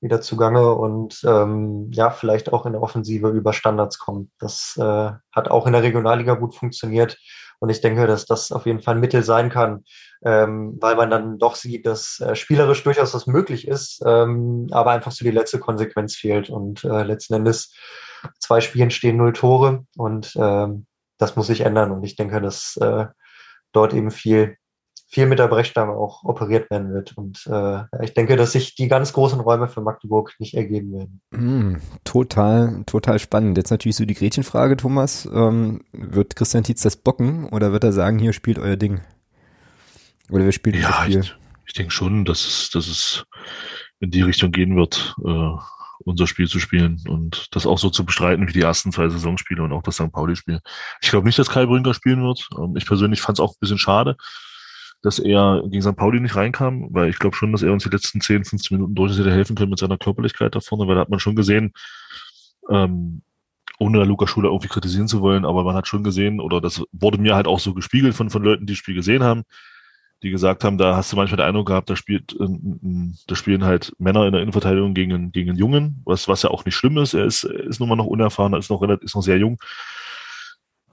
wieder 0.02 0.22
zugange 0.22 0.74
und 0.74 1.22
ähm, 1.26 1.90
ja, 1.92 2.12
vielleicht 2.12 2.54
auch 2.54 2.66
in 2.66 2.74
der 2.74 2.82
Offensive 2.82 3.30
über 3.30 3.54
Standards 3.54 3.98
kommen. 3.98 4.32
Das 4.40 4.76
äh, 4.78 5.12
hat 5.32 5.50
auch 5.50 5.66
in 5.66 5.74
der 5.74 5.84
Regionalliga 5.84 6.36
gut 6.36 6.54
funktioniert 6.54 7.18
und 7.60 7.70
ich 7.70 7.82
denke, 7.82 8.06
dass 8.06 8.26
das 8.26 8.52
auf 8.52 8.66
jeden 8.66 8.82
Fall 8.82 8.96
ein 8.96 9.02
Mittel 9.02 9.24
sein 9.24 9.50
kann, 9.50 9.84
ähm, 10.24 10.78
weil 10.80 10.96
man 10.96 11.10
dann 11.10 11.40
doch 11.40 11.56
sieht, 11.56 11.86
dass 11.86 12.20
äh, 12.20 12.36
spielerisch 12.36 12.84
durchaus 12.84 13.14
was 13.14 13.28
möglich 13.28 13.68
ist, 13.68 14.02
ähm, 14.06 14.68
aber 14.72 14.92
einfach 14.92 15.12
so 15.12 15.26
die 15.26 15.32
letzte 15.32 15.60
Konsequenz 15.60 16.16
fehlt 16.16 16.50
und 16.50 16.84
äh, 16.84 17.04
letzten 17.04 17.34
Endes 17.36 17.74
zwei 18.40 18.62
Spielen 18.62 18.92
stehen 18.92 19.18
null 19.18 19.34
Tore 19.34 19.86
und 19.98 20.34
ähm, 20.36 20.86
das 21.18 21.36
muss 21.36 21.48
sich 21.48 21.62
ändern. 21.62 21.92
Und 21.92 22.04
ich 22.04 22.16
denke, 22.16 22.42
dass 22.42 22.78
äh, 22.78 23.06
dort 23.72 23.94
eben 23.94 24.12
viel, 24.12 24.58
viel 25.08 25.28
mit 25.28 25.40
der 25.40 25.48
Brechstange 25.48 25.94
auch 25.94 26.24
operiert 26.24 26.70
werden 26.70 26.94
wird. 26.94 27.18
Und 27.18 27.46
äh, 27.48 27.84
ich 28.04 28.14
denke, 28.14 28.36
dass 28.36 28.54
sich 28.54 28.76
die 28.76 28.88
ganz 28.88 29.14
großen 29.14 29.40
Räume 29.40 29.68
für 29.68 29.82
Magdeburg 29.82 30.34
nicht 30.40 30.56
ergeben 30.56 30.94
werden. 30.94 31.22
Mm, 31.32 31.82
total, 32.04 32.84
total 32.86 33.20
spannend. 33.20 33.58
Jetzt 33.58 33.72
natürlich 33.72 33.96
so 33.96 34.06
die 34.06 34.14
Gretchenfrage, 34.14 34.78
Thomas. 34.78 35.28
Ähm, 35.32 35.82
wird 35.92 36.36
Christian 36.36 36.64
Tietz 36.64 36.82
das 36.82 36.96
bocken 36.96 37.50
oder 37.50 37.72
wird 37.72 37.84
er 37.84 37.94
sagen, 37.94 38.20
hier 38.20 38.34
spielt 38.34 38.60
euer 38.60 38.76
Ding? 38.78 39.02
Oder 40.30 40.46
wir 40.46 40.52
spielen 40.52 40.82
ja, 40.82 40.88
das 40.88 41.04
Spiel? 41.04 41.20
Ich, 41.20 41.36
ich 41.68 41.74
denke 41.74 41.92
schon, 41.92 42.26
dass 42.26 42.46
es, 42.46 42.70
dass 42.72 42.88
es 42.88 43.26
in 44.00 44.12
die 44.12 44.22
Richtung 44.22 44.52
gehen 44.52 44.76
wird. 44.76 45.16
Äh, 45.26 45.58
unser 46.00 46.28
Spiel 46.28 46.48
zu 46.48 46.60
spielen 46.60 47.02
und 47.08 47.48
das 47.56 47.66
auch 47.66 47.78
so 47.78 47.90
zu 47.90 48.06
bestreiten 48.06 48.48
wie 48.48 48.54
die 48.54 48.62
ersten 48.62 48.92
zwei 48.92 49.08
Saisonspiele 49.10 49.64
und 49.64 49.72
auch 49.72 49.84
das 49.84 49.96
St. 49.96 50.12
Pauli-Spiel. 50.12 50.60
Ich 51.02 51.10
glaube 51.10 51.26
nicht, 51.26 51.40
dass 51.40 51.50
Kai 51.50 51.66
Brünker 51.66 51.94
spielen 51.94 52.24
wird. 52.24 52.48
Ähm, 52.58 52.76
ich 52.76 52.86
persönlich 52.86 53.22
fand 53.22 53.38
es 53.38 53.44
auch 53.44 53.54
ein 53.54 53.60
bisschen 53.60 53.78
schade, 53.78 54.18
dass 55.02 55.20
er 55.20 55.64
gegen 55.68 55.82
St. 55.82 55.96
Pauli 55.96 56.20
nicht 56.20 56.36
reinkam, 56.36 56.88
weil 56.92 57.10
ich 57.10 57.20
glaube 57.20 57.36
schon, 57.36 57.52
dass 57.52 57.62
er 57.62 57.72
uns 57.72 57.84
die 57.84 57.90
letzten 57.90 58.22
10, 58.22 58.46
15 58.46 58.78
Minuten 58.78 58.96
durchaus 58.96 59.20
hätte 59.20 59.32
helfen 59.32 59.56
können 59.56 59.70
mit 59.70 59.80
seiner 59.80 59.98
Körperlichkeit 59.98 60.56
da 60.56 60.60
vorne, 60.60 60.88
weil 60.88 60.96
da 60.96 61.02
hat 61.02 61.10
man 61.10 61.20
schon 61.20 61.36
gesehen, 61.36 61.74
ähm, 62.70 63.22
ohne 63.78 64.04
Lukas 64.06 64.30
Schuler 64.30 64.50
irgendwie 64.50 64.70
kritisieren 64.70 65.08
zu 65.08 65.22
wollen, 65.22 65.46
aber 65.46 65.64
man 65.64 65.76
hat 65.76 65.88
schon 65.88 66.04
gesehen, 66.04 66.40
oder 66.40 66.62
das 66.62 66.82
wurde 66.92 67.18
mir 67.18 67.36
halt 67.36 67.48
auch 67.48 67.60
so 67.60 67.74
gespiegelt 67.74 68.16
von, 68.16 68.30
von 68.30 68.42
Leuten, 68.42 68.66
die 68.66 68.74
das 68.74 68.80
Spiel 68.80 68.96
gesehen 68.96 69.24
haben, 69.24 69.44
die 70.26 70.32
gesagt 70.32 70.64
haben, 70.64 70.78
da 70.78 70.96
hast 70.96 71.12
du 71.12 71.16
manchmal 71.16 71.38
den 71.38 71.46
Eindruck 71.46 71.68
gehabt, 71.68 71.90
da 71.90 71.96
spielt, 71.96 72.34
äh, 72.40 72.48
da 73.28 73.36
spielen 73.36 73.64
halt 73.64 73.94
Männer 74.00 74.26
in 74.26 74.34
der 74.34 74.42
Innenverteidigung 74.42 74.96
gegen, 74.96 75.32
gegen 75.32 75.52
einen 75.52 75.60
Jungen, 75.60 76.02
was, 76.04 76.28
was 76.28 76.42
ja 76.42 76.50
auch 76.50 76.66
nicht 76.66 76.76
schlimm 76.76 76.98
ist. 76.98 77.14
Er 77.14 77.26
ist, 77.26 77.44
ist 77.44 77.80
nun 77.80 77.88
mal 77.88 77.96
noch 77.96 78.08
unerfahren, 78.08 78.54
er 78.54 78.60
ist 78.60 78.72
noch 78.72 78.82
relativ, 78.82 79.06
ist 79.06 79.16
noch 79.16 79.22
sehr 79.22 79.38
jung. 79.38 79.58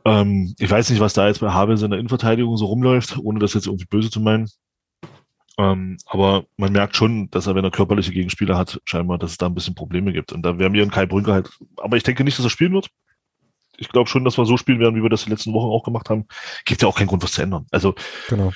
Ähm, 0.05 0.55
ich 0.59 0.70
weiß 0.70 0.91
nicht, 0.91 1.01
was 1.01 1.14
da 1.14 1.26
jetzt 1.26 1.41
bei 1.41 1.51
Havels 1.51 1.80
in 1.80 1.91
der 1.91 1.99
Innenverteidigung 1.99 2.57
so 2.59 2.66
rumläuft, 2.66 3.18
ohne 3.18 3.39
das 3.39 3.55
jetzt 3.55 3.66
irgendwie 3.66 3.87
böse 3.87 4.11
zu 4.11 4.20
meinen. 4.20 4.51
Ähm, 5.59 5.97
aber 6.07 6.45
man 6.59 6.72
merkt 6.72 6.95
schon, 6.95 7.30
dass 7.30 7.47
er, 7.47 7.55
wenn 7.55 7.64
er 7.64 7.70
körperliche 7.70 8.12
Gegenspieler 8.12 8.59
hat, 8.59 8.80
scheinbar, 8.85 9.18
dass 9.18 9.33
es 9.33 9.39
da 9.39 9.47
ein 9.47 9.55
bisschen 9.55 9.74
Probleme 9.74 10.12
gibt. 10.12 10.33
Und 10.33 10.43
da 10.43 10.59
werden 10.59 10.74
wir 10.74 10.83
in 10.83 10.91
Kai 10.91 11.07
Brünker 11.07 11.33
halt, 11.33 11.51
aber 11.78 11.97
ich 11.97 12.03
denke 12.03 12.22
nicht, 12.24 12.39
dass 12.39 12.45
er 12.45 12.51
spielen 12.51 12.74
wird. 12.74 12.89
Ich 13.78 13.89
glaube 13.89 14.11
schon, 14.11 14.24
dass 14.24 14.37
wir 14.37 14.45
so 14.45 14.59
spielen 14.59 14.80
werden, 14.80 14.95
wie 14.95 15.03
wir 15.03 15.09
das 15.09 15.24
die 15.24 15.30
letzten 15.30 15.55
Wochen 15.55 15.70
auch 15.70 15.83
gemacht 15.83 16.11
haben. 16.11 16.26
Gibt 16.66 16.83
ja 16.83 16.89
auch 16.89 16.97
keinen 16.97 17.07
Grund, 17.07 17.22
was 17.22 17.33
zu 17.33 17.43
ändern. 17.43 17.66
Also, 17.70 17.95
genau 18.28 18.53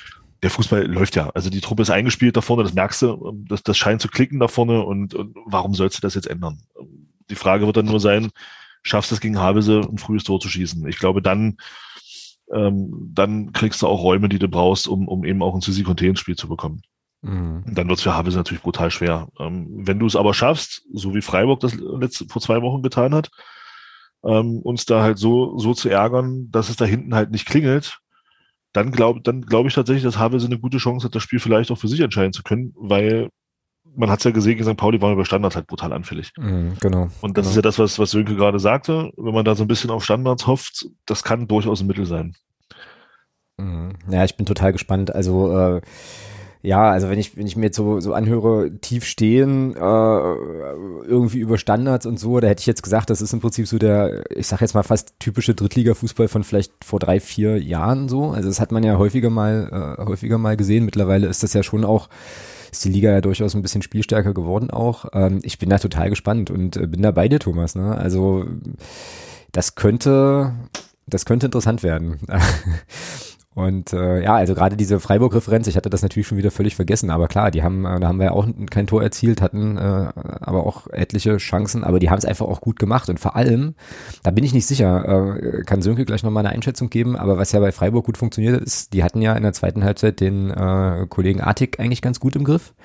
der 0.47 0.51
Fußball 0.51 0.85
läuft 0.85 1.17
ja. 1.17 1.29
Also 1.31 1.49
die 1.49 1.59
Truppe 1.59 1.81
ist 1.81 1.89
eingespielt 1.89 2.37
da 2.37 2.41
vorne, 2.41 2.63
das 2.63 2.73
merkst 2.73 3.01
du, 3.01 3.33
das, 3.49 3.63
das 3.63 3.77
scheint 3.77 4.01
zu 4.01 4.07
klicken 4.07 4.39
da 4.39 4.47
vorne 4.47 4.81
und, 4.81 5.13
und 5.13 5.35
warum 5.45 5.73
sollst 5.73 5.97
du 5.97 6.01
das 6.01 6.15
jetzt 6.15 6.27
ändern? 6.27 6.61
Die 7.29 7.35
Frage 7.35 7.65
wird 7.65 7.75
dann 7.75 7.85
nur 7.85 7.99
sein, 7.99 8.29
schaffst 8.81 9.11
du 9.11 9.15
es 9.15 9.21
gegen 9.21 9.39
Havelse 9.39 9.81
ein 9.81 9.97
frühes 9.97 10.23
Tor 10.23 10.39
zu 10.39 10.47
schießen? 10.47 10.87
Ich 10.87 10.99
glaube, 10.99 11.21
dann, 11.21 11.57
ähm, 12.53 13.11
dann 13.13 13.51
kriegst 13.51 13.81
du 13.81 13.87
auch 13.87 14.01
Räume, 14.01 14.29
die 14.29 14.39
du 14.39 14.47
brauchst, 14.47 14.87
um, 14.87 15.09
um 15.09 15.25
eben 15.25 15.43
auch 15.43 15.53
ein 15.53 15.59
Sisi 15.59 15.83
Conte 15.83 16.07
ins 16.07 16.21
Spiel 16.21 16.37
zu 16.37 16.47
bekommen. 16.47 16.81
Mhm. 17.23 17.65
Dann 17.67 17.89
wird 17.89 17.97
es 17.97 18.03
für 18.03 18.15
Havelse 18.15 18.37
natürlich 18.37 18.63
brutal 18.63 18.89
schwer. 18.89 19.27
Ähm, 19.37 19.67
wenn 19.69 19.99
du 19.99 20.05
es 20.05 20.15
aber 20.15 20.33
schaffst, 20.33 20.83
so 20.93 21.13
wie 21.13 21.21
Freiburg 21.21 21.59
das 21.59 21.75
letzte, 21.75 22.25
vor 22.29 22.41
zwei 22.41 22.61
Wochen 22.61 22.81
getan 22.81 23.13
hat, 23.13 23.31
ähm, 24.23 24.61
uns 24.61 24.85
da 24.85 25.01
halt 25.01 25.17
so, 25.17 25.57
so 25.57 25.73
zu 25.73 25.89
ärgern, 25.89 26.49
dass 26.51 26.69
es 26.69 26.77
da 26.77 26.85
hinten 26.85 27.15
halt 27.15 27.31
nicht 27.31 27.45
klingelt, 27.45 27.99
dann 28.77 28.91
glaube 28.91 29.21
dann 29.21 29.41
glaube 29.41 29.69
ich 29.69 29.75
tatsächlich, 29.75 30.03
dass 30.03 30.19
Havelse 30.19 30.45
eine 30.45 30.59
gute 30.59 30.77
Chance 30.77 31.05
hat, 31.05 31.15
das 31.15 31.23
Spiel 31.23 31.39
vielleicht 31.39 31.71
auch 31.71 31.77
für 31.77 31.87
sich 31.87 31.99
entscheiden 31.99 32.33
zu 32.33 32.43
können, 32.43 32.73
weil 32.75 33.29
man 33.95 34.11
hat 34.11 34.19
es 34.19 34.25
ja 34.25 34.31
gesehen, 34.31 34.57
gegen 34.57 34.69
St. 34.69 34.77
Pauli 34.77 35.01
waren 35.01 35.13
wir 35.13 35.17
bei 35.17 35.25
Standards 35.25 35.55
halt 35.55 35.65
brutal 35.65 35.91
anfällig. 35.91 36.31
Mhm, 36.37 36.73
genau. 36.79 37.09
Und 37.21 37.35
das 37.37 37.45
genau. 37.45 37.49
ist 37.49 37.55
ja 37.55 37.61
das, 37.63 37.79
was, 37.79 37.97
was 37.97 38.11
Sönke 38.11 38.35
gerade 38.35 38.59
sagte. 38.59 39.11
Wenn 39.17 39.33
man 39.33 39.43
da 39.43 39.55
so 39.55 39.63
ein 39.63 39.67
bisschen 39.67 39.89
auf 39.89 40.03
Standards 40.03 40.45
hofft, 40.45 40.87
das 41.07 41.23
kann 41.23 41.47
durchaus 41.47 41.81
ein 41.81 41.87
Mittel 41.87 42.05
sein. 42.05 42.35
Mhm. 43.57 43.93
Ja, 44.09 44.23
ich 44.23 44.37
bin 44.37 44.45
total 44.45 44.71
gespannt. 44.71 45.15
Also 45.15 45.57
äh, 45.57 45.81
ja, 46.67 46.91
also 46.91 47.09
wenn 47.09 47.17
ich, 47.17 47.37
wenn 47.37 47.47
ich 47.47 47.55
mir 47.55 47.67
jetzt 47.67 47.77
so, 47.77 48.01
so 48.01 48.13
anhöre, 48.13 48.71
tief 48.81 49.05
stehen, 49.05 49.73
äh, 49.73 49.79
irgendwie 49.79 51.39
über 51.39 51.57
Standards 51.57 52.05
und 52.05 52.19
so, 52.19 52.41
da 52.41 52.49
hätte 52.49 52.59
ich 52.59 52.65
jetzt 52.65 52.83
gesagt, 52.83 53.09
das 53.09 53.21
ist 53.21 53.31
im 53.31 53.39
Prinzip 53.39 53.67
so 53.67 53.77
der, 53.77 54.29
ich 54.35 54.47
sag 54.47 54.59
jetzt 54.59 54.73
mal 54.73 54.83
fast 54.83 55.17
typische 55.17 55.55
Drittliga-Fußball 55.55 56.27
von 56.27 56.43
vielleicht 56.43 56.73
vor 56.83 56.99
drei, 56.99 57.21
vier 57.21 57.63
Jahren 57.63 58.09
so. 58.09 58.31
Also 58.31 58.49
das 58.49 58.59
hat 58.59 58.73
man 58.73 58.83
ja 58.83 58.97
häufiger 58.97 59.29
mal, 59.29 59.97
äh, 59.97 60.05
häufiger 60.05 60.37
mal 60.37 60.57
gesehen. 60.57 60.83
Mittlerweile 60.83 61.27
ist 61.27 61.41
das 61.41 61.53
ja 61.53 61.63
schon 61.63 61.85
auch, 61.85 62.09
ist 62.69 62.83
die 62.83 62.89
Liga 62.89 63.11
ja 63.11 63.21
durchaus 63.21 63.55
ein 63.55 63.61
bisschen 63.61 63.81
spielstärker 63.81 64.33
geworden 64.33 64.69
auch. 64.69 65.05
Ähm, 65.13 65.39
ich 65.43 65.59
bin 65.59 65.69
da 65.69 65.77
total 65.77 66.09
gespannt 66.09 66.51
und 66.51 66.75
äh, 66.75 66.85
bin 66.85 67.01
da 67.01 67.11
bei 67.11 67.29
dir, 67.29 67.39
Thomas. 67.39 67.75
Ne? 67.75 67.97
Also 67.97 68.43
das 69.53 69.75
könnte, 69.75 70.51
das 71.05 71.25
könnte 71.25 71.45
interessant 71.45 71.81
werden. 71.81 72.19
Und 73.57 73.91
äh, 73.91 74.21
ja, 74.21 74.35
also 74.35 74.53
gerade 74.53 74.77
diese 74.77 74.99
Freiburg-Referenz, 74.99 75.65
ich 75.65 75.75
hatte 75.75 75.89
das 75.89 76.03
natürlich 76.03 76.27
schon 76.27 76.37
wieder 76.37 76.51
völlig 76.51 76.75
vergessen, 76.75 77.09
aber 77.09 77.27
klar, 77.27 77.49
die 77.49 77.63
haben, 77.63 77.85
äh, 77.85 77.99
da 77.99 78.07
haben 78.07 78.19
wir 78.19 78.33
auch 78.33 78.47
kein 78.69 78.85
Tor 78.85 79.01
erzielt, 79.01 79.41
hatten 79.41 79.77
äh, 79.77 79.79
aber 79.79 80.67
auch 80.67 80.85
etliche 80.91 81.37
Chancen, 81.37 81.83
aber 81.83 81.97
die 81.97 82.11
haben 82.11 82.19
es 82.19 82.25
einfach 82.25 82.45
auch 82.45 82.61
gut 82.61 82.77
gemacht. 82.77 83.09
Und 83.09 83.19
vor 83.19 83.35
allem, 83.35 83.73
da 84.21 84.29
bin 84.29 84.43
ich 84.43 84.53
nicht 84.53 84.67
sicher, 84.67 85.39
äh, 85.39 85.63
kann 85.63 85.81
Sönke 85.81 86.05
gleich 86.05 86.21
nochmal 86.21 86.45
eine 86.45 86.53
Einschätzung 86.53 86.91
geben, 86.91 87.15
aber 87.15 87.39
was 87.39 87.51
ja 87.51 87.59
bei 87.59 87.71
Freiburg 87.71 88.05
gut 88.05 88.19
funktioniert 88.19 88.61
ist, 88.61 88.93
die 88.93 89.03
hatten 89.03 89.23
ja 89.23 89.33
in 89.33 89.41
der 89.41 89.53
zweiten 89.53 89.83
Halbzeit 89.83 90.19
den 90.19 90.51
äh, 90.51 91.07
Kollegen 91.09 91.41
Artig 91.41 91.79
eigentlich 91.79 92.03
ganz 92.03 92.19
gut 92.19 92.35
im 92.35 92.43
Griff. 92.43 92.75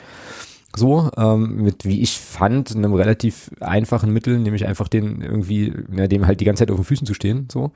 So, 0.74 1.10
ähm, 1.18 1.64
mit, 1.64 1.84
wie 1.84 2.00
ich 2.00 2.18
fand, 2.18 2.74
einem 2.74 2.94
relativ 2.94 3.50
einfachen 3.60 4.10
Mittel, 4.10 4.38
nämlich 4.38 4.66
einfach 4.66 4.88
den 4.88 5.20
irgendwie, 5.20 5.74
ja, 5.94 6.06
dem 6.06 6.26
halt 6.26 6.40
die 6.40 6.46
ganze 6.46 6.62
Zeit 6.62 6.70
auf 6.70 6.78
den 6.78 6.86
Füßen 6.86 7.06
zu 7.06 7.12
stehen. 7.12 7.48
So. 7.52 7.72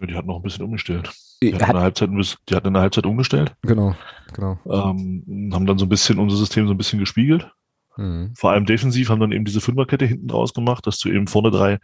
Die 0.00 0.14
hat 0.14 0.26
noch 0.26 0.36
ein 0.36 0.42
bisschen 0.42 0.64
umgestellt. 0.64 1.10
Die 1.42 1.54
hatten, 1.54 1.64
eine 1.64 1.80
Halbzeit, 1.80 2.10
die 2.48 2.54
hatten 2.54 2.66
eine 2.66 2.80
Halbzeit 2.80 3.06
umgestellt. 3.06 3.54
Genau, 3.62 3.94
genau. 4.34 4.58
Ähm, 4.66 5.50
haben 5.54 5.66
dann 5.66 5.78
so 5.78 5.86
ein 5.86 5.88
bisschen 5.88 6.18
unser 6.18 6.36
System 6.36 6.66
so 6.66 6.74
ein 6.74 6.78
bisschen 6.78 6.98
gespiegelt. 6.98 7.50
Mhm. 7.96 8.34
Vor 8.36 8.50
allem 8.50 8.66
defensiv 8.66 9.08
haben 9.08 9.20
dann 9.20 9.32
eben 9.32 9.46
diese 9.46 9.60
Fünferkette 9.62 10.04
hinten 10.04 10.28
draus 10.28 10.52
gemacht, 10.52 10.86
dass 10.86 10.98
du 10.98 11.08
eben 11.08 11.26
vorne 11.26 11.50
drei, 11.50 11.78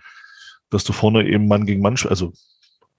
dass 0.69 0.85
du 0.85 0.93
vorne 0.93 1.27
eben 1.27 1.49
Mann 1.49 1.65
gegen 1.65 1.81
Mann, 1.81 1.97
also 2.09 2.33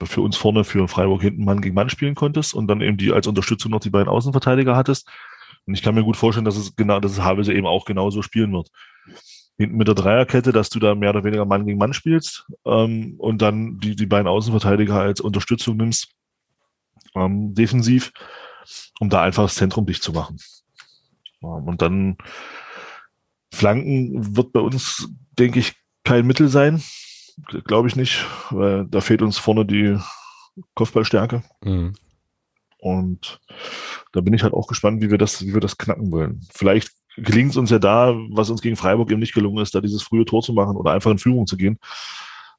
für 0.03 0.22
uns 0.22 0.36
vorne 0.36 0.64
für 0.64 0.88
Freiburg 0.88 1.22
hinten 1.22 1.45
Mann 1.45 1.62
gegen 1.62 1.76
Mann 1.76 1.89
spielen 1.89 2.16
konntest 2.16 2.53
und 2.53 2.68
dann 2.68 2.82
eben 2.82 2.97
die 2.97 3.12
als 3.12 3.28
Unterstützung 3.28 3.72
noch 3.72 3.80
die 3.80 3.89
beiden 3.89 4.10
Außenverteidiger 4.10 4.76
hattest. 4.76 5.08
Und 5.66 5.76
ich 5.76 5.84
kann 5.84 5.95
mir 5.95 6.03
gut 6.03 6.18
vorstellen, 6.18 6.45
dass 6.45 6.58
es 6.58 6.76
genau, 6.76 6.99
dass 6.99 7.12
es 7.12 7.22
Havelse 7.22 7.53
eben 7.53 7.68
auch 7.68 7.86
genauso 7.86 8.22
spielen 8.22 8.53
wird. 8.53 8.70
Hinten 9.58 9.78
mit 9.78 9.88
der 9.88 9.95
Dreierkette, 9.95 10.51
dass 10.51 10.70
du 10.70 10.80
da 10.80 10.95
mehr 10.95 11.10
oder 11.10 11.24
weniger 11.24 11.45
Mann 11.45 11.66
gegen 11.66 11.80
Mann 11.80 11.93
spielst 11.93 12.47
ähm, 12.66 13.16
und 13.18 13.41
dann 13.41 13.80
die, 13.80 13.95
die 13.95 14.05
beiden 14.05 14.28
Außenverteidiger 14.28 14.99
als 14.99 15.20
Unterstützung 15.20 15.78
nimmst 15.78 16.16
ähm, 17.16 17.53
defensiv, 17.53 18.12
um 18.99 19.10
da 19.10 19.22
einfach 19.22 19.43
das 19.43 19.55
Zentrum 19.55 19.86
dicht 19.86 20.03
zu 20.03 20.12
machen. 20.12 20.38
Ähm, 21.41 21.68
und 21.68 21.82
dann 21.82 22.18
Flanken 23.53 24.36
wird 24.36 24.53
bei 24.53 24.60
uns, 24.60 25.10
denke 25.38 25.60
ich, 25.60 25.76
kein 26.03 26.28
Mittel 26.28 26.47
sein. 26.47 26.82
Glaube 27.66 27.88
ich 27.88 27.95
nicht, 27.95 28.26
weil 28.49 28.86
da 28.86 29.01
fehlt 29.01 29.22
uns 29.22 29.38
vorne 29.38 29.66
die 29.66 29.97
Kopfballstärke. 30.74 31.43
Mhm. 31.64 31.93
Und 32.80 33.39
da 34.14 34.22
bin 34.22 34.34
ich 34.34 34.43
halt 34.43 34.53
auch 34.53 34.68
gespannt, 34.68 35.01
wie 35.01 35.12
wir 35.12 35.18
das, 35.18 35.45
wie 35.45 35.53
wir 35.53 35.62
das 35.62 35.78
knacken 35.78 36.12
wollen. 36.12 36.47
Vielleicht 36.51 36.91
gelingt 37.16 37.51
es 37.51 37.58
uns 37.58 37.70
ja 37.70 37.80
da, 37.80 38.16
was 38.30 38.49
uns 38.49 38.62
gegen 38.62 38.76
Freiburg 38.76 39.12
eben 39.12 39.20
nicht 39.20 39.34
gelungen 39.34 39.62
ist, 39.62 39.74
da 39.74 39.82
dieses 39.82 40.03
frühe 40.03 40.26
Tor 40.26 40.41
zu 40.41 40.53
machen 40.53 40.78
oder 40.78 40.91
einfach 40.91 41.12
in 41.12 41.18
Führung 41.18 41.47
zu 41.47 41.58
gehen. 41.58 41.80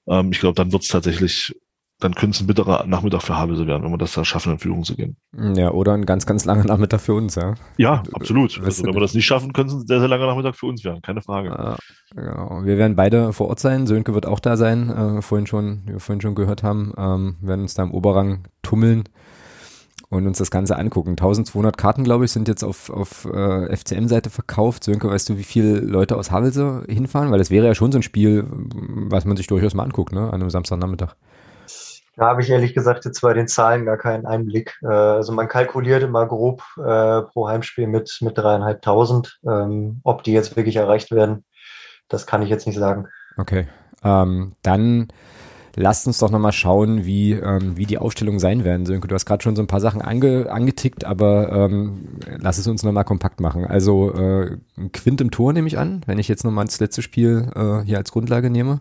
Ähm, 0.06 0.32
ich 0.32 0.40
glaube, 0.40 0.56
dann 0.56 0.72
wird 0.72 0.82
es 0.82 0.88
tatsächlich 0.88 1.54
dann 2.00 2.14
könnte 2.14 2.36
es 2.36 2.40
ein 2.40 2.46
bitterer 2.46 2.86
Nachmittag 2.86 3.22
für 3.22 3.36
Havelse 3.36 3.66
werden, 3.66 3.82
wenn 3.82 3.90
wir 3.90 3.98
das 3.98 4.12
da 4.12 4.24
schaffen, 4.24 4.52
in 4.52 4.58
Führung 4.58 4.84
zu 4.84 4.94
gehen. 4.94 5.16
Ja, 5.56 5.72
oder 5.72 5.94
ein 5.94 6.06
ganz, 6.06 6.26
ganz 6.26 6.44
langer 6.44 6.64
Nachmittag 6.64 7.00
für 7.00 7.14
uns, 7.14 7.34
ja. 7.34 7.54
Ja, 7.76 8.04
absolut. 8.12 8.60
Also, 8.62 8.84
wenn 8.84 8.94
wir 8.94 9.00
das 9.00 9.14
nicht 9.14 9.26
schaffen, 9.26 9.52
könnte 9.52 9.74
es 9.74 9.82
ein 9.82 9.86
sehr, 9.86 9.98
sehr 9.98 10.08
langer 10.08 10.26
Nachmittag 10.26 10.54
für 10.54 10.66
uns 10.66 10.84
werden, 10.84 11.02
keine 11.02 11.22
Frage. 11.22 11.48
Ja, 11.48 11.76
genau. 12.14 12.60
Wir 12.64 12.78
werden 12.78 12.94
beide 12.94 13.32
vor 13.32 13.48
Ort 13.48 13.58
sein. 13.58 13.88
Sönke 13.88 14.14
wird 14.14 14.26
auch 14.26 14.38
da 14.38 14.56
sein, 14.56 14.90
äh, 14.90 15.22
vorhin 15.22 15.48
schon, 15.48 15.82
wie 15.86 15.94
wir 15.94 16.00
vorhin 16.00 16.20
schon 16.20 16.36
gehört 16.36 16.62
haben. 16.62 16.92
Ähm, 16.96 17.36
werden 17.40 17.62
uns 17.62 17.74
da 17.74 17.82
im 17.82 17.90
Oberrang 17.90 18.44
tummeln 18.62 19.04
und 20.08 20.26
uns 20.26 20.38
das 20.38 20.50
Ganze 20.50 20.76
angucken. 20.76 21.10
1200 21.10 21.76
Karten, 21.76 22.04
glaube 22.04 22.24
ich, 22.24 22.30
sind 22.30 22.48
jetzt 22.48 22.62
auf, 22.62 22.90
auf 22.90 23.24
äh, 23.26 23.76
FCM-Seite 23.76 24.30
verkauft. 24.30 24.84
Sönke, 24.84 25.10
weißt 25.10 25.28
du, 25.28 25.36
wie 25.36 25.44
viele 25.44 25.80
Leute 25.80 26.16
aus 26.16 26.30
Havelse 26.30 26.84
hinfahren? 26.88 27.30
Weil 27.30 27.38
das 27.38 27.50
wäre 27.50 27.66
ja 27.66 27.74
schon 27.74 27.92
so 27.92 27.98
ein 27.98 28.02
Spiel, 28.02 28.46
was 28.48 29.24
man 29.24 29.36
sich 29.36 29.48
durchaus 29.48 29.74
mal 29.74 29.82
anguckt, 29.82 30.12
ne, 30.12 30.28
an 30.28 30.40
einem 30.40 30.50
Samstagnachmittag. 30.50 31.16
Da 32.18 32.26
habe 32.26 32.42
ich 32.42 32.50
ehrlich 32.50 32.74
gesagt 32.74 33.04
jetzt 33.04 33.20
bei 33.20 33.32
den 33.32 33.46
Zahlen 33.46 33.84
gar 33.84 33.96
keinen 33.96 34.26
Einblick. 34.26 34.76
Äh, 34.82 34.88
also 34.88 35.32
man 35.32 35.46
kalkuliert 35.46 36.02
immer 36.02 36.26
grob 36.26 36.64
äh, 36.76 37.22
pro 37.22 37.46
Heimspiel 37.46 37.86
mit, 37.86 38.18
mit 38.20 38.36
dreieinhalbtausend. 38.36 39.38
Ähm, 39.48 40.00
ob 40.02 40.24
die 40.24 40.32
jetzt 40.32 40.56
wirklich 40.56 40.74
erreicht 40.74 41.12
werden, 41.12 41.44
das 42.08 42.26
kann 42.26 42.42
ich 42.42 42.48
jetzt 42.48 42.66
nicht 42.66 42.76
sagen. 42.76 43.06
Okay. 43.36 43.68
Ähm, 44.02 44.56
dann 44.62 45.08
lasst 45.76 46.08
uns 46.08 46.18
doch 46.18 46.32
nochmal 46.32 46.50
schauen, 46.50 47.04
wie, 47.04 47.34
ähm, 47.34 47.76
wie 47.76 47.86
die 47.86 47.98
Aufstellungen 47.98 48.40
sein 48.40 48.64
werden. 48.64 48.84
Sönke, 48.84 49.06
du 49.06 49.14
hast 49.14 49.24
gerade 49.24 49.44
schon 49.44 49.54
so 49.54 49.62
ein 49.62 49.68
paar 49.68 49.80
Sachen 49.80 50.02
ange, 50.02 50.50
angetickt, 50.50 51.04
aber 51.04 51.52
ähm, 51.52 52.18
lass 52.40 52.58
es 52.58 52.66
uns 52.66 52.82
nochmal 52.82 53.04
kompakt 53.04 53.40
machen. 53.40 53.64
Also 53.64 54.12
äh, 54.12 54.56
Quint 54.92 55.20
im 55.20 55.30
Tor 55.30 55.52
nehme 55.52 55.68
ich 55.68 55.78
an, 55.78 56.02
wenn 56.06 56.18
ich 56.18 56.26
jetzt 56.26 56.42
nochmal 56.42 56.64
das 56.64 56.80
letzte 56.80 57.00
Spiel 57.00 57.52
äh, 57.54 57.86
hier 57.86 57.98
als 57.98 58.10
Grundlage 58.10 58.50
nehme. 58.50 58.80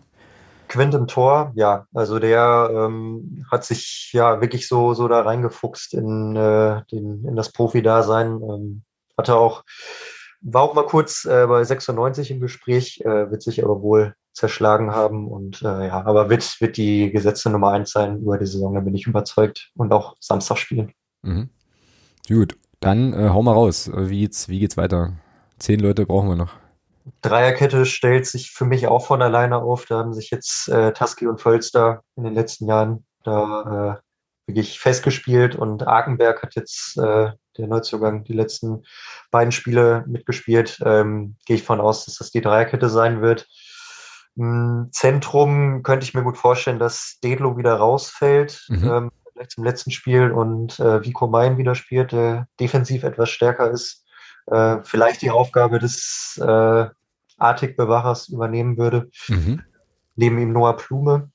Quint 0.68 0.94
im 0.94 1.06
Tor, 1.06 1.52
ja, 1.54 1.86
also 1.94 2.18
der 2.18 2.70
ähm, 2.72 3.46
hat 3.50 3.64
sich 3.64 4.10
ja 4.12 4.40
wirklich 4.40 4.68
so, 4.68 4.94
so 4.94 5.08
da 5.08 5.22
reingefuchst 5.22 5.94
in, 5.94 6.36
äh, 6.36 6.82
den, 6.90 7.24
in 7.24 7.36
das 7.36 7.52
Profi-Dasein. 7.52 8.40
Ähm, 8.42 8.82
hatte 9.16 9.36
auch, 9.36 9.64
war 10.40 10.62
auch 10.62 10.74
mal 10.74 10.86
kurz 10.86 11.24
äh, 11.24 11.46
bei 11.46 11.64
96 11.64 12.30
im 12.30 12.40
Gespräch, 12.40 13.00
äh, 13.04 13.30
wird 13.30 13.42
sich 13.42 13.64
aber 13.64 13.82
wohl 13.82 14.14
zerschlagen 14.32 14.92
haben 14.92 15.26
und 15.26 15.62
äh, 15.62 15.88
ja, 15.88 16.06
aber 16.06 16.30
wird, 16.30 16.60
wird 16.60 16.76
die 16.76 17.10
gesetzte 17.10 17.50
Nummer 17.50 17.72
eins 17.72 17.90
sein 17.90 18.20
über 18.20 18.38
die 18.38 18.46
Saison, 18.46 18.74
da 18.74 18.80
bin 18.80 18.94
ich 18.94 19.06
überzeugt 19.06 19.70
und 19.74 19.92
auch 19.92 20.16
Samstag 20.20 20.58
spielen. 20.58 20.92
Mhm. 21.22 21.50
Gut, 22.28 22.56
dann 22.80 23.12
äh, 23.12 23.30
hau 23.30 23.42
mal 23.42 23.52
raus. 23.52 23.90
Wie 23.92 24.20
geht's, 24.20 24.48
wie 24.48 24.60
geht's 24.60 24.76
weiter? 24.76 25.14
Zehn 25.58 25.80
Leute 25.80 26.06
brauchen 26.06 26.28
wir 26.28 26.36
noch. 26.36 26.54
Dreierkette 27.22 27.86
stellt 27.86 28.26
sich 28.26 28.50
für 28.50 28.64
mich 28.64 28.86
auch 28.86 29.06
von 29.06 29.22
alleine 29.22 29.58
auf. 29.58 29.86
Da 29.86 29.98
haben 29.98 30.14
sich 30.14 30.30
jetzt 30.30 30.68
äh, 30.68 30.92
Tusky 30.92 31.26
und 31.26 31.40
Völster 31.40 32.02
in 32.16 32.24
den 32.24 32.34
letzten 32.34 32.66
Jahren 32.66 33.06
da 33.24 33.98
äh, 33.98 34.08
wirklich 34.48 34.80
festgespielt 34.80 35.56
und 35.56 35.86
Arkenberg 35.86 36.42
hat 36.42 36.54
jetzt 36.54 36.96
äh, 36.96 37.32
der 37.58 37.66
Neuzugang 37.66 38.24
die 38.24 38.32
letzten 38.32 38.84
beiden 39.30 39.52
Spiele 39.52 40.04
mitgespielt. 40.06 40.80
Ähm, 40.84 41.36
Gehe 41.44 41.56
ich 41.56 41.62
von 41.62 41.80
aus, 41.80 42.06
dass 42.06 42.16
das 42.16 42.30
die 42.30 42.40
Dreierkette 42.40 42.88
sein 42.88 43.20
wird. 43.20 43.46
Im 44.36 44.88
Zentrum 44.92 45.82
könnte 45.82 46.04
ich 46.04 46.14
mir 46.14 46.22
gut 46.22 46.38
vorstellen, 46.38 46.78
dass 46.78 47.18
Dedlo 47.22 47.58
wieder 47.58 47.74
rausfällt, 47.74 48.64
mhm. 48.68 48.88
ähm, 48.88 49.10
vielleicht 49.32 49.50
zum 49.50 49.64
letzten 49.64 49.90
Spiel 49.90 50.30
und 50.30 50.78
äh, 50.80 51.04
Vico 51.04 51.26
Main 51.26 51.58
wieder 51.58 51.74
spielt, 51.74 52.12
der 52.12 52.48
defensiv 52.58 53.02
etwas 53.02 53.30
stärker 53.30 53.70
ist. 53.70 54.04
Äh, 54.50 54.78
vielleicht 54.84 55.22
die 55.22 55.30
Aufgabe 55.30 55.78
des 55.78 56.40
äh, 56.42 56.86
Artig-Bewachers 57.38 58.28
übernehmen 58.28 58.76
würde. 58.78 59.10
Mhm. 59.28 59.62
Neben 60.16 60.38
ihm 60.38 60.52
Noah 60.52 60.76
Plume. 60.76 61.30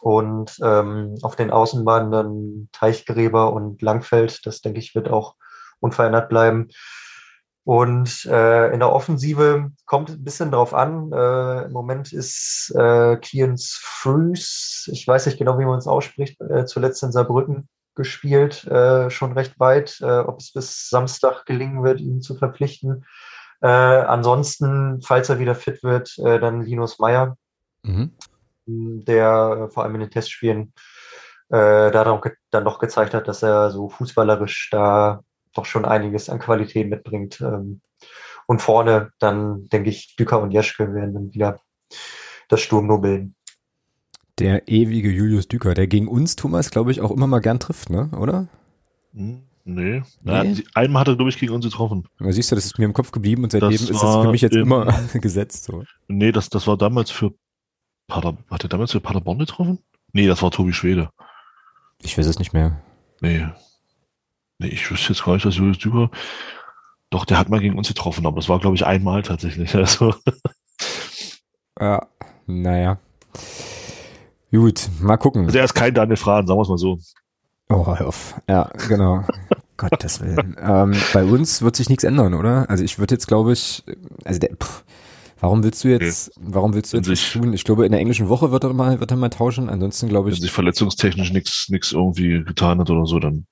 Und 0.00 0.58
ähm, 0.62 1.18
auf 1.22 1.36
den 1.36 1.50
Außenbahnen 1.50 2.10
dann 2.10 2.68
Teichgräber 2.72 3.52
und 3.52 3.82
Langfeld. 3.82 4.46
Das, 4.46 4.60
denke 4.62 4.78
ich, 4.78 4.94
wird 4.94 5.08
auch 5.08 5.34
unverändert 5.80 6.28
bleiben. 6.28 6.68
Und 7.64 8.24
äh, 8.24 8.72
in 8.72 8.80
der 8.80 8.92
Offensive 8.92 9.70
kommt 9.84 10.10
ein 10.10 10.24
bisschen 10.24 10.50
drauf 10.50 10.72
an. 10.72 11.12
Äh, 11.12 11.64
Im 11.66 11.72
Moment 11.72 12.12
ist 12.12 12.74
äh, 12.74 13.16
Kians 13.18 13.78
Frühs, 13.82 14.88
ich 14.90 15.06
weiß 15.06 15.26
nicht 15.26 15.38
genau, 15.38 15.58
wie 15.58 15.66
man 15.66 15.78
es 15.78 15.86
ausspricht, 15.86 16.40
äh, 16.40 16.64
zuletzt 16.64 17.02
in 17.02 17.12
Saarbrücken 17.12 17.68
gespielt, 18.00 18.64
äh, 18.64 19.10
schon 19.10 19.32
recht 19.32 19.60
weit. 19.60 20.00
Äh, 20.00 20.20
ob 20.20 20.40
es 20.40 20.52
bis 20.52 20.88
Samstag 20.88 21.44
gelingen 21.44 21.84
wird, 21.84 22.00
ihn 22.00 22.22
zu 22.22 22.34
verpflichten, 22.34 23.04
äh, 23.62 23.66
ansonsten, 23.66 25.02
falls 25.02 25.28
er 25.28 25.38
wieder 25.38 25.54
fit 25.54 25.82
wird, 25.82 26.16
äh, 26.18 26.38
dann 26.40 26.62
Linus 26.62 26.98
Meyer, 26.98 27.36
mhm. 27.82 28.12
der 28.66 29.68
vor 29.70 29.84
allem 29.84 29.96
in 29.96 30.00
den 30.00 30.10
Testspielen 30.10 30.72
äh, 31.50 31.90
da 31.90 32.20
dann 32.50 32.64
doch 32.64 32.78
gezeigt 32.78 33.12
hat, 33.12 33.28
dass 33.28 33.42
er 33.42 33.70
so 33.70 33.88
fußballerisch 33.88 34.70
da 34.70 35.20
doch 35.54 35.66
schon 35.66 35.84
einiges 35.84 36.30
an 36.30 36.38
Qualität 36.38 36.88
mitbringt. 36.88 37.40
Ähm, 37.40 37.82
und 38.46 38.62
vorne 38.62 39.10
dann, 39.18 39.68
denke 39.68 39.90
ich, 39.90 40.16
Düker 40.16 40.40
und 40.40 40.52
Jeschke 40.52 40.94
werden 40.94 41.14
dann 41.14 41.34
wieder 41.34 41.60
das 42.48 42.62
Sturm 42.62 42.86
nur 42.86 43.00
bilden. 43.00 43.36
Der 44.40 44.68
ewige 44.68 45.10
Julius 45.10 45.48
Düker, 45.48 45.74
der 45.74 45.86
gegen 45.86 46.08
uns, 46.08 46.34
Thomas, 46.36 46.70
glaube 46.70 46.90
ich, 46.90 47.00
auch 47.00 47.10
immer 47.10 47.26
mal 47.26 47.40
gern 47.40 47.60
trifft, 47.60 47.90
ne? 47.90 48.10
oder? 48.18 48.48
Mhm. 49.12 49.42
Nee. 49.64 50.02
nee. 50.22 50.64
einmal 50.74 51.02
hat 51.02 51.08
er, 51.08 51.16
glaube 51.16 51.28
ich, 51.28 51.38
gegen 51.38 51.52
uns 51.52 51.64
getroffen. 51.64 52.08
Aber 52.18 52.32
siehst 52.32 52.50
du, 52.50 52.56
das 52.56 52.64
ist 52.64 52.78
mir 52.78 52.86
im 52.86 52.94
Kopf 52.94 53.12
geblieben 53.12 53.44
und 53.44 53.52
seitdem 53.52 53.70
ist 53.70 53.90
es 53.90 54.00
für 54.00 54.30
mich 54.30 54.40
jetzt 54.40 54.56
im, 54.56 54.62
immer 54.62 54.86
gesetzt. 55.14 55.64
So. 55.64 55.84
Nee, 56.08 56.32
das, 56.32 56.48
das 56.48 56.66
war 56.66 56.76
damals 56.76 57.10
für 57.10 57.34
Pader, 58.08 58.36
hat 58.50 58.64
er 58.64 58.68
damals 58.68 58.92
für 58.92 59.00
Paderborn 59.00 59.38
getroffen? 59.38 59.78
Nee, 60.12 60.26
das 60.26 60.42
war 60.42 60.50
Tobi 60.50 60.72
Schwede. 60.72 61.10
Ich 62.02 62.16
weiß 62.16 62.26
es 62.26 62.38
nicht 62.38 62.52
mehr. 62.52 62.82
Nee. 63.20 63.46
Nee, 64.58 64.68
ich 64.68 64.90
wüsste 64.90 65.12
jetzt 65.12 65.24
gar 65.24 65.34
nicht, 65.34 65.44
dass 65.44 65.56
Julius 65.56 65.78
Düker. 65.78 66.10
Doch, 67.10 67.24
der 67.24 67.38
hat 67.38 67.48
mal 67.48 67.60
gegen 67.60 67.76
uns 67.76 67.88
getroffen, 67.88 68.26
aber 68.26 68.36
das 68.36 68.48
war, 68.48 68.58
glaube 68.58 68.76
ich, 68.76 68.86
einmal 68.86 69.22
tatsächlich. 69.22 69.74
Also. 69.74 70.14
Ja, 71.78 72.06
naja. 72.46 72.98
Gut, 74.50 74.88
mal 75.00 75.16
gucken. 75.16 75.46
Also 75.46 75.58
er 75.58 75.64
ist 75.64 75.74
kein 75.74 75.94
Daniel 75.94 76.16
Fragen, 76.16 76.46
sagen 76.46 76.58
wir 76.58 76.62
es 76.62 76.68
mal 76.68 76.78
so. 76.78 76.98
Oh, 77.68 77.86
hör 77.86 78.08
auf. 78.08 78.40
Ja, 78.48 78.70
genau. 78.88 79.24
Gottes 79.76 80.20
Willen. 80.20 80.56
Ähm, 80.60 80.94
bei 81.14 81.24
uns 81.24 81.62
wird 81.62 81.76
sich 81.76 81.88
nichts 81.88 82.04
ändern, 82.04 82.34
oder? 82.34 82.68
Also 82.68 82.84
ich 82.84 82.98
würde 82.98 83.14
jetzt, 83.14 83.28
glaube 83.28 83.52
ich, 83.52 83.82
also 84.24 84.38
der, 84.38 84.50
pff, 84.56 84.84
warum 85.40 85.62
willst 85.62 85.82
du 85.84 85.88
jetzt, 85.88 86.36
nee. 86.36 86.48
warum 86.52 86.74
willst 86.74 86.92
du 86.92 86.98
jetzt 86.98 87.06
sich, 87.06 87.32
tun? 87.32 87.52
Ich 87.52 87.64
glaube, 87.64 87.86
in 87.86 87.92
der 87.92 88.00
englischen 88.00 88.28
Woche 88.28 88.50
wird 88.50 88.64
er 88.64 88.74
mal, 88.74 89.00
wird 89.00 89.10
er 89.10 89.16
mal 89.16 89.30
tauschen. 89.30 89.70
Ansonsten 89.70 90.08
glaube 90.08 90.28
ich. 90.28 90.36
Wenn 90.36 90.42
sich 90.42 90.52
verletzungstechnisch 90.52 91.32
nichts, 91.32 91.68
nichts 91.70 91.92
irgendwie 91.92 92.44
getan 92.44 92.78
hat 92.80 92.90
oder 92.90 93.06
so, 93.06 93.18
dann 93.20 93.46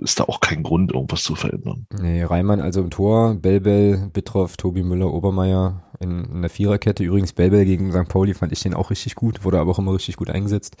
ist 0.00 0.18
da 0.18 0.24
auch 0.24 0.40
kein 0.40 0.62
Grund, 0.62 0.92
irgendwas 0.92 1.22
zu 1.22 1.34
verändern. 1.34 1.86
Nee, 2.00 2.22
Reimann 2.24 2.60
also 2.60 2.80
im 2.80 2.90
Tor, 2.90 3.34
Belbel, 3.34 4.10
Bittroff, 4.12 4.56
Tobi 4.56 4.82
Müller, 4.82 5.12
Obermeier 5.12 5.84
in, 6.00 6.24
in 6.24 6.40
der 6.40 6.50
Viererkette. 6.50 7.04
Übrigens 7.04 7.32
Belbel 7.32 7.64
gegen 7.64 7.92
St. 7.92 8.08
Pauli 8.08 8.34
fand 8.34 8.52
ich 8.52 8.60
den 8.60 8.74
auch 8.74 8.90
richtig 8.90 9.14
gut, 9.14 9.44
wurde 9.44 9.60
aber 9.60 9.70
auch 9.70 9.78
immer 9.78 9.94
richtig 9.94 10.16
gut 10.16 10.30
eingesetzt. 10.30 10.76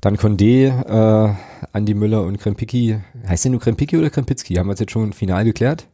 Dann 0.00 0.16
Condé, 0.16 0.68
äh, 0.68 1.34
Andi 1.72 1.94
Müller 1.94 2.22
und 2.22 2.38
Krempicki. 2.38 3.00
Heißt 3.26 3.44
der 3.44 3.50
nur 3.50 3.60
Krempicki 3.60 3.98
oder 3.98 4.10
Krempicki? 4.10 4.54
Haben 4.54 4.68
wir 4.68 4.74
es 4.74 4.80
jetzt 4.80 4.92
schon 4.92 5.12
final 5.12 5.44
geklärt? 5.44 5.88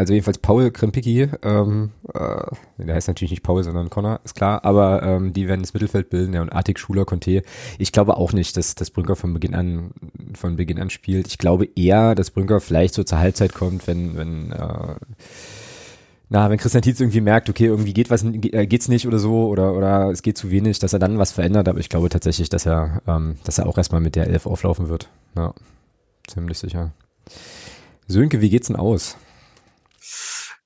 Also 0.00 0.14
jedenfalls 0.14 0.38
Paul 0.38 0.70
Krempicki, 0.70 1.28
ähm, 1.42 1.90
äh, 2.14 2.40
der 2.78 2.94
heißt 2.94 3.08
natürlich 3.08 3.32
nicht 3.32 3.42
Paul, 3.42 3.62
sondern 3.62 3.90
Connor, 3.90 4.20
ist 4.24 4.34
klar, 4.34 4.64
aber 4.64 5.02
ähm, 5.02 5.34
die 5.34 5.46
werden 5.46 5.60
das 5.60 5.74
Mittelfeld 5.74 6.08
bilden, 6.08 6.32
ja, 6.32 6.40
und 6.40 6.48
Artik, 6.48 6.78
Schuler, 6.78 7.04
Conte. 7.04 7.42
Ich 7.78 7.92
glaube 7.92 8.16
auch 8.16 8.32
nicht, 8.32 8.56
dass, 8.56 8.74
dass 8.74 8.90
Brünker 8.90 9.14
von 9.14 9.34
Beginn 9.34 9.54
an 9.54 9.90
von 10.34 10.56
Beginn 10.56 10.80
an 10.80 10.88
spielt. 10.88 11.26
Ich 11.26 11.36
glaube 11.36 11.68
eher, 11.76 12.14
dass 12.14 12.30
Brünker 12.30 12.60
vielleicht 12.60 12.94
so 12.94 13.04
zur 13.04 13.18
Halbzeit 13.18 13.52
kommt, 13.52 13.86
wenn, 13.86 14.16
wenn 14.16 14.52
äh, 14.52 14.94
na, 16.30 16.48
wenn 16.48 16.56
Christian 16.56 16.82
Tietz 16.82 17.00
irgendwie 17.00 17.20
merkt, 17.20 17.50
okay, 17.50 17.66
irgendwie 17.66 17.92
geht 17.92 18.08
was, 18.08 18.24
äh, 18.24 18.66
geht's 18.66 18.88
nicht 18.88 19.06
oder 19.06 19.18
so, 19.18 19.48
oder, 19.48 19.74
oder 19.74 20.10
es 20.10 20.22
geht 20.22 20.38
zu 20.38 20.50
wenig, 20.50 20.78
dass 20.78 20.94
er 20.94 20.98
dann 20.98 21.18
was 21.18 21.32
verändert, 21.32 21.68
aber 21.68 21.78
ich 21.78 21.90
glaube 21.90 22.08
tatsächlich, 22.08 22.48
dass 22.48 22.64
er, 22.64 23.02
ähm, 23.06 23.36
dass 23.44 23.58
er 23.58 23.66
auch 23.66 23.76
erstmal 23.76 24.00
mit 24.00 24.16
der 24.16 24.28
Elf 24.28 24.46
auflaufen 24.46 24.88
wird. 24.88 25.10
Ja, 25.36 25.52
ziemlich 26.26 26.56
sicher. 26.56 26.92
Sönke, 28.08 28.40
wie 28.40 28.48
geht's 28.48 28.68
denn 28.68 28.76
aus? 28.76 29.18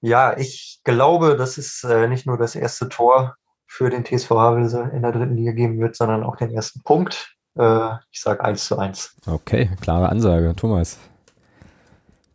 Ja, 0.04 0.36
ich 0.36 0.80
glaube, 0.84 1.34
dass 1.34 1.56
es 1.56 1.82
äh, 1.82 2.06
nicht 2.08 2.26
nur 2.26 2.36
das 2.36 2.54
erste 2.54 2.90
Tor 2.90 3.36
für 3.66 3.88
den 3.88 4.04
TSV 4.04 4.32
Havelse 4.32 4.90
in 4.94 5.00
der 5.00 5.12
dritten 5.12 5.34
Liga 5.34 5.52
geben 5.52 5.80
wird, 5.80 5.96
sondern 5.96 6.24
auch 6.24 6.36
den 6.36 6.50
ersten 6.50 6.82
Punkt. 6.82 7.34
Äh, 7.54 7.88
ich 8.10 8.20
sage 8.20 8.44
1 8.44 8.66
zu 8.66 8.78
1. 8.78 9.16
Okay, 9.26 9.70
klare 9.80 10.10
Ansage. 10.10 10.54
Thomas. 10.56 10.98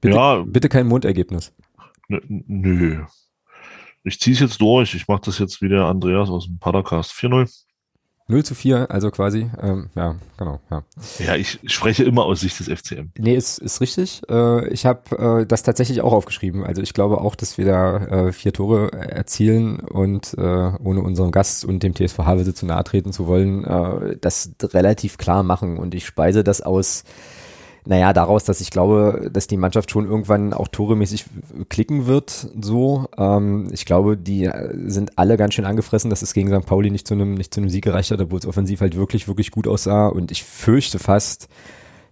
Bitte, 0.02 0.16
ja, 0.16 0.44
bitte 0.48 0.68
kein 0.68 0.88
Mundergebnis. 0.88 1.54
Nö. 2.08 3.06
Ich 4.04 4.20
ziehe 4.20 4.34
es 4.34 4.40
jetzt 4.40 4.60
durch. 4.60 4.96
Ich 4.96 5.08
mache 5.08 5.22
das 5.26 5.38
jetzt 5.38 5.62
wie 5.62 5.70
der 5.70 5.84
Andreas 5.84 6.32
aus 6.32 6.48
dem 6.48 6.58
Padercast 6.58 7.12
4-0. 7.12 7.66
0 8.30 8.46
zu 8.46 8.54
4, 8.54 8.92
also 8.92 9.10
quasi, 9.10 9.50
ähm, 9.60 9.90
ja, 9.96 10.16
genau, 10.38 10.60
ja. 10.70 10.84
Ja, 11.18 11.36
ich 11.36 11.60
spreche 11.66 12.04
immer 12.04 12.26
aus 12.26 12.42
Sicht 12.42 12.60
des 12.60 12.68
FCM. 12.68 13.10
Nee, 13.18 13.36
ist, 13.36 13.58
ist 13.58 13.82
richtig. 13.82 14.22
Äh, 14.30 14.68
ich 14.70 14.86
habe 14.86 15.42
äh, 15.42 15.46
das 15.48 15.64
tatsächlich 15.64 16.02
auch 16.02 16.14
aufgeschrieben. 16.14 16.64
Also 16.64 16.84
ich 16.84 16.94
glaube 16.94 17.22
auch, 17.22 17.36
dass 17.36 17.58
wir 17.58 17.66
da 17.66 17.98
äh, 17.98 18.32
vier 18.32 18.54
Tore 18.54 18.94
erzielen 18.94 19.80
und 19.80 20.36
äh, 20.38 20.42
ohne 20.42 21.02
unserem 21.02 21.32
Gast 21.32 21.66
und 21.66 21.82
dem 21.82 21.96
TSV 21.96 22.20
Havelse 22.20 22.54
zu 22.54 22.68
nahe 22.68 22.84
treten 22.84 23.12
zu 23.12 23.26
wollen, 23.26 23.64
äh, 23.64 24.18
das 24.22 24.52
relativ 24.62 25.18
klar 25.18 25.42
machen. 25.42 25.78
Und 25.78 25.96
ich 25.96 26.06
speise 26.06 26.44
das 26.44 26.62
aus 26.62 27.06
naja, 27.90 28.14
daraus, 28.14 28.44
dass 28.44 28.62
ich 28.62 28.70
glaube, 28.70 29.32
dass 29.34 29.48
die 29.48 29.58
Mannschaft 29.58 29.90
schon 29.90 30.06
irgendwann 30.06 30.54
auch 30.54 30.68
toremäßig 30.68 31.26
klicken 31.70 32.06
wird, 32.06 32.48
so. 32.62 33.08
Ähm, 33.18 33.70
ich 33.72 33.86
glaube, 33.86 34.16
die 34.16 34.44
äh, 34.44 34.76
sind 34.86 35.18
alle 35.18 35.38
ganz 35.38 35.56
schön 35.56 35.66
angefressen, 35.66 36.12
dass 36.12 36.22
es 36.22 36.36
gegen 36.36 36.50
St. 36.50 36.68
Pauli 36.68 36.92
nicht 36.92 37.08
zu 37.08 37.16
einem, 37.16 37.34
nicht 37.34 37.52
zu 37.52 37.62
einem 37.62 37.72
Sieg 37.72 37.84
gereicht 37.84 38.12
hat, 38.12 38.22
obwohl 38.22 38.38
es 38.38 38.46
offensiv 38.46 38.82
halt 38.82 38.96
wirklich, 38.96 39.28
wirklich 39.28 39.50
gut 39.50 39.68
aussah. 39.68 40.06
Und 40.06 40.30
ich 40.30 40.44
fürchte 40.44 41.00
fast, 41.00 41.48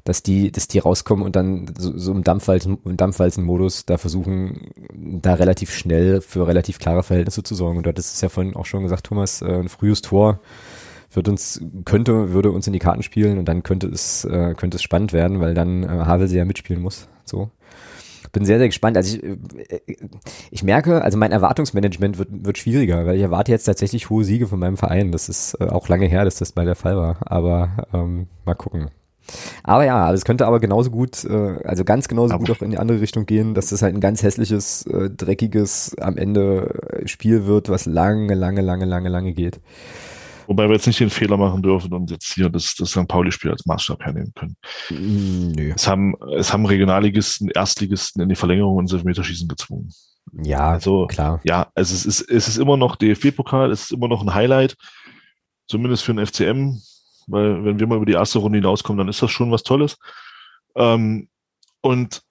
dass 0.04 0.24
die, 0.24 0.52
dass 0.52 0.68
die 0.68 0.80
rauskommen 0.80 1.24
und 1.24 1.36
dann 1.36 1.72
so, 1.78 1.96
so 1.96 2.12
im 2.12 2.24
Dampfwalzen, 2.24 2.80
im 2.84 2.98
Dampfwalzen-Modus 2.98 3.86
da 3.86 4.00
versuchen, 4.00 4.72
da 4.96 5.36
relativ 5.36 5.72
schnell 5.72 6.22
für 6.22 6.48
relativ 6.48 6.80
klare 6.80 7.04
Verhältnisse 7.04 7.44
zu 7.44 7.54
sorgen. 7.54 7.78
Und 7.78 7.86
das 7.86 8.14
ist 8.16 8.22
ja 8.24 8.30
vorhin 8.30 8.56
auch 8.56 8.66
schon 8.66 8.82
gesagt, 8.82 9.06
Thomas, 9.06 9.44
äh, 9.44 9.60
ein 9.60 9.70
frühes 9.70 10.02
Tor 10.02 10.40
wird 11.18 11.28
uns, 11.28 11.60
könnte, 11.84 12.32
würde 12.32 12.52
uns 12.52 12.68
in 12.68 12.74
die 12.74 12.80
Karten 12.80 13.04
spielen 13.04 13.40
und 13.40 13.46
dann 13.46 13.64
könnte 13.64 13.88
es, 13.88 14.24
äh, 14.24 14.54
könnte 14.56 14.78
es 14.78 14.84
spannend 14.84 15.12
werden, 15.12 15.42
weil 15.42 15.54
dann 15.54 15.84
äh, 15.84 15.88
Havelse 15.88 16.38
ja 16.38 16.46
mitspielen 16.46 16.82
muss. 16.82 17.10
So. 17.26 17.50
Bin 18.32 18.46
sehr, 18.46 18.60
sehr 18.60 18.68
gespannt. 18.68 18.98
Also 18.98 19.18
ich, 19.18 19.24
äh, 19.24 19.80
ich 20.52 20.64
merke, 20.64 21.02
also 21.02 21.18
mein 21.18 21.32
Erwartungsmanagement 21.32 22.20
wird, 22.20 22.30
wird 22.32 22.58
schwieriger, 22.60 23.06
weil 23.06 23.16
ich 23.16 23.24
erwarte 23.24 23.52
jetzt 23.52 23.66
tatsächlich 23.66 24.10
hohe 24.10 24.24
Siege 24.24 24.48
von 24.48 24.60
meinem 24.60 24.78
Verein. 24.78 25.12
Das 25.12 25.28
ist 25.28 25.56
äh, 25.60 25.66
auch 25.66 25.90
lange 25.90 26.06
her, 26.06 26.24
dass 26.24 26.36
das 26.36 26.56
mal 26.56 26.66
der 26.66 26.76
Fall 26.76 26.96
war. 26.96 27.18
Aber 27.26 27.88
ähm, 27.94 28.28
mal 28.46 28.54
gucken. 28.54 28.92
Aber 29.64 29.84
ja, 29.86 30.06
also 30.06 30.20
es 30.20 30.24
könnte 30.24 30.46
aber 30.46 30.60
genauso 30.60 30.92
gut, 30.92 31.26
äh, 31.26 31.58
also 31.64 31.84
ganz 31.84 32.08
genauso 32.08 32.36
aber 32.36 32.46
gut 32.46 32.56
auch 32.56 32.62
in 32.62 32.70
die 32.70 32.78
andere 32.78 33.02
Richtung 33.02 33.26
gehen, 33.26 33.56
dass 33.56 33.70
das 33.70 33.82
halt 33.82 33.96
ein 33.96 34.02
ganz 34.02 34.22
hässliches, 34.22 34.86
äh, 34.86 35.10
dreckiges 35.10 35.98
am 36.00 36.16
Ende 36.16 37.02
Spiel 37.06 37.48
wird, 37.48 37.70
was 37.70 37.88
lange, 37.88 38.36
lange, 38.36 38.62
lange, 38.62 38.86
lange, 38.86 39.10
lange 39.10 39.34
geht. 39.34 39.60
Wobei 40.48 40.68
wir 40.68 40.76
jetzt 40.76 40.88
nicht 40.88 41.00
den 41.00 41.10
Fehler 41.10 41.38
machen 41.38 41.62
dürfen 41.62 41.94
und 41.94 42.10
jetzt 42.10 42.34
hier 42.34 42.50
das, 42.50 42.74
das 42.76 42.92
St. 42.92 43.08
Pauli-Spiel 43.08 43.52
als 43.52 43.66
Maßstab 43.66 44.04
hernehmen 44.04 44.34
können. 44.34 44.56
Mm, 44.90 45.52
nö. 45.52 45.74
Es 45.76 45.88
haben, 45.88 46.16
es 46.38 46.54
haben 46.54 46.66
Regionalligisten, 46.66 47.50
Erstligisten 47.50 48.22
in 48.22 48.30
die 48.30 48.36
Verlängerung 48.36 48.78
und 48.78 48.92
Elfmeterschießen 48.92 49.48
gezwungen. 49.48 49.94
Ja, 50.44 50.72
also, 50.72 51.06
klar. 51.08 51.42
Ja, 51.44 51.68
also 51.76 51.94
es 51.94 52.06
ist, 52.06 52.22
es 52.22 52.48
ist 52.48 52.58
immer 52.58 52.78
noch 52.78 52.96
DFB-Pokal, 52.96 53.72
es 53.72 53.84
ist 53.84 53.92
immer 53.92 54.08
noch 54.08 54.22
ein 54.22 54.34
Highlight, 54.34 54.76
zumindest 55.68 56.04
für 56.04 56.14
den 56.14 56.26
FCM, 56.26 56.82
weil 57.28 57.66
wenn 57.66 57.80
wir 57.80 57.88
mal 57.88 57.98
über 57.98 58.06
die 58.06 58.14
erste 58.14 58.40
Runde 58.40 58.58
hinauskommen, 58.58 58.98
dann 58.98 59.10
ist 59.10 59.22
das 59.22 59.32
schon 59.32 59.52
was 59.52 59.64
Tolles. 59.64 59.98
Ähm, 60.76 61.28
und 61.82 62.22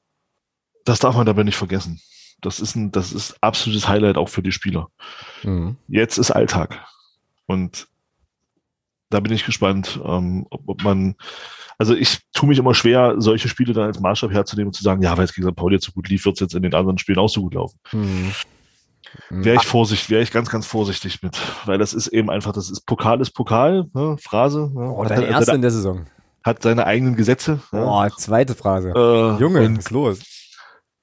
das 0.85 1.01
darf 1.01 1.17
man 1.17 1.27
dabei 1.27 1.43
nicht 1.43 1.57
vergessen. 1.57 2.01
Das 2.41 2.61
ist 2.61 2.77
ein, 2.77 2.93
das 2.93 3.13
ist 3.13 3.37
absolutes 3.43 3.89
Highlight 3.89 4.17
auch 4.17 4.29
für 4.29 4.43
die 4.43 4.53
Spieler. 4.53 4.89
Mhm. 5.43 5.77
Jetzt 5.89 6.19
ist 6.19 6.31
Alltag. 6.31 6.83
Und 7.47 7.89
da 9.11 9.21
bin 9.21 9.33
ich 9.33 9.45
gespannt, 9.45 10.01
ähm, 10.05 10.47
ob, 10.51 10.63
ob, 10.67 10.83
man, 10.83 11.15
also 11.79 11.95
ich 11.95 12.21
tue 12.33 12.49
mich 12.49 12.59
immer 12.59 12.75
schwer, 12.75 13.15
solche 13.19 13.49
Spiele 13.49 13.73
dann 13.73 13.85
als 13.85 14.01
Maßstab 14.01 14.33
herzunehmen 14.33 14.69
und 14.69 14.75
zu 14.75 14.83
sagen, 14.83 15.03
ja, 15.03 15.17
weil 15.17 15.25
es 15.25 15.35
gegen 15.35 15.49
St. 15.49 15.57
Pauli 15.57 15.77
jetzt 15.77 15.87
so 15.87 15.93
gut 15.93 16.09
lief, 16.09 16.25
wird 16.25 16.37
es 16.37 16.41
jetzt 16.41 16.55
in 16.55 16.63
den 16.63 16.75
anderen 16.75 16.99
Spielen 16.99 17.19
auch 17.19 17.29
so 17.29 17.43
gut 17.43 17.55
laufen. 17.55 17.79
Mhm. 17.93 18.33
Wäre 19.31 19.57
ich 19.57 19.67
vorsichtig, 19.67 20.11
wäre 20.11 20.23
ich 20.23 20.33
ganz, 20.33 20.51
ganz 20.51 20.67
vorsichtig 20.67 21.23
mit, 21.23 21.39
weil 21.65 21.79
das 21.79 21.95
ist 21.95 22.09
eben 22.09 22.31
einfach, 22.31 22.53
das 22.53 22.71
ist 22.71 22.87
Pokal 22.87 23.21
ist 23.21 23.31
Pokal, 23.31 23.87
ne, 23.95 24.17
Phrase. 24.19 24.71
Ne, 24.75 24.91
oh, 24.91 25.05
deine 25.05 25.27
erste 25.27 25.53
in 25.53 25.63
der 25.63 25.71
Saison. 25.71 26.07
Hat 26.43 26.63
seine 26.63 26.87
eigenen 26.87 27.17
Gesetze. 27.17 27.61
Oh, 27.73 27.77
ja. 27.77 28.09
zweite 28.17 28.55
Phrase. 28.55 28.91
Äh, 28.91 29.41
Junge, 29.41 29.63
und, 29.63 29.79
was 29.79 29.85
ist 29.87 29.91
los? 29.91 30.21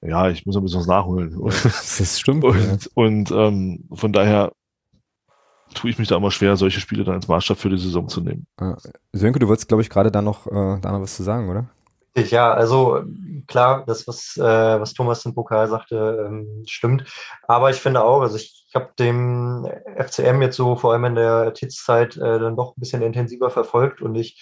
Ja, 0.00 0.28
ich 0.28 0.44
muss 0.46 0.56
ein 0.56 0.62
bisschen 0.62 0.80
was 0.80 0.86
nachholen. 0.86 1.38
Das 1.98 2.20
stimmt. 2.20 2.44
Und, 2.44 2.84
ja. 2.84 2.90
und 2.94 3.30
ähm, 3.30 3.88
von 3.92 4.12
daher 4.12 4.52
tue 5.74 5.90
ich 5.90 5.98
mich 5.98 6.08
da 6.08 6.16
immer 6.16 6.30
schwer, 6.30 6.56
solche 6.56 6.80
Spiele 6.80 7.04
dann 7.04 7.14
als 7.14 7.28
Maßstab 7.28 7.58
für 7.58 7.68
die 7.68 7.78
Saison 7.78 8.08
zu 8.08 8.20
nehmen. 8.20 8.46
Äh, 8.58 8.74
Sönke, 9.12 9.38
du 9.38 9.48
wolltest, 9.48 9.68
glaube 9.68 9.82
ich, 9.82 9.90
gerade 9.90 10.10
da 10.10 10.22
noch, 10.22 10.46
äh, 10.46 10.78
da 10.80 10.92
noch 10.92 11.02
was 11.02 11.16
zu 11.16 11.22
sagen, 11.22 11.48
oder? 11.48 11.66
Ja, 12.16 12.54
also 12.54 13.02
klar, 13.48 13.84
das, 13.86 14.06
was, 14.06 14.36
äh, 14.36 14.42
was 14.42 14.94
Thomas 14.94 15.24
im 15.26 15.34
Pokal 15.34 15.68
sagte, 15.68 16.26
ähm, 16.28 16.62
stimmt. 16.66 17.04
Aber 17.48 17.70
ich 17.70 17.76
finde 17.76 18.04
auch, 18.04 18.20
also 18.20 18.36
ich, 18.36 18.66
ich 18.68 18.74
habe 18.76 18.90
dem 18.98 19.68
FCM 19.96 20.40
jetzt 20.40 20.56
so 20.56 20.76
vor 20.76 20.92
allem 20.92 21.06
in 21.06 21.14
der 21.16 21.52
Titzeit 21.54 22.16
äh, 22.16 22.38
dann 22.38 22.56
doch 22.56 22.76
ein 22.76 22.80
bisschen 22.80 23.02
intensiver 23.02 23.50
verfolgt 23.50 24.00
und 24.00 24.14
ich 24.14 24.40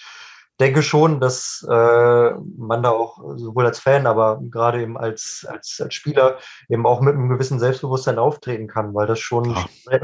denke 0.59 0.83
schon, 0.83 1.19
dass 1.19 1.65
äh, 1.67 2.31
man 2.57 2.83
da 2.83 2.91
auch 2.91 3.17
sowohl 3.35 3.65
als 3.65 3.79
Fan, 3.79 4.05
aber 4.05 4.39
gerade 4.41 4.81
eben 4.81 4.97
als, 4.97 5.45
als, 5.49 5.81
als 5.83 5.93
Spieler 5.93 6.37
eben 6.69 6.85
auch 6.85 7.01
mit 7.01 7.15
einem 7.15 7.29
gewissen 7.29 7.59
Selbstbewusstsein 7.59 8.19
auftreten 8.19 8.67
kann, 8.67 8.93
weil 8.93 9.07
das 9.07 9.19
schon, 9.19 9.55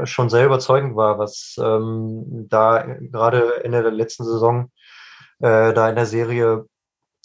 schon 0.04 0.28
sehr 0.28 0.46
überzeugend 0.46 0.96
war, 0.96 1.18
was 1.18 1.56
ähm, 1.62 2.46
da 2.48 2.82
gerade 2.82 3.64
Ende 3.64 3.82
der 3.82 3.92
letzten 3.92 4.24
Saison 4.24 4.70
äh, 5.38 5.72
da 5.72 5.88
in 5.88 5.96
der 5.96 6.06
Serie 6.06 6.66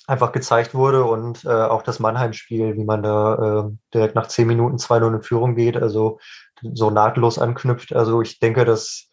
einfach 0.08 0.32
gezeigt 0.32 0.76
wurde 0.76 1.04
und 1.04 1.46
äh, 1.46 1.50
auch 1.50 1.82
das 1.82 2.00
Mannheim-Spiel, 2.00 2.78
wie 2.78 2.86
man 2.86 3.02
da 3.02 3.66
äh, 3.68 3.72
direkt 3.94 4.16
nach 4.16 4.28
zehn 4.28 4.48
Minuten 4.48 4.78
2-0 4.78 5.16
in 5.16 5.24
Führung 5.24 5.56
geht, 5.56 5.78
also 5.78 6.20
so 6.62 6.92
nahtlos 6.92 7.40
anknüpft. 7.40 7.94
Also 7.94 8.22
ich 8.22 8.40
denke, 8.40 8.66
dass 8.66 9.10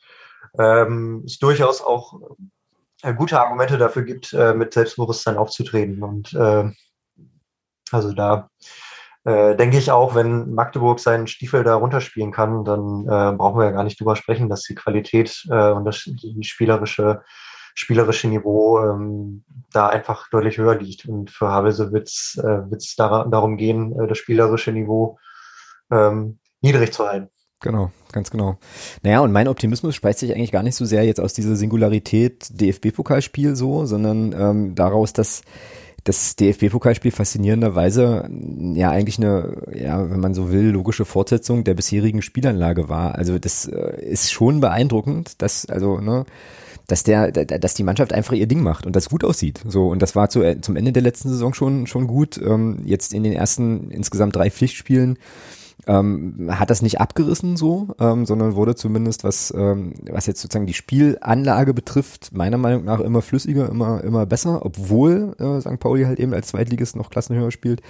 ähm, 0.59 1.23
es 1.25 1.39
durchaus 1.39 1.81
auch 1.81 2.21
gute 3.17 3.41
Argumente 3.41 3.79
dafür 3.79 4.03
gibt, 4.03 4.33
äh, 4.33 4.55
mit 4.55 4.73
Selbstbewusstsein 4.73 5.37
aufzutreten. 5.37 6.03
Und 6.03 6.33
äh, 6.35 6.71
also 7.91 8.13
da 8.13 8.49
äh, 9.25 9.57
denke 9.57 9.79
ich 9.79 9.91
auch, 9.91 10.15
wenn 10.15 10.55
Magdeburg 10.55 11.01
seinen 11.01 11.27
Stiefel 11.27 11.65
da 11.65 11.75
runterspielen 11.75 12.33
kann, 12.33 12.65
dann 12.65 13.03
äh, 13.05 13.37
brauchen 13.37 13.59
wir 13.59 13.67
ja 13.67 13.73
gar 13.73 13.85
nicht 13.85 14.01
drüber 14.01 14.17
sprechen, 14.17 14.49
dass 14.49 14.63
die 14.63 14.75
Qualität 14.75 15.45
äh, 15.51 15.71
und 15.71 15.85
das, 15.85 16.05
die 16.05 16.45
spielerische 16.45 17.23
spielerische 17.75 18.29
Niveau 18.29 18.81
ähm, 18.81 19.45
da 19.73 19.89
einfach 19.89 20.29
deutlich 20.31 20.59
höher 20.59 20.77
liegt. 20.77 21.07
Und 21.07 21.31
für 21.31 21.49
Havelse 21.49 21.93
wird 21.93 22.09
es 22.09 22.39
äh, 22.39 22.63
darum 22.97 23.57
gehen, 23.57 23.99
äh, 23.99 24.07
das 24.07 24.19
spielerische 24.19 24.73
Niveau 24.73 25.19
ähm, 25.91 26.39
niedrig 26.61 26.93
zu 26.93 27.07
halten. 27.07 27.31
Genau, 27.63 27.91
ganz 28.11 28.31
genau. 28.31 28.59
Naja, 29.03 29.21
und 29.21 29.33
mein 29.33 29.49
Optimismus 29.49 29.95
speist 29.95 30.19
sich 30.19 30.35
eigentlich 30.35 30.53
gar 30.53 30.65
nicht 30.65 30.75
so 30.75 30.85
sehr 30.85 31.05
jetzt 31.05 31.21
aus 31.21 31.33
dieser 31.33 31.57
Singularität 31.57 32.49
DFB-Pokalspiel 32.51 33.57
so, 33.57 33.87
sondern 33.87 34.35
ähm, 34.37 34.75
daraus, 34.75 35.13
dass 35.13 35.43
das 36.05 36.35
DFB-Pokalspiel 36.35 37.13
faszinierenderweise 37.13 38.29
ja 38.75 38.91
eigentlich 38.91 39.19
eine, 39.19 39.63
ja, 39.73 40.11
wenn 40.11 40.19
man 40.19 40.35
so 40.35 40.51
will, 40.51 40.71
logische 40.71 41.05
Fortsetzung 41.05 41.63
der 41.63 41.75
bisherigen 41.75 42.23
Spielanlage 42.23 42.89
war. 42.89 43.15
Also 43.15 43.39
das 43.39 43.67
äh, 43.67 44.05
ist 44.05 44.33
schon 44.33 44.61
beeindruckend, 44.61 45.41
dass, 45.41 45.67
also, 45.67 46.01
ne, 46.01 46.25
dass 46.89 47.05
der, 47.05 47.31
dass 47.31 47.75
die 47.75 47.85
Mannschaft 47.85 48.13
einfach 48.13 48.33
ihr 48.33 48.49
Ding 48.49 48.61
macht 48.61 48.87
und 48.87 48.97
das 48.97 49.09
gut 49.09 49.23
aussieht. 49.23 49.61
So, 49.69 49.87
und 49.87 50.03
das 50.03 50.17
war 50.17 50.29
zu, 50.29 50.43
zum 50.61 50.75
Ende 50.75 50.93
der 50.93 51.03
letzten 51.03 51.29
Saison 51.29 51.55
schon, 51.55 51.87
schon 51.87 52.09
gut. 52.09 52.37
Ähm, 52.45 52.81
jetzt 52.85 53.15
in 53.15 53.23
den 53.23 53.33
ersten 53.33 53.93
insgesamt 53.93 54.35
drei 54.35 54.51
Pflichtspielen 54.51 55.17
ähm, 55.87 56.49
hat 56.51 56.71
das 56.71 56.83
nicht 56.83 57.01
abgerissen 57.01 57.57
so, 57.57 57.89
ähm, 57.99 58.25
sondern 58.25 58.55
wurde 58.55 58.77
zumindest, 58.77 59.25
was, 59.25 59.53
ähm, 59.57 59.95
was 60.11 60.27
jetzt 60.27 60.41
sozusagen 60.41 60.67
die 60.67 60.75
Spielanlage 60.75 61.75
betrifft, 61.75 62.31
meiner 62.33 62.59
Meinung 62.59 62.85
nach 62.85 63.01
immer 63.01 63.21
flüssiger, 63.21 63.69
immer, 63.69 64.03
immer 64.05 64.27
besser, 64.27 64.65
obwohl 64.65 65.35
äh, 65.39 65.61
St. 65.61 65.81
Pauli 65.81 66.05
halt 66.05 66.21
eben 66.21 66.35
als 66.35 66.49
Zweitligist 66.49 66.95
noch 66.95 67.11
klassenhöher 67.11 67.51
spielt. 67.51 67.83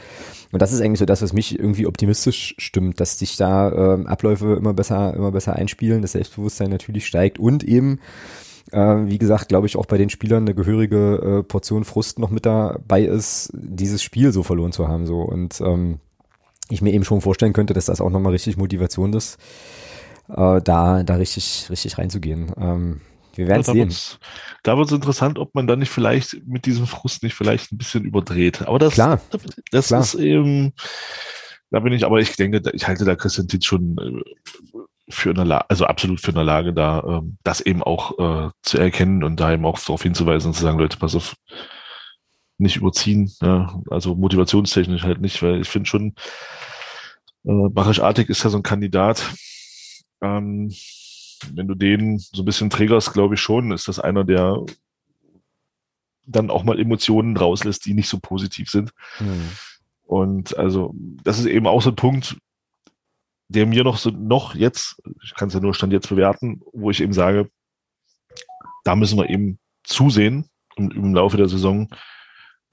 Und 0.53 0.63
das 0.63 0.73
ist 0.73 0.81
eigentlich 0.81 1.01
so 1.01 1.05
das, 1.05 1.23
was 1.23 1.33
mich 1.33 1.59
irgendwie 1.59 1.87
optimistisch 1.87 2.55
stimmt, 2.59 2.99
dass 3.01 3.19
sich 3.19 3.37
da 3.37 3.95
ähm, 3.95 4.07
Abläufe 4.07 4.55
immer 4.55 4.73
besser, 4.73 5.15
immer 5.15 5.31
besser 5.31 5.55
einspielen, 5.55 6.03
das 6.03 6.13
Selbstbewusstsein 6.13 6.71
natürlich 6.71 7.07
steigt 7.07 7.39
und 7.39 7.63
eben 7.63 7.99
äh, 8.71 8.79
wie 8.79 9.19
gesagt, 9.19 9.49
glaube 9.49 9.67
ich, 9.67 9.77
auch 9.77 9.87
bei 9.87 9.99
den 9.99 10.09
Spielern 10.09 10.45
eine 10.45 10.55
gehörige 10.55 11.41
äh, 11.41 11.43
Portion 11.43 11.85
Frust 11.85 12.19
noch 12.19 12.31
mit 12.31 12.47
dabei 12.47 13.03
ist, 13.03 13.51
dieses 13.53 14.03
Spiel 14.03 14.33
so 14.33 14.43
verloren 14.43 14.73
zu 14.73 14.89
haben. 14.89 15.05
So 15.05 15.21
und 15.21 15.61
ähm, 15.61 15.99
ich 16.73 16.83
mir 16.83 16.93
eben 16.93 17.05
schon 17.05 17.21
vorstellen 17.21 17.53
könnte, 17.53 17.75
dass 17.75 17.87
das 17.87 18.01
auch 18.01 18.11
nochmal 18.11 18.33
richtig 18.33 18.57
Motivation 18.57 19.13
ist, 19.13 19.39
äh, 20.29 20.61
da, 20.63 21.03
da 21.03 21.15
richtig, 21.17 21.67
richtig 21.71 21.99
reinzugehen. 21.99 22.53
Ähm, 22.59 23.01
wir 23.35 23.49
werden 23.49 23.63
ja, 23.67 23.73
sehen. 23.73 24.19
da 24.63 24.77
wird 24.77 24.89
es 24.89 24.93
interessant, 24.93 25.39
ob 25.39 25.55
man 25.55 25.67
dann 25.67 25.79
nicht 25.79 25.91
vielleicht 25.91 26.47
mit 26.47 26.67
diesem 26.67 26.87
Frust 26.87 27.23
nicht 27.23 27.35
vielleicht 27.35 27.73
ein 27.73 27.79
bisschen 27.79 28.05
überdreht. 28.05 28.67
Aber 28.67 28.79
das, 28.79 28.95
klar, 28.95 29.21
das 29.71 29.89
klar. 29.89 30.01
ist 30.03 30.15
eben, 30.15 30.73
da 31.71 31.81
bin 31.81 31.93
ich, 31.93 32.05
aber 32.05 32.21
ich 32.21 32.37
denke, 32.37 32.63
ich 32.75 32.87
halte 32.87 33.05
da 33.05 33.17
Christian 33.17 33.49
Titz 33.49 33.65
schon 33.65 33.97
äh, 33.99 34.81
für 35.09 35.31
eine 35.31 35.45
Lage, 35.45 35.65
also 35.71 35.87
absolut 35.87 36.21
für 36.21 36.33
eine 36.33 36.43
Lage 36.43 36.73
da, 36.73 37.03
ähm, 37.07 37.39
das 37.43 37.61
eben 37.61 37.83
auch 37.83 38.19
äh, 38.19 38.51
zu 38.63 38.79
erkennen 38.79 39.25
und 39.25 39.41
da 39.41 39.53
eben 39.53 39.65
auch 39.65 39.79
darauf 39.79 40.03
hinzuweisen 40.03 40.49
und 40.49 40.55
zu 40.55 40.63
sagen, 40.63 40.79
Leute, 40.79 40.99
pass 40.99 41.15
auf, 41.15 41.35
nicht 42.59 42.77
überziehen. 42.77 43.33
Ja, 43.41 43.81
also 43.91 44.15
motivationstechnisch 44.15 45.03
halt 45.03 45.21
nicht, 45.21 45.43
weil 45.43 45.61
ich 45.61 45.69
finde 45.69 45.89
schon, 45.89 46.15
äh, 47.45 47.69
Barisch 47.71 48.01
Artig 48.01 48.29
ist 48.29 48.45
ja 48.45 48.51
so 48.51 48.59
ein 48.59 48.63
Kandidat. 48.63 49.35
Ähm, 50.21 50.73
wenn 51.55 51.67
du 51.67 51.75
den 51.75 52.19
so 52.19 52.43
ein 52.43 52.45
bisschen 52.45 52.71
trägerst, 52.71 53.13
glaube 53.13 53.35
ich 53.35 53.41
schon, 53.41 53.73
ist 53.73 53.89
das 53.89 53.99
einer, 53.99 54.25
der 54.25 54.65
dann 56.25 56.51
auch 56.51 56.63
mal 56.63 56.79
Emotionen 56.79 57.37
rauslässt, 57.37 57.85
die 57.85 57.95
nicht 57.95 58.09
so 58.09 58.21
positiv 58.21 58.71
sind. 58.71 58.93
Mhm. 59.19 59.49
Und 60.05 60.57
also, 60.57 60.95
das 61.25 61.39
ist 61.39 61.47
eben 61.47 61.67
auch 61.67 61.83
so 61.83 61.91
ein 61.91 61.97
Punkt, 61.97 62.37
der 63.49 63.67
mir 63.67 63.85
noch 63.85 63.99
so, 63.99 64.11
noch 64.11 64.55
jetzt, 64.55 65.03
ich 65.23 65.35
kann 65.35 65.49
es 65.49 65.55
ja 65.55 65.61
nur 65.61 65.75
Stand 65.75 65.93
jetzt 65.93 66.09
bewerten, 66.09 66.61
wo 66.73 66.91
ich 66.91 67.01
eben 67.01 67.13
sage, 67.13 67.51
da 68.85 68.97
müssen 68.97 69.19
wir 69.19 69.29
eben 69.29 69.59
zusehen 69.85 70.49
im, 70.77 70.91
im 70.91 71.15
Laufe 71.15 71.37
der 71.37 71.49
Saison, 71.49 71.89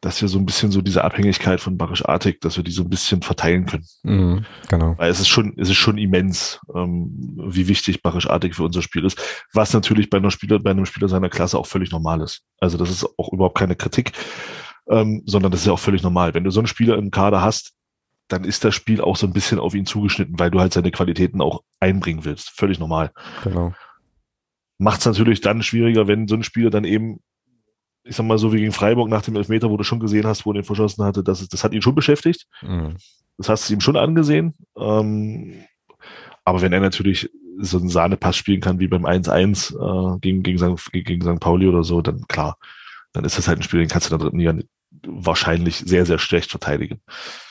dass 0.01 0.21
wir 0.21 0.29
so 0.29 0.39
ein 0.39 0.45
bisschen 0.45 0.71
so 0.71 0.81
diese 0.81 1.03
Abhängigkeit 1.03 1.59
von 1.59 1.77
Barisch 1.77 2.05
Artig, 2.05 2.39
dass 2.39 2.55
wir 2.55 2.63
die 2.63 2.71
so 2.71 2.83
ein 2.83 2.89
bisschen 2.89 3.21
verteilen 3.21 3.65
können. 3.65 3.85
Mhm, 4.03 4.45
genau. 4.69 4.97
Weil 4.97 5.11
es 5.11 5.19
ist 5.19 5.27
schon, 5.27 5.53
es 5.57 5.69
ist 5.69 5.75
schon 5.75 5.97
immens, 5.97 6.59
ähm, 6.73 7.37
wie 7.47 7.67
wichtig 7.67 8.01
Barisch 8.01 8.29
Artig 8.29 8.55
für 8.55 8.63
unser 8.63 8.81
Spiel 8.81 9.03
ist. 9.03 9.19
Was 9.53 9.73
natürlich 9.73 10.09
bei 10.09 10.17
einer 10.17 10.31
Spieler, 10.31 10.59
bei 10.59 10.71
einem 10.71 10.85
Spieler 10.85 11.09
seiner 11.09 11.29
Klasse 11.29 11.57
auch 11.57 11.67
völlig 11.67 11.91
normal 11.91 12.21
ist. 12.21 12.43
Also 12.59 12.77
das 12.77 12.89
ist 12.89 13.05
auch 13.17 13.33
überhaupt 13.33 13.57
keine 13.57 13.75
Kritik, 13.75 14.13
ähm, 14.89 15.21
sondern 15.25 15.51
das 15.51 15.61
ist 15.61 15.67
ja 15.67 15.73
auch 15.73 15.79
völlig 15.79 16.01
normal. 16.01 16.33
Wenn 16.33 16.45
du 16.45 16.51
so 16.51 16.61
einen 16.61 16.67
Spieler 16.67 16.97
im 16.97 17.11
Kader 17.11 17.41
hast, 17.41 17.73
dann 18.29 18.45
ist 18.45 18.63
das 18.63 18.75
Spiel 18.75 19.01
auch 19.01 19.17
so 19.17 19.27
ein 19.27 19.33
bisschen 19.33 19.59
auf 19.59 19.73
ihn 19.73 19.85
zugeschnitten, 19.85 20.39
weil 20.39 20.51
du 20.51 20.61
halt 20.61 20.71
seine 20.71 20.91
Qualitäten 20.91 21.41
auch 21.41 21.63
einbringen 21.79 22.23
willst. 22.23 22.51
Völlig 22.51 22.79
normal. 22.79 23.11
Genau. 23.43 23.73
Macht 24.77 24.99
es 24.99 25.05
natürlich 25.05 25.41
dann 25.41 25.61
schwieriger, 25.61 26.07
wenn 26.07 26.27
so 26.29 26.35
ein 26.35 26.43
Spieler 26.43 26.69
dann 26.69 26.85
eben 26.85 27.19
ich 28.09 28.15
sag 28.15 28.25
mal 28.25 28.37
so 28.37 28.51
wie 28.51 28.57
gegen 28.57 28.71
Freiburg 28.71 29.07
nach 29.07 29.21
dem 29.21 29.35
Elfmeter, 29.35 29.69
wo 29.69 29.77
du 29.77 29.83
schon 29.83 29.99
gesehen 29.99 30.25
hast, 30.25 30.45
wo 30.45 30.51
er 30.51 30.55
den 30.55 30.63
verschossen 30.63 31.05
hatte, 31.05 31.23
das, 31.23 31.47
das 31.47 31.63
hat 31.63 31.73
ihn 31.73 31.81
schon 31.81 31.95
beschäftigt. 31.95 32.45
Mhm. 32.61 32.97
Das 33.37 33.49
hast 33.49 33.69
du 33.69 33.73
ihm 33.73 33.81
schon 33.81 33.95
angesehen. 33.95 34.55
Ähm, 34.77 35.63
aber 36.43 36.61
wenn 36.61 36.73
er 36.73 36.79
natürlich 36.79 37.29
so 37.59 37.77
einen 37.77 37.89
Sahnepass 37.89 38.35
spielen 38.35 38.61
kann 38.61 38.79
wie 38.79 38.87
beim 38.87 39.05
1-1 39.05 39.75
äh, 39.75 40.19
gegen, 40.19 40.43
gegen, 40.43 40.57
St. 40.57 40.91
gegen 40.91 41.21
St. 41.21 41.39
Pauli 41.39 41.67
oder 41.67 41.83
so, 41.83 42.01
dann 42.01 42.27
klar, 42.27 42.57
dann 43.13 43.25
ist 43.25 43.37
das 43.37 43.47
halt 43.47 43.59
ein 43.59 43.63
Spiel, 43.63 43.79
den 43.79 43.89
kannst 43.89 44.09
du 44.09 44.15
in 44.15 44.19
der 44.19 44.25
dritten 44.25 44.39
Liga 44.39 44.55
wahrscheinlich 45.05 45.77
sehr, 45.77 46.05
sehr 46.05 46.17
schlecht 46.19 46.49
verteidigen. 46.49 47.01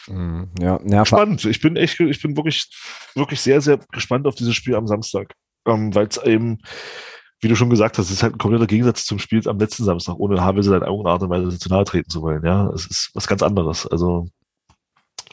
Mhm. 0.08 0.48
Ja, 0.60 0.80
ja, 0.84 1.06
spannend. 1.06 1.44
Ich 1.44 1.60
bin 1.60 1.76
echt, 1.76 2.00
ich 2.00 2.20
bin 2.20 2.36
wirklich, 2.36 2.68
wirklich 3.14 3.40
sehr, 3.40 3.60
sehr 3.60 3.78
gespannt 3.92 4.26
auf 4.26 4.34
dieses 4.34 4.54
Spiel 4.54 4.74
am 4.74 4.88
Samstag. 4.88 5.34
Ähm, 5.66 5.94
Weil 5.94 6.08
es 6.08 6.16
eben, 6.18 6.58
wie 7.40 7.48
du 7.48 7.56
schon 7.56 7.70
gesagt 7.70 7.98
hast, 7.98 8.06
es 8.06 8.12
ist 8.12 8.22
halt 8.22 8.34
ein 8.34 8.38
kompletter 8.38 8.66
Gegensatz 8.66 9.04
zum 9.04 9.18
Spiel 9.18 9.46
am 9.48 9.58
letzten 9.58 9.84
Samstag, 9.84 10.16
ohne 10.18 10.40
Havelse 10.42 10.74
in 10.74 10.82
irgendeiner 10.82 11.10
Art 11.10 11.22
und 11.22 11.30
Weise 11.30 11.58
zu 11.58 11.68
nahe 11.68 11.84
treten 11.84 12.10
zu 12.10 12.22
wollen. 12.22 12.44
Ja, 12.44 12.70
es 12.70 12.86
ist 12.86 13.10
was 13.14 13.28
ganz 13.28 13.42
anderes. 13.42 13.86
Also 13.86 14.28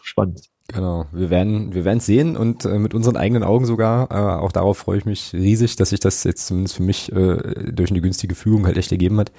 spannend. 0.04 0.42
Genau, 0.68 1.06
wir 1.12 1.30
werden 1.30 1.76
wir 1.76 1.86
werden 1.86 2.00
sehen 2.00 2.36
und 2.36 2.66
äh, 2.66 2.80
mit 2.80 2.96
unseren 2.96 3.18
eigenen 3.18 3.44
Augen 3.44 3.66
sogar. 3.66 4.12
Äh, 4.12 4.42
auch 4.42 4.52
darauf 4.52 4.80
freue 4.80 4.98
ich 4.98 5.06
mich 5.06 5.32
riesig, 5.34 5.76
dass 5.76 5.92
sich 5.92 6.00
das 6.00 6.24
jetzt 6.24 6.48
zumindest 6.48 6.76
für 6.76 6.84
mich 6.84 7.12
äh, 7.12 7.72
durch 7.72 7.92
eine 7.92 8.02
günstige 8.02 8.34
Führung 8.34 8.66
halt 8.66 8.78
echt 8.78 8.92
ergeben 8.92 9.20
hat, 9.20 9.32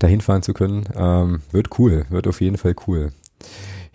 dahin 0.00 0.20
fahren 0.20 0.42
zu 0.42 0.54
können. 0.54 0.84
Ähm, 0.96 1.42
wird 1.52 1.78
cool, 1.78 2.06
wird 2.10 2.26
auf 2.26 2.40
jeden 2.40 2.58
Fall 2.58 2.74
cool. 2.88 3.12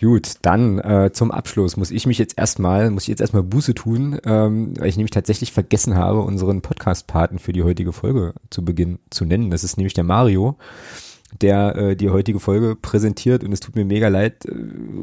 Gut, 0.03 0.33
dann 0.41 0.79
äh, 0.79 1.11
zum 1.13 1.31
Abschluss 1.31 1.77
muss 1.77 1.89
ich 1.89 2.05
mich 2.05 2.17
jetzt 2.17 2.37
erstmal, 2.37 2.91
muss 2.91 3.03
ich 3.03 3.07
jetzt 3.07 3.21
erstmal 3.21 3.41
Buße 3.41 3.73
tun, 3.73 4.19
ähm, 4.25 4.73
weil 4.77 4.89
ich 4.89 4.97
nämlich 4.97 5.11
tatsächlich 5.11 5.53
vergessen 5.53 5.95
habe, 5.95 6.19
unseren 6.23 6.61
Podcast-Paten 6.61 7.39
für 7.39 7.53
die 7.53 7.63
heutige 7.63 7.93
Folge 7.93 8.33
zu 8.49 8.65
Beginn 8.65 8.99
zu 9.11 9.23
nennen. 9.23 9.49
Das 9.49 9.63
ist 9.63 9.77
nämlich 9.77 9.93
der 9.93 10.03
Mario, 10.03 10.57
der 11.39 11.77
äh, 11.77 11.95
die 11.95 12.09
heutige 12.09 12.41
Folge 12.41 12.75
präsentiert 12.75 13.45
und 13.45 13.53
es 13.53 13.61
tut 13.61 13.75
mir 13.75 13.85
mega 13.85 14.09
leid, 14.09 14.43
äh, 14.43 14.51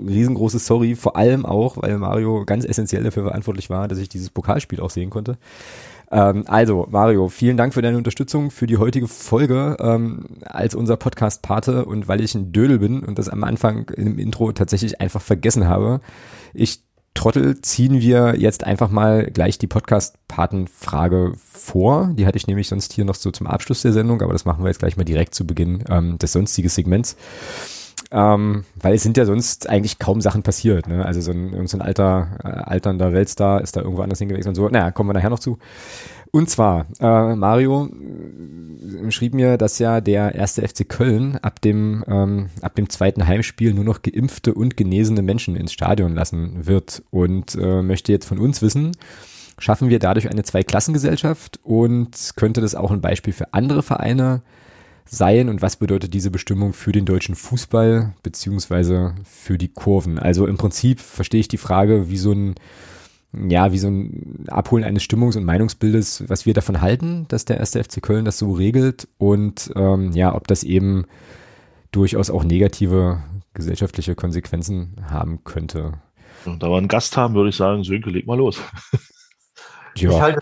riesengroßes 0.06 0.66
Sorry, 0.66 0.94
vor 0.96 1.16
allem 1.16 1.46
auch, 1.46 1.78
weil 1.80 1.96
Mario 1.96 2.44
ganz 2.44 2.66
essentiell 2.66 3.02
dafür 3.02 3.22
verantwortlich 3.22 3.70
war, 3.70 3.88
dass 3.88 3.98
ich 3.98 4.10
dieses 4.10 4.28
Pokalspiel 4.28 4.80
auch 4.80 4.90
sehen 4.90 5.08
konnte. 5.08 5.38
Ähm, 6.10 6.44
also, 6.46 6.86
Mario, 6.90 7.28
vielen 7.28 7.56
Dank 7.56 7.74
für 7.74 7.82
deine 7.82 7.96
Unterstützung 7.96 8.50
für 8.50 8.66
die 8.66 8.78
heutige 8.78 9.06
Folge 9.06 9.76
ähm, 9.80 10.38
als 10.44 10.74
unser 10.74 10.96
Podcast-Pate 10.96 11.84
und 11.84 12.08
weil 12.08 12.20
ich 12.20 12.34
ein 12.34 12.52
Dödel 12.52 12.78
bin 12.78 13.00
und 13.00 13.18
das 13.18 13.28
am 13.28 13.44
Anfang 13.44 13.88
im 13.96 14.18
Intro 14.18 14.52
tatsächlich 14.52 15.00
einfach 15.00 15.22
vergessen 15.22 15.68
habe. 15.68 16.00
Ich 16.52 16.82
Trottel 17.14 17.60
ziehen 17.60 18.00
wir 18.00 18.36
jetzt 18.38 18.64
einfach 18.64 18.88
mal 18.88 19.26
gleich 19.26 19.58
die 19.58 19.66
Podcast-Patenfrage 19.66 21.32
vor. 21.36 22.10
Die 22.14 22.24
hatte 22.24 22.38
ich 22.38 22.46
nämlich 22.46 22.68
sonst 22.68 22.92
hier 22.92 23.04
noch 23.04 23.16
so 23.16 23.32
zum 23.32 23.48
Abschluss 23.48 23.82
der 23.82 23.92
Sendung, 23.92 24.22
aber 24.22 24.32
das 24.32 24.44
machen 24.44 24.62
wir 24.62 24.68
jetzt 24.68 24.78
gleich 24.78 24.96
mal 24.96 25.04
direkt 25.04 25.34
zu 25.34 25.44
Beginn 25.44 25.82
ähm, 25.88 26.18
des 26.18 26.32
sonstigen 26.32 26.68
Segments. 26.68 27.16
Ähm, 28.12 28.64
weil 28.74 28.94
es 28.94 29.04
sind 29.04 29.16
ja 29.16 29.24
sonst 29.24 29.68
eigentlich 29.68 30.00
kaum 30.00 30.20
Sachen 30.20 30.42
passiert. 30.42 30.88
Ne? 30.88 31.04
Also 31.04 31.20
so 31.20 31.30
ein, 31.30 31.66
so 31.68 31.76
ein 31.76 31.82
alter, 31.82 32.38
äh, 32.42 32.48
alternder 32.48 33.12
Weltstar 33.12 33.60
ist 33.60 33.76
da 33.76 33.82
irgendwo 33.82 34.02
anders 34.02 34.18
hingewiesen 34.18 34.48
und 34.48 34.54
so. 34.56 34.68
Naja, 34.68 34.90
kommen 34.90 35.08
wir 35.08 35.14
nachher 35.14 35.30
noch 35.30 35.38
zu. 35.38 35.58
Und 36.32 36.48
zwar, 36.48 36.86
äh, 37.00 37.34
Mario 37.34 37.88
äh, 37.88 39.10
schrieb 39.10 39.34
mir, 39.34 39.56
dass 39.56 39.78
ja 39.78 40.00
der 40.00 40.34
erste 40.34 40.66
FC 40.66 40.88
Köln 40.88 41.38
ab 41.38 41.60
dem, 41.60 42.04
ähm, 42.06 42.50
ab 42.62 42.74
dem 42.76 42.88
zweiten 42.88 43.26
Heimspiel 43.26 43.74
nur 43.74 43.84
noch 43.84 44.02
geimpfte 44.02 44.54
und 44.54 44.76
genesene 44.76 45.22
Menschen 45.22 45.56
ins 45.56 45.72
Stadion 45.72 46.14
lassen 46.14 46.66
wird 46.66 47.02
und 47.10 47.56
äh, 47.56 47.82
möchte 47.82 48.12
jetzt 48.12 48.26
von 48.26 48.38
uns 48.38 48.62
wissen, 48.62 48.92
schaffen 49.58 49.88
wir 49.88 49.98
dadurch 49.98 50.30
eine 50.30 50.44
Zweiklassengesellschaft 50.44 51.58
und 51.64 52.32
könnte 52.36 52.60
das 52.60 52.76
auch 52.76 52.92
ein 52.92 53.00
Beispiel 53.00 53.32
für 53.32 53.52
andere 53.52 53.82
Vereine 53.82 54.42
sein 55.10 55.48
und 55.48 55.60
was 55.60 55.76
bedeutet 55.76 56.14
diese 56.14 56.30
Bestimmung 56.30 56.72
für 56.72 56.92
den 56.92 57.04
deutschen 57.04 57.34
Fußball 57.34 58.14
beziehungsweise 58.22 59.14
für 59.24 59.58
die 59.58 59.68
Kurven? 59.68 60.18
Also 60.18 60.46
im 60.46 60.56
Prinzip 60.56 61.00
verstehe 61.00 61.40
ich 61.40 61.48
die 61.48 61.58
Frage, 61.58 62.08
wie 62.08 62.18
so 62.18 62.32
ein 62.32 62.54
ja, 63.32 63.70
wie 63.70 63.78
so 63.78 63.86
ein 63.86 64.46
Abholen 64.48 64.82
eines 64.82 65.04
Stimmungs- 65.04 65.36
und 65.36 65.44
Meinungsbildes, 65.44 66.28
was 66.28 66.46
wir 66.46 66.54
davon 66.54 66.80
halten, 66.80 67.26
dass 67.28 67.44
der 67.44 67.58
erste 67.58 67.82
FC 67.82 68.02
Köln 68.02 68.24
das 68.24 68.38
so 68.38 68.50
regelt 68.52 69.06
und 69.18 69.70
ähm, 69.76 70.10
ja, 70.12 70.34
ob 70.34 70.48
das 70.48 70.64
eben 70.64 71.04
durchaus 71.92 72.28
auch 72.28 72.42
negative 72.42 73.22
gesellschaftliche 73.54 74.16
Konsequenzen 74.16 74.96
haben 75.08 75.44
könnte. 75.44 75.92
Und 76.44 76.62
da 76.62 76.70
wir 76.70 76.78
einen 76.78 76.88
Gast 76.88 77.16
haben, 77.16 77.34
würde 77.34 77.50
ich 77.50 77.56
sagen, 77.56 77.84
Sönke, 77.84 78.10
leg 78.10 78.26
mal 78.26 78.38
los. 78.38 78.60
Ja. 79.96 80.10
Ich 80.10 80.20
halte 80.20 80.40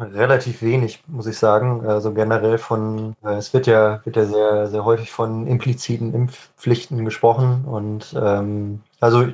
relativ 0.00 0.62
wenig, 0.62 1.02
muss 1.06 1.26
ich 1.26 1.38
sagen. 1.38 1.86
Also 1.86 2.12
generell 2.12 2.58
von, 2.58 3.14
äh, 3.24 3.34
es 3.34 3.54
wird 3.54 3.66
ja, 3.66 4.04
wird 4.04 4.16
ja 4.16 4.24
sehr, 4.24 4.66
sehr 4.68 4.84
häufig 4.84 5.10
von 5.10 5.46
impliziten 5.46 6.14
Impfpflichten 6.14 7.04
gesprochen 7.04 7.64
und 7.64 8.14
ähm, 8.20 8.80
also 9.00 9.26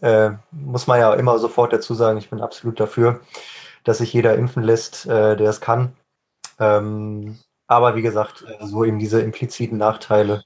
äh, 0.00 0.30
muss 0.50 0.86
man 0.86 1.00
ja 1.00 1.14
immer 1.14 1.38
sofort 1.38 1.72
dazu 1.72 1.94
sagen, 1.94 2.18
ich 2.18 2.30
bin 2.30 2.40
absolut 2.40 2.80
dafür, 2.80 3.20
dass 3.84 3.98
sich 3.98 4.12
jeder 4.12 4.34
impfen 4.34 4.62
lässt, 4.62 5.06
äh, 5.06 5.36
der 5.36 5.50
es 5.50 5.60
kann. 5.60 5.94
Ähm, 6.58 7.38
aber 7.66 7.96
wie 7.96 8.02
gesagt, 8.02 8.44
äh, 8.48 8.66
so 8.66 8.84
eben 8.84 8.98
diese 8.98 9.20
impliziten 9.20 9.78
Nachteile, 9.78 10.44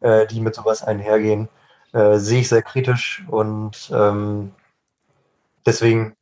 äh, 0.00 0.26
die 0.26 0.40
mit 0.40 0.54
sowas 0.54 0.82
einhergehen, 0.82 1.48
äh, 1.92 2.18
sehe 2.18 2.40
ich 2.40 2.48
sehr 2.48 2.62
kritisch 2.62 3.24
und 3.28 3.90
ähm, 3.92 4.52
deswegen, 5.66 6.16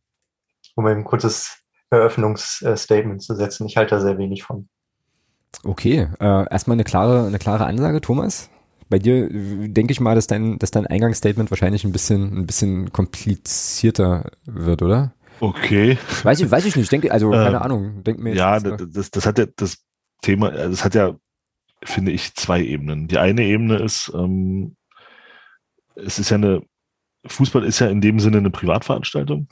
um 0.75 0.87
ein 0.87 1.05
kurzes 1.05 1.63
Eröffnungsstatement 1.91 3.23
zu 3.23 3.35
setzen, 3.35 3.67
ich 3.67 3.77
halte 3.77 3.97
da 3.97 4.01
sehr 4.01 4.19
wenig 4.19 4.43
von. 4.43 4.69
Okay, 5.65 6.09
äh, 6.19 6.51
erstmal 6.51 6.77
eine 6.77 6.85
klare, 6.85 7.27
eine 7.27 7.39
klare 7.39 7.67
Ansage, 7.67 8.01
Thomas. 8.01 8.49
Bei 8.89 8.99
dir 8.99 9.29
denke 9.31 9.93
ich 9.93 10.01
mal, 10.01 10.15
dass 10.15 10.27
dein, 10.27 10.59
dass 10.59 10.71
dein 10.71 10.87
Eingangsstatement 10.87 11.51
wahrscheinlich 11.51 11.85
ein 11.85 11.93
bisschen, 11.93 12.37
ein 12.37 12.47
bisschen 12.47 12.93
komplizierter 12.93 14.31
wird, 14.45 14.83
oder? 14.83 15.15
Okay. 15.41 15.99
Weiß 16.23 16.41
ich, 16.41 16.51
weiß 16.51 16.65
ich 16.67 16.77
nicht. 16.77 16.93
Denke, 16.93 17.11
also 17.11 17.31
keine 17.33 17.57
ähm, 17.57 17.63
Ahnung. 17.63 18.05
Denk 18.05 18.19
mir 18.19 18.35
ja, 18.35 18.61
das, 18.61 18.83
das, 18.91 19.11
das 19.11 19.27
hat 19.27 19.39
ja 19.39 19.47
das 19.57 19.79
Thema, 20.23 20.51
das 20.51 20.85
hat 20.85 20.95
ja, 20.95 21.17
finde 21.83 22.13
ich, 22.13 22.35
zwei 22.35 22.63
Ebenen. 22.63 23.09
Die 23.09 23.19
eine 23.19 23.43
Ebene 23.43 23.79
ist, 23.79 24.13
ähm, 24.15 24.77
es 25.97 26.19
ist 26.19 26.31
ja 26.31 26.37
eine, 26.37 26.63
Fußball 27.27 27.65
ist 27.65 27.81
ja 27.81 27.89
in 27.89 28.01
dem 28.01 28.21
Sinne 28.21 28.39
eine 28.39 28.51
Privatveranstaltung. 28.51 29.49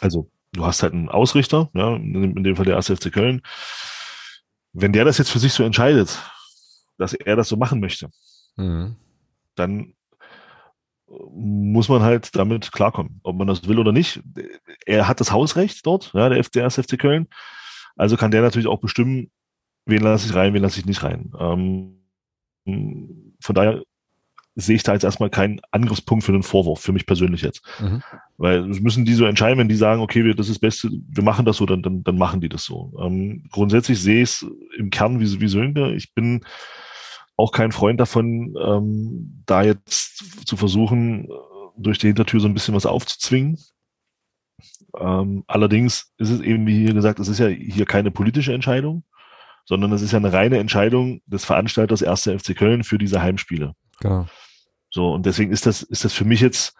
Also 0.00 0.30
du 0.52 0.64
hast 0.64 0.82
halt 0.82 0.92
einen 0.92 1.08
Ausrichter, 1.08 1.70
ja, 1.74 1.94
in 1.96 2.42
dem 2.42 2.56
Fall 2.56 2.64
der 2.64 2.76
1. 2.76 2.88
FC 2.88 3.12
Köln. 3.12 3.42
Wenn 4.72 4.92
der 4.92 5.04
das 5.04 5.18
jetzt 5.18 5.30
für 5.30 5.38
sich 5.38 5.52
so 5.52 5.64
entscheidet, 5.64 6.18
dass 6.98 7.14
er 7.14 7.36
das 7.36 7.48
so 7.48 7.56
machen 7.56 7.80
möchte, 7.80 8.10
mhm. 8.56 8.96
dann 9.54 9.94
muss 11.08 11.88
man 11.88 12.02
halt 12.02 12.34
damit 12.34 12.72
klarkommen, 12.72 13.20
ob 13.22 13.36
man 13.36 13.46
das 13.46 13.68
will 13.68 13.78
oder 13.78 13.92
nicht. 13.92 14.20
Er 14.84 15.06
hat 15.06 15.20
das 15.20 15.30
Hausrecht 15.30 15.86
dort, 15.86 16.12
ja, 16.14 16.28
der, 16.28 16.42
der 16.42 16.64
1. 16.64 16.74
FC 16.74 16.98
Köln. 16.98 17.28
Also 17.96 18.16
kann 18.16 18.30
der 18.30 18.42
natürlich 18.42 18.66
auch 18.66 18.80
bestimmen, 18.80 19.30
wen 19.86 20.02
lasse 20.02 20.26
ich 20.26 20.34
rein, 20.34 20.52
wen 20.52 20.62
lasse 20.62 20.80
ich 20.80 20.86
nicht 20.86 21.02
rein. 21.02 21.32
Ähm, 21.38 22.02
von 23.40 23.54
daher 23.54 23.82
sehe 24.56 24.76
ich 24.76 24.82
da 24.82 24.94
jetzt 24.94 25.04
erstmal 25.04 25.28
keinen 25.28 25.60
Angriffspunkt 25.70 26.24
für 26.24 26.32
den 26.32 26.42
Vorwurf, 26.42 26.80
für 26.80 26.92
mich 26.92 27.06
persönlich 27.06 27.42
jetzt. 27.42 27.62
Mhm. 27.78 28.02
Weil 28.38 28.62
müssen 28.62 29.04
die 29.04 29.14
so 29.14 29.26
entscheiden, 29.26 29.58
wenn 29.58 29.68
die 29.68 29.76
sagen, 29.76 30.00
okay, 30.00 30.24
wir, 30.24 30.34
das 30.34 30.48
ist 30.48 30.56
das 30.56 30.60
Beste, 30.60 30.90
wir 31.08 31.22
machen 31.22 31.44
das 31.44 31.58
so, 31.58 31.66
dann, 31.66 31.82
dann, 31.82 32.02
dann 32.02 32.16
machen 32.16 32.40
die 32.40 32.48
das 32.48 32.64
so. 32.64 32.94
Ähm, 33.00 33.44
grundsätzlich 33.52 34.00
sehe 34.00 34.22
ich 34.22 34.30
es 34.30 34.46
im 34.78 34.88
Kern 34.88 35.20
wie, 35.20 35.40
wie 35.40 35.48
Sönke. 35.48 35.94
Ich 35.94 36.14
bin 36.14 36.42
auch 37.36 37.52
kein 37.52 37.70
Freund 37.70 38.00
davon, 38.00 38.54
ähm, 38.58 39.42
da 39.44 39.62
jetzt 39.62 40.46
zu 40.46 40.56
versuchen, 40.56 41.28
durch 41.76 41.98
die 41.98 42.06
Hintertür 42.06 42.40
so 42.40 42.48
ein 42.48 42.54
bisschen 42.54 42.74
was 42.74 42.86
aufzuzwingen. 42.86 43.58
Ähm, 44.98 45.44
allerdings 45.46 46.14
ist 46.16 46.30
es 46.30 46.40
eben, 46.40 46.66
wie 46.66 46.78
hier 46.78 46.94
gesagt, 46.94 47.18
es 47.18 47.28
ist 47.28 47.38
ja 47.38 47.48
hier 47.48 47.84
keine 47.84 48.10
politische 48.10 48.54
Entscheidung, 48.54 49.04
sondern 49.66 49.92
es 49.92 50.00
ist 50.00 50.12
ja 50.12 50.18
eine 50.18 50.32
reine 50.32 50.58
Entscheidung 50.58 51.20
des 51.26 51.44
Veranstalters 51.44 52.02
1. 52.02 52.22
FC 52.42 52.56
Köln 52.56 52.84
für 52.84 52.96
diese 52.96 53.20
Heimspiele. 53.20 53.74
Genau. 54.00 54.26
So, 54.96 55.12
und 55.12 55.26
deswegen 55.26 55.52
ist 55.52 55.66
das, 55.66 55.82
ist 55.82 56.06
das 56.06 56.14
für 56.14 56.24
mich 56.24 56.40
jetzt, 56.40 56.74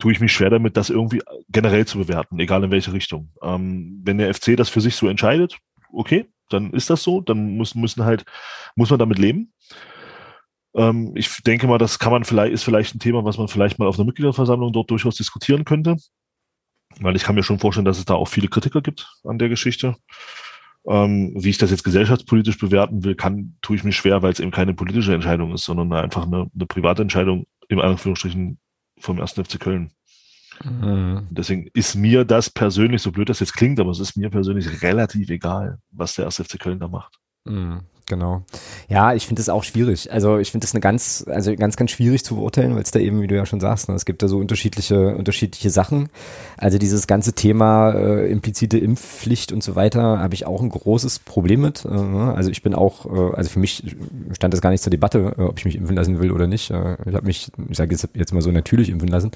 tue 0.00 0.10
ich 0.10 0.18
mich 0.18 0.32
schwer 0.32 0.50
damit, 0.50 0.76
das 0.76 0.90
irgendwie 0.90 1.22
generell 1.48 1.86
zu 1.86 1.98
bewerten, 1.98 2.40
egal 2.40 2.64
in 2.64 2.72
welche 2.72 2.92
Richtung. 2.92 3.30
Ähm, 3.40 4.00
wenn 4.02 4.18
der 4.18 4.34
FC 4.34 4.56
das 4.56 4.68
für 4.68 4.80
sich 4.80 4.96
so 4.96 5.06
entscheidet, 5.06 5.56
okay, 5.92 6.28
dann 6.48 6.72
ist 6.72 6.90
das 6.90 7.04
so, 7.04 7.20
dann 7.20 7.56
muss, 7.56 7.76
müssen 7.76 8.04
halt, 8.04 8.24
muss 8.74 8.90
man 8.90 8.98
damit 8.98 9.18
leben. 9.18 9.52
Ähm, 10.74 11.12
ich 11.14 11.40
denke 11.44 11.68
mal, 11.68 11.78
das 11.78 12.00
kann 12.00 12.10
man 12.10 12.24
vielleicht, 12.24 12.52
ist 12.52 12.64
vielleicht 12.64 12.96
ein 12.96 12.98
Thema, 12.98 13.24
was 13.24 13.38
man 13.38 13.46
vielleicht 13.46 13.78
mal 13.78 13.86
auf 13.86 13.96
einer 13.96 14.06
Mitgliederversammlung 14.06 14.72
dort 14.72 14.90
durchaus 14.90 15.14
diskutieren 15.14 15.64
könnte. 15.64 15.98
Weil 16.98 17.14
ich 17.14 17.22
kann 17.22 17.36
mir 17.36 17.44
schon 17.44 17.60
vorstellen, 17.60 17.84
dass 17.84 17.98
es 17.98 18.06
da 18.06 18.14
auch 18.14 18.26
viele 18.26 18.48
Kritiker 18.48 18.82
gibt 18.82 19.08
an 19.22 19.38
der 19.38 19.48
Geschichte. 19.48 19.94
Ähm, 20.86 21.34
wie 21.36 21.50
ich 21.50 21.58
das 21.58 21.70
jetzt 21.70 21.84
gesellschaftspolitisch 21.84 22.58
bewerten 22.58 23.04
will, 23.04 23.14
kann, 23.14 23.56
tue 23.60 23.76
ich 23.76 23.84
mir 23.84 23.92
schwer, 23.92 24.22
weil 24.22 24.32
es 24.32 24.40
eben 24.40 24.50
keine 24.50 24.72
politische 24.72 25.14
Entscheidung 25.14 25.52
ist, 25.52 25.64
sondern 25.64 25.92
einfach 25.92 26.26
eine, 26.26 26.50
eine 26.54 26.66
private 26.66 27.02
Entscheidung 27.02 27.46
im 27.68 27.80
Anführungsstrichen 27.80 28.58
vom 28.98 29.20
1. 29.20 29.32
FC 29.32 29.60
Köln. 29.60 29.92
Mhm. 30.64 31.26
Deswegen 31.30 31.68
ist 31.72 31.94
mir 31.94 32.24
das 32.24 32.50
persönlich, 32.50 33.02
so 33.02 33.12
blöd 33.12 33.28
das 33.28 33.40
jetzt 33.40 33.54
klingt, 33.54 33.80
aber 33.80 33.90
es 33.90 34.00
ist 34.00 34.16
mir 34.16 34.30
persönlich 34.30 34.82
relativ 34.82 35.30
egal, 35.30 35.78
was 35.90 36.14
der 36.14 36.26
1. 36.26 36.36
FC 36.36 36.58
Köln 36.58 36.78
da 36.78 36.88
macht. 36.88 37.18
Mhm. 37.44 37.80
Genau. 38.10 38.42
Ja, 38.88 39.14
ich 39.14 39.28
finde 39.28 39.40
es 39.40 39.48
auch 39.48 39.62
schwierig. 39.62 40.10
Also 40.10 40.38
ich 40.38 40.50
finde 40.50 40.64
es 40.64 40.74
eine 40.74 40.80
ganz, 40.80 41.24
also 41.28 41.54
ganz, 41.54 41.76
ganz 41.76 41.92
schwierig 41.92 42.24
zu 42.24 42.34
beurteilen, 42.34 42.74
weil 42.74 42.82
es 42.82 42.90
da 42.90 42.98
eben, 42.98 43.22
wie 43.22 43.28
du 43.28 43.36
ja 43.36 43.46
schon 43.46 43.60
sagst, 43.60 43.88
ne, 43.88 43.94
es 43.94 44.04
gibt 44.04 44.20
da 44.24 44.26
so 44.26 44.38
unterschiedliche, 44.38 45.14
unterschiedliche 45.14 45.70
Sachen. 45.70 46.08
Also 46.56 46.78
dieses 46.78 47.06
ganze 47.06 47.34
Thema 47.34 47.92
äh, 47.92 48.28
implizite 48.28 48.78
Impfpflicht 48.78 49.52
und 49.52 49.62
so 49.62 49.76
weiter 49.76 50.18
habe 50.18 50.34
ich 50.34 50.44
auch 50.44 50.60
ein 50.60 50.70
großes 50.70 51.20
Problem 51.20 51.60
mit. 51.60 51.84
Äh, 51.84 51.90
ne? 51.90 52.34
also 52.34 52.50
ich 52.50 52.64
bin 52.64 52.74
auch, 52.74 53.06
äh, 53.06 53.36
also 53.36 53.48
für 53.48 53.60
mich 53.60 53.96
stand 54.32 54.52
das 54.52 54.60
gar 54.60 54.70
nicht 54.70 54.82
zur 54.82 54.90
Debatte, 54.90 55.36
äh, 55.38 55.42
ob 55.42 55.60
ich 55.60 55.64
mich 55.64 55.76
impfen 55.76 55.94
lassen 55.94 56.18
will 56.18 56.32
oder 56.32 56.48
nicht. 56.48 56.72
Äh, 56.72 56.96
ich 57.06 57.14
habe 57.14 57.26
mich, 57.26 57.52
ich 57.68 57.76
sage 57.76 57.92
jetzt, 57.92 58.08
jetzt 58.14 58.34
mal 58.34 58.42
so 58.42 58.50
natürlich 58.50 58.90
impfen 58.90 59.08
lassen. 59.08 59.30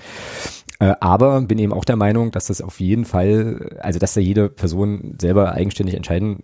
Äh, 0.80 0.94
aber 1.00 1.40
bin 1.42 1.58
eben 1.58 1.72
auch 1.72 1.84
der 1.84 1.96
Meinung, 1.96 2.30
dass 2.30 2.46
das 2.46 2.60
auf 2.60 2.80
jeden 2.80 3.04
Fall, 3.04 3.78
also 3.80 3.98
dass 3.98 4.14
da 4.14 4.20
jede 4.20 4.48
Person 4.48 5.16
selber 5.20 5.52
eigenständig 5.52 5.94
entscheiden 5.94 6.42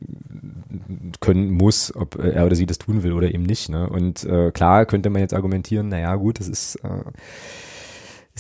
können 1.21 1.51
muss, 1.51 1.95
ob 1.95 2.17
er 2.17 2.47
oder 2.47 2.55
sie 2.55 2.67
das 2.67 2.79
tun 2.79 3.03
will 3.03 3.13
oder 3.13 3.33
eben 3.33 3.43
nicht. 3.43 3.69
Ne? 3.69 3.89
Und 3.89 4.25
äh, 4.25 4.51
klar 4.53 4.87
könnte 4.87 5.11
man 5.11 5.21
jetzt 5.21 5.35
argumentieren, 5.35 5.89
naja 5.89 6.15
gut, 6.17 6.39
das 6.39 6.49
ist, 6.49 6.77
äh, 6.77 7.11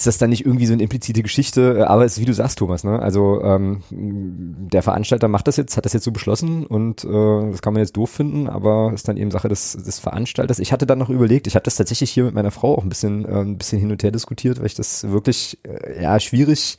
ist 0.01 0.07
das 0.07 0.19
dann 0.19 0.31
nicht 0.31 0.47
irgendwie 0.47 0.65
so 0.65 0.73
eine 0.73 0.83
implizite 0.83 1.23
Geschichte, 1.23 1.79
äh, 1.79 1.83
aber 1.83 2.05
es 2.05 2.15
ist 2.15 2.21
wie 2.21 2.25
du 2.25 2.33
sagst, 2.33 2.59
Thomas, 2.59 2.85
ne? 2.85 3.01
Also 3.01 3.43
ähm, 3.43 3.83
der 3.91 4.83
Veranstalter 4.83 5.29
macht 5.29 5.47
das 5.47 5.57
jetzt, 5.57 5.77
hat 5.77 5.85
das 5.85 5.93
jetzt 5.93 6.05
so 6.05 6.11
beschlossen 6.11 6.65
und 6.67 7.05
äh, 7.05 7.51
das 7.51 7.61
kann 7.61 7.75
man 7.75 7.83
jetzt 7.83 7.97
doof 7.97 8.11
finden, 8.11 8.49
aber 8.49 8.93
ist 8.95 9.09
dann 9.09 9.19
eben 9.19 9.31
Sache 9.31 9.49
des, 9.49 9.73
des 9.73 9.99
Veranstalters. 9.99 10.59
Ich 10.59 10.73
hatte 10.73 10.87
dann 10.87 10.99
noch 10.99 11.11
überlegt, 11.11 11.47
ich 11.47 11.55
habe 11.55 11.65
das 11.65 11.77
tatsächlich 11.77 12.11
hier 12.11 12.25
mit 12.25 12.35
meiner 12.35 12.51
Frau 12.51 12.77
auch 12.77 12.83
ein 12.83 12.89
bisschen, 12.89 13.27
äh, 13.27 13.41
ein 13.41 13.59
bisschen 13.59 13.79
hin 13.79 13.91
und 13.91 14.03
her 14.03 14.11
diskutiert, 14.11 14.59
weil 14.59 14.67
ich 14.67 14.75
das 14.75 15.11
wirklich 15.11 15.59
äh, 15.65 16.03
ja 16.03 16.19
schwierig 16.19 16.79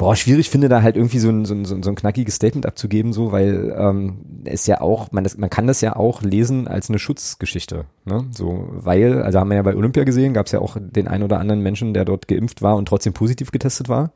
boah, 0.00 0.16
schwierig 0.16 0.48
finde, 0.48 0.70
da 0.70 0.80
halt 0.80 0.96
irgendwie 0.96 1.18
so 1.18 1.28
ein, 1.28 1.44
so 1.44 1.52
ein, 1.52 1.66
so 1.66 1.90
ein 1.90 1.94
knackiges 1.94 2.34
Statement 2.34 2.64
abzugeben, 2.64 3.12
so, 3.12 3.32
weil 3.32 3.76
ähm, 3.78 4.40
es 4.44 4.66
ja 4.66 4.80
auch, 4.80 5.12
man, 5.12 5.24
das, 5.24 5.36
man 5.36 5.50
kann 5.50 5.66
das 5.66 5.82
ja 5.82 5.94
auch 5.94 6.22
lesen 6.22 6.68
als 6.68 6.88
eine 6.88 6.98
Schutzgeschichte. 6.98 7.84
Ne? 8.06 8.24
So, 8.30 8.66
weil, 8.70 9.20
also 9.20 9.38
haben 9.38 9.50
wir 9.50 9.56
ja 9.56 9.62
bei 9.62 9.76
Olympia 9.76 10.04
gesehen, 10.04 10.32
gab 10.32 10.46
es 10.46 10.52
ja 10.52 10.60
auch 10.60 10.78
den 10.80 11.06
einen 11.06 11.22
oder 11.22 11.38
anderen 11.38 11.60
Menschen, 11.60 11.92
der 11.92 12.06
dort 12.06 12.28
geimpft 12.28 12.62
war 12.62 12.76
und 12.76 12.88
trotzdem 12.88 13.12
positiv 13.12 13.50
getestet 13.50 13.90
war. 13.90 14.12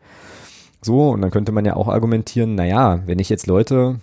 So, 0.80 1.10
und 1.10 1.20
dann 1.20 1.30
könnte 1.30 1.52
man 1.52 1.66
ja 1.66 1.76
auch 1.76 1.88
argumentieren, 1.88 2.54
naja, 2.54 3.02
wenn 3.04 3.18
ich 3.18 3.28
jetzt 3.28 3.46
Leute, 3.46 4.00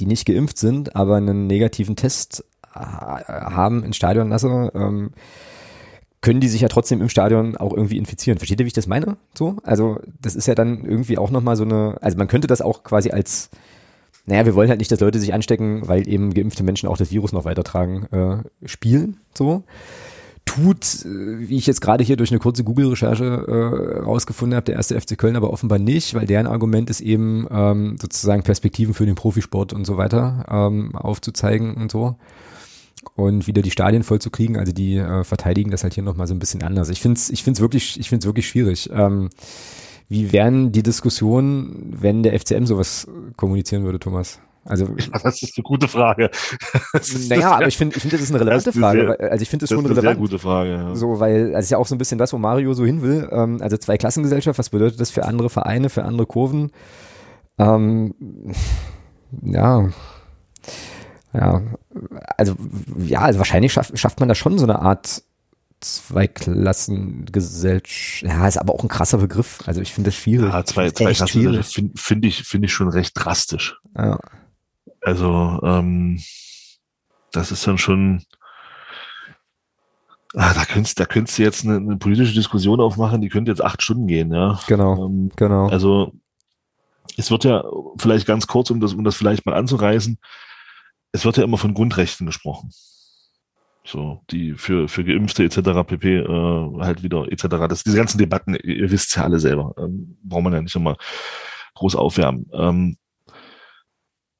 die 0.00 0.06
nicht 0.06 0.24
geimpft 0.24 0.56
sind, 0.56 0.96
aber 0.96 1.16
einen 1.16 1.46
negativen 1.46 1.94
Test 1.94 2.42
haben 2.74 3.84
ins 3.84 3.96
Stadion 3.96 4.30
lasse, 4.30 4.72
ähm, 4.74 5.10
können 6.22 6.40
die 6.40 6.48
sich 6.48 6.60
ja 6.60 6.68
trotzdem 6.68 7.02
im 7.02 7.08
Stadion 7.08 7.56
auch 7.56 7.76
irgendwie 7.76 7.98
infizieren. 7.98 8.38
Versteht 8.38 8.60
ihr, 8.60 8.64
wie 8.64 8.68
ich 8.68 8.72
das 8.72 8.86
meine? 8.86 9.16
So? 9.34 9.56
Also, 9.64 9.98
das 10.22 10.36
ist 10.36 10.46
ja 10.46 10.54
dann 10.54 10.84
irgendwie 10.84 11.18
auch 11.18 11.30
nochmal 11.30 11.56
so 11.56 11.64
eine, 11.64 11.98
also 12.00 12.16
man 12.16 12.28
könnte 12.28 12.46
das 12.46 12.62
auch 12.62 12.84
quasi 12.84 13.10
als, 13.10 13.50
naja, 14.24 14.46
wir 14.46 14.54
wollen 14.54 14.70
halt 14.70 14.78
nicht, 14.78 14.90
dass 14.90 15.00
Leute 15.00 15.18
sich 15.18 15.34
anstecken, 15.34 15.86
weil 15.88 16.08
eben 16.08 16.32
geimpfte 16.32 16.62
Menschen 16.62 16.88
auch 16.88 16.96
das 16.96 17.10
Virus 17.10 17.32
noch 17.32 17.44
weitertragen, 17.44 18.06
äh, 18.12 18.68
spielen, 18.68 19.18
so. 19.34 19.64
Tut, 20.44 21.04
äh, 21.04 21.48
wie 21.48 21.56
ich 21.56 21.66
jetzt 21.66 21.80
gerade 21.80 22.04
hier 22.04 22.16
durch 22.16 22.30
eine 22.30 22.38
kurze 22.38 22.62
Google-Recherche 22.62 23.24
äh, 23.24 24.00
rausgefunden 24.02 24.54
habe, 24.54 24.66
der 24.66 24.76
erste 24.76 25.00
FC 25.00 25.18
Köln 25.18 25.34
aber 25.34 25.52
offenbar 25.52 25.80
nicht, 25.80 26.14
weil 26.14 26.26
deren 26.26 26.46
Argument 26.46 26.88
ist 26.88 27.00
eben 27.00 27.48
ähm, 27.50 27.96
sozusagen 28.00 28.44
Perspektiven 28.44 28.94
für 28.94 29.06
den 29.06 29.16
Profisport 29.16 29.72
und 29.72 29.84
so 29.84 29.96
weiter 29.96 30.44
ähm, 30.48 30.94
aufzuzeigen 30.94 31.74
und 31.74 31.90
so 31.90 32.16
und 33.14 33.46
wieder 33.46 33.62
die 33.62 33.70
Stadien 33.70 34.02
voll 34.02 34.20
zu 34.20 34.30
kriegen. 34.30 34.56
Also 34.56 34.72
die 34.72 34.96
äh, 34.96 35.24
verteidigen 35.24 35.70
das 35.70 35.82
halt 35.82 35.94
hier 35.94 36.02
nochmal 36.02 36.26
so 36.26 36.34
ein 36.34 36.38
bisschen 36.38 36.62
anders. 36.62 36.88
Ich 36.88 37.00
finde 37.00 37.18
es 37.18 37.30
ich 37.30 37.42
find's 37.42 37.60
wirklich, 37.60 37.98
ich 37.98 38.08
find's 38.08 38.26
wirklich 38.26 38.48
schwierig. 38.48 38.90
Ähm, 38.92 39.30
wie 40.08 40.32
wären 40.32 40.72
die 40.72 40.82
Diskussionen, 40.82 41.96
wenn 41.98 42.22
der 42.22 42.38
FCM 42.38 42.66
sowas 42.66 43.06
kommunizieren 43.36 43.84
würde, 43.84 43.98
Thomas? 43.98 44.40
Also 44.64 44.86
das 45.22 45.42
ist 45.42 45.56
eine 45.56 45.64
gute 45.64 45.88
Frage. 45.88 46.30
naja, 47.28 47.52
aber 47.52 47.66
ich 47.66 47.76
finde, 47.76 47.96
ich 47.96 48.02
finde, 48.02 48.16
das 48.16 48.24
ist 48.24 48.30
eine 48.30 48.40
relevante 48.40 48.70
ist 48.70 48.78
Frage. 48.78 49.16
Sehr, 49.18 49.32
also 49.32 49.42
ich 49.42 49.50
finde 49.50 49.64
das, 49.64 49.70
das 49.70 49.76
schon 49.76 49.86
relevant. 49.86 50.04
Sehr 50.04 50.16
gute 50.16 50.38
Frage. 50.38 50.70
Ja. 50.70 50.94
So, 50.94 51.18
weil 51.18 51.54
also 51.54 51.58
ist 51.58 51.70
ja 51.70 51.78
auch 51.78 51.86
so 51.86 51.94
ein 51.94 51.98
bisschen 51.98 52.18
das, 52.18 52.32
wo 52.32 52.38
Mario 52.38 52.72
so 52.74 52.84
hin 52.84 53.02
will. 53.02 53.28
Ähm, 53.32 53.58
also 53.60 53.76
zwei 53.76 53.98
Klassengesellschaft. 53.98 54.58
Was 54.58 54.70
bedeutet 54.70 55.00
das 55.00 55.10
für 55.10 55.24
andere 55.24 55.50
Vereine, 55.50 55.88
für 55.88 56.04
andere 56.04 56.26
Kurven? 56.26 56.70
Ähm, 57.58 58.14
ja, 59.42 59.88
ja, 61.34 61.62
also 62.36 62.56
ja, 62.98 63.20
also 63.20 63.38
wahrscheinlich 63.38 63.72
schafft, 63.72 63.98
schafft 63.98 64.20
man 64.20 64.28
da 64.28 64.34
schon 64.34 64.58
so 64.58 64.64
eine 64.64 64.80
Art 64.80 65.22
Zweiklassengesellschaft. 65.80 68.22
Ja, 68.22 68.46
ist 68.46 68.58
aber 68.58 68.74
auch 68.74 68.82
ein 68.82 68.88
krasser 68.88 69.16
Begriff. 69.18 69.60
Also 69.66 69.80
ich 69.80 69.92
finde 69.92 70.10
das 70.10 70.16
schwierig. 70.16 70.52
Ja, 70.52 70.64
zwei, 70.64 70.90
zwei 70.90 71.12
Klassengesellschaft 71.12 71.74
finde 71.74 72.00
find 72.00 72.24
ich, 72.24 72.44
finde 72.44 72.66
ich 72.66 72.72
schon 72.72 72.88
recht 72.88 73.12
drastisch. 73.14 73.80
Ja. 73.96 74.18
Also, 75.00 75.58
ähm, 75.64 76.20
das 77.32 77.50
ist 77.50 77.66
dann 77.66 77.78
schon, 77.78 78.22
ah, 80.34 80.54
da 80.54 80.64
könntest, 80.64 81.00
da 81.00 81.06
könntest 81.06 81.38
du 81.38 81.42
jetzt 81.42 81.64
eine, 81.64 81.76
eine, 81.76 81.96
politische 81.96 82.34
Diskussion 82.34 82.80
aufmachen, 82.80 83.20
die 83.20 83.28
könnte 83.28 83.50
jetzt 83.50 83.64
acht 83.64 83.82
Stunden 83.82 84.06
gehen, 84.06 84.32
ja. 84.32 84.60
Genau, 84.68 85.06
ähm, 85.06 85.32
genau. 85.34 85.66
Also, 85.68 86.12
es 87.16 87.32
wird 87.32 87.44
ja 87.44 87.64
vielleicht 87.98 88.26
ganz 88.26 88.46
kurz, 88.46 88.70
um 88.70 88.80
das, 88.80 88.94
um 88.94 89.02
das 89.02 89.16
vielleicht 89.16 89.44
mal 89.44 89.56
anzureißen, 89.56 90.18
es 91.12 91.24
wird 91.24 91.36
ja 91.36 91.44
immer 91.44 91.58
von 91.58 91.74
Grundrechten 91.74 92.26
gesprochen. 92.26 92.70
So, 93.84 94.22
die 94.30 94.54
für, 94.54 94.88
für 94.88 95.04
Geimpfte 95.04 95.44
etc. 95.44 95.86
pp. 95.86 96.18
Äh, 96.18 96.80
halt 96.80 97.02
wieder 97.02 97.30
etc. 97.30 97.46
Das, 97.68 97.82
diese 97.82 97.96
ganzen 97.96 98.18
Debatten, 98.18 98.54
ihr, 98.54 98.90
wisst 98.90 99.16
ja 99.16 99.24
alle 99.24 99.40
selber. 99.40 99.74
Ähm, 99.78 100.16
braucht 100.22 100.44
man 100.44 100.52
ja 100.52 100.62
nicht 100.62 100.76
immer 100.76 100.96
groß 101.74 101.96
aufwärmen. 101.96 102.48
Ähm, 102.52 102.96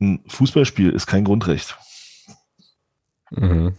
ein 0.00 0.22
Fußballspiel 0.28 0.90
ist 0.90 1.06
kein 1.06 1.24
Grundrecht. 1.24 1.76
Mhm. 3.30 3.74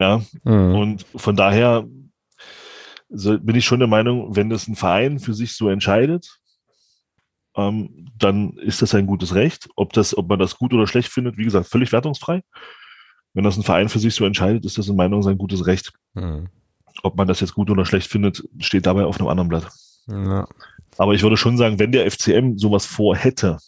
Ja. 0.00 0.20
Mhm. 0.42 0.74
Und 0.74 1.06
von 1.14 1.36
daher 1.36 1.86
so 3.08 3.38
bin 3.38 3.56
ich 3.56 3.64
schon 3.64 3.78
der 3.78 3.88
Meinung, 3.88 4.34
wenn 4.34 4.50
das 4.50 4.66
ein 4.66 4.76
Verein 4.76 5.18
für 5.18 5.34
sich 5.34 5.56
so 5.56 5.68
entscheidet, 5.68 6.40
ähm, 7.56 8.10
dann 8.18 8.56
ist 8.58 8.82
das 8.82 8.94
ein 8.94 9.06
gutes 9.06 9.34
Recht. 9.34 9.68
Ob 9.76 9.92
das, 9.92 10.16
ob 10.16 10.28
man 10.28 10.38
das 10.38 10.56
gut 10.56 10.72
oder 10.72 10.86
schlecht 10.86 11.08
findet, 11.08 11.36
wie 11.36 11.44
gesagt, 11.44 11.68
völlig 11.68 11.92
wertungsfrei. 11.92 12.42
Wenn 13.32 13.44
das 13.44 13.56
ein 13.56 13.64
Verein 13.64 13.88
für 13.88 13.98
sich 13.98 14.14
so 14.14 14.24
entscheidet, 14.24 14.64
ist 14.64 14.78
das 14.78 14.88
in 14.88 14.96
Meinung 14.96 15.22
sein 15.22 15.38
gutes 15.38 15.66
Recht. 15.66 15.92
Mhm. 16.14 16.48
Ob 17.02 17.16
man 17.16 17.26
das 17.26 17.40
jetzt 17.40 17.54
gut 17.54 17.70
oder 17.70 17.84
schlecht 17.84 18.08
findet, 18.08 18.48
steht 18.58 18.86
dabei 18.86 19.04
auf 19.04 19.18
einem 19.18 19.28
anderen 19.28 19.48
Blatt. 19.48 19.68
Ja. 20.06 20.46
Aber 20.96 21.14
ich 21.14 21.22
würde 21.22 21.36
schon 21.36 21.56
sagen, 21.56 21.78
wenn 21.78 21.92
der 21.92 22.08
FCM 22.10 22.56
sowas 22.56 22.86
vorhätte, 22.86 23.58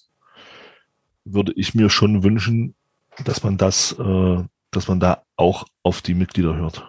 würde 1.24 1.52
ich 1.56 1.74
mir 1.74 1.90
schon 1.90 2.22
wünschen, 2.22 2.76
dass 3.24 3.42
man 3.42 3.56
das, 3.56 3.92
äh, 3.98 4.44
dass 4.70 4.88
man 4.88 5.00
da 5.00 5.22
auch 5.36 5.64
auf 5.82 6.02
die 6.02 6.14
Mitglieder 6.14 6.54
hört. 6.54 6.84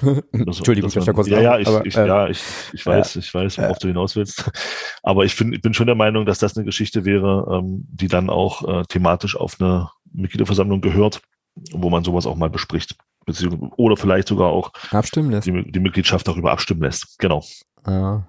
Das, 0.00 0.22
Entschuldigung, 0.58 0.90
man, 0.94 1.14
kurz 1.14 1.28
ja, 1.28 1.40
ja, 1.40 1.58
ich, 1.58 1.68
aber, 1.68 1.86
ich, 1.86 1.96
äh, 1.96 2.06
ja, 2.06 2.28
ich, 2.28 2.42
ich 2.72 2.86
weiß, 2.86 3.14
ja, 3.14 3.20
ich 3.20 3.34
weiß, 3.34 3.58
worauf 3.58 3.76
ja. 3.76 3.78
du 3.80 3.88
hinaus 3.88 4.16
willst. 4.16 4.50
Aber 5.02 5.24
ich, 5.24 5.34
find, 5.34 5.54
ich 5.54 5.62
bin 5.62 5.74
schon 5.74 5.86
der 5.86 5.96
Meinung, 5.96 6.26
dass 6.26 6.38
das 6.38 6.56
eine 6.56 6.64
Geschichte 6.64 7.04
wäre, 7.04 7.46
ähm, 7.58 7.86
die 7.90 8.08
dann 8.08 8.30
auch 8.30 8.66
äh, 8.66 8.82
thematisch 8.84 9.36
auf 9.36 9.60
eine 9.60 9.90
Mitgliederversammlung 10.12 10.80
gehört, 10.80 11.20
wo 11.72 11.90
man 11.90 12.04
sowas 12.04 12.26
auch 12.26 12.36
mal 12.36 12.50
bespricht. 12.50 12.96
Beziehungsweise, 13.26 13.72
oder 13.76 13.96
vielleicht 13.96 14.28
sogar 14.28 14.48
auch 14.48 14.72
abstimmen 14.90 15.30
lässt. 15.30 15.46
Die, 15.46 15.70
die 15.70 15.80
Mitgliedschaft 15.80 16.26
darüber 16.26 16.52
abstimmen 16.52 16.82
lässt. 16.82 17.18
Genau. 17.18 17.44
Ja. 17.86 18.26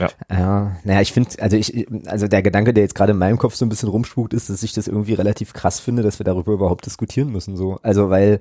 Ja. 0.00 0.08
ja, 0.28 0.76
naja, 0.82 1.00
ich 1.00 1.12
finde, 1.12 1.30
also 1.40 1.56
ich, 1.56 1.86
also 2.06 2.26
der 2.26 2.42
Gedanke, 2.42 2.74
der 2.74 2.82
jetzt 2.82 2.96
gerade 2.96 3.12
in 3.12 3.18
meinem 3.18 3.38
Kopf 3.38 3.54
so 3.54 3.64
ein 3.64 3.68
bisschen 3.68 3.88
rumspukt, 3.88 4.34
ist, 4.34 4.50
dass 4.50 4.64
ich 4.64 4.72
das 4.72 4.88
irgendwie 4.88 5.14
relativ 5.14 5.52
krass 5.52 5.78
finde, 5.78 6.02
dass 6.02 6.18
wir 6.18 6.24
darüber 6.24 6.52
überhaupt 6.52 6.86
diskutieren 6.86 7.30
müssen. 7.30 7.56
So, 7.56 7.78
also 7.82 8.10
weil 8.10 8.40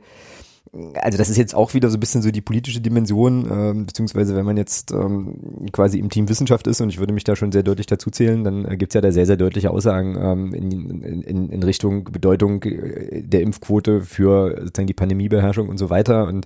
also 1.02 1.18
das 1.18 1.30
ist 1.30 1.38
jetzt 1.38 1.56
auch 1.56 1.74
wieder 1.74 1.90
so 1.90 1.98
ein 1.98 2.00
bisschen 2.00 2.22
so 2.22 2.30
die 2.32 2.42
politische 2.42 2.80
Dimension, 2.80 3.46
äh, 3.46 3.84
beziehungsweise 3.86 4.36
wenn 4.36 4.46
man 4.46 4.58
jetzt 4.58 4.92
ähm, 4.92 5.68
quasi 5.72 5.98
im 5.98 6.10
Team 6.10 6.30
Wissenschaft 6.30 6.68
ist 6.68 6.82
und 6.82 6.90
ich 6.90 7.00
würde 7.00 7.14
mich 7.14 7.24
da 7.24 7.36
schon 7.36 7.52
sehr 7.52 7.64
deutlich 7.64 7.88
dazu 7.88 8.12
zählen, 8.12 8.44
dann 8.44 8.66
äh, 8.66 8.78
gibt's 8.78 8.94
ja 8.94 9.02
da 9.02 9.12
sehr, 9.12 9.26
sehr 9.26 9.38
deutliche 9.38 9.72
Aussagen 9.72 10.16
ähm, 10.20 10.54
in, 10.54 11.02
in, 11.24 11.50
in 11.50 11.64
Richtung 11.64 12.04
Bedeutung 12.06 12.64
äh, 12.64 13.24
der 13.24 13.42
Impfquote 13.42 14.02
für 14.02 14.58
sozusagen 14.60 14.88
die 14.88 14.94
Pandemiebeherrschung 14.94 15.70
und 15.70 15.78
so 15.78 15.90
weiter 15.90 16.28
und 16.28 16.46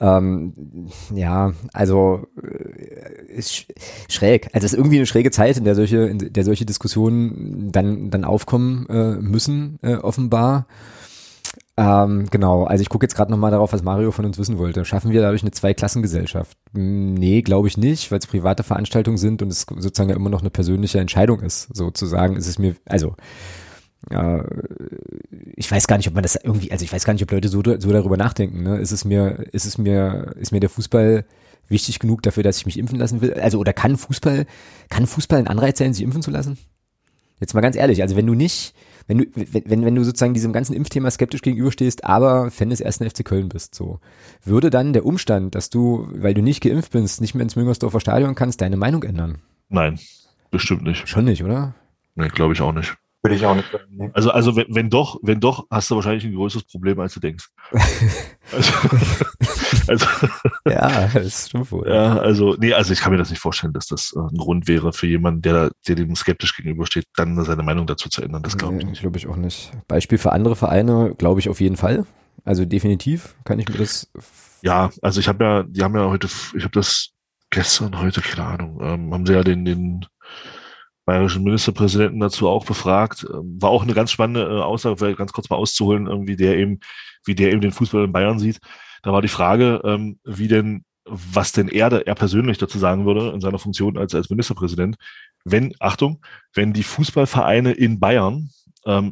ähm, 0.00 0.52
ja, 1.14 1.52
also 1.72 2.26
äh, 2.42 3.32
ist 3.32 3.66
schräg. 4.08 4.48
Also 4.52 4.66
es 4.66 4.72
ist 4.72 4.78
irgendwie 4.78 4.96
eine 4.96 5.06
schräge 5.06 5.30
Zeit, 5.30 5.56
in 5.56 5.64
der 5.64 5.74
solche, 5.74 5.98
in 5.98 6.32
der 6.32 6.44
solche 6.44 6.66
Diskussionen 6.66 7.70
dann 7.72 8.10
dann 8.10 8.24
aufkommen 8.24 8.86
äh, 8.88 9.16
müssen, 9.16 9.78
äh, 9.82 9.94
offenbar. 9.94 10.66
Ähm, 11.78 12.28
genau, 12.30 12.64
also 12.64 12.80
ich 12.80 12.88
gucke 12.88 13.04
jetzt 13.04 13.14
gerade 13.14 13.30
nochmal 13.30 13.50
darauf, 13.50 13.72
was 13.72 13.82
Mario 13.82 14.10
von 14.10 14.24
uns 14.24 14.38
wissen 14.38 14.56
wollte. 14.56 14.84
Schaffen 14.86 15.10
wir 15.10 15.20
dadurch 15.20 15.42
eine 15.42 15.50
Zweiklassengesellschaft? 15.50 16.56
Hm, 16.72 17.14
nee, 17.14 17.42
glaube 17.42 17.68
ich 17.68 17.76
nicht, 17.76 18.10
weil 18.10 18.18
es 18.18 18.26
private 18.26 18.62
Veranstaltungen 18.62 19.18
sind 19.18 19.42
und 19.42 19.48
es 19.48 19.66
sozusagen 19.68 20.08
ja 20.08 20.16
immer 20.16 20.30
noch 20.30 20.40
eine 20.40 20.48
persönliche 20.50 21.00
Entscheidung 21.00 21.40
ist. 21.40 21.68
Sozusagen 21.74 22.36
ist 22.36 22.46
es 22.46 22.58
mir, 22.58 22.76
also 22.86 23.14
äh, 24.10 24.42
ich 25.54 25.70
weiß 25.70 25.86
gar 25.86 25.98
nicht, 25.98 26.08
ob 26.08 26.14
man 26.14 26.22
das 26.22 26.36
irgendwie, 26.36 26.72
also 26.72 26.82
ich 26.82 26.92
weiß 26.92 27.04
gar 27.04 27.12
nicht, 27.12 27.22
ob 27.22 27.30
Leute 27.30 27.48
so, 27.48 27.62
so 27.62 27.92
darüber 27.92 28.16
nachdenken. 28.16 28.62
Ne? 28.62 28.78
Ist 28.78 28.92
es 28.92 29.04
mir, 29.04 29.44
ist 29.52 29.66
es 29.66 29.76
mir, 29.76 30.34
ist 30.38 30.52
mir 30.52 30.60
der 30.60 30.70
Fußball 30.70 31.26
wichtig 31.68 31.98
genug 31.98 32.22
dafür, 32.22 32.42
dass 32.42 32.56
ich 32.56 32.64
mich 32.64 32.78
impfen 32.78 32.98
lassen 32.98 33.20
will? 33.20 33.34
Also 33.34 33.58
oder 33.58 33.74
kann 33.74 33.98
Fußball, 33.98 34.46
kann 34.88 35.06
Fußball 35.06 35.40
ein 35.40 35.48
Anreiz 35.48 35.78
sein, 35.78 35.92
sich 35.92 36.04
impfen 36.04 36.22
zu 36.22 36.30
lassen? 36.30 36.56
Jetzt 37.38 37.52
mal 37.52 37.60
ganz 37.60 37.76
ehrlich, 37.76 38.00
also 38.00 38.16
wenn 38.16 38.26
du 38.26 38.32
nicht 38.32 38.74
wenn 39.06 39.18
du, 39.18 39.24
wenn, 39.34 39.84
wenn 39.84 39.94
du 39.94 40.04
sozusagen 40.04 40.34
diesem 40.34 40.52
ganzen 40.52 40.74
Impfthema 40.74 41.10
skeptisch 41.10 41.42
gegenüberstehst, 41.42 42.04
aber 42.04 42.50
Fan 42.50 42.70
des 42.70 42.80
ersten 42.80 43.08
FC 43.08 43.24
Köln 43.24 43.48
bist, 43.48 43.74
so, 43.74 44.00
würde 44.44 44.70
dann 44.70 44.92
der 44.92 45.06
Umstand, 45.06 45.54
dass 45.54 45.70
du, 45.70 46.08
weil 46.12 46.34
du 46.34 46.42
nicht 46.42 46.62
geimpft 46.62 46.92
bist, 46.92 47.20
nicht 47.20 47.34
mehr 47.34 47.42
ins 47.42 47.56
Müngersdorfer 47.56 48.00
Stadion 48.00 48.34
kannst, 48.34 48.60
deine 48.60 48.76
Meinung 48.76 49.02
ändern? 49.02 49.38
Nein, 49.68 49.98
bestimmt 50.50 50.82
nicht. 50.82 51.08
Schon 51.08 51.24
nicht, 51.24 51.42
oder? 51.42 51.74
Nee, 52.14 52.28
glaube 52.28 52.54
ich 52.54 52.60
auch 52.60 52.72
nicht. 52.72 52.96
Würde 53.22 53.34
ich 53.34 53.44
auch 53.44 53.56
nicht 53.56 53.70
sagen. 53.72 53.84
Nee. 53.90 54.10
Also, 54.12 54.30
also 54.30 54.54
wenn, 54.56 54.66
wenn 54.68 54.90
doch, 54.90 55.18
wenn 55.22 55.40
doch, 55.40 55.66
hast 55.70 55.90
du 55.90 55.96
wahrscheinlich 55.96 56.24
ein 56.24 56.34
größeres 56.34 56.64
Problem, 56.64 57.00
als 57.00 57.14
du 57.14 57.20
denkst. 57.20 57.48
also, 58.52 58.72
also, 59.88 60.06
ja, 60.68 61.08
das 61.14 61.48
stimmt 61.48 61.70
wohl. 61.72 61.88
Ja, 61.88 62.18
also, 62.18 62.56
nee, 62.58 62.72
also 62.72 62.92
ich 62.92 63.00
kann 63.00 63.12
mir 63.12 63.18
das 63.18 63.30
nicht 63.30 63.40
vorstellen, 63.40 63.72
dass 63.72 63.86
das 63.86 64.14
äh, 64.16 64.20
ein 64.20 64.36
Grund 64.36 64.68
wäre 64.68 64.92
für 64.92 65.06
jemanden, 65.06 65.42
der, 65.42 65.70
der 65.86 65.94
dem 65.94 66.14
skeptisch 66.16 66.56
gegenübersteht, 66.56 67.06
dann 67.16 67.42
seine 67.44 67.62
Meinung 67.62 67.86
dazu 67.86 68.08
zu 68.08 68.22
ändern. 68.22 68.42
Das 68.42 68.56
glaube 68.56 68.78
ich 68.78 68.86
nicht. 68.86 69.00
Glaube 69.00 69.18
ich 69.18 69.26
auch 69.26 69.36
nicht. 69.36 69.72
Beispiel 69.88 70.18
für 70.18 70.32
andere 70.32 70.56
Vereine, 70.56 71.14
glaube 71.16 71.40
ich 71.40 71.48
auf 71.48 71.60
jeden 71.60 71.76
Fall. 71.76 72.06
Also 72.44 72.64
definitiv 72.64 73.34
kann 73.44 73.58
ich 73.58 73.68
mir 73.68 73.78
das. 73.78 74.10
Ja, 74.62 74.90
also 75.02 75.20
ich 75.20 75.28
habe 75.28 75.44
ja, 75.44 75.62
die 75.64 75.82
haben 75.82 75.96
ja 75.96 76.08
heute, 76.08 76.28
ich 76.54 76.62
habe 76.62 76.72
das 76.72 77.10
gestern, 77.50 77.98
heute, 78.00 78.20
keine 78.20 78.46
Ahnung, 78.46 78.78
ähm, 78.82 79.14
haben 79.14 79.26
sie 79.26 79.32
ja 79.32 79.42
den, 79.42 79.64
den 79.64 80.06
bayerischen 81.06 81.44
Ministerpräsidenten 81.44 82.20
dazu 82.20 82.48
auch 82.48 82.66
befragt. 82.66 83.26
Ähm, 83.32 83.56
war 83.60 83.70
auch 83.70 83.82
eine 83.82 83.94
ganz 83.94 84.10
spannende 84.10 84.42
äh, 84.42 84.60
Aussage, 84.60 84.96
vielleicht 84.98 85.18
ganz 85.18 85.32
kurz 85.32 85.48
mal 85.48 85.56
auszuholen, 85.56 86.06
ähm, 86.08 86.26
wie 86.26 86.36
der 86.36 86.58
eben, 86.58 86.80
wie 87.24 87.34
der 87.34 87.52
eben 87.52 87.60
den 87.60 87.72
Fußball 87.72 88.04
in 88.04 88.12
Bayern 88.12 88.38
sieht. 88.38 88.58
Da 89.06 89.12
war 89.12 89.22
die 89.22 89.28
Frage, 89.28 89.80
ähm, 89.84 90.18
wie 90.24 90.48
denn, 90.48 90.84
was 91.04 91.52
denn 91.52 91.68
er, 91.68 91.92
er 91.92 92.14
persönlich 92.16 92.58
dazu 92.58 92.76
sagen 92.80 93.06
würde 93.06 93.30
in 93.30 93.40
seiner 93.40 93.60
Funktion 93.60 93.96
als, 93.96 94.16
als 94.16 94.30
Ministerpräsident, 94.30 94.96
wenn, 95.44 95.72
Achtung, 95.78 96.24
wenn 96.54 96.72
die 96.72 96.82
Fußballvereine 96.82 97.70
in 97.70 98.00
Bayern 98.00 98.50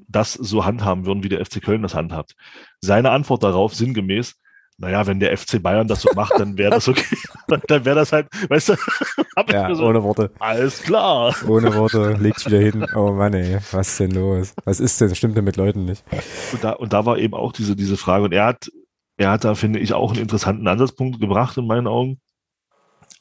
das 0.06 0.34
so 0.34 0.64
handhaben 0.64 1.04
würden, 1.04 1.24
wie 1.24 1.28
der 1.28 1.44
FC 1.44 1.60
Köln 1.60 1.82
das 1.82 1.96
handhabt. 1.96 2.36
Seine 2.80 3.10
Antwort 3.10 3.42
darauf 3.42 3.74
sinngemäß, 3.74 4.36
naja, 4.76 5.06
wenn 5.06 5.20
der 5.20 5.36
FC 5.36 5.62
Bayern 5.62 5.86
das 5.86 6.02
so 6.02 6.10
macht, 6.14 6.32
dann 6.38 6.58
wäre 6.58 6.70
das 6.70 6.88
okay. 6.88 7.16
dann 7.68 7.84
wäre 7.84 7.96
das 7.96 8.12
halt, 8.12 8.26
weißt 8.48 8.70
du, 8.70 8.74
ja, 9.52 9.74
so, 9.74 9.84
ohne 9.84 10.02
Worte. 10.02 10.32
Alles 10.40 10.82
klar. 10.82 11.34
Ohne 11.46 11.74
Worte, 11.74 12.16
legt's 12.20 12.46
wieder 12.46 12.58
hin. 12.58 12.86
Oh 12.94 13.12
Mann, 13.12 13.34
ey, 13.34 13.58
was 13.70 13.88
ist 13.90 14.00
denn 14.00 14.10
los? 14.12 14.54
Was 14.64 14.80
ist 14.80 15.00
denn? 15.00 15.08
Das 15.08 15.18
stimmt 15.18 15.36
denn 15.36 15.44
mit 15.44 15.56
Leuten 15.56 15.84
nicht? 15.84 16.04
Und 16.52 16.64
da, 16.64 16.70
und 16.72 16.92
da 16.92 17.06
war 17.06 17.18
eben 17.18 17.34
auch 17.34 17.52
diese, 17.52 17.76
diese 17.76 17.96
Frage. 17.96 18.24
Und 18.24 18.32
er 18.32 18.46
hat, 18.46 18.70
er 19.16 19.30
hat 19.30 19.44
da, 19.44 19.54
finde 19.54 19.78
ich, 19.78 19.92
auch 19.92 20.12
einen 20.12 20.22
interessanten 20.22 20.66
Ansatzpunkt 20.66 21.20
gebracht 21.20 21.56
in 21.56 21.66
meinen 21.66 21.86
Augen. 21.86 22.20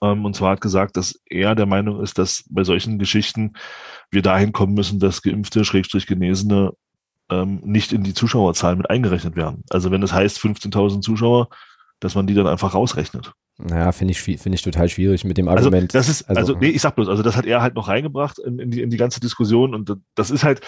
Ähm, 0.02 0.26
und 0.26 0.36
zwar 0.36 0.52
hat 0.52 0.62
gesagt, 0.62 0.98
dass 0.98 1.20
er 1.26 1.56
der 1.56 1.66
Meinung 1.66 2.02
ist, 2.02 2.18
dass 2.18 2.44
bei 2.50 2.64
solchen 2.64 3.00
Geschichten 3.00 3.54
wir 4.10 4.22
dahin 4.22 4.52
kommen 4.52 4.74
müssen, 4.74 5.00
dass 5.00 5.22
Geimpfte, 5.22 5.66
Schrägstrich 5.66 6.08
Genesene 6.08 6.72
ähm, 7.30 7.62
nicht 7.64 7.94
in 7.94 8.04
die 8.04 8.14
Zuschauerzahl 8.14 8.76
mit 8.76 8.90
eingerechnet 8.90 9.36
werden. 9.36 9.64
Also 9.70 9.92
wenn 9.92 10.02
das 10.02 10.14
heißt 10.14 10.40
15.000 10.40 11.02
Zuschauer, 11.02 11.50
dass 12.00 12.16
man 12.16 12.28
die 12.28 12.34
dann 12.34 12.48
einfach 12.48 12.74
rausrechnet. 12.74 13.32
Naja, 13.60 13.92
finde 13.92 14.12
ich, 14.12 14.22
finde 14.22 14.56
ich 14.56 14.64
total 14.64 14.90
schwierig 14.90 15.24
mit 15.24 15.38
dem 15.38 15.48
also 15.48 15.68
Argument. 15.68 15.96
Also 15.96 15.98
das 15.98 16.10
ist, 16.10 16.28
also, 16.28 16.40
also 16.40 16.60
nee, 16.60 16.70
ich 16.70 16.82
sag 16.82 16.96
bloß, 16.96 17.08
also 17.08 17.22
das 17.22 17.38
hat 17.38 17.46
er 17.46 17.62
halt 17.62 17.76
noch 17.76 17.88
reingebracht 17.88 18.40
in, 18.40 18.58
in, 18.58 18.72
die, 18.72 18.82
in 18.82 18.90
die 18.90 18.98
ganze 18.98 19.20
Diskussion 19.20 19.76
und 19.76 19.96
das 20.16 20.32
ist 20.32 20.44
halt, 20.44 20.62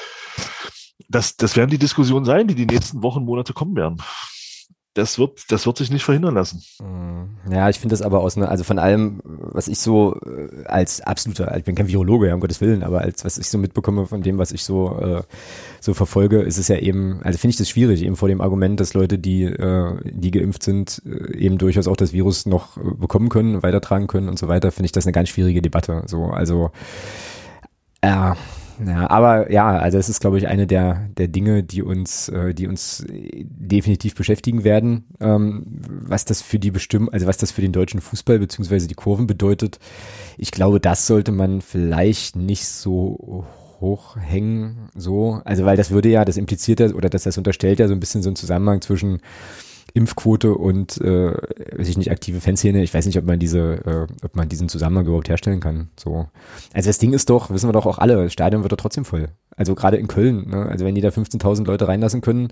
das, 1.10 1.35
das 1.35 1.57
werden 1.57 1.72
die 1.72 1.80
Diskussionen 1.80 2.26
sein, 2.26 2.47
die 2.47 2.56
die 2.56 2.68
nächsten 2.68 3.02
Wochen, 3.02 3.26
Monate 3.26 3.53
kommen 3.53 3.76
werden 3.76 3.97
das 4.95 5.19
wird, 5.19 5.51
das 5.51 5.65
wird 5.65 5.77
sich 5.77 5.91
nicht 5.91 6.05
verhindern 6.05 6.34
lassen. 6.34 6.63
Mhm. 6.81 7.51
Ja, 7.53 7.69
ich 7.69 7.80
finde 7.80 7.93
das 7.93 8.01
aber 8.01 8.22
aus 8.22 8.38
einer, 8.38 8.49
also 8.49 8.63
von 8.63 8.80
allem, 8.80 9.19
was 9.23 9.67
ich 9.67 9.80
so 9.80 10.17
äh, 10.26 10.65
als 10.65 11.01
absoluter, 11.01 11.55
ich 11.57 11.65
bin 11.65 11.76
kein 11.76 11.89
Virologe, 11.89 12.27
ja, 12.27 12.34
um 12.34 12.39
Gottes 12.39 12.61
Willen, 12.61 12.81
aber 12.81 13.01
als 13.01 13.26
was 13.26 13.38
ich 13.38 13.49
so 13.49 13.57
mitbekomme 13.57 14.07
von 14.07 14.22
dem, 14.23 14.38
was 14.38 14.53
ich 14.53 14.63
so, 14.63 14.97
äh, 14.99 15.22
so 15.81 15.93
verfolge, 15.93 16.41
ist 16.41 16.57
es 16.57 16.69
ja 16.69 16.77
eben, 16.77 17.19
also 17.23 17.38
finde 17.38 17.51
ich 17.51 17.57
das 17.57 17.69
schwierig, 17.69 18.03
eben 18.03 18.15
vor 18.15 18.30
dem 18.30 18.39
Argument, 18.39 18.80
dass 18.80 18.93
Leute, 18.93 19.19
die, 19.19 19.43
äh, 19.43 19.97
die 20.05 20.31
geimpft 20.31 20.63
sind, 20.63 21.01
äh, 21.05 21.38
eben 21.38 21.57
durchaus 21.57 21.88
auch 21.88 21.97
das 21.97 22.13
Virus 22.13 22.45
noch 22.45 22.77
bekommen 22.77 23.27
können, 23.27 23.63
weitertragen 23.63 24.07
können 24.07 24.30
und 24.30 24.39
so 24.39 24.47
weiter, 24.47 24.72
finde 24.72 24.85
ich 24.85 24.93
das 24.93 25.05
eine 25.05 25.13
ganz 25.13 25.27
schwierige 25.27 25.61
Debatte. 25.61 26.03
So, 26.07 26.27
also, 26.27 26.72
äh, 27.99 28.34
Ja, 28.84 29.10
aber 29.10 29.52
ja, 29.52 29.77
also 29.77 29.97
es 29.97 30.10
ist, 30.10 30.19
glaube 30.19 30.38
ich, 30.38 30.47
eine 30.47 30.68
der, 30.68 31.10
der 31.18 31.27
Dinge, 31.27 31.64
die 31.64 31.81
uns, 31.81 32.30
äh, 32.30 32.53
die 32.53 32.68
uns 32.68 33.06
definitiv 33.07 34.15
beschäftigen 34.15 34.64
werden, 34.64 35.06
ähm, 35.19 35.64
was 35.88 36.26
das 36.26 36.41
für 36.41 36.60
die 36.60 36.72
Bestimmung, 36.72 37.10
also 37.10 37.27
was 37.27 37.38
das 37.38 37.52
für 37.52 37.61
den 37.61 37.72
deutschen 37.72 38.02
Fußball 38.02 38.39
beziehungsweise 38.39 38.88
die 38.88 38.95
Kurven 38.95 39.27
bedeutet. 39.27 39.80
Ich 40.38 40.52
glaube, 40.52 40.80
das 40.80 41.07
sollte 41.07 41.31
man 41.31 41.61
vielleicht 41.61 42.35
nicht 42.35 42.65
so 42.68 43.45
hochhängen, 43.80 44.89
so. 44.95 45.41
Also, 45.45 45.65
weil 45.65 45.77
das 45.77 45.91
würde 45.91 46.10
ja, 46.10 46.26
das 46.26 46.38
impliziert 46.38 46.80
ja, 46.80 46.88
oder 46.88 47.10
das, 47.10 47.23
das 47.23 47.38
unterstellt 47.38 47.80
ja 47.80 47.88
so 47.88 47.93
ein 47.93 47.99
bisschen 47.99 48.23
so 48.23 48.30
einen 48.30 48.35
Zusammenhang 48.35 48.81
zwischen 48.81 49.22
Impfquote 49.95 50.53
und 50.53 50.99
äh, 50.99 51.31
weiß 51.31 51.88
ich 51.88 51.97
nicht 51.97 52.11
aktive 52.11 52.41
Fanszene. 52.41 52.84
Ich 52.84 52.93
weiß 52.93 53.05
nicht, 53.05 53.17
ob 53.17 53.23
man 53.26 53.39
diese, 53.39 53.80
äh, 53.85 54.26
ob 54.26 54.35
man 54.35 54.49
diesen 54.49 54.67
Zusammenhang 54.67 55.05
überhaupt 55.05 55.30
herstellen 55.30 55.61
kann. 55.61 55.88
So, 55.97 56.27
also 56.73 56.89
das 56.89 56.97
Ding 56.97 57.13
ist 57.13 57.30
doch, 57.30 57.49
wissen 57.49 57.69
wir 57.69 57.73
doch 57.73 57.85
auch 57.85 57.97
alle, 57.97 58.15
das 58.15 58.34
Stadion 58.34 58.61
wird 58.61 58.73
doch 58.73 58.77
trotzdem 58.77 59.05
voll. 59.05 59.30
Also 59.55 59.73
gerade 59.73 59.95
in 59.95 60.07
Köln. 60.07 60.49
Ne? 60.49 60.65
Also 60.65 60.84
wenn 60.84 60.95
die 60.95 61.01
da 61.01 61.09
15.000 61.09 61.65
Leute 61.65 61.88
reinlassen 61.88 62.19
können, 62.19 62.49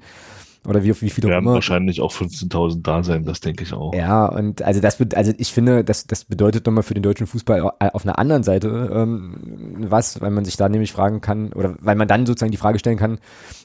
oder 0.68 0.84
wie, 0.84 0.90
wie 1.02 1.10
viele 1.10 1.30
werden 1.30 1.44
immer. 1.44 1.56
wahrscheinlich 1.56 2.02
auch 2.02 2.14
15.000 2.14 2.82
da 2.82 3.04
sein, 3.04 3.26
das 3.26 3.42
denke 3.42 3.64
ich 3.64 3.74
auch. 3.74 3.94
Ja, 3.94 4.26
und 4.28 4.62
also 4.62 4.80
das, 4.80 4.98
also 5.14 5.34
ich 5.38 5.52
finde, 5.52 5.84
das, 5.84 6.08
das 6.08 6.26
bedeutet 6.26 6.66
nochmal 6.66 6.84
für 6.84 6.94
den 6.94 7.04
deutschen 7.04 7.28
Fußball 7.28 7.62
auf 7.62 8.06
einer 8.06 8.18
anderen 8.18 8.44
Seite 8.44 8.92
ähm, 8.94 9.36
was, 9.78 10.22
weil 10.22 10.32
man 10.32 10.46
sich 10.46 10.58
da 10.58 10.70
nämlich 10.70 10.92
fragen 10.92 11.22
kann, 11.22 11.52
oder 11.54 11.76
weil 11.80 11.96
man 11.96 12.08
dann 12.08 12.26
sozusagen 12.26 12.52
die 12.52 12.58
Frage 12.58 12.80
stellen 12.80 12.98
kann, 12.98 13.20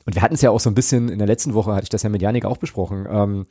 und 0.07 0.15
wir 0.15 0.23
hatten 0.23 0.35
es 0.35 0.43
ja 0.43 0.51
auch 0.51 0.61
so 0.61 0.71
ein 0.71 0.75
bisschen, 0.75 1.09
in 1.09 1.19
der 1.19 1.27
letzten 1.27 1.55
Woche 1.55 1.73
hatte 1.73 1.85
ich 1.85 1.91
das 1.91 2.03
ja 2.03 2.09
mit 2.09 2.23
Janik 2.23 2.45
auch 2.45 2.57
besprochen, 2.57 3.07
ähm, 3.11 3.47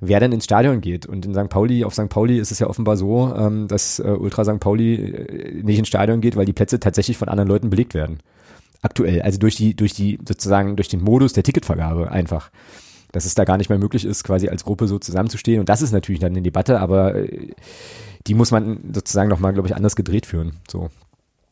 wer 0.00 0.20
denn 0.20 0.32
ins 0.32 0.44
Stadion 0.44 0.80
geht. 0.80 1.06
Und 1.06 1.24
in 1.24 1.34
St. 1.34 1.48
Pauli, 1.48 1.84
auf 1.84 1.94
St. 1.94 2.08
Pauli 2.08 2.38
ist 2.38 2.52
es 2.52 2.58
ja 2.58 2.66
offenbar 2.66 2.96
so, 2.96 3.34
ähm, 3.34 3.68
dass 3.68 3.98
äh, 3.98 4.08
Ultra 4.08 4.44
St. 4.44 4.60
Pauli 4.60 4.94
äh, 4.94 5.62
nicht 5.62 5.78
ins 5.78 5.88
Stadion 5.88 6.20
geht, 6.20 6.36
weil 6.36 6.44
die 6.44 6.52
Plätze 6.52 6.78
tatsächlich 6.78 7.16
von 7.16 7.28
anderen 7.28 7.48
Leuten 7.48 7.70
belegt 7.70 7.94
werden. 7.94 8.18
Aktuell, 8.82 9.22
also 9.22 9.38
durch 9.38 9.56
die, 9.56 9.74
durch 9.74 9.94
die, 9.94 10.18
sozusagen 10.28 10.76
durch 10.76 10.88
den 10.88 11.02
Modus 11.02 11.32
der 11.32 11.42
Ticketvergabe 11.42 12.10
einfach 12.10 12.50
dass 13.14 13.26
es 13.26 13.34
da 13.34 13.44
gar 13.44 13.56
nicht 13.58 13.68
mehr 13.68 13.78
möglich 13.78 14.04
ist, 14.04 14.24
quasi 14.24 14.48
als 14.48 14.64
Gruppe 14.64 14.88
so 14.88 14.98
zusammenzustehen. 14.98 15.60
Und 15.60 15.68
das 15.68 15.82
ist 15.82 15.92
natürlich 15.92 16.20
dann 16.20 16.32
eine 16.32 16.42
Debatte, 16.42 16.80
aber 16.80 17.14
äh, 17.14 17.52
die 18.26 18.34
muss 18.34 18.50
man 18.50 18.80
sozusagen 18.92 19.28
nochmal, 19.28 19.52
glaube 19.52 19.68
ich, 19.68 19.76
anders 19.76 19.94
gedreht 19.94 20.26
führen. 20.26 20.56
So. 20.68 20.90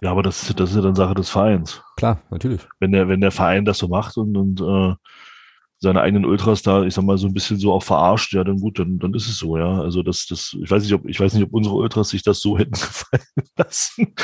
Ja, 0.01 0.11
aber 0.11 0.25
das 0.25 0.43
ist, 0.43 0.59
das 0.59 0.71
ist 0.71 0.77
ja 0.77 0.83
dann 0.83 0.97
Sache 0.97 1.15
des 1.15 1.31
Vereins. 1.31 1.81
Klar, 1.97 2.21
natürlich. 2.31 2.63
Wenn 2.81 2.91
der, 2.91 3.07
wenn 3.07 3.21
der 3.21 3.31
Verein 3.31 3.65
das 3.65 3.79
so 3.79 3.87
macht 3.87 4.17
und, 4.17 4.37
und 4.37 4.61
äh, 4.61 4.95
seine 5.83 6.01
eigenen 6.01 6.25
Ultras 6.25 6.63
da, 6.63 6.85
ich 6.85 6.95
sag 6.95 7.05
mal, 7.05 7.19
so 7.19 7.27
ein 7.27 7.35
bisschen 7.35 7.59
so 7.59 7.73
auch 7.73 7.83
verarscht, 7.83 8.33
ja, 8.35 8.45
dann 8.45 8.61
gut, 8.61 8.79
dann, 8.79 9.01
dann 9.01 9.15
ist 9.15 9.27
es 9.27 9.39
so, 9.39 9.59
ja. 9.59 9.81
Also 9.81 10.05
das, 10.05 10.27
das, 10.27 10.57
ich 10.63 10.71
weiß 10.71 10.85
nicht, 10.85 10.93
ob, 10.93 11.09
ich 11.09 11.19
weiß 11.19 11.35
nicht, 11.35 11.43
ob 11.43 11.53
unsere 11.53 11.75
Ultras 11.75 12.11
sich 12.11 12.23
das 12.23 12.39
so 12.39 12.57
hätten 12.59 12.71
gefallen 12.71 13.49
lassen, 13.57 14.15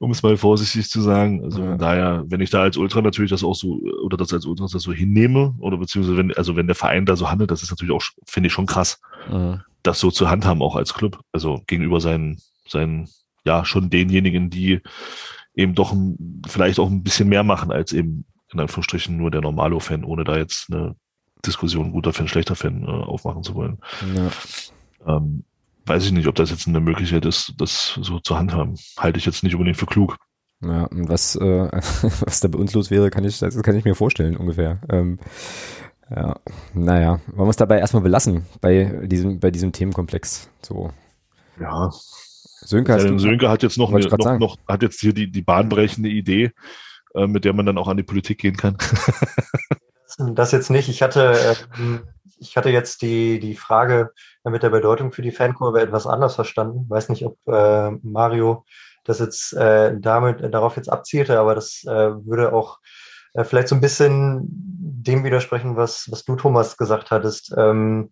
um 0.00 0.10
es 0.10 0.24
mal 0.24 0.36
vorsichtig 0.36 0.90
zu 0.90 1.00
sagen. 1.00 1.44
Also 1.44 1.62
ja. 1.62 1.76
daher, 1.76 2.24
wenn 2.26 2.40
ich 2.40 2.50
da 2.50 2.62
als 2.62 2.76
Ultra 2.76 3.00
natürlich 3.00 3.30
das 3.30 3.44
auch 3.44 3.54
so, 3.54 3.80
oder 4.02 4.16
das 4.16 4.32
als 4.32 4.44
Ultras 4.44 4.72
das 4.72 4.82
so 4.82 4.92
hinnehme, 4.92 5.54
oder 5.60 5.76
beziehungsweise 5.76 6.18
wenn, 6.18 6.34
also 6.34 6.56
wenn 6.56 6.66
der 6.66 6.74
Verein 6.74 7.06
da 7.06 7.14
so 7.14 7.30
handelt, 7.30 7.52
das 7.52 7.62
ist 7.62 7.70
natürlich 7.70 7.94
auch, 7.94 8.02
finde 8.26 8.48
ich 8.48 8.52
schon 8.52 8.66
krass, 8.66 9.00
ja. 9.30 9.62
das 9.84 10.00
so 10.00 10.10
zu 10.10 10.28
handhaben, 10.28 10.62
auch 10.62 10.74
als 10.74 10.94
Club. 10.94 11.20
Also 11.30 11.62
gegenüber 11.68 12.00
seinen, 12.00 12.40
seinen, 12.68 13.08
ja, 13.44 13.64
schon 13.64 13.88
denjenigen, 13.88 14.50
die 14.50 14.80
eben 15.54 15.76
doch 15.76 15.92
ein, 15.92 16.42
vielleicht 16.48 16.80
auch 16.80 16.90
ein 16.90 17.04
bisschen 17.04 17.28
mehr 17.28 17.44
machen 17.44 17.70
als 17.70 17.92
eben 17.92 18.24
in 18.52 18.58
Anführungsstrichen 18.58 19.16
nur 19.16 19.30
der 19.30 19.42
Normalo-Fan, 19.42 20.02
ohne 20.04 20.24
da 20.24 20.36
jetzt 20.36 20.72
eine 20.72 20.96
Diskussion 21.46 21.92
guter 21.92 22.12
Fan, 22.12 22.28
schlechter 22.28 22.56
Fan 22.56 22.84
äh, 22.84 22.86
aufmachen 22.86 23.42
zu 23.42 23.54
wollen. 23.54 23.78
Ja. 24.14 25.16
Ähm, 25.16 25.44
weiß 25.86 26.06
ich 26.06 26.12
nicht, 26.12 26.28
ob 26.28 26.34
das 26.34 26.50
jetzt 26.50 26.66
eine 26.66 26.80
Möglichkeit 26.80 27.24
ist, 27.24 27.54
das 27.58 27.98
so 28.00 28.18
zu 28.20 28.36
handhaben. 28.36 28.76
Halte 28.98 29.18
ich 29.18 29.26
jetzt 29.26 29.42
nicht 29.42 29.54
unbedingt 29.54 29.76
für 29.76 29.86
klug. 29.86 30.16
Ja, 30.62 30.88
was, 30.90 31.36
äh, 31.36 31.68
was 32.20 32.40
da 32.40 32.48
bei 32.48 32.58
uns 32.58 32.74
los 32.74 32.90
wäre, 32.90 33.10
kann 33.10 33.24
ich, 33.24 33.38
das 33.38 33.60
kann 33.62 33.76
ich 33.76 33.84
mir 33.84 33.94
vorstellen, 33.94 34.36
ungefähr. 34.36 34.80
Ähm, 34.88 35.18
ja, 36.10 36.36
naja, 36.74 37.20
man 37.34 37.46
muss 37.46 37.56
dabei 37.56 37.78
erstmal 37.78 38.02
belassen 38.02 38.46
bei 38.60 39.06
diesem, 39.06 39.40
bei 39.40 39.50
diesem 39.50 39.72
Themenkomplex. 39.72 40.48
So. 40.62 40.90
Ja. 41.60 41.90
Sönke, 42.66 42.92
ja, 42.92 43.18
Sönke 43.18 43.50
hat 43.50 43.62
jetzt 43.62 43.76
noch, 43.76 43.92
eine, 43.92 44.06
noch, 44.06 44.38
noch, 44.38 44.56
hat 44.66 44.82
jetzt 44.82 45.00
hier 45.00 45.12
die, 45.12 45.30
die 45.30 45.42
bahnbrechende 45.42 46.08
Idee, 46.08 46.52
äh, 47.14 47.26
mit 47.26 47.44
der 47.44 47.52
man 47.52 47.66
dann 47.66 47.76
auch 47.76 47.88
an 47.88 47.98
die 47.98 48.02
Politik 48.02 48.38
gehen 48.38 48.56
kann. 48.56 48.78
Das 50.18 50.52
jetzt 50.52 50.70
nicht. 50.70 50.88
Ich 50.88 51.02
hatte, 51.02 51.56
ähm, 51.76 52.04
ich 52.38 52.56
hatte 52.56 52.70
jetzt 52.70 53.02
die, 53.02 53.40
die 53.40 53.56
Frage 53.56 54.12
mit 54.44 54.62
der 54.62 54.70
Bedeutung 54.70 55.12
für 55.12 55.22
die 55.22 55.32
Fankurve 55.32 55.80
etwas 55.80 56.06
anders 56.06 56.34
verstanden. 56.34 56.86
Weiß 56.88 57.08
nicht, 57.08 57.24
ob 57.24 57.36
äh, 57.46 57.90
Mario 58.02 58.64
das 59.04 59.18
jetzt 59.18 59.52
äh, 59.54 59.96
damit 59.98 60.42
darauf 60.54 60.76
jetzt 60.76 60.90
abzielte, 60.90 61.38
aber 61.38 61.54
das 61.54 61.84
äh, 61.84 61.90
würde 62.26 62.52
auch 62.52 62.78
äh, 63.34 63.44
vielleicht 63.44 63.68
so 63.68 63.74
ein 63.74 63.80
bisschen 63.80 64.46
dem 64.48 65.24
widersprechen, 65.24 65.76
was, 65.76 66.10
was 66.10 66.24
du, 66.24 66.36
Thomas, 66.36 66.76
gesagt 66.76 67.10
hattest. 67.10 67.52
Ähm, 67.56 68.10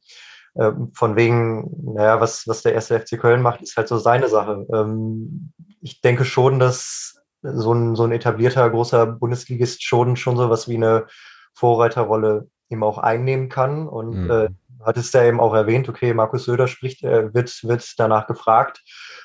äh, 0.54 0.72
von 0.92 1.16
wegen, 1.16 1.94
naja, 1.94 2.20
was, 2.20 2.46
was 2.46 2.62
der 2.62 2.74
erste 2.74 3.00
FC 3.00 3.18
Köln 3.18 3.40
macht, 3.40 3.62
ist 3.62 3.76
halt 3.76 3.88
so 3.88 3.96
seine 3.96 4.28
Sache. 4.28 4.66
Ähm, 4.72 5.52
ich 5.80 6.00
denke 6.00 6.24
schon, 6.24 6.58
dass 6.58 7.16
so 7.42 7.72
ein, 7.72 7.96
so 7.96 8.04
ein 8.04 8.12
etablierter 8.12 8.68
großer 8.68 9.06
Bundesligist 9.06 9.82
schon, 9.82 10.16
schon 10.16 10.36
so 10.36 10.50
was 10.50 10.68
wie 10.68 10.76
eine 10.76 11.06
Vorreiterrolle 11.54 12.48
eben 12.70 12.82
auch 12.82 12.98
einnehmen 12.98 13.48
kann. 13.48 13.88
Und 13.88 14.24
mhm. 14.24 14.30
äh, 14.30 14.48
hattest 14.84 15.14
ja 15.14 15.24
eben 15.24 15.40
auch 15.40 15.54
erwähnt, 15.54 15.88
okay, 15.88 16.14
Markus 16.14 16.44
Söder 16.44 16.68
spricht, 16.68 17.02
äh, 17.04 17.32
wird, 17.34 17.62
wird 17.64 17.94
danach 17.98 18.26
gefragt. 18.26 18.82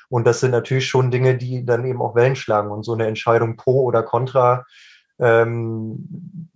Und 0.08 0.26
das 0.26 0.40
sind 0.40 0.52
natürlich 0.52 0.86
schon 0.86 1.10
Dinge, 1.10 1.36
die 1.36 1.64
dann 1.64 1.84
eben 1.84 2.00
auch 2.00 2.14
Wellen 2.14 2.36
schlagen. 2.36 2.70
Und 2.70 2.84
so 2.84 2.94
eine 2.94 3.06
Entscheidung 3.06 3.56
pro 3.56 3.84
oder 3.84 4.02
contra, 4.02 4.64
ähm, 5.18 6.48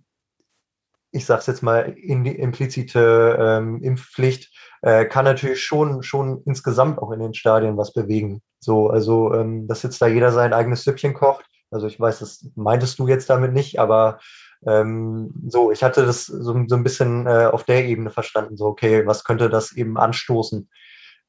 ich 1.11 1.25
sage 1.25 1.41
es 1.41 1.47
jetzt 1.47 1.61
mal, 1.61 1.93
in 1.95 2.23
die 2.23 2.35
implizite 2.35 3.37
ähm, 3.39 3.83
Impfpflicht, 3.83 4.51
äh, 4.81 5.05
kann 5.05 5.25
natürlich 5.25 5.63
schon, 5.63 6.01
schon 6.01 6.41
insgesamt 6.45 6.97
auch 6.99 7.11
in 7.11 7.19
den 7.19 7.35
Stadien 7.35 7.77
was 7.77 7.93
bewegen. 7.93 8.41
So, 8.59 8.89
also, 8.89 9.33
ähm, 9.33 9.67
dass 9.67 9.83
jetzt 9.83 10.01
da 10.01 10.07
jeder 10.07 10.31
sein 10.31 10.53
eigenes 10.53 10.83
Süppchen 10.83 11.13
kocht. 11.13 11.45
Also 11.69 11.87
ich 11.87 11.99
weiß, 11.99 12.19
das 12.19 12.47
meintest 12.55 12.99
du 12.99 13.07
jetzt 13.07 13.29
damit 13.29 13.53
nicht, 13.53 13.79
aber 13.79 14.19
ähm, 14.67 15.33
so, 15.47 15.71
ich 15.71 15.83
hatte 15.83 16.05
das 16.05 16.25
so, 16.25 16.65
so 16.67 16.75
ein 16.75 16.83
bisschen 16.83 17.27
äh, 17.27 17.49
auf 17.51 17.63
der 17.63 17.85
Ebene 17.85 18.09
verstanden, 18.09 18.57
so, 18.57 18.65
okay, 18.65 19.05
was 19.05 19.23
könnte 19.23 19.49
das 19.49 19.73
eben 19.73 19.97
anstoßen? 19.97 20.69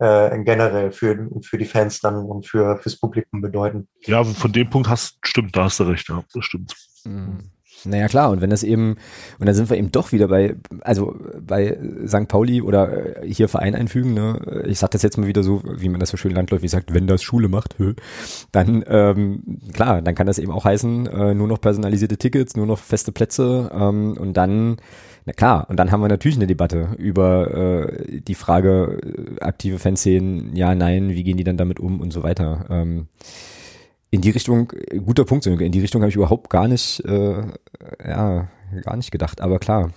Äh, 0.01 0.43
generell 0.43 0.91
für, 0.91 1.29
für 1.43 1.57
die 1.57 1.65
Fans 1.65 2.01
dann 2.01 2.17
und 2.17 2.49
für 2.49 2.79
fürs 2.79 2.97
Publikum 2.99 3.41
bedeuten. 3.41 3.87
Ja, 4.03 4.25
von 4.25 4.53
dem 4.53 4.69
Punkt 4.69 4.89
hast 4.89 5.19
stimmt, 5.23 5.57
da 5.57 5.65
hast 5.65 5.79
du 5.79 5.85
recht, 5.85 6.09
ja, 6.09 6.25
das 6.35 6.45
stimmt. 6.45 6.75
Mhm. 7.05 7.51
Naja, 7.87 8.09
klar, 8.09 8.31
und 8.31 8.41
wenn 8.41 8.51
das 8.51 8.63
eben, 8.63 8.97
und 9.39 9.47
dann 9.47 9.55
sind 9.55 9.69
wir 9.69 9.77
eben 9.77 9.93
doch 9.93 10.13
wieder 10.13 10.29
bei, 10.29 10.57
also 10.81 11.17
bei 11.41 11.79
St. 12.07 12.29
Pauli 12.29 12.63
oder 12.63 13.23
äh, 13.23 13.29
hier 13.29 13.49
Verein 13.49 13.75
einfügen, 13.75 14.15
ne? 14.15 14.65
ich 14.67 14.79
sag 14.79 14.91
das 14.91 15.03
jetzt 15.03 15.19
mal 15.19 15.27
wieder 15.27 15.43
so, 15.43 15.63
wie 15.65 15.89
man 15.89 16.01
das 16.01 16.11
so 16.11 16.17
schön 16.17 16.33
landläufig 16.33 16.71
sagt, 16.71 16.95
wenn 16.95 17.07
das 17.07 17.23
Schule 17.23 17.49
macht, 17.49 17.77
dann, 18.53 18.85
ähm, 18.87 19.43
klar, 19.73 20.03
dann 20.03 20.15
kann 20.15 20.27
das 20.27 20.39
eben 20.39 20.53
auch 20.53 20.65
heißen, 20.65 21.07
äh, 21.07 21.35
nur 21.35 21.49
noch 21.49 21.61
personalisierte 21.61 22.17
Tickets, 22.17 22.57
nur 22.57 22.67
noch 22.67 22.79
feste 22.79 23.13
Plätze 23.13 23.71
ähm, 23.75 24.17
und 24.19 24.35
dann, 24.35 24.77
na 25.27 25.33
klar, 25.33 25.67
und 25.69 25.79
dann 25.79 25.91
haben 25.91 26.01
wir 26.01 26.09
natürlich 26.09 26.37
eine 26.37 26.47
Debatte 26.47 26.91
über 26.99 27.91
äh, 27.91 28.21
die 28.21 28.35
Frage, 28.35 28.99
äh, 29.03 29.41
aktive 29.41 29.79
Fanszenen, 29.79 30.57
ja, 30.57 30.75
nein, 30.75 31.11
wie 31.11 31.23
gehen 31.23 31.37
die 31.37 31.45
dann 31.45 31.57
damit 31.57 31.81
um 31.81 32.01
und 32.01 32.13
so 32.13 32.23
weiter. 32.23 32.67
Ähm, 32.71 33.09
in 34.15 34.21
die 34.21 34.31
Richtung, 34.31 34.73
guter 35.05 35.25
Punkt, 35.25 35.45
in 35.47 35.73
die 35.73 35.81
Richtung 35.81 36.03
habe 36.03 36.09
ich 36.09 36.17
überhaupt 36.17 36.49
gar 36.49 36.69
nicht, 36.69 37.05
äh, 37.05 37.43
ja, 38.07 38.49
gar 38.85 38.97
nicht 38.97 39.11
gedacht, 39.11 39.41
aber 39.41 39.59
klar. 39.59 39.91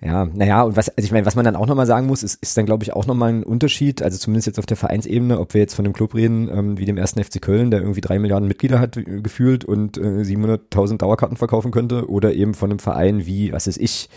Ja, 0.00 0.24
naja, 0.24 0.62
und 0.62 0.76
was, 0.76 0.88
also 0.88 1.04
ich 1.04 1.12
meine, 1.12 1.26
was 1.26 1.36
man 1.36 1.44
dann 1.44 1.54
auch 1.54 1.66
nochmal 1.66 1.86
sagen 1.86 2.08
muss, 2.08 2.24
ist, 2.24 2.42
ist 2.42 2.56
dann, 2.56 2.66
glaube 2.66 2.82
ich, 2.82 2.92
auch 2.92 3.06
nochmal 3.06 3.28
ein 3.28 3.44
Unterschied, 3.44 4.02
also 4.02 4.18
zumindest 4.18 4.48
jetzt 4.48 4.58
auf 4.58 4.66
der 4.66 4.76
Vereinsebene, 4.76 5.38
ob 5.38 5.54
wir 5.54 5.60
jetzt 5.60 5.74
von 5.74 5.84
einem 5.84 5.92
Club 5.92 6.14
reden, 6.14 6.48
ähm, 6.48 6.78
wie 6.78 6.86
dem 6.86 6.96
ersten 6.96 7.22
FC 7.22 7.40
Köln, 7.40 7.70
der 7.70 7.80
irgendwie 7.80 8.00
drei 8.00 8.18
Milliarden 8.18 8.48
Mitglieder 8.48 8.80
hat, 8.80 8.96
äh, 8.96 9.04
gefühlt 9.04 9.64
und 9.64 9.98
äh, 9.98 10.24
700.000 10.24 10.96
Dauerkarten 10.96 11.36
verkaufen 11.36 11.70
könnte, 11.70 12.08
oder 12.08 12.34
eben 12.34 12.54
von 12.54 12.70
einem 12.70 12.80
Verein 12.80 13.26
wie, 13.26 13.52
was 13.52 13.68
ist 13.68 13.78
ich, 13.78 14.08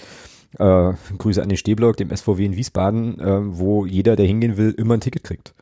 äh, 0.57 0.93
Grüße 1.17 1.43
an 1.43 1.49
den 1.49 1.57
Stehblock, 1.57 1.97
dem 1.97 2.15
SVW 2.15 2.45
in 2.45 2.55
Wiesbaden, 2.55 3.19
äh, 3.19 3.39
wo 3.41 3.85
jeder, 3.85 4.15
der 4.15 4.25
hingehen 4.25 4.57
will, 4.57 4.71
immer 4.71 4.95
ein 4.95 5.01
Ticket 5.01 5.23
kriegt. 5.23 5.53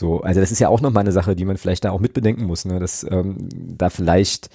So, 0.00 0.22
also 0.22 0.40
das 0.40 0.50
ist 0.50 0.60
ja 0.60 0.68
auch 0.68 0.80
nochmal 0.80 1.02
eine 1.02 1.12
Sache, 1.12 1.36
die 1.36 1.44
man 1.44 1.58
vielleicht 1.58 1.84
da 1.84 1.90
auch 1.90 2.00
mitbedenken 2.00 2.46
muss, 2.46 2.64
ne? 2.64 2.80
dass 2.80 3.06
ähm, 3.08 3.36
da 3.52 3.90
vielleicht 3.90 4.48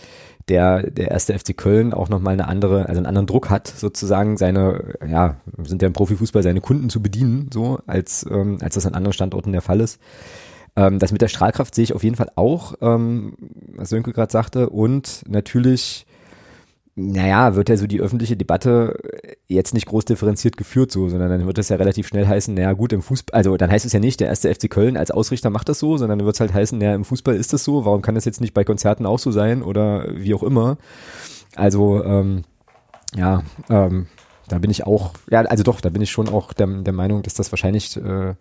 der, 0.50 0.90
der 0.90 1.12
erste 1.12 1.38
FC 1.38 1.56
Köln 1.56 1.94
auch 1.94 2.10
nochmal 2.10 2.34
eine 2.34 2.48
andere, 2.48 2.88
also 2.88 2.98
einen 2.98 3.06
anderen 3.06 3.28
Druck 3.28 3.52
hat, 3.52 3.68
sozusagen 3.68 4.38
seine, 4.38 4.96
ja, 5.08 5.38
sind 5.64 5.84
ja 5.84 5.88
im 5.88 5.94
Profifußball 5.94 6.42
seine 6.42 6.62
Kunden 6.62 6.90
zu 6.90 7.00
bedienen, 7.00 7.52
so, 7.54 7.78
als, 7.86 8.26
ähm, 8.28 8.58
als 8.62 8.74
das 8.74 8.88
an 8.88 8.96
anderen 8.96 9.14
Standorten 9.14 9.52
der 9.52 9.62
Fall 9.62 9.82
ist. 9.82 10.00
Ähm, 10.76 10.98
das 10.98 11.12
mit 11.12 11.22
der 11.22 11.28
Strahlkraft 11.28 11.76
sehe 11.76 11.84
ich 11.84 11.94
auf 11.94 12.04
jeden 12.04 12.16
Fall 12.16 12.32
auch, 12.36 12.74
ähm, 12.82 13.36
was 13.76 13.90
Sönke 13.90 14.14
gerade 14.14 14.32
sagte, 14.32 14.72
und 14.72 15.22
natürlich 15.28 16.08
naja, 16.98 17.56
wird 17.56 17.68
ja 17.68 17.76
so 17.76 17.88
die 17.88 18.00
öffentliche 18.00 18.38
Debatte 18.38 18.98
jetzt 19.48 19.74
nicht 19.74 19.86
groß 19.86 20.06
differenziert 20.06 20.56
geführt 20.56 20.92
so, 20.92 21.10
sondern 21.10 21.30
dann 21.30 21.46
wird 21.46 21.58
es 21.58 21.68
ja 21.68 21.76
relativ 21.76 22.08
schnell 22.08 22.26
heißen, 22.26 22.54
naja 22.54 22.72
gut, 22.72 22.94
im 22.94 23.02
Fußball, 23.02 23.38
also 23.38 23.58
dann 23.58 23.70
heißt 23.70 23.86
es 23.86 23.92
ja 23.92 24.00
nicht, 24.00 24.22
der 24.22 24.30
erste 24.30 24.54
FC 24.54 24.70
Köln 24.70 24.96
als 24.96 25.12
Ausrichter 25.12 25.50
macht 25.50 25.68
das 25.68 25.80
so, 25.80 25.98
sondern 25.98 26.20
dann 26.20 26.26
wird 26.26 26.38
es 26.38 26.40
halt 26.40 26.54
heißen, 26.54 26.80
naja, 26.80 26.96
im 26.96 27.04
Fußball 27.04 27.36
ist 27.36 27.52
das 27.52 27.66
so, 27.66 27.84
warum 27.84 28.02
kann 28.02 28.16
das 28.16 28.24
jetzt 28.24 28.40
nicht 28.40 28.54
bei 28.54 28.64
Konzerten 28.64 29.06
auch 29.06 29.20
so 29.20 29.32
sein 29.32 29.62
oder 29.62 30.08
wie 30.16 30.34
auch 30.34 30.44
immer. 30.44 30.78
Also, 31.56 32.02
ähm, 32.04 32.44
ja, 33.14 33.44
ähm, 33.70 34.08
da 34.48 34.60
bin 34.60 34.72
ich 34.72 34.86
auch, 34.86 35.14
ja, 35.30 35.42
also 35.42 35.64
doch, 35.64 35.82
da 35.82 35.90
bin 35.90 36.02
ich 36.02 36.12
schon 36.12 36.30
auch 36.30 36.54
der, 36.54 36.68
der 36.68 36.94
Meinung, 36.94 37.24
dass 37.24 37.34
das 37.34 37.52
wahrscheinlich 37.52 37.98
äh, 37.98 38.36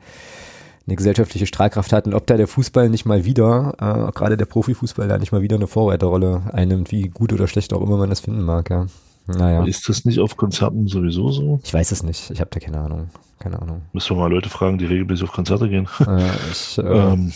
eine 0.87 0.97
gesellschaftliche 0.97 1.47
Strahlkraft 1.47 1.93
hat 1.93 2.07
und 2.07 2.15
ob 2.15 2.27
da 2.27 2.37
der 2.37 2.47
Fußball 2.47 2.91
nicht 2.91 3.07
mal 3.07 3.25
wieder, 3.25 3.75
äh, 3.79 4.13
gerade 4.13 4.37
der 4.37 4.45
Profifußball 4.45 5.09
da 5.09 5.19
nicht 5.19 5.33
mal 5.33 5.43
wieder 5.43 5.57
eine 5.57 5.67
Vorreiterrolle 5.67 6.43
einnimmt, 6.53 6.93
wie 6.93 7.09
gut 7.09 7.33
oder 7.33 7.49
schlecht 7.49 7.73
auch 7.73 7.81
immer 7.81 7.97
man 7.97 8.11
das 8.11 8.21
finden 8.21 8.43
mag, 8.43 8.71
ja. 8.71 8.87
Naja. 9.27 9.65
Ist 9.65 9.89
das 9.89 10.05
nicht 10.05 10.21
auf 10.21 10.37
Konzerten 10.37 10.87
sowieso 10.87 11.31
so? 11.31 11.61
Ich 11.65 11.73
weiß 11.73 11.93
es 11.93 12.03
nicht, 12.03 12.31
ich 12.31 12.41
habe 12.41 12.51
da 12.53 12.61
keine 12.61 12.79
Ahnung. 12.79 13.09
Keine 13.39 13.61
Ahnung. 13.61 13.83
Müssen 13.93 14.17
wir 14.17 14.21
mal 14.21 14.31
Leute 14.31 14.49
fragen, 14.49 14.79
die 14.79 14.85
regelmäßig 14.85 15.25
auf 15.25 15.33
Konzerte 15.33 15.69
gehen. 15.69 15.89
Äh, 16.07 16.31
ich, 16.53 16.79
äh, 16.79 16.83
ähm, 16.83 17.33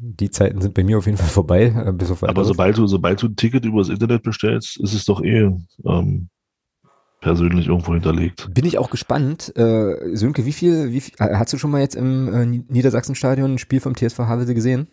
die 0.00 0.30
Zeiten 0.30 0.60
sind 0.60 0.74
bei 0.74 0.84
mir 0.84 0.98
auf 0.98 1.06
jeden 1.06 1.18
Fall 1.18 1.28
vorbei. 1.28 1.72
Äh, 1.86 1.92
bis 1.92 2.10
auf 2.10 2.22
aber 2.22 2.44
sobald 2.44 2.78
du, 2.78 2.86
sobald 2.86 3.20
du 3.22 3.26
ein 3.26 3.36
Ticket 3.36 3.64
übers 3.64 3.88
Internet 3.88 4.22
bestellst, 4.22 4.78
ist 4.80 4.94
es 4.94 5.04
doch 5.04 5.22
eh 5.22 5.50
ähm, 5.84 6.28
persönlich 7.20 7.68
irgendwo 7.68 7.92
hinterlegt. 7.92 8.52
Bin 8.52 8.64
ich 8.64 8.78
auch 8.78 8.90
gespannt. 8.90 9.52
Äh, 9.56 10.16
Sönke, 10.16 10.44
wie 10.44 10.52
viel, 10.52 10.92
wie 10.92 11.00
viel, 11.00 11.14
hast 11.18 11.52
du 11.52 11.58
schon 11.58 11.70
mal 11.70 11.80
jetzt 11.80 11.96
im 11.96 12.32
äh, 12.32 12.46
Niedersachsenstadion 12.72 13.54
ein 13.54 13.58
Spiel 13.58 13.80
vom 13.80 13.96
TSV 13.96 14.18
Havelse 14.20 14.54
gesehen? 14.54 14.88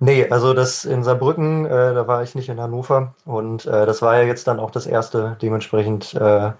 Nee, 0.00 0.28
also 0.28 0.54
das 0.54 0.84
in 0.84 1.02
Saarbrücken, 1.02 1.66
äh, 1.66 1.94
da 1.94 2.06
war 2.06 2.22
ich 2.22 2.34
nicht 2.34 2.48
in 2.48 2.60
Hannover 2.60 3.14
und 3.24 3.66
äh, 3.66 3.86
das 3.86 4.02
war 4.02 4.16
ja 4.16 4.24
jetzt 4.24 4.46
dann 4.46 4.60
auch 4.60 4.70
das 4.70 4.86
erste, 4.86 5.36
dementsprechend 5.40 6.14
äh, 6.14 6.52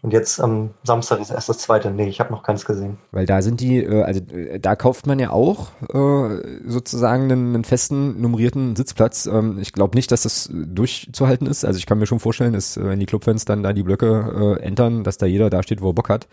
und 0.00 0.12
jetzt 0.12 0.40
am 0.40 0.74
Samstag 0.84 1.20
ist 1.20 1.30
erst 1.30 1.48
das 1.48 1.58
zweite. 1.58 1.90
Nee, 1.90 2.08
ich 2.08 2.20
habe 2.20 2.32
noch 2.32 2.44
keins 2.44 2.64
gesehen. 2.64 2.98
Weil 3.10 3.26
da 3.26 3.42
sind 3.42 3.60
die, 3.60 3.82
äh, 3.82 4.02
also 4.02 4.20
äh, 4.32 4.60
da 4.60 4.76
kauft 4.76 5.08
man 5.08 5.18
ja 5.18 5.30
auch 5.30 5.72
äh, 5.92 6.60
sozusagen 6.64 7.24
einen, 7.24 7.54
einen 7.54 7.64
festen 7.64 8.20
nummerierten 8.20 8.76
Sitzplatz. 8.76 9.26
Ähm, 9.26 9.58
ich 9.60 9.72
glaube 9.72 9.96
nicht, 9.96 10.12
dass 10.12 10.22
das 10.22 10.48
durchzuhalten 10.52 11.48
ist. 11.48 11.64
Also 11.64 11.78
ich 11.78 11.86
kann 11.86 11.98
mir 11.98 12.06
schon 12.06 12.20
vorstellen, 12.20 12.52
dass 12.52 12.76
wenn 12.76 13.00
die 13.00 13.06
Clubfans 13.06 13.44
dann 13.44 13.64
da 13.64 13.72
die 13.72 13.82
Blöcke 13.82 14.58
entern, 14.60 15.02
dass 15.02 15.18
da 15.18 15.26
jeder 15.26 15.50
da 15.50 15.62
steht, 15.62 15.80
wo 15.80 15.90
er 15.90 15.94
Bock 15.94 16.08
hat. 16.08 16.28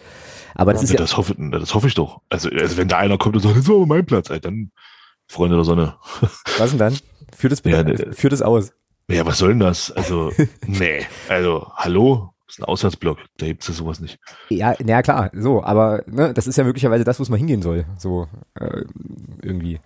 Aber 0.54 0.74
das 0.74 0.84
ja, 0.84 0.86
ist 0.86 0.92
ja. 0.92 0.98
Das 0.98 1.18
hoffe, 1.18 1.36
das 1.52 1.74
hoffe 1.74 1.88
ich 1.88 1.96
doch. 1.96 2.22
Also, 2.30 2.50
also 2.50 2.78
wenn 2.78 2.88
da 2.88 3.00
einer 3.00 3.18
kommt 3.18 3.36
und 3.36 3.42
sagt, 3.42 3.56
das 3.56 3.64
ist 3.64 3.70
aber 3.70 3.86
mein 3.88 4.06
Platz, 4.06 4.30
ey, 4.30 4.40
dann 4.40 4.72
Freunde 5.28 5.56
der 5.56 5.66
Sonne. 5.66 5.96
Was 6.58 6.70
denn 6.70 6.80
dann? 6.80 6.98
Führt 7.36 7.54
es, 7.54 7.64
ja, 7.66 7.84
führt 8.14 8.34
es 8.34 8.42
aus. 8.42 8.74
Ja, 9.10 9.26
was 9.26 9.40
soll 9.40 9.50
denn 9.50 9.60
das? 9.60 9.92
Also, 9.92 10.32
nee. 10.68 11.02
Also, 11.30 11.68
hallo? 11.76 12.35
Das 12.48 12.56
ist 12.56 12.60
ein 12.62 12.66
Auswärtsblock, 12.66 13.18
da 13.38 13.48
gibt 13.48 13.64
es 13.64 13.70
ja 13.70 13.74
sowas 13.74 14.00
nicht. 14.00 14.20
Ja, 14.50 14.76
na 14.84 15.02
klar, 15.02 15.32
so, 15.34 15.64
aber 15.64 16.04
ne, 16.06 16.34
das 16.34 16.46
ist 16.46 16.58
ja 16.58 16.64
möglicherweise 16.64 17.04
das, 17.04 17.20
wo 17.20 17.24
es 17.24 17.30
mal 17.30 17.38
hingehen 17.38 17.64
soll. 17.64 17.86
So, 17.98 18.28
äh, 18.60 18.84
irgendwie. 19.42 19.80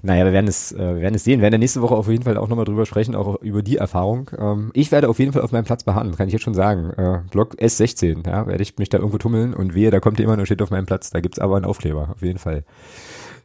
Naja, 0.00 0.26
wir 0.26 0.32
werden 0.32 0.48
es, 0.48 0.72
äh, 0.72 0.78
wir 0.78 1.00
werden 1.00 1.14
es 1.14 1.24
sehen. 1.24 1.40
Wir 1.40 1.44
werden 1.44 1.60
nächste 1.60 1.80
Woche 1.80 1.94
auf 1.94 2.08
jeden 2.08 2.24
Fall 2.24 2.36
auch 2.36 2.48
nochmal 2.48 2.66
drüber 2.66 2.84
sprechen, 2.84 3.14
auch 3.14 3.40
über 3.40 3.62
die 3.62 3.78
Erfahrung. 3.78 4.30
Ähm, 4.38 4.70
ich 4.74 4.92
werde 4.92 5.08
auf 5.08 5.18
jeden 5.18 5.32
Fall 5.32 5.42
auf 5.42 5.52
meinem 5.52 5.64
Platz 5.64 5.84
beharren, 5.84 6.14
kann 6.14 6.26
ich 6.26 6.34
jetzt 6.34 6.42
schon 6.42 6.54
sagen. 6.54 6.90
Äh, 6.90 7.20
Block 7.30 7.54
S16, 7.54 8.26
ja, 8.26 8.46
werde 8.46 8.62
ich 8.62 8.76
mich 8.76 8.90
da 8.90 8.98
irgendwo 8.98 9.16
tummeln 9.16 9.54
und 9.54 9.74
wehe, 9.74 9.90
da 9.90 10.00
kommt 10.00 10.18
jemand 10.18 10.40
und 10.40 10.46
steht 10.46 10.60
auf 10.60 10.70
meinem 10.70 10.86
Platz. 10.86 11.10
Da 11.10 11.20
gibt's 11.20 11.38
aber 11.38 11.56
einen 11.56 11.64
Aufkleber, 11.64 12.10
auf 12.14 12.22
jeden 12.22 12.38
Fall. 12.38 12.64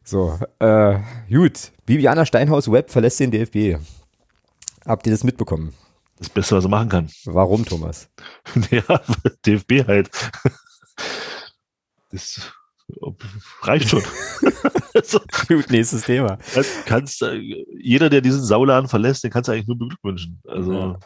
So, 0.03 0.37
äh, 0.59 0.99
gut. 1.29 1.71
Bibiana 1.85 2.25
Steinhaus 2.25 2.71
Web 2.71 2.89
verlässt 2.89 3.19
den 3.19 3.31
DFB. 3.31 3.81
Habt 4.85 5.07
ihr 5.07 5.11
das 5.11 5.23
mitbekommen? 5.23 5.73
Das 6.19 6.29
Beste, 6.29 6.55
was 6.55 6.65
er 6.65 6.69
machen 6.69 6.89
kann. 6.89 7.09
Warum, 7.25 7.65
Thomas? 7.65 8.09
ja, 8.71 9.01
DFB 9.45 9.87
halt. 9.87 10.09
Das 12.11 12.51
reicht 13.61 13.89
schon. 13.89 14.03
Gut, 15.47 15.69
nächstes 15.69 16.03
Thema. 16.03 16.37
Kannst, 16.85 17.23
jeder, 17.77 18.09
der 18.09 18.21
diesen 18.21 18.43
Sauladen 18.43 18.89
verlässt, 18.89 19.23
den 19.23 19.31
kannst 19.31 19.47
du 19.47 19.53
eigentlich 19.53 19.67
nur 19.67 19.77
beglückwünschen. 19.77 20.41
Also, 20.47 20.73
ja. 20.73 20.99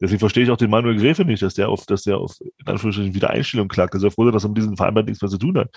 deswegen 0.00 0.20
verstehe 0.20 0.44
ich 0.44 0.50
auch 0.50 0.56
den 0.56 0.70
Manuel 0.70 0.98
Gräfe 0.98 1.24
nicht, 1.24 1.42
dass 1.42 1.54
der 1.54 1.68
auf, 1.68 1.86
dass 1.86 2.02
der 2.02 2.18
auf, 2.18 2.36
in 2.40 2.66
Anführungsstrichen, 2.66 3.14
Wiedereinstellung 3.14 3.68
klagt. 3.68 3.94
Also, 3.94 4.08
er 4.08 4.10
froh, 4.10 4.30
dass 4.30 4.44
er 4.44 4.48
mit 4.48 4.58
diesem 4.58 4.76
Vereinbart 4.76 5.06
nichts 5.06 5.22
mehr 5.22 5.30
zu 5.30 5.38
tun 5.38 5.58
hat. 5.58 5.70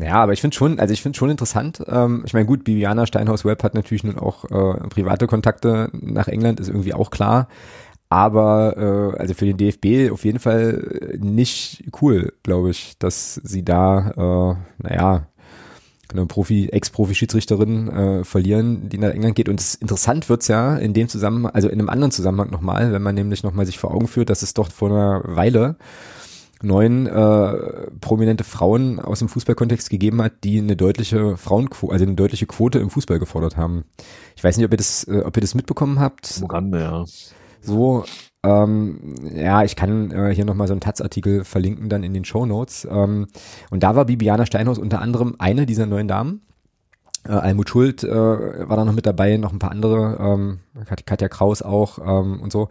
Ja, 0.00 0.16
aber 0.16 0.32
ich 0.32 0.40
finde 0.40 0.56
schon, 0.56 0.78
also 0.78 0.92
ich 0.92 1.02
finde 1.02 1.18
schon 1.18 1.30
interessant. 1.30 1.82
Ähm, 1.86 2.22
ich 2.26 2.32
meine, 2.34 2.46
gut, 2.46 2.64
Bibiana 2.64 3.06
Steinhaus 3.06 3.44
Webb 3.44 3.62
hat 3.62 3.74
natürlich 3.74 4.04
nun 4.04 4.18
auch 4.18 4.44
äh, 4.44 4.88
private 4.88 5.26
Kontakte 5.26 5.90
nach 5.92 6.28
England, 6.28 6.60
ist 6.60 6.68
irgendwie 6.68 6.94
auch 6.94 7.10
klar. 7.10 7.48
Aber 8.08 8.76
äh, 9.14 9.18
also 9.18 9.34
für 9.34 9.46
den 9.46 9.56
DFB 9.56 10.12
auf 10.12 10.24
jeden 10.24 10.38
Fall 10.38 11.16
nicht 11.18 11.84
cool, 12.00 12.32
glaube 12.42 12.70
ich, 12.70 12.96
dass 12.98 13.34
sie 13.42 13.64
da, 13.64 14.10
äh, 14.10 14.82
naja, 14.82 15.26
eine 16.12 16.26
Profi, 16.26 16.68
Ex-Profi-Schiedsrichterin 16.68 17.88
äh, 17.88 18.24
verlieren, 18.24 18.88
die 18.88 18.98
nach 18.98 19.10
England 19.10 19.34
geht. 19.34 19.48
Und 19.48 19.60
es, 19.60 19.74
interessant 19.74 20.28
wird's 20.28 20.48
ja 20.48 20.76
in 20.76 20.94
dem 20.94 21.08
Zusammenhang, 21.08 21.52
also 21.54 21.68
in 21.68 21.80
einem 21.80 21.88
anderen 21.88 22.12
Zusammenhang 22.12 22.50
nochmal, 22.50 22.92
wenn 22.92 23.02
man 23.02 23.14
nämlich 23.14 23.42
nochmal 23.42 23.66
sich 23.66 23.78
vor 23.78 23.92
Augen 23.92 24.06
führt, 24.06 24.30
dass 24.30 24.42
es 24.42 24.54
doch 24.54 24.70
vor 24.70 24.90
einer 24.90 25.22
Weile 25.24 25.76
neun 26.64 27.06
äh, 27.06 27.90
prominente 28.00 28.44
Frauen 28.44 28.98
aus 29.00 29.20
dem 29.20 29.28
Fußballkontext 29.28 29.90
gegeben 29.90 30.22
hat, 30.22 30.32
die 30.44 30.58
eine 30.58 30.76
deutliche 30.76 31.36
Frauenquote, 31.36 31.92
also 31.92 32.04
eine 32.04 32.14
deutliche 32.14 32.46
Quote 32.46 32.78
im 32.78 32.90
Fußball 32.90 33.18
gefordert 33.18 33.56
haben. 33.56 33.84
Ich 34.36 34.42
weiß 34.42 34.56
nicht, 34.56 34.66
ob 34.66 34.72
ihr 34.72 34.78
das, 34.78 35.04
äh, 35.04 35.22
ob 35.24 35.36
ihr 35.36 35.40
das 35.40 35.54
mitbekommen 35.54 36.00
habt. 36.00 36.42
Rande, 36.48 36.80
ja. 36.80 37.04
So, 37.60 38.04
ähm, 38.44 39.14
ja, 39.34 39.64
ich 39.64 39.74
kann 39.74 40.10
äh, 40.10 40.34
hier 40.34 40.44
nochmal 40.44 40.68
so 40.68 40.74
einen 40.74 40.80
Taz-Artikel 40.80 41.44
verlinken 41.44 41.88
dann 41.88 42.02
in 42.02 42.12
den 42.12 42.24
Show 42.24 42.44
Notes. 42.44 42.86
Ähm, 42.90 43.28
und 43.70 43.82
da 43.82 43.96
war 43.96 44.04
Bibiana 44.04 44.44
Steinhaus 44.44 44.78
unter 44.78 45.00
anderem 45.00 45.34
eine 45.38 45.64
dieser 45.64 45.86
neuen 45.86 46.08
Damen. 46.08 46.42
Äh, 47.26 47.32
Almut 47.32 47.70
Schuld 47.70 48.04
äh, 48.04 48.08
war 48.10 48.76
da 48.76 48.84
noch 48.84 48.92
mit 48.92 49.06
dabei, 49.06 49.38
noch 49.38 49.52
ein 49.52 49.58
paar 49.58 49.70
andere, 49.70 50.18
ähm, 50.20 50.60
Katja 51.06 51.28
Kraus 51.28 51.62
auch 51.62 51.98
ähm, 51.98 52.40
und 52.40 52.52
so. 52.52 52.68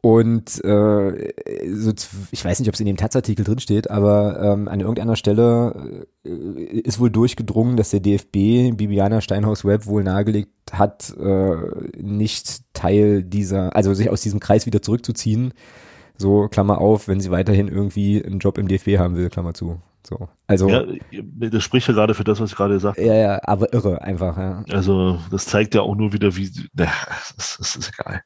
Und 0.00 0.64
äh, 0.64 1.32
so, 1.74 1.92
ich 2.30 2.44
weiß 2.44 2.60
nicht, 2.60 2.68
ob 2.68 2.74
es 2.74 2.80
in 2.80 2.86
dem 2.86 2.96
Taz-Artikel 2.96 3.44
drin 3.44 3.58
steht, 3.58 3.90
aber 3.90 4.40
ähm, 4.40 4.68
an 4.68 4.78
irgendeiner 4.78 5.16
Stelle 5.16 6.06
äh, 6.24 6.30
ist 6.30 7.00
wohl 7.00 7.10
durchgedrungen, 7.10 7.76
dass 7.76 7.90
der 7.90 7.98
DFB 7.98 8.76
Bibiana 8.76 9.20
Steinhaus-Webb 9.20 9.86
wohl 9.86 10.04
nahegelegt 10.04 10.52
hat, 10.70 11.12
äh, 11.18 11.56
nicht 12.00 12.60
Teil 12.74 13.24
dieser, 13.24 13.74
also 13.74 13.92
sich 13.92 14.08
aus 14.08 14.22
diesem 14.22 14.38
Kreis 14.38 14.66
wieder 14.66 14.82
zurückzuziehen. 14.82 15.52
So, 16.16 16.48
Klammer 16.48 16.80
auf, 16.80 17.08
wenn 17.08 17.20
sie 17.20 17.32
weiterhin 17.32 17.66
irgendwie 17.66 18.24
einen 18.24 18.38
Job 18.38 18.58
im 18.58 18.68
DFB 18.68 18.98
haben 18.98 19.16
will, 19.16 19.30
Klammer 19.30 19.54
zu. 19.54 19.80
So. 20.06 20.28
Also, 20.46 20.68
ja, 20.68 20.84
das 21.10 21.62
spricht 21.64 21.88
ja 21.88 21.94
gerade 21.94 22.14
für 22.14 22.24
das, 22.24 22.40
was 22.40 22.50
ich 22.50 22.56
gerade 22.56 22.74
gesagt 22.74 22.98
habe. 22.98 23.06
Ja, 23.06 23.14
ja, 23.14 23.40
aber 23.42 23.72
irre 23.72 24.00
einfach, 24.00 24.38
ja. 24.38 24.64
Also, 24.70 25.18
das 25.30 25.46
zeigt 25.46 25.74
ja 25.74 25.82
auch 25.82 25.96
nur 25.96 26.12
wieder, 26.12 26.36
wie, 26.36 26.50
na, 26.72 26.86
das, 27.36 27.56
das 27.58 27.76
ist 27.76 27.92
egal 27.98 28.22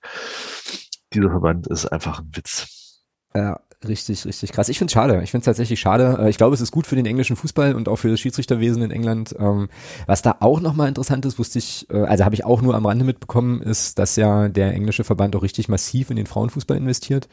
dieser 1.14 1.30
Verband 1.30 1.66
ist 1.66 1.86
einfach 1.86 2.20
ein 2.20 2.30
Witz. 2.34 3.02
Ja, 3.34 3.60
richtig, 3.86 4.26
richtig 4.26 4.52
krass. 4.52 4.68
Ich 4.68 4.78
finde 4.78 4.90
es 4.90 4.92
schade. 4.92 5.22
Ich 5.22 5.30
finde 5.30 5.42
es 5.42 5.46
tatsächlich 5.46 5.80
schade. 5.80 6.18
Äh, 6.20 6.30
ich 6.30 6.36
glaube, 6.36 6.54
es 6.54 6.60
ist 6.60 6.70
gut 6.70 6.86
für 6.86 6.96
den 6.96 7.06
englischen 7.06 7.36
Fußball 7.36 7.74
und 7.74 7.88
auch 7.88 7.96
für 7.96 8.10
das 8.10 8.20
Schiedsrichterwesen 8.20 8.82
in 8.82 8.90
England. 8.90 9.34
Ähm, 9.38 9.68
was 10.06 10.22
da 10.22 10.36
auch 10.40 10.60
nochmal 10.60 10.88
interessant 10.88 11.24
ist, 11.24 11.38
wusste 11.38 11.58
ich, 11.58 11.88
äh, 11.90 12.02
also 12.02 12.24
habe 12.24 12.34
ich 12.34 12.44
auch 12.44 12.62
nur 12.62 12.74
am 12.74 12.86
Rande 12.86 13.04
mitbekommen, 13.04 13.62
ist, 13.62 13.98
dass 13.98 14.16
ja 14.16 14.48
der 14.48 14.74
englische 14.74 15.04
Verband 15.04 15.34
auch 15.36 15.42
richtig 15.42 15.68
massiv 15.68 16.10
in 16.10 16.16
den 16.16 16.26
Frauenfußball 16.26 16.76
investiert 16.76 17.28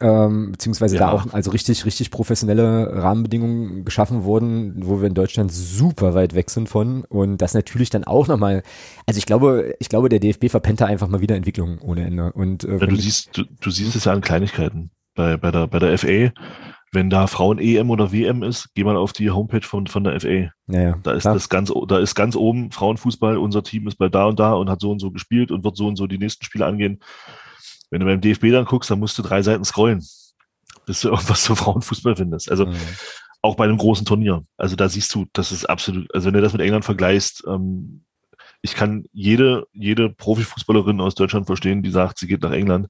ähm, 0.00 0.52
beziehungsweise 0.52 0.96
ja. 0.96 1.06
da 1.06 1.12
auch 1.12 1.32
also 1.32 1.50
richtig, 1.50 1.84
richtig 1.84 2.10
professionelle 2.10 3.02
Rahmenbedingungen 3.02 3.84
geschaffen 3.84 4.24
wurden, 4.24 4.86
wo 4.86 5.00
wir 5.00 5.08
in 5.08 5.14
Deutschland 5.14 5.52
super 5.52 6.14
weit 6.14 6.34
weg 6.34 6.50
sind 6.50 6.68
von 6.68 7.04
und 7.04 7.38
das 7.38 7.54
natürlich 7.54 7.90
dann 7.90 8.04
auch 8.04 8.28
nochmal, 8.28 8.62
also 9.06 9.18
ich 9.18 9.26
glaube, 9.26 9.74
ich 9.78 9.88
glaube, 9.88 10.08
der 10.08 10.20
DFB 10.20 10.48
verpennt 10.48 10.80
da 10.80 10.86
einfach 10.86 11.08
mal 11.08 11.20
wieder 11.20 11.36
Entwicklungen 11.36 11.78
ohne 11.78 12.04
Ende 12.04 12.32
und 12.32 12.64
äh, 12.64 12.78
ja, 12.78 12.86
du 12.86 12.96
siehst, 12.96 13.36
du, 13.36 13.44
du 13.60 13.70
siehst 13.70 13.96
es 13.96 14.04
ja 14.04 14.12
an 14.12 14.20
Kleinigkeiten 14.20 14.90
bei, 15.14 15.36
bei 15.36 15.50
der, 15.50 15.66
bei 15.66 15.78
der 15.78 15.96
FA, 15.98 16.32
wenn 16.92 17.08
da 17.08 17.26
Frauen 17.26 17.58
EM 17.58 17.90
oder 17.90 18.12
WM 18.12 18.42
ist, 18.42 18.68
geh 18.74 18.84
mal 18.84 18.96
auf 18.96 19.12
die 19.12 19.30
Homepage 19.30 19.66
von, 19.66 19.86
von 19.86 20.04
der 20.04 20.20
FA. 20.20 20.52
Ja, 20.68 20.98
da 21.02 21.12
ist 21.12 21.22
klar. 21.22 21.34
das 21.34 21.48
ganz, 21.48 21.72
da 21.88 21.98
ist 21.98 22.14
ganz 22.14 22.36
oben 22.36 22.70
Frauenfußball, 22.70 23.38
unser 23.38 23.62
Team 23.62 23.88
ist 23.88 23.96
bei 23.96 24.10
da 24.10 24.26
und 24.26 24.38
da 24.38 24.52
und 24.52 24.68
hat 24.68 24.80
so 24.80 24.90
und 24.90 24.98
so 24.98 25.10
gespielt 25.10 25.50
und 25.50 25.64
wird 25.64 25.76
so 25.76 25.86
und 25.86 25.96
so 25.96 26.06
die 26.06 26.18
nächsten 26.18 26.44
Spiele 26.44 26.66
angehen. 26.66 27.00
Wenn 27.92 28.00
du 28.00 28.06
beim 28.06 28.22
DFB 28.22 28.50
dann 28.50 28.64
guckst, 28.64 28.90
dann 28.90 29.00
musst 29.00 29.18
du 29.18 29.22
drei 29.22 29.42
Seiten 29.42 29.66
scrollen, 29.66 30.02
bis 30.86 31.02
du 31.02 31.08
irgendwas 31.10 31.44
zu 31.44 31.54
Frauenfußball 31.54 32.16
findest. 32.16 32.50
Also 32.50 32.64
mhm. 32.64 32.74
auch 33.42 33.54
bei 33.54 33.64
einem 33.64 33.76
großen 33.76 34.06
Turnier. 34.06 34.44
Also 34.56 34.76
da 34.76 34.88
siehst 34.88 35.14
du, 35.14 35.26
das 35.34 35.52
ist 35.52 35.66
absolut, 35.66 36.12
also 36.14 36.26
wenn 36.26 36.34
du 36.34 36.40
das 36.40 36.54
mit 36.54 36.62
England 36.62 36.86
vergleichst, 36.86 37.44
ähm, 37.46 38.04
ich 38.62 38.74
kann 38.74 39.04
jede, 39.12 39.66
jede 39.74 40.08
Profifußballerin 40.08 41.02
aus 41.02 41.14
Deutschland 41.14 41.46
verstehen, 41.46 41.82
die 41.82 41.90
sagt, 41.90 42.18
sie 42.18 42.26
geht 42.26 42.42
nach 42.42 42.52
England. 42.52 42.88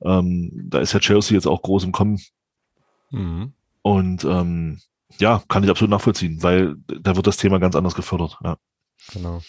Ähm, 0.00 0.50
da 0.70 0.78
ist 0.78 0.94
ja 0.94 1.00
Chelsea 1.00 1.34
jetzt 1.34 1.46
auch 1.46 1.60
groß 1.60 1.84
im 1.84 1.92
Kommen. 1.92 2.18
Mhm. 3.10 3.52
Und 3.82 4.24
ähm, 4.24 4.80
ja, 5.18 5.42
kann 5.48 5.64
ich 5.64 5.70
absolut 5.70 5.90
nachvollziehen, 5.90 6.42
weil 6.42 6.76
da 6.86 7.14
wird 7.14 7.26
das 7.26 7.36
Thema 7.36 7.58
ganz 7.58 7.76
anders 7.76 7.94
gefördert. 7.94 8.38
Ja. 8.42 8.56
Genau. 9.12 9.42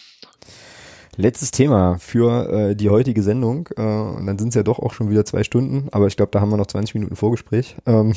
Letztes 1.17 1.51
Thema 1.51 1.97
für 1.99 2.49
äh, 2.49 2.75
die 2.75 2.89
heutige 2.89 3.23
Sendung. 3.23 3.69
Äh, 3.77 3.81
und 3.81 4.25
dann 4.25 4.37
sind 4.37 4.49
es 4.49 4.55
ja 4.55 4.63
doch 4.63 4.79
auch 4.79 4.93
schon 4.93 5.09
wieder 5.09 5.25
zwei 5.25 5.43
Stunden, 5.43 5.87
aber 5.91 6.07
ich 6.07 6.17
glaube, 6.17 6.31
da 6.31 6.41
haben 6.41 6.49
wir 6.49 6.57
noch 6.57 6.67
20 6.67 6.95
Minuten 6.95 7.15
Vorgespräch. 7.15 7.75
Ähm, 7.85 8.13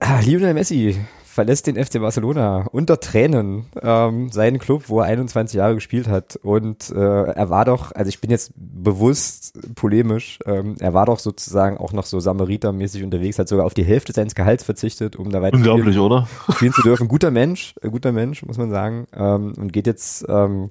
Lionel 0.24 0.54
Messi 0.54 0.96
verlässt 1.34 1.66
den 1.66 1.82
FC 1.82 2.00
Barcelona 2.00 2.66
unter 2.70 3.00
Tränen 3.00 3.66
ähm, 3.82 4.30
seinen 4.30 4.58
Club, 4.58 4.84
wo 4.86 5.00
er 5.00 5.06
21 5.06 5.56
Jahre 5.56 5.74
gespielt 5.74 6.06
hat. 6.06 6.36
Und 6.36 6.90
äh, 6.90 6.94
er 7.24 7.50
war 7.50 7.64
doch, 7.64 7.90
also 7.92 8.08
ich 8.08 8.20
bin 8.20 8.30
jetzt 8.30 8.52
bewusst 8.56 9.58
polemisch, 9.74 10.38
ähm, 10.46 10.76
er 10.78 10.94
war 10.94 11.06
doch 11.06 11.18
sozusagen 11.18 11.76
auch 11.76 11.92
noch 11.92 12.06
so 12.06 12.18
Samariter-mäßig 12.18 13.02
unterwegs, 13.02 13.38
hat 13.38 13.48
sogar 13.48 13.66
auf 13.66 13.74
die 13.74 13.84
Hälfte 13.84 14.12
seines 14.12 14.36
Gehalts 14.36 14.62
verzichtet, 14.62 15.16
um 15.16 15.30
da 15.30 15.42
weiter 15.42 15.56
Unglaublich, 15.56 15.94
spielen, 15.94 16.06
oder? 16.06 16.28
spielen 16.54 16.72
zu 16.72 16.82
dürfen. 16.82 17.08
Guter 17.08 17.32
Mensch, 17.32 17.74
äh, 17.82 17.90
guter 17.90 18.12
Mensch, 18.12 18.44
muss 18.44 18.56
man 18.56 18.70
sagen. 18.70 19.06
Ähm, 19.12 19.54
und 19.58 19.72
geht 19.72 19.88
jetzt 19.88 20.24
ähm, 20.28 20.70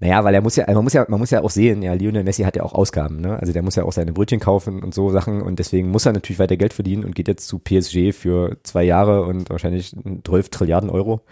naja, 0.00 0.22
weil 0.22 0.34
er 0.34 0.42
muss 0.42 0.56
ja, 0.56 0.72
man 0.72 0.84
muss 0.84 0.92
ja, 0.92 1.06
man 1.08 1.18
muss 1.18 1.30
ja 1.30 1.42
auch 1.42 1.50
sehen, 1.50 1.82
ja, 1.82 1.92
Lionel 1.92 2.22
Messi 2.22 2.42
hat 2.42 2.56
ja 2.56 2.62
auch 2.62 2.72
Ausgaben, 2.72 3.20
ne? 3.20 3.38
Also 3.38 3.52
der 3.52 3.62
muss 3.62 3.74
ja 3.74 3.84
auch 3.84 3.92
seine 3.92 4.12
Brötchen 4.12 4.38
kaufen 4.38 4.82
und 4.82 4.94
so 4.94 5.10
Sachen 5.10 5.42
und 5.42 5.58
deswegen 5.58 5.90
muss 5.90 6.06
er 6.06 6.12
natürlich 6.12 6.38
weiter 6.38 6.56
Geld 6.56 6.72
verdienen 6.72 7.04
und 7.04 7.14
geht 7.14 7.26
jetzt 7.26 7.48
zu 7.48 7.58
PSG 7.58 8.12
für 8.12 8.58
zwei 8.62 8.84
Jahre 8.84 9.24
und 9.24 9.50
wahrscheinlich 9.50 9.96
12 10.24 10.50
Trilliarden 10.50 10.90
Euro. 10.90 11.22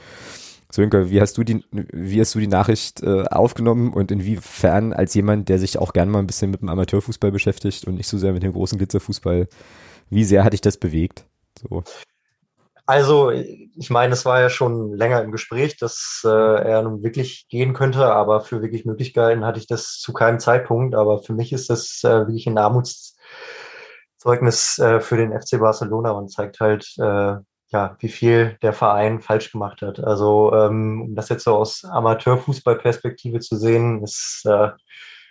Sönke, 0.73 1.11
wie 1.11 1.21
hast 1.21 1.39
du 1.39 1.45
die, 1.45 1.65
wie 1.71 2.21
hast 2.21 2.35
du 2.35 2.41
die 2.41 2.49
Nachricht 2.49 3.03
äh, 3.03 3.23
aufgenommen 3.23 3.93
und 3.93 4.11
inwiefern 4.11 4.93
als 4.93 5.15
jemand, 5.15 5.49
der 5.49 5.61
sich 5.61 5.79
auch 5.79 5.93
gern 5.93 6.11
mal 6.11 6.19
ein 6.19 6.27
bisschen 6.27 6.51
mit 6.51 6.61
dem 6.61 6.69
Amateurfußball 6.69 7.31
beschäftigt 7.31 7.87
und 7.87 7.95
nicht 7.95 8.09
so 8.09 8.19
sehr 8.19 8.33
mit 8.33 8.43
dem 8.43 8.53
großen 8.53 8.77
Glitzerfußball, 8.77 9.49
wie 10.11 10.25
sehr 10.25 10.43
hat 10.43 10.53
dich 10.53 10.61
das 10.61 10.77
bewegt? 10.77 11.25
So. 11.61 11.85
Also, 12.87 13.31
ich 13.31 13.91
meine, 13.91 14.13
es 14.13 14.25
war 14.25 14.41
ja 14.41 14.49
schon 14.49 14.95
länger 14.95 15.21
im 15.23 15.33
Gespräch, 15.33 15.77
dass 15.77 16.23
äh, 16.25 16.29
er 16.29 16.83
nun 16.83 17.03
wirklich 17.03 17.49
gehen 17.49 17.75
könnte, 17.75 18.07
aber 18.07 18.43
für 18.43 18.63
wirklich 18.63 18.85
Möglichkeiten 18.85 19.45
hatte 19.45 19.59
ich 19.59 19.67
das 19.67 19.99
zu 19.99 20.13
keinem 20.13 20.39
Zeitpunkt. 20.39 20.95
Aber 20.95 21.21
für 21.21 21.33
mich 21.33 21.53
ist 21.53 21.69
das 21.69 22.05
äh, 22.05 22.29
wirklich 22.29 22.47
ein 22.47 22.59
Armutszeugnis 22.59 24.79
äh, 24.79 25.01
für 25.01 25.17
den 25.17 25.33
FC 25.33 25.59
Barcelona 25.59 26.13
und 26.13 26.31
zeigt 26.31 26.61
halt, 26.61 26.87
äh, 26.99 27.35
ja, 27.69 27.97
wie 27.99 28.09
viel 28.09 28.57
der 28.63 28.73
Verein 28.73 29.21
falsch 29.21 29.51
gemacht 29.51 29.83
hat. 29.83 29.99
Also, 29.99 30.53
ähm, 30.55 31.03
um 31.03 31.17
das 31.17 31.29
jetzt 31.29 31.43
so 31.45 31.57
aus 31.57 31.85
Amateurfußballperspektive 31.85 33.41
zu 33.41 33.57
sehen, 33.57 34.05
ist 34.05 34.43
äh, 34.47 34.69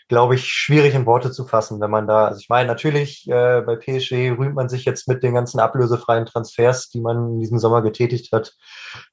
glaube 0.08 0.36
ich, 0.36 0.46
schwierig 0.48 0.94
in 0.94 1.06
Worte 1.06 1.32
zu 1.32 1.46
fassen, 1.46 1.82
wenn 1.82 1.90
man 1.90 2.08
da, 2.08 2.28
also 2.28 2.40
ich 2.40 2.50
meine, 2.50 2.68
natürlich 2.68 3.28
äh, 3.28 3.62
bei 3.62 3.76
PSG 3.76 4.38
rühmt 4.38 4.56
man 4.56 4.70
sich 4.70 4.86
jetzt 4.86 5.08
mit 5.08 5.24
den 5.24 5.34
ganzen 5.34 5.60
ablösefreien 5.60 6.26
Transfers, 6.26 6.90
die 6.90 7.02
man 7.02 7.34
in 7.34 7.40
diesem 7.40 7.58
Sommer 7.58 7.82
getätigt 7.82 8.32
hat, 8.32 8.54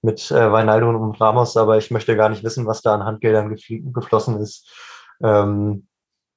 mit 0.02 0.30
äh, 0.30 0.52
Weinaldo 0.52 0.90
und 0.90 1.20
Ramos, 1.20 1.56
aber 1.56 1.78
ich 1.78 1.90
möchte 1.90 2.16
gar 2.16 2.28
nicht 2.28 2.44
wissen, 2.44 2.66
was 2.66 2.82
da 2.82 2.94
an 2.94 3.04
Handgeldern 3.04 3.56
geflossen 3.92 4.38
ist. 4.38 4.70
Ähm, 5.22 5.86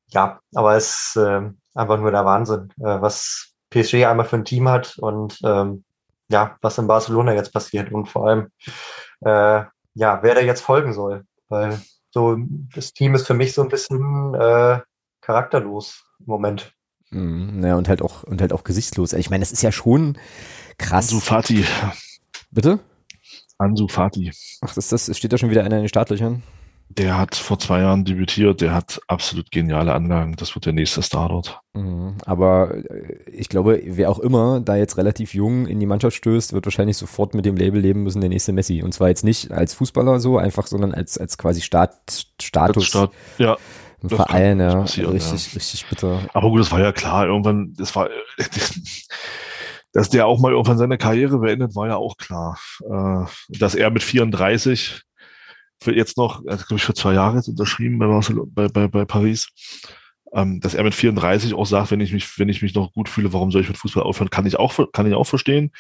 ja, 0.07 0.39
aber 0.53 0.75
es 0.75 1.15
ist 1.15 1.17
äh, 1.17 1.49
einfach 1.73 1.99
nur 1.99 2.11
der 2.11 2.25
Wahnsinn, 2.25 2.69
äh, 2.79 3.01
was 3.01 3.53
PSG 3.71 4.05
einmal 4.05 4.25
für 4.25 4.37
ein 4.37 4.45
Team 4.45 4.69
hat 4.69 4.97
und 4.99 5.37
ähm, 5.43 5.83
ja, 6.29 6.57
was 6.61 6.77
in 6.77 6.87
Barcelona 6.87 7.33
jetzt 7.33 7.53
passiert 7.53 7.91
und 7.91 8.07
vor 8.07 8.27
allem, 8.27 8.47
äh, 9.21 9.65
ja, 9.95 10.23
wer 10.23 10.35
da 10.35 10.41
jetzt 10.41 10.61
folgen 10.61 10.93
soll, 10.93 11.25
weil 11.49 11.79
so, 12.15 12.37
das 12.73 12.93
Team 12.93 13.13
ist 13.13 13.27
für 13.27 13.33
mich 13.33 13.51
so 13.51 13.61
ein 13.61 13.67
bisschen 13.67 14.33
äh, 14.35 14.79
charakterlos 15.19 16.05
im 16.19 16.27
Moment. 16.27 16.73
Mhm, 17.09 17.61
ja, 17.61 17.75
und 17.75 17.89
halt 17.89 18.01
auch, 18.01 18.23
und 18.23 18.39
halt 18.39 18.53
auch 18.53 18.63
gesichtslos. 18.63 19.11
Ich 19.11 19.29
meine, 19.29 19.41
das 19.41 19.51
ist 19.51 19.61
ja 19.61 19.73
schon 19.73 20.17
krass. 20.77 21.09
Ansu 21.11 21.19
Fati. 21.19 21.65
Bitte? 22.51 22.79
Ansu 23.57 23.89
Fati. 23.89 24.31
Ach, 24.61 24.73
das, 24.73 24.87
das 24.87 25.17
steht 25.17 25.33
da 25.33 25.37
schon 25.37 25.49
wieder 25.49 25.65
einer 25.65 25.75
in 25.75 25.83
den 25.83 25.89
Startlöchern? 25.89 26.41
Der 26.89 27.17
hat 27.17 27.35
vor 27.35 27.59
zwei 27.59 27.81
Jahren 27.81 28.05
debütiert, 28.05 28.61
der 28.61 28.73
hat 28.73 29.01
absolut 29.07 29.51
geniale 29.51 29.93
Anlagen. 29.93 30.35
Das 30.37 30.55
wird 30.55 30.65
der 30.65 30.73
nächste 30.73 31.01
Star 31.01 31.29
dort. 31.29 31.59
Mhm. 31.73 32.15
Aber 32.25 32.75
äh, 32.75 33.29
ich 33.31 33.49
glaube, 33.49 33.81
wer 33.85 34.09
auch 34.09 34.19
immer 34.19 34.61
da 34.61 34.75
jetzt 34.75 34.97
relativ 34.97 35.33
jung 35.33 35.65
in 35.65 35.79
die 35.79 35.87
Mannschaft 35.87 36.15
stößt, 36.15 36.53
wird 36.53 36.65
wahrscheinlich 36.65 36.97
sofort 36.97 37.33
mit 37.33 37.45
dem 37.45 37.57
Label 37.57 37.81
leben 37.81 38.03
müssen, 38.03 38.21
der 38.21 38.29
nächste 38.29 38.53
Messi. 38.53 38.83
Und 38.83 38.93
zwar 38.93 39.09
jetzt 39.09 39.23
nicht 39.23 39.51
als 39.51 39.73
Fußballer 39.73 40.19
so 40.19 40.37
einfach, 40.37 40.67
sondern 40.67 40.93
als, 40.93 41.17
als 41.17 41.37
quasi 41.37 41.61
Start, 41.61 42.27
Status. 42.41 42.83
Als 42.83 42.87
Start, 42.87 43.13
ja. 43.39 43.57
Verein, 44.07 44.59
ja. 44.59 44.81
Richtig, 44.81 45.03
ja. 45.03 45.11
richtig 45.55 45.85
bitter. 45.89 46.19
Aber 46.33 46.49
gut, 46.49 46.59
das 46.59 46.71
war 46.71 46.79
ja 46.79 46.91
klar. 46.91 47.25
Irgendwann, 47.25 47.73
das 47.77 47.95
war, 47.95 48.09
dass 49.93 50.09
der 50.09 50.27
auch 50.27 50.39
mal 50.39 50.51
irgendwann 50.51 50.77
seine 50.77 50.97
Karriere 50.97 51.39
beendet, 51.39 51.75
war 51.75 51.87
ja 51.87 51.95
auch 51.95 52.17
klar. 52.17 52.59
Äh, 52.81 53.25
dass 53.49 53.75
er 53.75 53.89
mit 53.89 54.03
34 54.03 55.04
für 55.85 55.95
jetzt 55.95 56.17
noch, 56.17 56.45
also 56.45 56.65
glaube 56.65 56.79
ich, 56.79 56.83
für 56.83 56.93
zwei 56.93 57.13
Jahre 57.13 57.37
jetzt 57.37 57.47
unterschrieben 57.47 57.99
bei, 57.99 58.07
bei, 58.33 58.67
bei, 58.67 58.87
bei 58.87 59.05
Paris. 59.05 59.49
Ähm, 60.33 60.59
dass 60.59 60.73
er 60.73 60.83
mit 60.83 60.93
34 60.93 61.53
auch 61.53 61.65
sagt, 61.65 61.91
wenn 61.91 62.01
ich 62.01 62.11
mich, 62.11 62.37
wenn 62.37 62.49
ich 62.49 62.61
mich 62.61 62.75
noch 62.75 62.91
gut 62.91 63.07
fühle, 63.07 63.31
warum 63.31 63.51
soll 63.51 63.61
ich 63.61 63.69
mit 63.69 63.77
Fußball 63.77 64.03
aufhören, 64.03 64.29
kann 64.29 64.45
ich 64.45 64.59
auch, 64.59 64.91
kann 64.91 65.07
ich 65.07 65.13
auch 65.13 65.23
verstehen. 65.23 65.71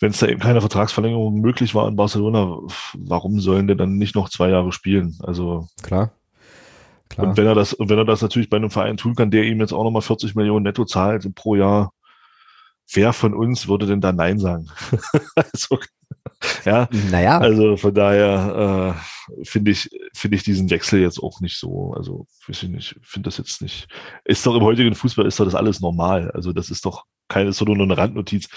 Wenn 0.00 0.12
es 0.12 0.18
da 0.18 0.28
eben 0.28 0.40
keine 0.40 0.60
Vertragsverlängerung 0.60 1.40
möglich 1.40 1.74
war 1.74 1.86
in 1.88 1.96
Barcelona, 1.96 2.58
warum 2.94 3.40
sollen 3.40 3.66
der 3.66 3.76
dann 3.76 3.98
nicht 3.98 4.14
noch 4.14 4.30
zwei 4.30 4.48
Jahre 4.48 4.72
spielen? 4.72 5.18
Also 5.22 5.68
klar. 5.82 6.12
Klar. 7.10 7.28
Und 7.28 7.36
wenn 7.36 7.46
er 7.46 7.54
das, 7.54 7.76
wenn 7.78 7.98
er 7.98 8.06
das 8.06 8.22
natürlich 8.22 8.48
bei 8.48 8.56
einem 8.56 8.70
Verein 8.70 8.96
tun 8.96 9.14
kann, 9.14 9.30
der 9.30 9.44
ihm 9.44 9.60
jetzt 9.60 9.72
auch 9.72 9.84
nochmal 9.84 10.00
40 10.00 10.34
Millionen 10.34 10.62
netto 10.62 10.86
zahlt 10.86 11.28
pro 11.34 11.56
Jahr, 11.56 11.92
wer 12.94 13.12
von 13.12 13.34
uns 13.34 13.68
würde 13.68 13.86
denn 13.86 14.00
da 14.00 14.12
Nein 14.12 14.38
sagen? 14.38 14.68
also, 15.36 15.78
ja, 16.64 16.88
naja. 17.10 17.38
Also 17.38 17.76
von 17.76 17.94
daher 17.94 18.96
äh, 18.98 19.44
finde 19.44 19.70
ich, 19.70 19.90
finde 20.14 20.36
ich 20.36 20.42
diesen 20.42 20.70
Wechsel 20.70 21.00
jetzt 21.00 21.18
auch 21.18 21.40
nicht 21.40 21.58
so, 21.58 21.92
also 21.96 22.26
weiß 22.46 22.62
ich 22.64 22.68
nicht, 22.68 22.96
finde 23.02 23.28
das 23.28 23.38
jetzt 23.38 23.62
nicht. 23.62 23.88
Ist 24.24 24.44
doch 24.46 24.54
im 24.54 24.62
heutigen 24.62 24.94
Fußball 24.94 25.26
ist 25.26 25.38
doch 25.38 25.44
das 25.44 25.54
alles 25.54 25.80
normal. 25.80 26.30
Also 26.32 26.52
das 26.52 26.70
ist 26.70 26.84
doch 26.84 27.04
keine 27.32 27.52
so 27.52 27.64
nur 27.64 27.80
eine 27.80 27.96
Randnotiz, 27.96 28.48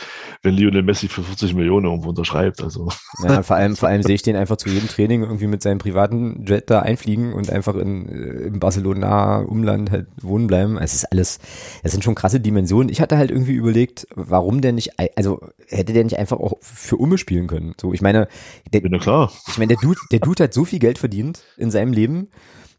wenn 0.44 0.54
Lionel 0.54 0.84
Messi 0.84 1.08
für 1.08 1.24
40 1.24 1.54
Millionen 1.54 1.86
irgendwo 1.86 2.10
unterschreibt. 2.10 2.62
Also. 2.62 2.90
Ja, 3.24 3.42
vor 3.44 3.56
allem, 3.56 3.76
vor 3.76 3.90
allem 3.90 4.04
sehe 4.04 4.16
ich 4.16 4.22
den 4.22 4.36
einfach 4.36 4.58
zu 4.58 4.70
jedem 4.70 4.90
Training 4.90 5.24
irgendwie 5.24 5.48
mit 5.48 5.62
seinem 5.62 5.78
privaten 5.78 6.46
Jet 6.46 6.70
da 6.70 6.82
einfliegen 6.82 7.34
und 7.34 7.50
einfach 7.50 7.76
in, 7.76 8.10
äh, 8.10 8.48
im 8.48 8.60
Barcelona 8.60 9.40
Umland 9.40 9.92
halt 9.92 10.08
wohnen 10.22 10.48
bleiben. 10.48 10.78
Es 10.78 10.94
ist 10.94 11.06
alles, 11.06 11.40
es 11.84 11.92
sind 11.92 12.04
schon 12.04 12.16
krasse 12.16 12.40
Dimensionen. 12.40 12.90
Ich 12.90 13.02
hatte 13.02 13.18
halt 13.18 13.32
irgendwie 13.32 13.54
überlegt, 13.54 14.08
warum 14.16 14.62
der 14.62 14.74
nicht, 14.74 14.92
also 15.16 15.40
hätte 15.68 15.94
der 15.94 16.04
nicht 16.04 16.20
einfach 16.20 16.38
auch 16.38 16.54
für 16.62 16.98
Umme 16.98 17.18
spielen 17.18 17.48
können. 17.48 17.76
So, 17.80 17.94
ich 17.94 18.02
meine, 18.02 18.28
der, 18.74 18.82
ja 18.82 19.00
klar. 19.00 19.32
ich 19.48 19.58
meine, 19.58 19.70
der 19.70 19.78
Dude, 19.82 20.00
der 20.12 20.20
Dude 20.20 20.44
hat 20.44 20.54
so 20.54 20.66
viel 20.66 20.80
Geld 20.80 20.98
verdient 20.98 21.44
in 21.58 21.72
seinem 21.72 21.94
Leben 21.94 22.28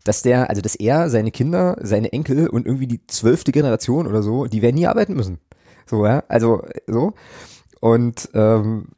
dass 0.06 0.23
der, 0.23 0.48
also 0.48 0.62
dass 0.62 0.77
er, 0.77 1.10
seine 1.10 1.32
Kinder, 1.32 1.77
seine 1.81 2.12
Enkel 2.12 2.48
und 2.48 2.64
irgendwie 2.64 2.86
die 2.86 3.05
zwölfte 3.09 3.51
Generation 3.51 4.06
oder 4.06 4.23
so, 4.23 4.47
die 4.47 4.62
werden 4.62 4.77
nie 4.77 4.86
arbeiten 4.86 5.14
müssen. 5.14 5.40
So, 5.86 6.04
ja, 6.04 6.24
also 6.28 6.62
so. 6.86 7.14
Und 7.80 8.28
ähm, 8.34 8.88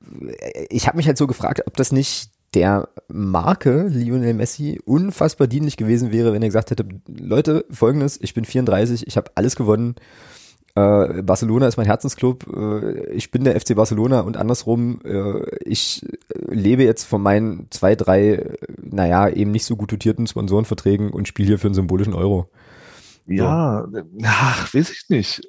ich 0.70 0.86
habe 0.86 0.96
mich 0.96 1.06
halt 1.06 1.18
so 1.18 1.26
gefragt, 1.26 1.62
ob 1.66 1.76
das 1.76 1.92
nicht 1.92 2.30
der 2.54 2.88
Marke 3.08 3.88
Lionel 3.88 4.34
Messi 4.34 4.80
unfassbar 4.84 5.46
dienlich 5.46 5.76
gewesen 5.76 6.12
wäre, 6.12 6.32
wenn 6.32 6.42
er 6.42 6.48
gesagt 6.48 6.70
hätte, 6.70 6.86
Leute, 7.06 7.66
folgendes, 7.70 8.18
ich 8.20 8.34
bin 8.34 8.44
34, 8.44 9.06
ich 9.06 9.16
habe 9.16 9.30
alles 9.34 9.56
gewonnen. 9.56 9.96
Äh, 10.74 11.22
Barcelona 11.22 11.66
ist 11.66 11.76
mein 11.76 11.86
Herzensclub, 11.86 12.46
äh, 12.54 13.10
ich 13.10 13.30
bin 13.30 13.44
der 13.44 13.60
FC 13.60 13.74
Barcelona 13.74 14.20
und 14.20 14.36
andersrum, 14.36 15.00
äh, 15.04 15.56
ich 15.64 16.06
lebe 16.46 16.84
jetzt 16.84 17.04
von 17.04 17.20
meinen 17.20 17.66
zwei, 17.70 17.94
drei, 17.94 18.54
naja, 18.80 19.28
eben 19.28 19.50
nicht 19.50 19.64
so 19.64 19.76
gut 19.76 19.92
dotierten 19.92 20.26
Sponsorenverträgen 20.26 21.10
und 21.10 21.28
spiele 21.28 21.48
hier 21.48 21.58
für 21.58 21.68
einen 21.68 21.74
symbolischen 21.74 22.14
Euro. 22.14 22.48
Ja, 23.28 23.86
ach, 24.24 24.74
weiß 24.74 24.90
ich 24.90 25.08
nicht. 25.08 25.42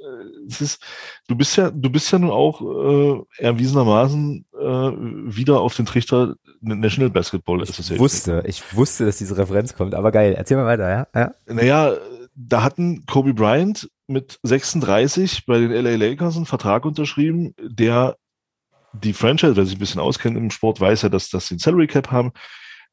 Es 0.48 0.62
ist, 0.62 0.84
du 1.28 1.36
bist 1.36 1.56
ja, 1.56 1.72
du 1.72 1.90
bist 1.90 2.12
ja 2.12 2.20
nun 2.20 2.32
auch 2.32 2.62
äh, 2.62 3.44
erwiesenermaßen 3.44 4.46
äh, 4.54 4.58
wieder 4.60 5.62
auf 5.62 5.76
den 5.76 5.86
Trichter 5.86 6.36
National 6.62 7.10
Basketball 7.10 7.62
Association. 7.62 7.96
Ich 7.96 8.02
wusste, 8.02 8.44
ich 8.46 8.76
wusste, 8.76 9.06
dass 9.06 9.18
diese 9.18 9.38
Referenz 9.38 9.76
kommt, 9.76 9.96
aber 9.96 10.12
geil. 10.12 10.34
Erzähl 10.38 10.58
mal 10.58 10.66
weiter, 10.66 10.90
ja? 10.90 11.08
ja. 11.16 11.34
Naja, 11.48 11.94
da 12.36 12.64
hatten 12.64 13.06
Kobe 13.06 13.34
Bryant 13.34 13.90
mit 14.08 14.40
36 14.44 15.46
bei 15.46 15.60
den 15.60 15.72
LA 15.72 15.96
Lakers 15.96 16.36
einen 16.36 16.46
Vertrag 16.46 16.86
unterschrieben, 16.86 17.54
der 17.62 18.18
die 18.94 19.14
Franchise, 19.14 19.56
wer 19.56 19.66
sich 19.66 19.76
ein 19.76 19.80
bisschen 19.80 20.02
auskennt 20.02 20.36
im 20.36 20.52
Sport, 20.52 20.82
weiß 20.82 21.04
ja, 21.04 21.10
dass, 21.10 21.30
dass 21.30 21.48
sie 21.48 21.56
ein 21.56 21.60
Salary 21.60 21.88
Cap 21.88 22.12
haben 22.12 22.32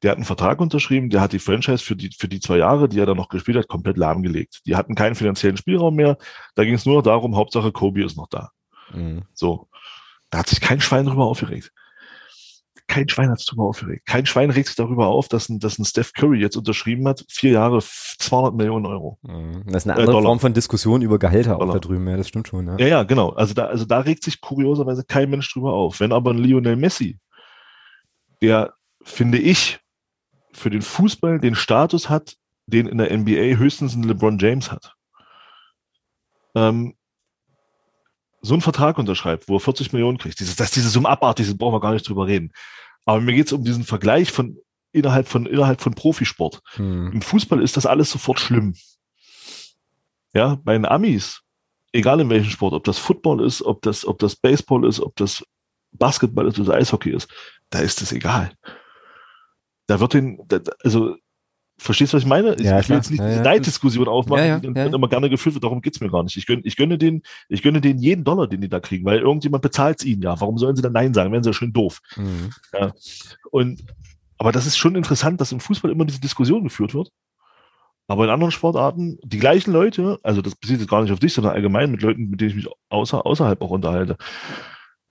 der 0.02 0.10
hat 0.10 0.18
einen 0.18 0.24
Vertrag 0.24 0.60
unterschrieben, 0.60 1.10
der 1.10 1.20
hat 1.20 1.32
die 1.32 1.38
Franchise 1.38 1.82
für 1.82 1.96
die, 1.96 2.10
für 2.16 2.28
die 2.28 2.40
zwei 2.40 2.58
Jahre, 2.58 2.88
die 2.88 2.98
er 2.98 3.06
dann 3.06 3.16
noch 3.16 3.28
gespielt 3.28 3.56
hat, 3.56 3.68
komplett 3.68 3.96
lahmgelegt. 3.96 4.60
Die 4.66 4.76
hatten 4.76 4.94
keinen 4.94 5.14
finanziellen 5.14 5.56
Spielraum 5.56 5.96
mehr. 5.96 6.18
Da 6.54 6.64
ging 6.64 6.74
es 6.74 6.84
nur 6.84 6.96
noch 6.96 7.02
darum, 7.02 7.36
Hauptsache 7.36 7.72
Kobe 7.72 8.04
ist 8.04 8.16
noch 8.16 8.28
da. 8.28 8.50
Mhm. 8.92 9.22
So. 9.32 9.68
Da 10.30 10.38
hat 10.38 10.48
sich 10.48 10.60
kein 10.60 10.80
Schwein 10.80 11.06
drüber 11.06 11.24
aufgeregt. 11.24 11.72
Kein 12.88 13.08
Schwein 13.08 13.30
hat 13.30 13.38
sich 13.38 13.46
darüber 13.46 13.64
aufgeregt. 13.64 14.06
Kein 14.06 14.26
Schwein 14.26 14.50
regt 14.50 14.68
sich 14.68 14.76
darüber 14.76 15.08
auf, 15.08 15.28
dass 15.28 15.48
ein, 15.48 15.58
dass 15.58 15.78
ein 15.78 15.84
Steph 15.84 16.12
Curry 16.12 16.38
jetzt 16.38 16.56
unterschrieben 16.56 17.08
hat, 17.08 17.24
vier 17.28 17.52
Jahre, 17.52 17.80
200 17.82 18.54
Millionen 18.54 18.86
Euro. 18.86 19.18
Mhm. 19.22 19.64
Das 19.66 19.84
ist 19.84 19.90
eine 19.90 19.98
andere 19.98 20.18
äh, 20.18 20.22
Form 20.22 20.38
von 20.38 20.52
Diskussion 20.52 21.02
über 21.02 21.18
Gehälter 21.18 21.60
auch 21.60 21.72
da 21.72 21.78
drüben, 21.80 22.06
ja, 22.06 22.16
das 22.16 22.28
stimmt 22.28 22.48
schon. 22.48 22.66
Ja. 22.66 22.78
ja, 22.78 22.86
ja, 22.86 23.02
genau. 23.02 23.30
Also 23.30 23.54
da, 23.54 23.66
also 23.66 23.84
da 23.84 24.00
regt 24.00 24.22
sich 24.22 24.40
kurioserweise 24.40 25.04
kein 25.04 25.30
Mensch 25.30 25.52
drüber 25.52 25.72
auf. 25.72 25.98
Wenn 25.98 26.12
aber 26.12 26.30
ein 26.30 26.38
Lionel 26.38 26.76
Messi, 26.76 27.18
der, 28.40 28.74
finde 29.02 29.38
ich, 29.38 29.80
für 30.56 30.70
den 30.70 30.82
Fußball 30.82 31.38
den 31.38 31.54
Status 31.54 32.08
hat, 32.08 32.36
den 32.66 32.86
in 32.86 32.98
der 32.98 33.16
NBA 33.16 33.56
höchstens 33.56 33.94
ein 33.94 34.02
LeBron 34.02 34.38
James 34.38 34.72
hat, 34.72 34.94
ähm, 36.54 36.94
so 38.42 38.54
einen 38.54 38.62
Vertrag 38.62 38.98
unterschreibt, 38.98 39.48
wo 39.48 39.56
er 39.56 39.60
40 39.60 39.92
Millionen 39.92 40.18
kriegt, 40.18 40.40
dieses, 40.40 40.56
dass 40.56 40.70
diese 40.70 40.88
Summe 40.88 41.08
abartig 41.08 41.46
ist, 41.46 41.58
brauchen 41.58 41.74
wir 41.74 41.80
gar 41.80 41.92
nicht 41.92 42.08
drüber 42.08 42.26
reden. 42.26 42.52
Aber 43.04 43.20
mir 43.20 43.34
geht 43.34 43.46
es 43.46 43.52
um 43.52 43.64
diesen 43.64 43.84
Vergleich 43.84 44.32
von 44.32 44.58
innerhalb 44.92 45.28
von 45.28 45.46
innerhalb 45.46 45.80
von 45.80 45.94
Profisport. 45.94 46.62
Hm. 46.74 47.12
Im 47.12 47.22
Fußball 47.22 47.62
ist 47.62 47.76
das 47.76 47.86
alles 47.86 48.10
sofort 48.10 48.40
schlimm. 48.40 48.74
Ja, 50.32 50.58
bei 50.64 50.72
den 50.72 50.86
Amis, 50.86 51.42
egal 51.92 52.20
in 52.20 52.30
welchem 52.30 52.50
Sport, 52.50 52.74
ob 52.74 52.84
das 52.84 52.98
Football 52.98 53.44
ist, 53.44 53.62
ob 53.62 53.82
das, 53.82 54.06
ob 54.06 54.18
das 54.18 54.36
Baseball 54.36 54.84
ist, 54.84 55.00
ob 55.00 55.14
das 55.16 55.44
Basketball 55.92 56.46
ist 56.46 56.58
oder 56.58 56.74
Eishockey 56.74 57.10
ist, 57.10 57.28
da 57.70 57.80
ist 57.80 58.02
es 58.02 58.12
egal. 58.12 58.52
Da 59.86 60.00
wird 60.00 60.14
den, 60.14 60.38
also 60.82 61.16
Verstehst 61.78 62.12
du, 62.12 62.16
was 62.16 62.22
ich 62.22 62.28
meine? 62.28 62.56
Ja, 62.58 62.80
ich 62.80 62.88
will 62.88 62.96
jetzt 62.96 63.10
nicht 63.10 63.20
ja, 63.20 63.28
ja. 63.28 63.42
Neiddiskussion 63.42 64.08
aufmachen, 64.08 64.46
ja, 64.46 64.58
die 64.58 64.72
dann 64.72 64.94
immer 64.94 65.08
gerne 65.08 65.28
geführt 65.28 65.54
wird. 65.54 65.64
Darum 65.64 65.82
geht's 65.82 66.00
mir 66.00 66.08
gar 66.08 66.22
nicht. 66.22 66.36
Ich 66.36 66.46
gönne, 66.46 66.62
ich 66.64 66.76
gönne 66.76 66.96
denen, 66.96 67.22
ich 67.50 67.62
gönne 67.62 67.82
denen 67.82 67.98
jeden 67.98 68.24
Dollar, 68.24 68.46
den 68.46 68.62
die 68.62 68.68
da 68.70 68.80
kriegen, 68.80 69.04
weil 69.04 69.18
irgendjemand 69.18 69.62
bezahlt 69.62 70.02
ihnen 70.02 70.22
ja. 70.22 70.40
Warum 70.40 70.56
sollen 70.56 70.74
sie 70.74 70.80
dann 70.80 70.92
Nein 70.94 71.12
sagen? 71.12 71.32
Wären 71.32 71.42
sie 71.42 71.50
ja 71.50 71.54
schön 71.54 71.74
doof. 71.74 72.00
Mhm. 72.16 72.50
Ja. 72.72 72.92
Und, 73.50 73.84
aber 74.38 74.52
das 74.52 74.66
ist 74.66 74.78
schon 74.78 74.96
interessant, 74.96 75.38
dass 75.40 75.52
im 75.52 75.60
Fußball 75.60 75.90
immer 75.90 76.06
diese 76.06 76.20
Diskussion 76.20 76.64
geführt 76.64 76.94
wird. 76.94 77.10
Aber 78.08 78.24
in 78.24 78.30
anderen 78.30 78.52
Sportarten 78.52 79.18
die 79.22 79.38
gleichen 79.38 79.72
Leute, 79.72 80.18
also 80.22 80.40
das 80.40 80.54
bezieht 80.54 80.78
sich 80.78 80.88
gar 80.88 81.02
nicht 81.02 81.12
auf 81.12 81.18
dich, 81.18 81.34
sondern 81.34 81.54
allgemein 81.54 81.90
mit 81.90 82.00
Leuten, 82.00 82.30
mit 82.30 82.40
denen 82.40 82.50
ich 82.50 82.56
mich 82.56 82.68
außer, 82.88 83.26
außerhalb 83.26 83.60
auch 83.60 83.70
unterhalte. 83.70 84.16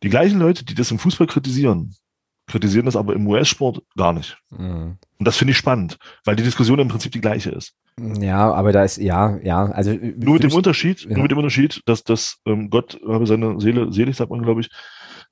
Die 0.01 0.09
gleichen 0.09 0.39
Leute, 0.39 0.65
die 0.65 0.73
das 0.73 0.89
im 0.89 0.97
Fußball 0.97 1.27
kritisieren, 1.27 1.95
kritisieren 2.47 2.85
das 2.85 2.95
aber 2.95 3.13
im 3.13 3.27
US-Sport 3.27 3.81
gar 3.97 4.13
nicht. 4.13 4.37
Mhm. 4.51 4.97
Und 5.17 5.27
das 5.27 5.37
finde 5.37 5.51
ich 5.51 5.57
spannend, 5.57 5.97
weil 6.23 6.35
die 6.35 6.43
Diskussion 6.43 6.79
im 6.79 6.87
Prinzip 6.87 7.11
die 7.11 7.21
gleiche 7.21 7.51
ist. 7.51 7.73
Ja, 7.99 8.53
aber 8.53 8.71
da 8.71 8.83
ist, 8.83 8.97
ja, 8.97 9.37
ja, 9.37 9.65
also. 9.65 9.91
Nur 9.93 10.33
mit 10.33 10.43
dem 10.43 10.53
Unterschied, 10.53 11.03
ja. 11.03 11.11
nur 11.11 11.23
mit 11.23 11.31
dem 11.31 11.37
Unterschied, 11.37 11.81
dass 11.85 12.03
das, 12.03 12.37
ähm, 12.45 12.69
Gott 12.69 12.99
habe 13.07 13.25
seine 13.25 13.59
Seele 13.59 13.91
selig, 13.91 14.17
sagt 14.17 14.31
man, 14.31 14.41
glaube 14.41 14.61
ich, 14.61 14.69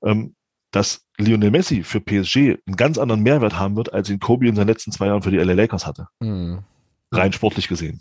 ähm, 0.02 0.34
dass 0.70 1.04
Lionel 1.18 1.50
Messi 1.50 1.84
für 1.84 2.00
PSG 2.00 2.58
einen 2.66 2.76
ganz 2.76 2.98
anderen 2.98 3.22
Mehrwert 3.22 3.58
haben 3.58 3.76
wird, 3.76 3.92
als 3.92 4.10
ihn 4.10 4.18
Kobe 4.18 4.48
in 4.48 4.56
seinen 4.56 4.68
letzten 4.68 4.90
zwei 4.90 5.06
Jahren 5.06 5.22
für 5.22 5.30
die 5.30 5.36
LA 5.36 5.52
Lakers 5.52 5.86
hatte. 5.86 6.08
Mhm. 6.20 6.64
Rein 7.12 7.32
sportlich 7.32 7.68
gesehen. 7.68 8.00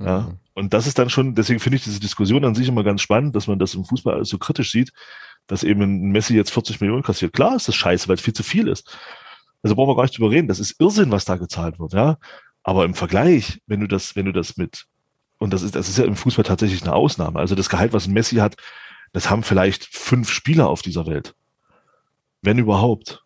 Ja. 0.00 0.20
Mhm. 0.20 0.38
Und 0.54 0.72
das 0.72 0.86
ist 0.86 0.98
dann 0.98 1.10
schon, 1.10 1.34
deswegen 1.34 1.60
finde 1.60 1.76
ich 1.76 1.84
diese 1.84 2.00
Diskussion 2.00 2.44
an 2.44 2.54
sich 2.54 2.68
immer 2.68 2.84
ganz 2.84 3.02
spannend, 3.02 3.34
dass 3.34 3.46
man 3.46 3.58
das 3.58 3.74
im 3.74 3.84
Fußball 3.84 4.14
alles 4.14 4.28
so 4.28 4.38
kritisch 4.38 4.70
sieht, 4.70 4.92
dass 5.46 5.64
eben 5.64 5.82
ein 5.82 6.12
Messi 6.12 6.34
jetzt 6.34 6.52
40 6.52 6.80
Millionen 6.80 7.02
kassiert. 7.02 7.32
Klar 7.32 7.56
ist 7.56 7.68
das 7.68 7.74
scheiße, 7.74 8.08
weil 8.08 8.16
es 8.16 8.22
viel 8.22 8.34
zu 8.34 8.42
viel 8.42 8.68
ist. 8.68 8.96
Also 9.62 9.74
brauchen 9.74 9.90
wir 9.90 9.96
gar 9.96 10.04
nicht 10.04 10.16
drüber 10.16 10.30
reden. 10.30 10.48
Das 10.48 10.60
ist 10.60 10.80
Irrsinn, 10.80 11.10
was 11.10 11.24
da 11.24 11.36
gezahlt 11.36 11.78
wird, 11.78 11.92
ja. 11.92 12.18
Aber 12.62 12.84
im 12.84 12.94
Vergleich, 12.94 13.60
wenn 13.66 13.80
du 13.80 13.88
das, 13.88 14.16
wenn 14.16 14.26
du 14.26 14.32
das 14.32 14.56
mit, 14.56 14.86
und 15.38 15.52
das 15.52 15.62
ist, 15.62 15.74
das 15.74 15.88
ist 15.88 15.98
ja 15.98 16.04
im 16.04 16.16
Fußball 16.16 16.44
tatsächlich 16.44 16.82
eine 16.82 16.94
Ausnahme. 16.94 17.38
Also 17.38 17.54
das 17.54 17.68
Gehalt, 17.68 17.92
was 17.92 18.06
ein 18.06 18.12
Messi 18.12 18.36
hat, 18.36 18.56
das 19.12 19.30
haben 19.30 19.42
vielleicht 19.42 19.84
fünf 19.84 20.30
Spieler 20.30 20.68
auf 20.68 20.82
dieser 20.82 21.06
Welt. 21.06 21.34
Wenn 22.42 22.58
überhaupt. 22.58 23.23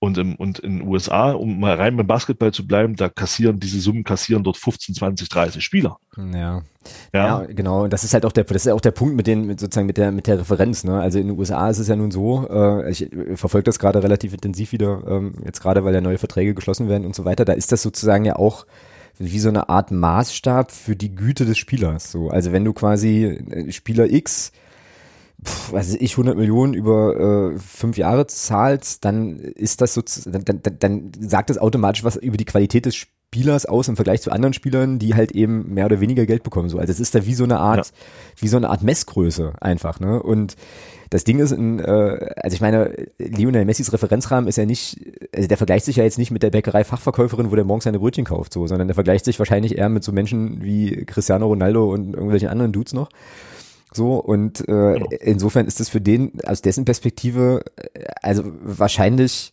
Und, 0.00 0.16
im, 0.16 0.36
und 0.36 0.60
in 0.60 0.78
den 0.78 0.88
USA, 0.88 1.32
um 1.32 1.58
mal 1.58 1.74
rein 1.74 1.96
beim 1.96 2.06
Basketball 2.06 2.52
zu 2.52 2.64
bleiben, 2.64 2.94
da 2.94 3.08
kassieren 3.08 3.58
diese 3.58 3.80
Summen 3.80 4.04
kassieren 4.04 4.44
dort 4.44 4.56
15, 4.56 4.94
20, 4.94 5.28
30 5.28 5.64
Spieler. 5.64 5.98
Ja. 6.16 6.62
Ja, 7.12 7.42
ja 7.42 7.46
genau. 7.46 7.82
Und 7.82 7.92
das 7.92 8.04
ist 8.04 8.14
halt 8.14 8.24
auch 8.24 8.30
der, 8.30 8.44
das 8.44 8.64
ist 8.64 8.72
auch 8.72 8.80
der 8.80 8.92
Punkt 8.92 9.16
mit 9.16 9.26
den, 9.26 9.46
mit 9.46 9.58
sozusagen 9.58 9.88
mit 9.88 9.96
der, 9.96 10.12
mit 10.12 10.28
der 10.28 10.38
Referenz. 10.38 10.84
Ne? 10.84 11.00
Also 11.00 11.18
in 11.18 11.26
den 11.26 11.38
USA 11.38 11.68
ist 11.68 11.80
es 11.80 11.88
ja 11.88 11.96
nun 11.96 12.12
so, 12.12 12.48
äh, 12.48 12.90
ich 12.90 13.10
verfolge 13.34 13.64
das 13.64 13.80
gerade 13.80 14.02
relativ 14.02 14.32
intensiv 14.32 14.70
wieder, 14.70 15.02
ähm, 15.08 15.34
jetzt 15.44 15.60
gerade, 15.60 15.84
weil 15.84 15.94
ja 15.94 16.00
neue 16.00 16.18
Verträge 16.18 16.54
geschlossen 16.54 16.88
werden 16.88 17.04
und 17.04 17.16
so 17.16 17.24
weiter. 17.24 17.44
Da 17.44 17.54
ist 17.54 17.72
das 17.72 17.82
sozusagen 17.82 18.24
ja 18.24 18.36
auch 18.36 18.66
wie 19.18 19.40
so 19.40 19.48
eine 19.48 19.68
Art 19.68 19.90
Maßstab 19.90 20.70
für 20.70 20.94
die 20.94 21.14
Güte 21.14 21.44
des 21.44 21.58
Spielers. 21.58 22.12
So, 22.12 22.28
also 22.28 22.52
wenn 22.52 22.64
du 22.64 22.72
quasi 22.72 23.24
äh, 23.24 23.72
Spieler 23.72 24.10
X 24.10 24.52
pf, 25.44 25.72
was 25.72 25.94
ich, 25.94 26.12
100 26.12 26.36
Millionen 26.36 26.74
über 26.74 27.52
äh, 27.52 27.58
fünf 27.58 27.96
Jahre 27.96 28.26
zahlst, 28.26 29.04
dann 29.04 29.38
ist 29.38 29.80
das 29.80 29.94
sozusagen, 29.94 30.44
dann, 30.44 30.62
dann, 30.62 30.78
dann 30.78 31.12
sagt 31.20 31.50
das 31.50 31.58
automatisch 31.58 32.04
was 32.04 32.16
über 32.16 32.36
die 32.36 32.44
Qualität 32.44 32.86
des 32.86 32.96
Spielers 32.96 33.66
aus 33.66 33.88
im 33.88 33.96
Vergleich 33.96 34.22
zu 34.22 34.32
anderen 34.32 34.54
Spielern, 34.54 34.98
die 34.98 35.14
halt 35.14 35.32
eben 35.32 35.74
mehr 35.74 35.86
oder 35.86 36.00
weniger 36.00 36.24
Geld 36.24 36.42
bekommen. 36.42 36.70
So, 36.70 36.78
also 36.78 36.90
es 36.90 36.98
ist 36.98 37.14
da 37.14 37.26
wie 37.26 37.34
so 37.34 37.44
eine 37.44 37.58
Art, 37.58 37.86
ja. 37.86 37.92
wie 38.36 38.48
so 38.48 38.56
eine 38.56 38.70
Art 38.70 38.82
Messgröße 38.82 39.52
einfach, 39.60 40.00
ne? 40.00 40.22
Und 40.22 40.56
das 41.10 41.24
Ding 41.24 41.38
ist, 41.38 41.52
in, 41.52 41.78
äh, 41.78 42.32
also 42.36 42.54
ich 42.54 42.60
meine, 42.60 43.08
Lionel 43.18 43.64
Messis 43.64 43.92
Referenzrahmen 43.92 44.48
ist 44.48 44.56
ja 44.56 44.66
nicht, 44.66 45.00
also 45.34 45.48
der 45.48 45.56
vergleicht 45.56 45.84
sich 45.84 45.96
ja 45.96 46.04
jetzt 46.04 46.18
nicht 46.18 46.30
mit 46.30 46.42
der 46.42 46.50
Bäckerei-Fachverkäuferin, 46.50 47.50
wo 47.50 47.54
der 47.54 47.64
morgens 47.64 47.84
seine 47.84 47.98
Brötchen 47.98 48.24
kauft, 48.24 48.52
so, 48.52 48.66
sondern 48.66 48.88
der 48.88 48.94
vergleicht 48.94 49.24
sich 49.24 49.38
wahrscheinlich 49.38 49.78
eher 49.78 49.88
mit 49.88 50.04
so 50.04 50.12
Menschen 50.12 50.62
wie 50.62 51.04
Cristiano 51.04 51.46
Ronaldo 51.46 51.92
und 51.92 52.14
irgendwelchen 52.14 52.48
anderen 52.48 52.72
Dudes 52.72 52.92
noch. 52.92 53.08
So, 53.92 54.16
und 54.16 54.60
äh, 54.60 54.64
genau. 54.64 55.06
insofern 55.20 55.66
ist 55.66 55.80
es 55.80 55.88
für 55.88 56.00
den, 56.00 56.32
aus 56.46 56.62
dessen 56.62 56.84
Perspektive, 56.84 57.62
äh, 57.76 58.04
also 58.22 58.42
wahrscheinlich, 58.62 59.52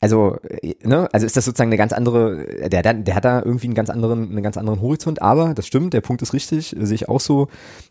also, 0.00 0.36
äh, 0.62 0.74
ne, 0.84 1.08
also 1.12 1.26
ist 1.26 1.36
das 1.36 1.44
sozusagen 1.44 1.70
eine 1.70 1.76
ganz 1.76 1.92
andere, 1.92 2.68
der, 2.68 2.82
der, 2.82 2.94
der 2.94 3.14
hat 3.14 3.24
da 3.24 3.42
irgendwie 3.42 3.66
einen 3.66 3.74
ganz 3.74 3.90
anderen, 3.90 4.30
einen 4.30 4.42
ganz 4.42 4.56
anderen 4.56 4.80
Horizont, 4.80 5.22
aber 5.22 5.54
das 5.54 5.66
stimmt, 5.66 5.92
der 5.92 6.02
Punkt 6.02 6.22
ist 6.22 6.32
richtig, 6.32 6.74
sehe 6.78 6.94
ich 6.94 7.08
auch 7.08 7.20
so, 7.20 7.48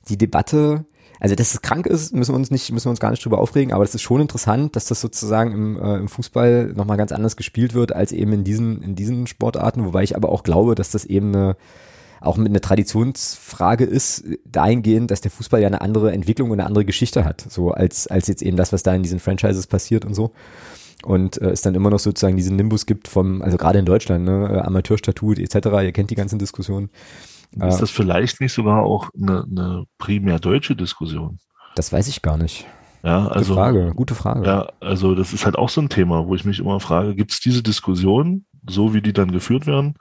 die 0.08 0.18
Debatte, 0.18 0.86
also 1.20 1.36
dass 1.36 1.54
es 1.54 1.62
krank 1.62 1.86
ist, 1.86 2.14
müssen 2.14 2.34
wir 2.34 2.38
uns 2.38 2.52
nicht, 2.52 2.72
müssen 2.72 2.86
wir 2.86 2.92
uns 2.92 3.00
gar 3.00 3.12
nicht 3.12 3.24
drüber 3.24 3.40
aufregen, 3.40 3.74
aber 3.74 3.84
es 3.84 3.94
ist 3.94 4.02
schon 4.02 4.22
interessant, 4.22 4.76
dass 4.78 4.86
das 4.86 5.02
sozusagen 5.02 5.52
im, 5.52 5.82
äh, 5.82 5.98
im 5.98 6.08
Fußball 6.08 6.74
nochmal 6.76 6.98
ganz 6.98 7.12
anders 7.12 7.36
gespielt 7.36 7.74
wird 7.74 7.94
als 7.94 8.14
eben 8.14 8.32
in 8.32 8.44
diesen, 8.46 8.82
in 8.82 8.96
diesen 8.96 9.28
Sportarten, 9.28 9.86
wobei 9.86 10.04
ich 10.04 10.16
aber 10.16 10.30
auch 10.30 10.44
glaube, 10.44 10.76
dass 10.76 10.92
das 10.92 11.04
eben 11.04 11.36
eine 11.36 11.56
auch 12.24 12.38
mit 12.38 12.50
einer 12.50 12.62
Traditionsfrage 12.62 13.84
ist, 13.84 14.24
dahingehend, 14.46 15.12
dass 15.12 15.22
der 15.22 15.32
Fußball 15.32 15.62
ja 15.62 15.68
eine 15.68 15.82
andere 15.82 16.12
Entwicklung 16.12 16.52
und 16.52 16.60
eine 16.60 16.68
andere 16.68 16.86
Geschichte 16.86 17.26
hat, 17.26 17.46
so 17.50 17.72
als, 17.72 18.08
als 18.08 18.28
jetzt 18.28 18.42
eben 18.42 18.58
das, 18.58 18.72
was 18.72 18.84
da 18.84 18.94
in 18.96 19.04
diesen 19.04 19.20
Franchises 19.20 19.68
passiert 19.68 20.06
und 20.06 20.14
so. 20.14 20.32
Und 21.04 21.42
äh, 21.42 21.50
es 21.50 21.62
dann 21.62 21.76
immer 21.76 21.90
noch 21.90 22.00
sozusagen 22.00 22.38
diesen 22.38 22.56
Nimbus 22.56 22.86
gibt 22.86 23.10
vom, 23.10 23.42
also 23.42 23.58
gerade 23.58 23.80
in 23.80 23.86
Deutschland, 23.86 24.24
ne, 24.24 24.50
äh, 24.54 24.60
Amateurstatut 24.60 25.38
etc., 25.38 25.68
ihr 25.84 25.92
kennt 25.92 26.12
die 26.12 26.16
ganzen 26.16 26.40
Diskussionen. 26.40 26.90
Ist 27.62 27.82
das 27.82 27.92
vielleicht 27.92 28.42
nicht 28.42 28.54
sogar 28.54 28.84
auch 28.84 29.10
eine, 29.16 29.44
eine 29.44 29.84
primär 30.00 30.40
deutsche 30.40 30.76
Diskussion? 30.76 31.38
Das 31.76 31.92
weiß 31.92 32.08
ich 32.08 32.22
gar 32.22 32.38
nicht. 32.38 32.66
Ja, 33.04 33.28
also, 33.28 33.54
gute 33.54 33.54
Frage, 33.54 33.94
gute 33.96 34.16
Frage. 34.16 34.46
Ja, 34.46 34.68
also 34.80 35.14
das 35.14 35.34
ist 35.34 35.46
halt 35.46 35.58
auch 35.58 35.70
so 35.70 35.82
ein 35.82 35.90
Thema, 35.90 36.26
wo 36.26 36.36
ich 36.36 36.46
mich 36.46 36.60
immer 36.60 36.80
frage, 36.80 37.16
gibt 37.16 37.32
es 37.32 37.42
diese 37.42 37.62
Diskussion, 37.62 38.46
so 38.68 38.94
wie 38.94 39.02
die 39.02 39.14
dann 39.14 39.32
geführt 39.32 39.68
werden, 39.68 39.96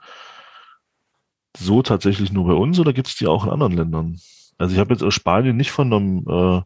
so 1.57 1.81
tatsächlich 1.81 2.31
nur 2.31 2.45
bei 2.47 2.53
uns 2.53 2.79
oder 2.79 2.93
gibt 2.93 3.07
es 3.07 3.15
die 3.15 3.27
auch 3.27 3.45
in 3.45 3.51
anderen 3.51 3.73
Ländern? 3.73 4.19
Also 4.57 4.73
ich 4.73 4.79
habe 4.79 4.93
jetzt 4.93 5.03
aus 5.03 5.13
Spanien 5.13 5.57
nicht 5.57 5.71
vernommen, 5.71 6.25
äh, 6.27 6.61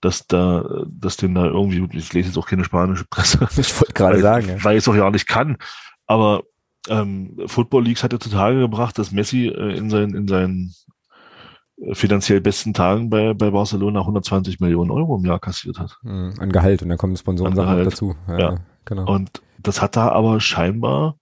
dass 0.00 0.26
da, 0.26 0.84
dass 0.86 1.16
denn 1.16 1.34
da 1.34 1.46
irgendwie, 1.46 1.86
ich 1.96 2.12
lese 2.12 2.28
jetzt 2.28 2.38
auch 2.38 2.46
keine 2.46 2.64
spanische 2.64 3.04
Presse. 3.04 3.48
Ich 3.58 3.80
wollte 3.80 3.94
gerade 3.94 4.20
sagen, 4.20 4.48
ja. 4.48 4.64
weil 4.64 4.76
ich 4.76 4.84
es 4.84 4.88
auch 4.88 4.94
ja 4.94 5.10
nicht 5.10 5.26
kann. 5.26 5.56
Aber 6.06 6.42
ähm, 6.88 7.36
Football 7.46 7.84
Leagues 7.84 8.02
hat 8.02 8.12
ja 8.12 8.20
zutage 8.20 8.60
gebracht, 8.60 8.98
dass 8.98 9.12
Messi 9.12 9.48
äh, 9.48 9.76
in 9.76 9.90
seinen, 9.90 10.14
in 10.14 10.28
seinen 10.28 10.74
äh, 11.76 11.94
finanziell 11.94 12.40
besten 12.40 12.74
Tagen 12.74 13.10
bei, 13.10 13.34
bei 13.34 13.50
Barcelona 13.50 14.00
120 14.00 14.60
Millionen 14.60 14.90
Euro 14.90 15.16
im 15.16 15.24
Jahr 15.24 15.40
kassiert 15.40 15.78
hat. 15.78 15.98
Mhm, 16.02 16.34
an 16.38 16.52
Gehalt 16.52 16.82
und 16.82 16.88
dann 16.88 16.98
kommen 16.98 17.16
Sponsoren 17.16 17.54
dazu. 17.54 18.14
Ja, 18.28 18.38
ja, 18.38 18.56
genau. 18.84 19.12
Und 19.12 19.42
das 19.58 19.82
hat 19.82 19.96
da 19.96 20.10
aber 20.10 20.40
scheinbar 20.40 21.16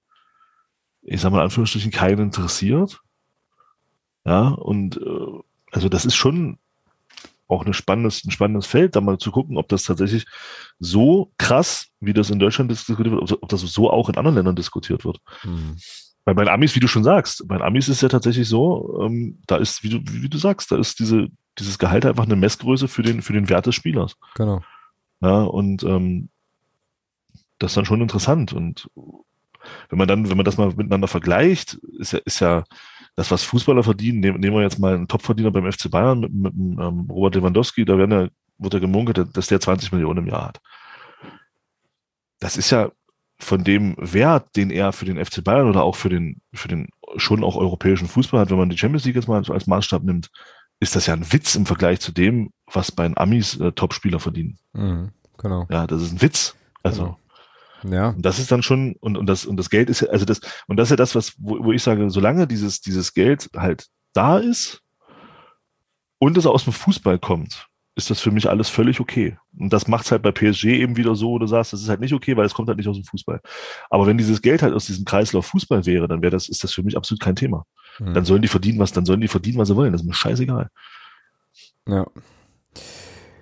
ich 1.06 1.20
sag 1.20 1.30
mal, 1.30 1.38
in 1.38 1.44
Anführungsstrichen 1.44 1.90
keinen 1.90 2.20
interessiert. 2.20 3.00
Ja, 4.24 4.48
und 4.48 4.96
äh, 4.96 5.40
also 5.70 5.88
das 5.88 6.04
ist 6.04 6.16
schon 6.16 6.58
auch 7.48 7.64
ein 7.64 7.74
spannendes, 7.74 8.24
ein 8.24 8.32
spannendes 8.32 8.66
Feld, 8.66 8.96
da 8.96 9.00
mal 9.00 9.18
zu 9.18 9.30
gucken, 9.30 9.56
ob 9.56 9.68
das 9.68 9.84
tatsächlich 9.84 10.26
so 10.80 11.32
krass, 11.38 11.88
wie 12.00 12.12
das 12.12 12.30
in 12.30 12.40
Deutschland 12.40 12.70
diskutiert 12.70 13.10
wird, 13.10 13.22
ob, 13.22 13.42
ob 13.42 13.48
das 13.48 13.60
so 13.60 13.88
auch 13.88 14.08
in 14.08 14.16
anderen 14.16 14.34
Ländern 14.34 14.56
diskutiert 14.56 15.04
wird. 15.04 15.18
Hm. 15.42 15.76
Weil 16.24 16.34
bei 16.34 16.42
den 16.42 16.52
Amis, 16.52 16.74
wie 16.74 16.80
du 16.80 16.88
schon 16.88 17.04
sagst, 17.04 17.46
bei 17.46 17.56
den 17.56 17.62
Amis 17.62 17.88
ist 17.88 17.96
es 17.96 18.00
ja 18.00 18.08
tatsächlich 18.08 18.48
so, 18.48 19.00
ähm, 19.00 19.40
da 19.46 19.58
ist, 19.58 19.84
wie 19.84 19.90
du, 19.90 19.98
wie, 19.98 20.22
wie, 20.22 20.28
du 20.28 20.38
sagst, 20.38 20.72
da 20.72 20.76
ist 20.76 20.98
diese, 20.98 21.28
dieses 21.56 21.78
Gehalt 21.78 22.04
einfach 22.04 22.24
eine 22.24 22.34
Messgröße 22.34 22.88
für 22.88 23.02
den, 23.02 23.22
für 23.22 23.32
den 23.32 23.48
Wert 23.48 23.66
des 23.66 23.76
Spielers. 23.76 24.16
Genau. 24.34 24.60
Ja, 25.20 25.44
und 25.44 25.84
ähm, 25.84 26.30
das 27.60 27.70
ist 27.70 27.76
dann 27.76 27.84
schon 27.84 28.02
interessant. 28.02 28.52
Und 28.52 28.90
wenn 29.88 29.98
man 29.98 30.08
dann, 30.08 30.28
wenn 30.28 30.36
man 30.36 30.44
das 30.44 30.56
mal 30.56 30.68
miteinander 30.68 31.08
vergleicht, 31.08 31.74
ist 31.98 32.12
ja, 32.12 32.18
ist 32.24 32.40
ja 32.40 32.64
das, 33.16 33.30
was 33.30 33.42
Fußballer 33.42 33.82
verdienen, 33.82 34.20
nehmen, 34.20 34.40
nehmen 34.40 34.56
wir 34.56 34.62
jetzt 34.62 34.78
mal 34.78 34.94
einen 34.94 35.08
Topverdiener 35.08 35.50
beim 35.50 35.70
FC 35.70 35.90
Bayern 35.90 36.20
mit, 36.20 36.32
mit, 36.32 36.52
ähm, 36.54 37.06
Robert 37.10 37.34
Lewandowski, 37.34 37.84
da 37.84 37.96
werden 37.98 38.12
ja, 38.12 38.28
wird 38.58 38.74
ja 38.74 38.80
gemunkelt, 38.80 39.36
dass 39.36 39.46
der 39.46 39.60
20 39.60 39.92
Millionen 39.92 40.24
im 40.24 40.28
Jahr 40.28 40.48
hat. 40.48 40.60
Das 42.38 42.56
ist 42.56 42.70
ja 42.70 42.90
von 43.38 43.64
dem 43.64 43.96
Wert, 43.98 44.56
den 44.56 44.70
er 44.70 44.92
für 44.92 45.04
den 45.04 45.22
FC 45.22 45.42
Bayern 45.42 45.68
oder 45.68 45.82
auch 45.82 45.96
für 45.96 46.08
den, 46.08 46.40
für 46.52 46.68
den 46.68 46.88
schon 47.16 47.44
auch 47.44 47.56
europäischen 47.56 48.08
Fußball 48.08 48.40
hat, 48.40 48.50
wenn 48.50 48.58
man 48.58 48.70
die 48.70 48.78
Champions 48.78 49.04
League 49.04 49.16
jetzt 49.16 49.28
mal 49.28 49.42
als 49.48 49.66
Maßstab 49.66 50.02
nimmt, 50.02 50.30
ist 50.80 50.96
das 50.96 51.06
ja 51.06 51.14
ein 51.14 51.32
Witz 51.32 51.54
im 51.54 51.66
Vergleich 51.66 52.00
zu 52.00 52.12
dem, 52.12 52.50
was 52.66 52.92
bei 52.92 53.04
den 53.04 53.16
Amis 53.16 53.58
äh, 53.58 53.72
Topspieler 53.72 54.20
verdienen. 54.20 54.58
Mhm, 54.72 55.10
genau. 55.38 55.66
Ja, 55.70 55.86
das 55.86 56.02
ist 56.02 56.12
ein 56.12 56.22
Witz. 56.22 56.54
Also. 56.82 57.02
Genau. 57.02 57.18
Ja. 57.90 58.10
Und 58.10 58.22
das 58.24 58.38
ist 58.38 58.50
dann 58.50 58.62
schon, 58.62 58.96
und, 59.00 59.16
und 59.16 59.26
das, 59.26 59.44
und 59.44 59.56
das 59.56 59.70
Geld 59.70 59.90
ist 59.90 60.00
ja, 60.00 60.08
also 60.08 60.24
das, 60.24 60.40
und 60.66 60.76
das 60.76 60.88
ist 60.88 60.90
ja 60.90 60.96
das, 60.96 61.14
was, 61.14 61.34
wo, 61.38 61.64
wo 61.64 61.72
ich 61.72 61.82
sage, 61.82 62.08
solange 62.10 62.46
dieses, 62.46 62.80
dieses 62.80 63.14
Geld 63.14 63.48
halt 63.56 63.86
da 64.12 64.38
ist 64.38 64.82
und 66.18 66.36
es 66.36 66.46
aus 66.46 66.64
dem 66.64 66.72
Fußball 66.72 67.18
kommt, 67.18 67.68
ist 67.96 68.10
das 68.10 68.20
für 68.20 68.30
mich 68.30 68.48
alles 68.48 68.68
völlig 68.68 69.00
okay. 69.00 69.38
Und 69.58 69.72
das 69.72 69.88
macht 69.88 70.04
es 70.04 70.12
halt 70.12 70.22
bei 70.22 70.30
PSG 70.30 70.66
eben 70.66 70.96
wieder 70.96 71.14
so, 71.14 71.30
wo 71.30 71.38
du 71.38 71.46
sagst, 71.46 71.72
das 71.72 71.80
ist 71.80 71.88
halt 71.88 72.00
nicht 72.00 72.12
okay, 72.12 72.36
weil 72.36 72.44
es 72.44 72.52
kommt 72.52 72.68
halt 72.68 72.76
nicht 72.76 72.88
aus 72.88 72.96
dem 72.96 73.04
Fußball. 73.04 73.40
Aber 73.88 74.06
wenn 74.06 74.18
dieses 74.18 74.42
Geld 74.42 74.62
halt 74.62 74.74
aus 74.74 74.84
diesem 74.84 75.06
Kreislauf 75.06 75.46
Fußball 75.46 75.86
wäre, 75.86 76.06
dann 76.06 76.20
wäre 76.20 76.30
das, 76.30 76.48
ist 76.50 76.62
das 76.62 76.74
für 76.74 76.82
mich 76.82 76.96
absolut 76.96 77.22
kein 77.22 77.36
Thema. 77.36 77.64
Mhm. 77.98 78.12
Dann 78.12 78.24
sollen 78.26 78.42
die 78.42 78.48
verdienen, 78.48 78.78
was, 78.78 78.92
dann 78.92 79.06
sollen 79.06 79.22
die 79.22 79.28
verdienen, 79.28 79.58
was 79.58 79.68
sie 79.68 79.76
wollen. 79.76 79.92
Das 79.92 80.02
ist 80.02 80.06
mir 80.06 80.14
scheißegal. 80.14 80.68
Ja. 81.88 82.06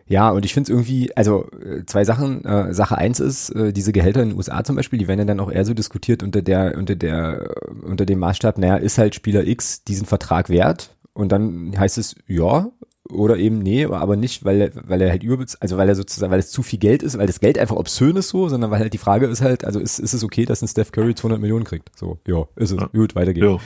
Ja, 0.06 0.30
und 0.30 0.44
ich 0.44 0.52
finde 0.52 0.70
es 0.70 0.76
irgendwie, 0.76 1.16
also 1.16 1.48
äh, 1.52 1.84
zwei 1.86 2.04
Sachen. 2.04 2.44
Äh, 2.44 2.74
Sache 2.74 2.98
eins 2.98 3.20
ist, 3.20 3.50
äh, 3.50 3.72
diese 3.72 3.92
Gehälter 3.92 4.22
in 4.22 4.30
den 4.30 4.36
USA 4.36 4.62
zum 4.62 4.76
Beispiel, 4.76 4.98
die 4.98 5.08
werden 5.08 5.20
ja 5.20 5.24
dann 5.24 5.40
auch 5.40 5.50
eher 5.50 5.64
so 5.64 5.74
diskutiert 5.74 6.22
unter 6.22 6.42
der, 6.42 6.76
unter 6.76 6.94
der, 6.94 7.54
unter 7.82 8.04
dem 8.04 8.18
Maßstab, 8.18 8.58
naja, 8.58 8.76
ist 8.76 8.98
halt 8.98 9.14
Spieler 9.14 9.46
X 9.46 9.84
diesen 9.84 10.06
Vertrag 10.06 10.50
wert? 10.50 10.94
Und 11.14 11.32
dann 11.32 11.74
heißt 11.78 11.96
es, 11.96 12.16
ja, 12.26 12.70
oder 13.10 13.36
eben 13.36 13.58
nee, 13.58 13.84
aber 13.84 14.16
nicht, 14.16 14.44
weil 14.44 14.60
er, 14.60 14.70
weil 14.88 15.00
er 15.00 15.10
halt 15.10 15.22
übelst, 15.22 15.60
also 15.60 15.76
weil 15.76 15.88
er 15.88 15.94
sozusagen, 15.94 16.32
weil 16.32 16.38
es 16.38 16.50
zu 16.50 16.62
viel 16.62 16.78
Geld 16.78 17.02
ist, 17.02 17.18
weil 17.18 17.26
das 17.26 17.40
Geld 17.40 17.58
einfach 17.58 17.76
obszön 17.76 18.16
ist 18.16 18.30
so, 18.30 18.48
sondern 18.48 18.70
weil 18.70 18.80
halt 18.80 18.92
die 18.92 18.98
Frage 18.98 19.26
ist 19.26 19.42
halt, 19.42 19.64
also 19.64 19.78
ist, 19.78 19.98
ist 19.98 20.14
es 20.14 20.24
okay, 20.24 20.44
dass 20.44 20.62
ein 20.62 20.68
Steph 20.68 20.90
Curry 20.90 21.14
200 21.14 21.40
Millionen 21.40 21.64
kriegt? 21.64 21.90
So, 21.96 22.18
ja, 22.26 22.46
ist 22.56 22.72
es. 22.72 22.80
Ja. 22.80 22.86
Gut, 22.86 23.14
weiter 23.14 23.34
geht's. 23.34 23.46
Ja. 23.46 23.58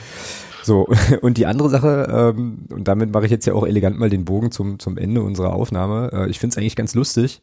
So, 0.69 0.87
und 1.21 1.39
die 1.39 1.47
andere 1.47 1.67
Sache, 1.67 2.33
ähm, 2.37 2.59
und 2.69 2.87
damit 2.87 3.11
mache 3.11 3.25
ich 3.25 3.31
jetzt 3.31 3.47
ja 3.47 3.55
auch 3.55 3.65
elegant 3.65 3.97
mal 3.97 4.11
den 4.11 4.23
Bogen 4.23 4.51
zum, 4.51 4.77
zum 4.77 4.99
Ende 4.99 5.23
unserer 5.23 5.53
Aufnahme. 5.53 6.11
Äh, 6.13 6.29
ich 6.29 6.37
finde 6.37 6.53
es 6.53 6.57
eigentlich 6.59 6.75
ganz 6.75 6.93
lustig, 6.93 7.41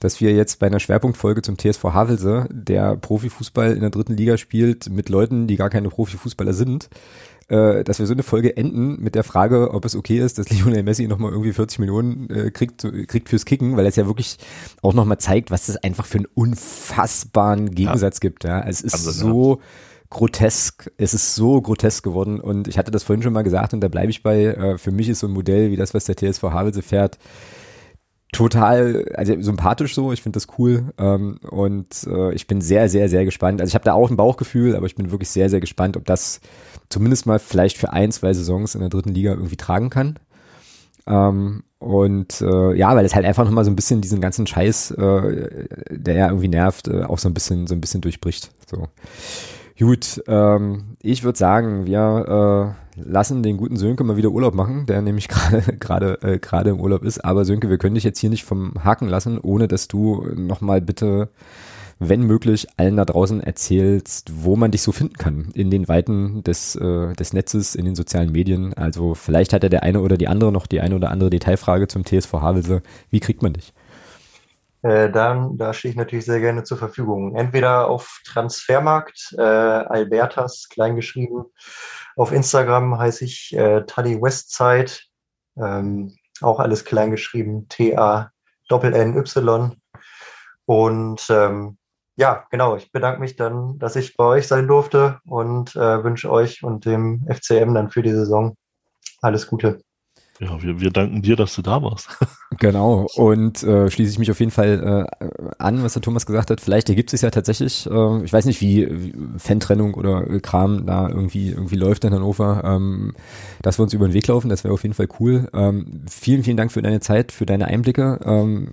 dass 0.00 0.20
wir 0.20 0.34
jetzt 0.34 0.58
bei 0.58 0.66
einer 0.66 0.78
Schwerpunktfolge 0.78 1.40
zum 1.40 1.56
TSV 1.56 1.82
Havelse, 1.84 2.46
der 2.50 2.96
Profifußball 2.96 3.72
in 3.72 3.80
der 3.80 3.88
dritten 3.88 4.18
Liga 4.18 4.36
spielt, 4.36 4.90
mit 4.90 5.08
Leuten, 5.08 5.46
die 5.46 5.56
gar 5.56 5.70
keine 5.70 5.88
Profifußballer 5.88 6.52
sind, 6.52 6.90
äh, 7.48 7.84
dass 7.84 8.00
wir 8.00 8.06
so 8.06 8.12
eine 8.12 8.22
Folge 8.22 8.54
enden 8.54 9.02
mit 9.02 9.14
der 9.14 9.24
Frage, 9.24 9.70
ob 9.72 9.86
es 9.86 9.96
okay 9.96 10.18
ist, 10.18 10.38
dass 10.38 10.50
Lionel 10.50 10.82
Messi 10.82 11.08
nochmal 11.08 11.32
irgendwie 11.32 11.54
40 11.54 11.78
Millionen 11.78 12.28
äh, 12.28 12.50
kriegt, 12.50 12.86
kriegt 13.08 13.30
fürs 13.30 13.46
Kicken, 13.46 13.78
weil 13.78 13.86
es 13.86 13.96
ja 13.96 14.06
wirklich 14.06 14.36
auch 14.82 14.92
nochmal 14.92 15.16
zeigt, 15.16 15.50
was 15.50 15.64
das 15.64 15.78
einfach 15.78 16.04
für 16.04 16.18
einen 16.18 16.28
unfassbaren 16.34 17.70
Gegensatz 17.70 18.16
ja. 18.16 18.20
gibt. 18.20 18.44
Ja, 18.44 18.60
es 18.60 18.82
ist 18.82 19.02
so 19.02 19.62
grotesk, 20.10 20.90
es 20.96 21.14
ist 21.14 21.34
so 21.34 21.60
grotesk 21.60 22.02
geworden 22.02 22.40
und 22.40 22.68
ich 22.68 22.78
hatte 22.78 22.90
das 22.90 23.02
vorhin 23.02 23.22
schon 23.22 23.32
mal 23.32 23.42
gesagt 23.42 23.74
und 23.74 23.80
da 23.80 23.88
bleibe 23.88 24.10
ich 24.10 24.22
bei, 24.22 24.44
äh, 24.44 24.78
für 24.78 24.90
mich 24.90 25.08
ist 25.08 25.20
so 25.20 25.26
ein 25.26 25.32
Modell 25.32 25.70
wie 25.70 25.76
das, 25.76 25.94
was 25.94 26.06
der 26.06 26.16
TSV 26.16 26.44
Havelse 26.44 26.82
fährt, 26.82 27.18
total, 28.32 29.06
also 29.14 29.40
sympathisch 29.40 29.94
so, 29.94 30.12
ich 30.12 30.22
finde 30.22 30.36
das 30.36 30.46
cool 30.58 30.92
ähm, 30.98 31.38
und 31.50 32.06
äh, 32.06 32.32
ich 32.34 32.46
bin 32.46 32.60
sehr, 32.60 32.88
sehr, 32.88 33.08
sehr 33.08 33.24
gespannt. 33.24 33.60
Also 33.60 33.70
ich 33.70 33.74
habe 33.74 33.84
da 33.84 33.94
auch 33.94 34.10
ein 34.10 34.16
Bauchgefühl, 34.16 34.76
aber 34.76 34.86
ich 34.86 34.96
bin 34.96 35.10
wirklich 35.10 35.30
sehr, 35.30 35.50
sehr 35.50 35.60
gespannt, 35.60 35.96
ob 35.96 36.04
das 36.04 36.40
zumindest 36.88 37.26
mal 37.26 37.38
vielleicht 37.38 37.78
für 37.78 37.92
ein, 37.92 38.12
zwei 38.12 38.32
Saisons 38.32 38.74
in 38.74 38.80
der 38.80 38.90
dritten 38.90 39.14
Liga 39.14 39.32
irgendwie 39.32 39.56
tragen 39.56 39.90
kann. 39.90 40.18
Ähm, 41.06 41.64
und 41.78 42.40
äh, 42.40 42.74
ja, 42.74 42.94
weil 42.96 43.04
es 43.04 43.14
halt 43.14 43.24
einfach 43.24 43.44
nochmal 43.44 43.64
so 43.64 43.70
ein 43.70 43.76
bisschen 43.76 44.00
diesen 44.00 44.20
ganzen 44.20 44.46
Scheiß, 44.46 44.90
äh, 44.92 45.68
der 45.90 46.14
ja 46.14 46.26
irgendwie 46.28 46.48
nervt, 46.48 46.88
äh, 46.88 47.04
auch 47.04 47.18
so 47.18 47.28
ein 47.28 47.34
bisschen, 47.34 47.66
so 47.66 47.74
ein 47.74 47.80
bisschen 47.80 48.00
durchbricht. 48.00 48.50
So. 48.68 48.88
Gut, 49.78 50.24
ähm, 50.26 50.96
ich 51.02 51.22
würde 51.22 51.38
sagen, 51.38 51.86
wir 51.86 52.74
äh, 52.96 53.00
lassen 53.00 53.44
den 53.44 53.56
guten 53.56 53.76
Sönke 53.76 54.02
mal 54.02 54.16
wieder 54.16 54.30
Urlaub 54.30 54.52
machen, 54.54 54.86
der 54.86 55.02
nämlich 55.02 55.28
gerade 55.28 55.62
gerade 55.78 56.18
äh, 56.22 56.38
gerade 56.38 56.70
im 56.70 56.80
Urlaub 56.80 57.04
ist. 57.04 57.24
Aber 57.24 57.44
Sönke, 57.44 57.70
wir 57.70 57.78
können 57.78 57.94
dich 57.94 58.02
jetzt 58.02 58.18
hier 58.18 58.30
nicht 58.30 58.44
vom 58.44 58.72
Haken 58.82 59.08
lassen, 59.08 59.38
ohne 59.38 59.68
dass 59.68 59.86
du 59.86 60.26
nochmal 60.34 60.80
bitte, 60.80 61.28
wenn 62.00 62.22
möglich, 62.22 62.66
allen 62.76 62.96
da 62.96 63.04
draußen 63.04 63.40
erzählst, 63.40 64.32
wo 64.42 64.56
man 64.56 64.72
dich 64.72 64.82
so 64.82 64.90
finden 64.90 65.16
kann 65.16 65.50
in 65.54 65.70
den 65.70 65.86
Weiten 65.86 66.42
des 66.42 66.74
äh, 66.74 67.12
des 67.12 67.32
Netzes, 67.32 67.76
in 67.76 67.84
den 67.84 67.94
sozialen 67.94 68.32
Medien. 68.32 68.74
Also 68.74 69.14
vielleicht 69.14 69.52
hat 69.52 69.62
ja 69.62 69.68
der 69.68 69.84
eine 69.84 70.00
oder 70.00 70.16
die 70.16 70.26
andere 70.26 70.50
noch 70.50 70.66
die 70.66 70.80
eine 70.80 70.96
oder 70.96 71.12
andere 71.12 71.30
Detailfrage 71.30 71.86
zum 71.86 72.04
TSV 72.04 72.32
Havelse. 72.34 72.82
Wie 73.10 73.20
kriegt 73.20 73.42
man 73.42 73.52
dich? 73.52 73.72
Äh, 74.82 75.10
dann, 75.10 75.58
da 75.58 75.72
stehe 75.72 75.90
ich 75.90 75.96
natürlich 75.96 76.24
sehr 76.24 76.40
gerne 76.40 76.64
zur 76.64 76.78
Verfügung. 76.78 77.36
Entweder 77.36 77.88
auf 77.88 78.20
Transfermarkt, 78.24 79.34
äh, 79.36 79.42
Albertas, 79.42 80.68
kleingeschrieben. 80.68 81.44
Auf 82.16 82.32
Instagram 82.32 82.98
heiße 82.98 83.24
ich 83.24 83.56
äh, 83.56 83.84
Taddy 83.86 84.20
Westside, 84.20 84.92
ähm, 85.56 86.16
auch 86.40 86.60
alles 86.60 86.84
kleingeschrieben, 86.84 87.68
T-A 87.68 88.30
Doppel-N-Y. 88.68 89.76
Und 90.66 91.26
ähm, 91.30 91.78
ja, 92.16 92.46
genau, 92.50 92.76
ich 92.76 92.92
bedanke 92.92 93.20
mich 93.20 93.36
dann, 93.36 93.78
dass 93.78 93.96
ich 93.96 94.16
bei 94.16 94.24
euch 94.24 94.46
sein 94.46 94.68
durfte 94.68 95.20
und 95.24 95.74
äh, 95.76 96.04
wünsche 96.04 96.30
euch 96.30 96.62
und 96.62 96.84
dem 96.84 97.26
FCM 97.28 97.74
dann 97.74 97.90
für 97.90 98.02
die 98.02 98.12
Saison 98.12 98.56
alles 99.20 99.46
Gute. 99.46 99.80
Ja, 100.40 100.62
wir, 100.62 100.80
wir 100.80 100.90
danken 100.90 101.20
dir, 101.20 101.34
dass 101.34 101.54
du 101.54 101.62
da 101.62 101.82
warst. 101.82 102.08
Genau, 102.60 103.06
und 103.14 103.62
äh, 103.62 103.90
schließe 103.90 104.10
ich 104.10 104.18
mich 104.18 104.30
auf 104.30 104.40
jeden 104.40 104.50
Fall 104.50 105.06
äh, 105.20 105.26
an, 105.58 105.84
was 105.84 105.92
der 105.92 106.02
Thomas 106.02 106.24
gesagt 106.24 106.50
hat. 106.50 106.60
Vielleicht 106.62 106.88
ergibt 106.88 107.12
es 107.12 107.20
ja 107.20 107.30
tatsächlich, 107.30 107.86
äh, 107.86 108.24
ich 108.24 108.32
weiß 108.32 108.46
nicht, 108.46 108.60
wie, 108.62 108.88
wie 108.90 109.14
Fantrennung 109.38 109.94
oder 109.94 110.24
Kram 110.40 110.86
da 110.86 111.08
irgendwie 111.08 111.50
irgendwie 111.50 111.76
läuft 111.76 112.04
in 112.04 112.14
Hannover, 112.14 112.62
ähm, 112.64 113.12
dass 113.60 113.78
wir 113.78 113.82
uns 113.82 113.92
über 113.92 114.08
den 114.08 114.14
Weg 114.14 114.26
laufen, 114.26 114.48
das 114.48 114.64
wäre 114.64 114.72
auf 114.72 114.82
jeden 114.82 114.94
Fall 114.94 115.08
cool. 115.20 115.48
Ähm, 115.52 116.02
vielen, 116.10 116.42
vielen 116.42 116.56
Dank 116.56 116.72
für 116.72 116.82
deine 116.82 117.00
Zeit, 117.00 117.32
für 117.32 117.46
deine 117.46 117.66
Einblicke. 117.66 118.18
Ähm, 118.24 118.70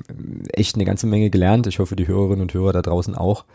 echt 0.53 0.75
eine 0.75 0.85
ganze 0.85 1.05
Menge 1.05 1.29
gelernt. 1.29 1.67
Ich 1.67 1.79
hoffe, 1.79 1.97
die 1.97 2.07
Hörerinnen 2.07 2.41
und 2.41 2.53
Hörer 2.53 2.71
da 2.71 2.81
draußen 2.81 3.13
auch. 3.13 3.45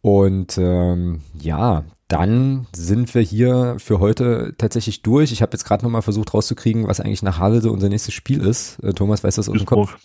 Und 0.00 0.56
ähm, 0.58 1.20
ja, 1.38 1.84
dann 2.08 2.66
sind 2.74 3.14
wir 3.14 3.22
hier 3.22 3.76
für 3.78 3.98
heute 3.98 4.54
tatsächlich 4.58 5.02
durch. 5.02 5.32
Ich 5.32 5.42
habe 5.42 5.52
jetzt 5.52 5.64
gerade 5.64 5.84
nochmal 5.84 6.02
versucht 6.02 6.34
rauszukriegen, 6.34 6.86
was 6.86 7.00
eigentlich 7.00 7.22
nach 7.22 7.38
Havelse 7.38 7.70
unser 7.70 7.88
nächstes 7.88 8.14
Spiel 8.14 8.40
ist. 8.40 8.78
Äh, 8.82 8.92
Thomas 8.92 9.24
weiß 9.24 9.34
das 9.34 9.48
aus 9.48 9.56
dem 9.56 9.66
Kopf. 9.66 9.96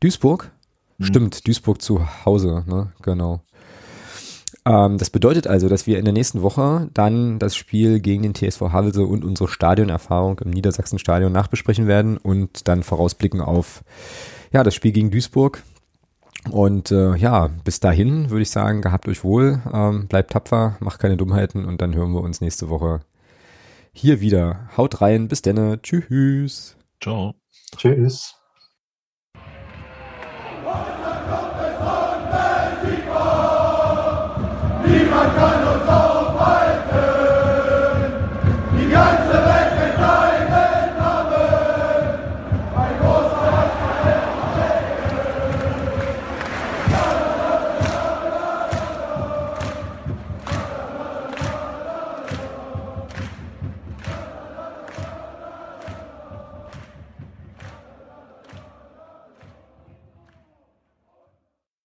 Duisburg? 0.00 0.50
Mhm. 0.98 1.04
Stimmt, 1.04 1.46
Duisburg 1.46 1.80
zu 1.80 2.06
Hause, 2.24 2.64
ne? 2.66 2.92
Genau. 3.02 3.40
Ähm, 4.66 4.98
das 4.98 5.08
bedeutet 5.08 5.46
also, 5.46 5.68
dass 5.68 5.86
wir 5.86 5.98
in 5.98 6.04
der 6.04 6.12
nächsten 6.12 6.42
Woche 6.42 6.90
dann 6.92 7.38
das 7.38 7.56
Spiel 7.56 8.00
gegen 8.00 8.22
den 8.22 8.34
TSV 8.34 8.60
Havelse 8.72 9.04
und 9.04 9.24
unsere 9.24 9.48
Stadionerfahrung 9.48 10.40
im 10.40 10.50
Niedersachsen-Stadion 10.50 11.32
nachbesprechen 11.32 11.86
werden 11.86 12.18
und 12.18 12.68
dann 12.68 12.82
vorausblicken 12.82 13.40
auf 13.40 13.82
ja, 14.52 14.62
das 14.62 14.74
Spiel 14.74 14.92
gegen 14.92 15.10
Duisburg. 15.10 15.62
Und 16.50 16.90
äh, 16.92 17.16
ja, 17.16 17.48
bis 17.64 17.80
dahin 17.80 18.30
würde 18.30 18.42
ich 18.42 18.50
sagen, 18.50 18.80
gehabt 18.80 19.08
euch 19.08 19.24
wohl, 19.24 19.60
ähm, 19.72 20.06
bleibt 20.06 20.32
tapfer, 20.32 20.76
macht 20.80 21.00
keine 21.00 21.16
Dummheiten 21.16 21.64
und 21.64 21.82
dann 21.82 21.94
hören 21.94 22.12
wir 22.12 22.20
uns 22.22 22.40
nächste 22.40 22.68
Woche 22.70 23.00
hier 23.92 24.20
wieder. 24.20 24.68
Haut 24.76 25.00
rein, 25.00 25.28
bis 25.28 25.42
denne, 25.42 25.82
tschüss. 25.82 26.76
Ciao. 27.02 27.34
Tschüss. 27.76 28.34
Niemand 34.86 35.36
kann 35.36 35.66
uns 35.66 35.88
aufhalten. 35.88 36.98
Die 38.78 38.88
ganze 38.90 39.47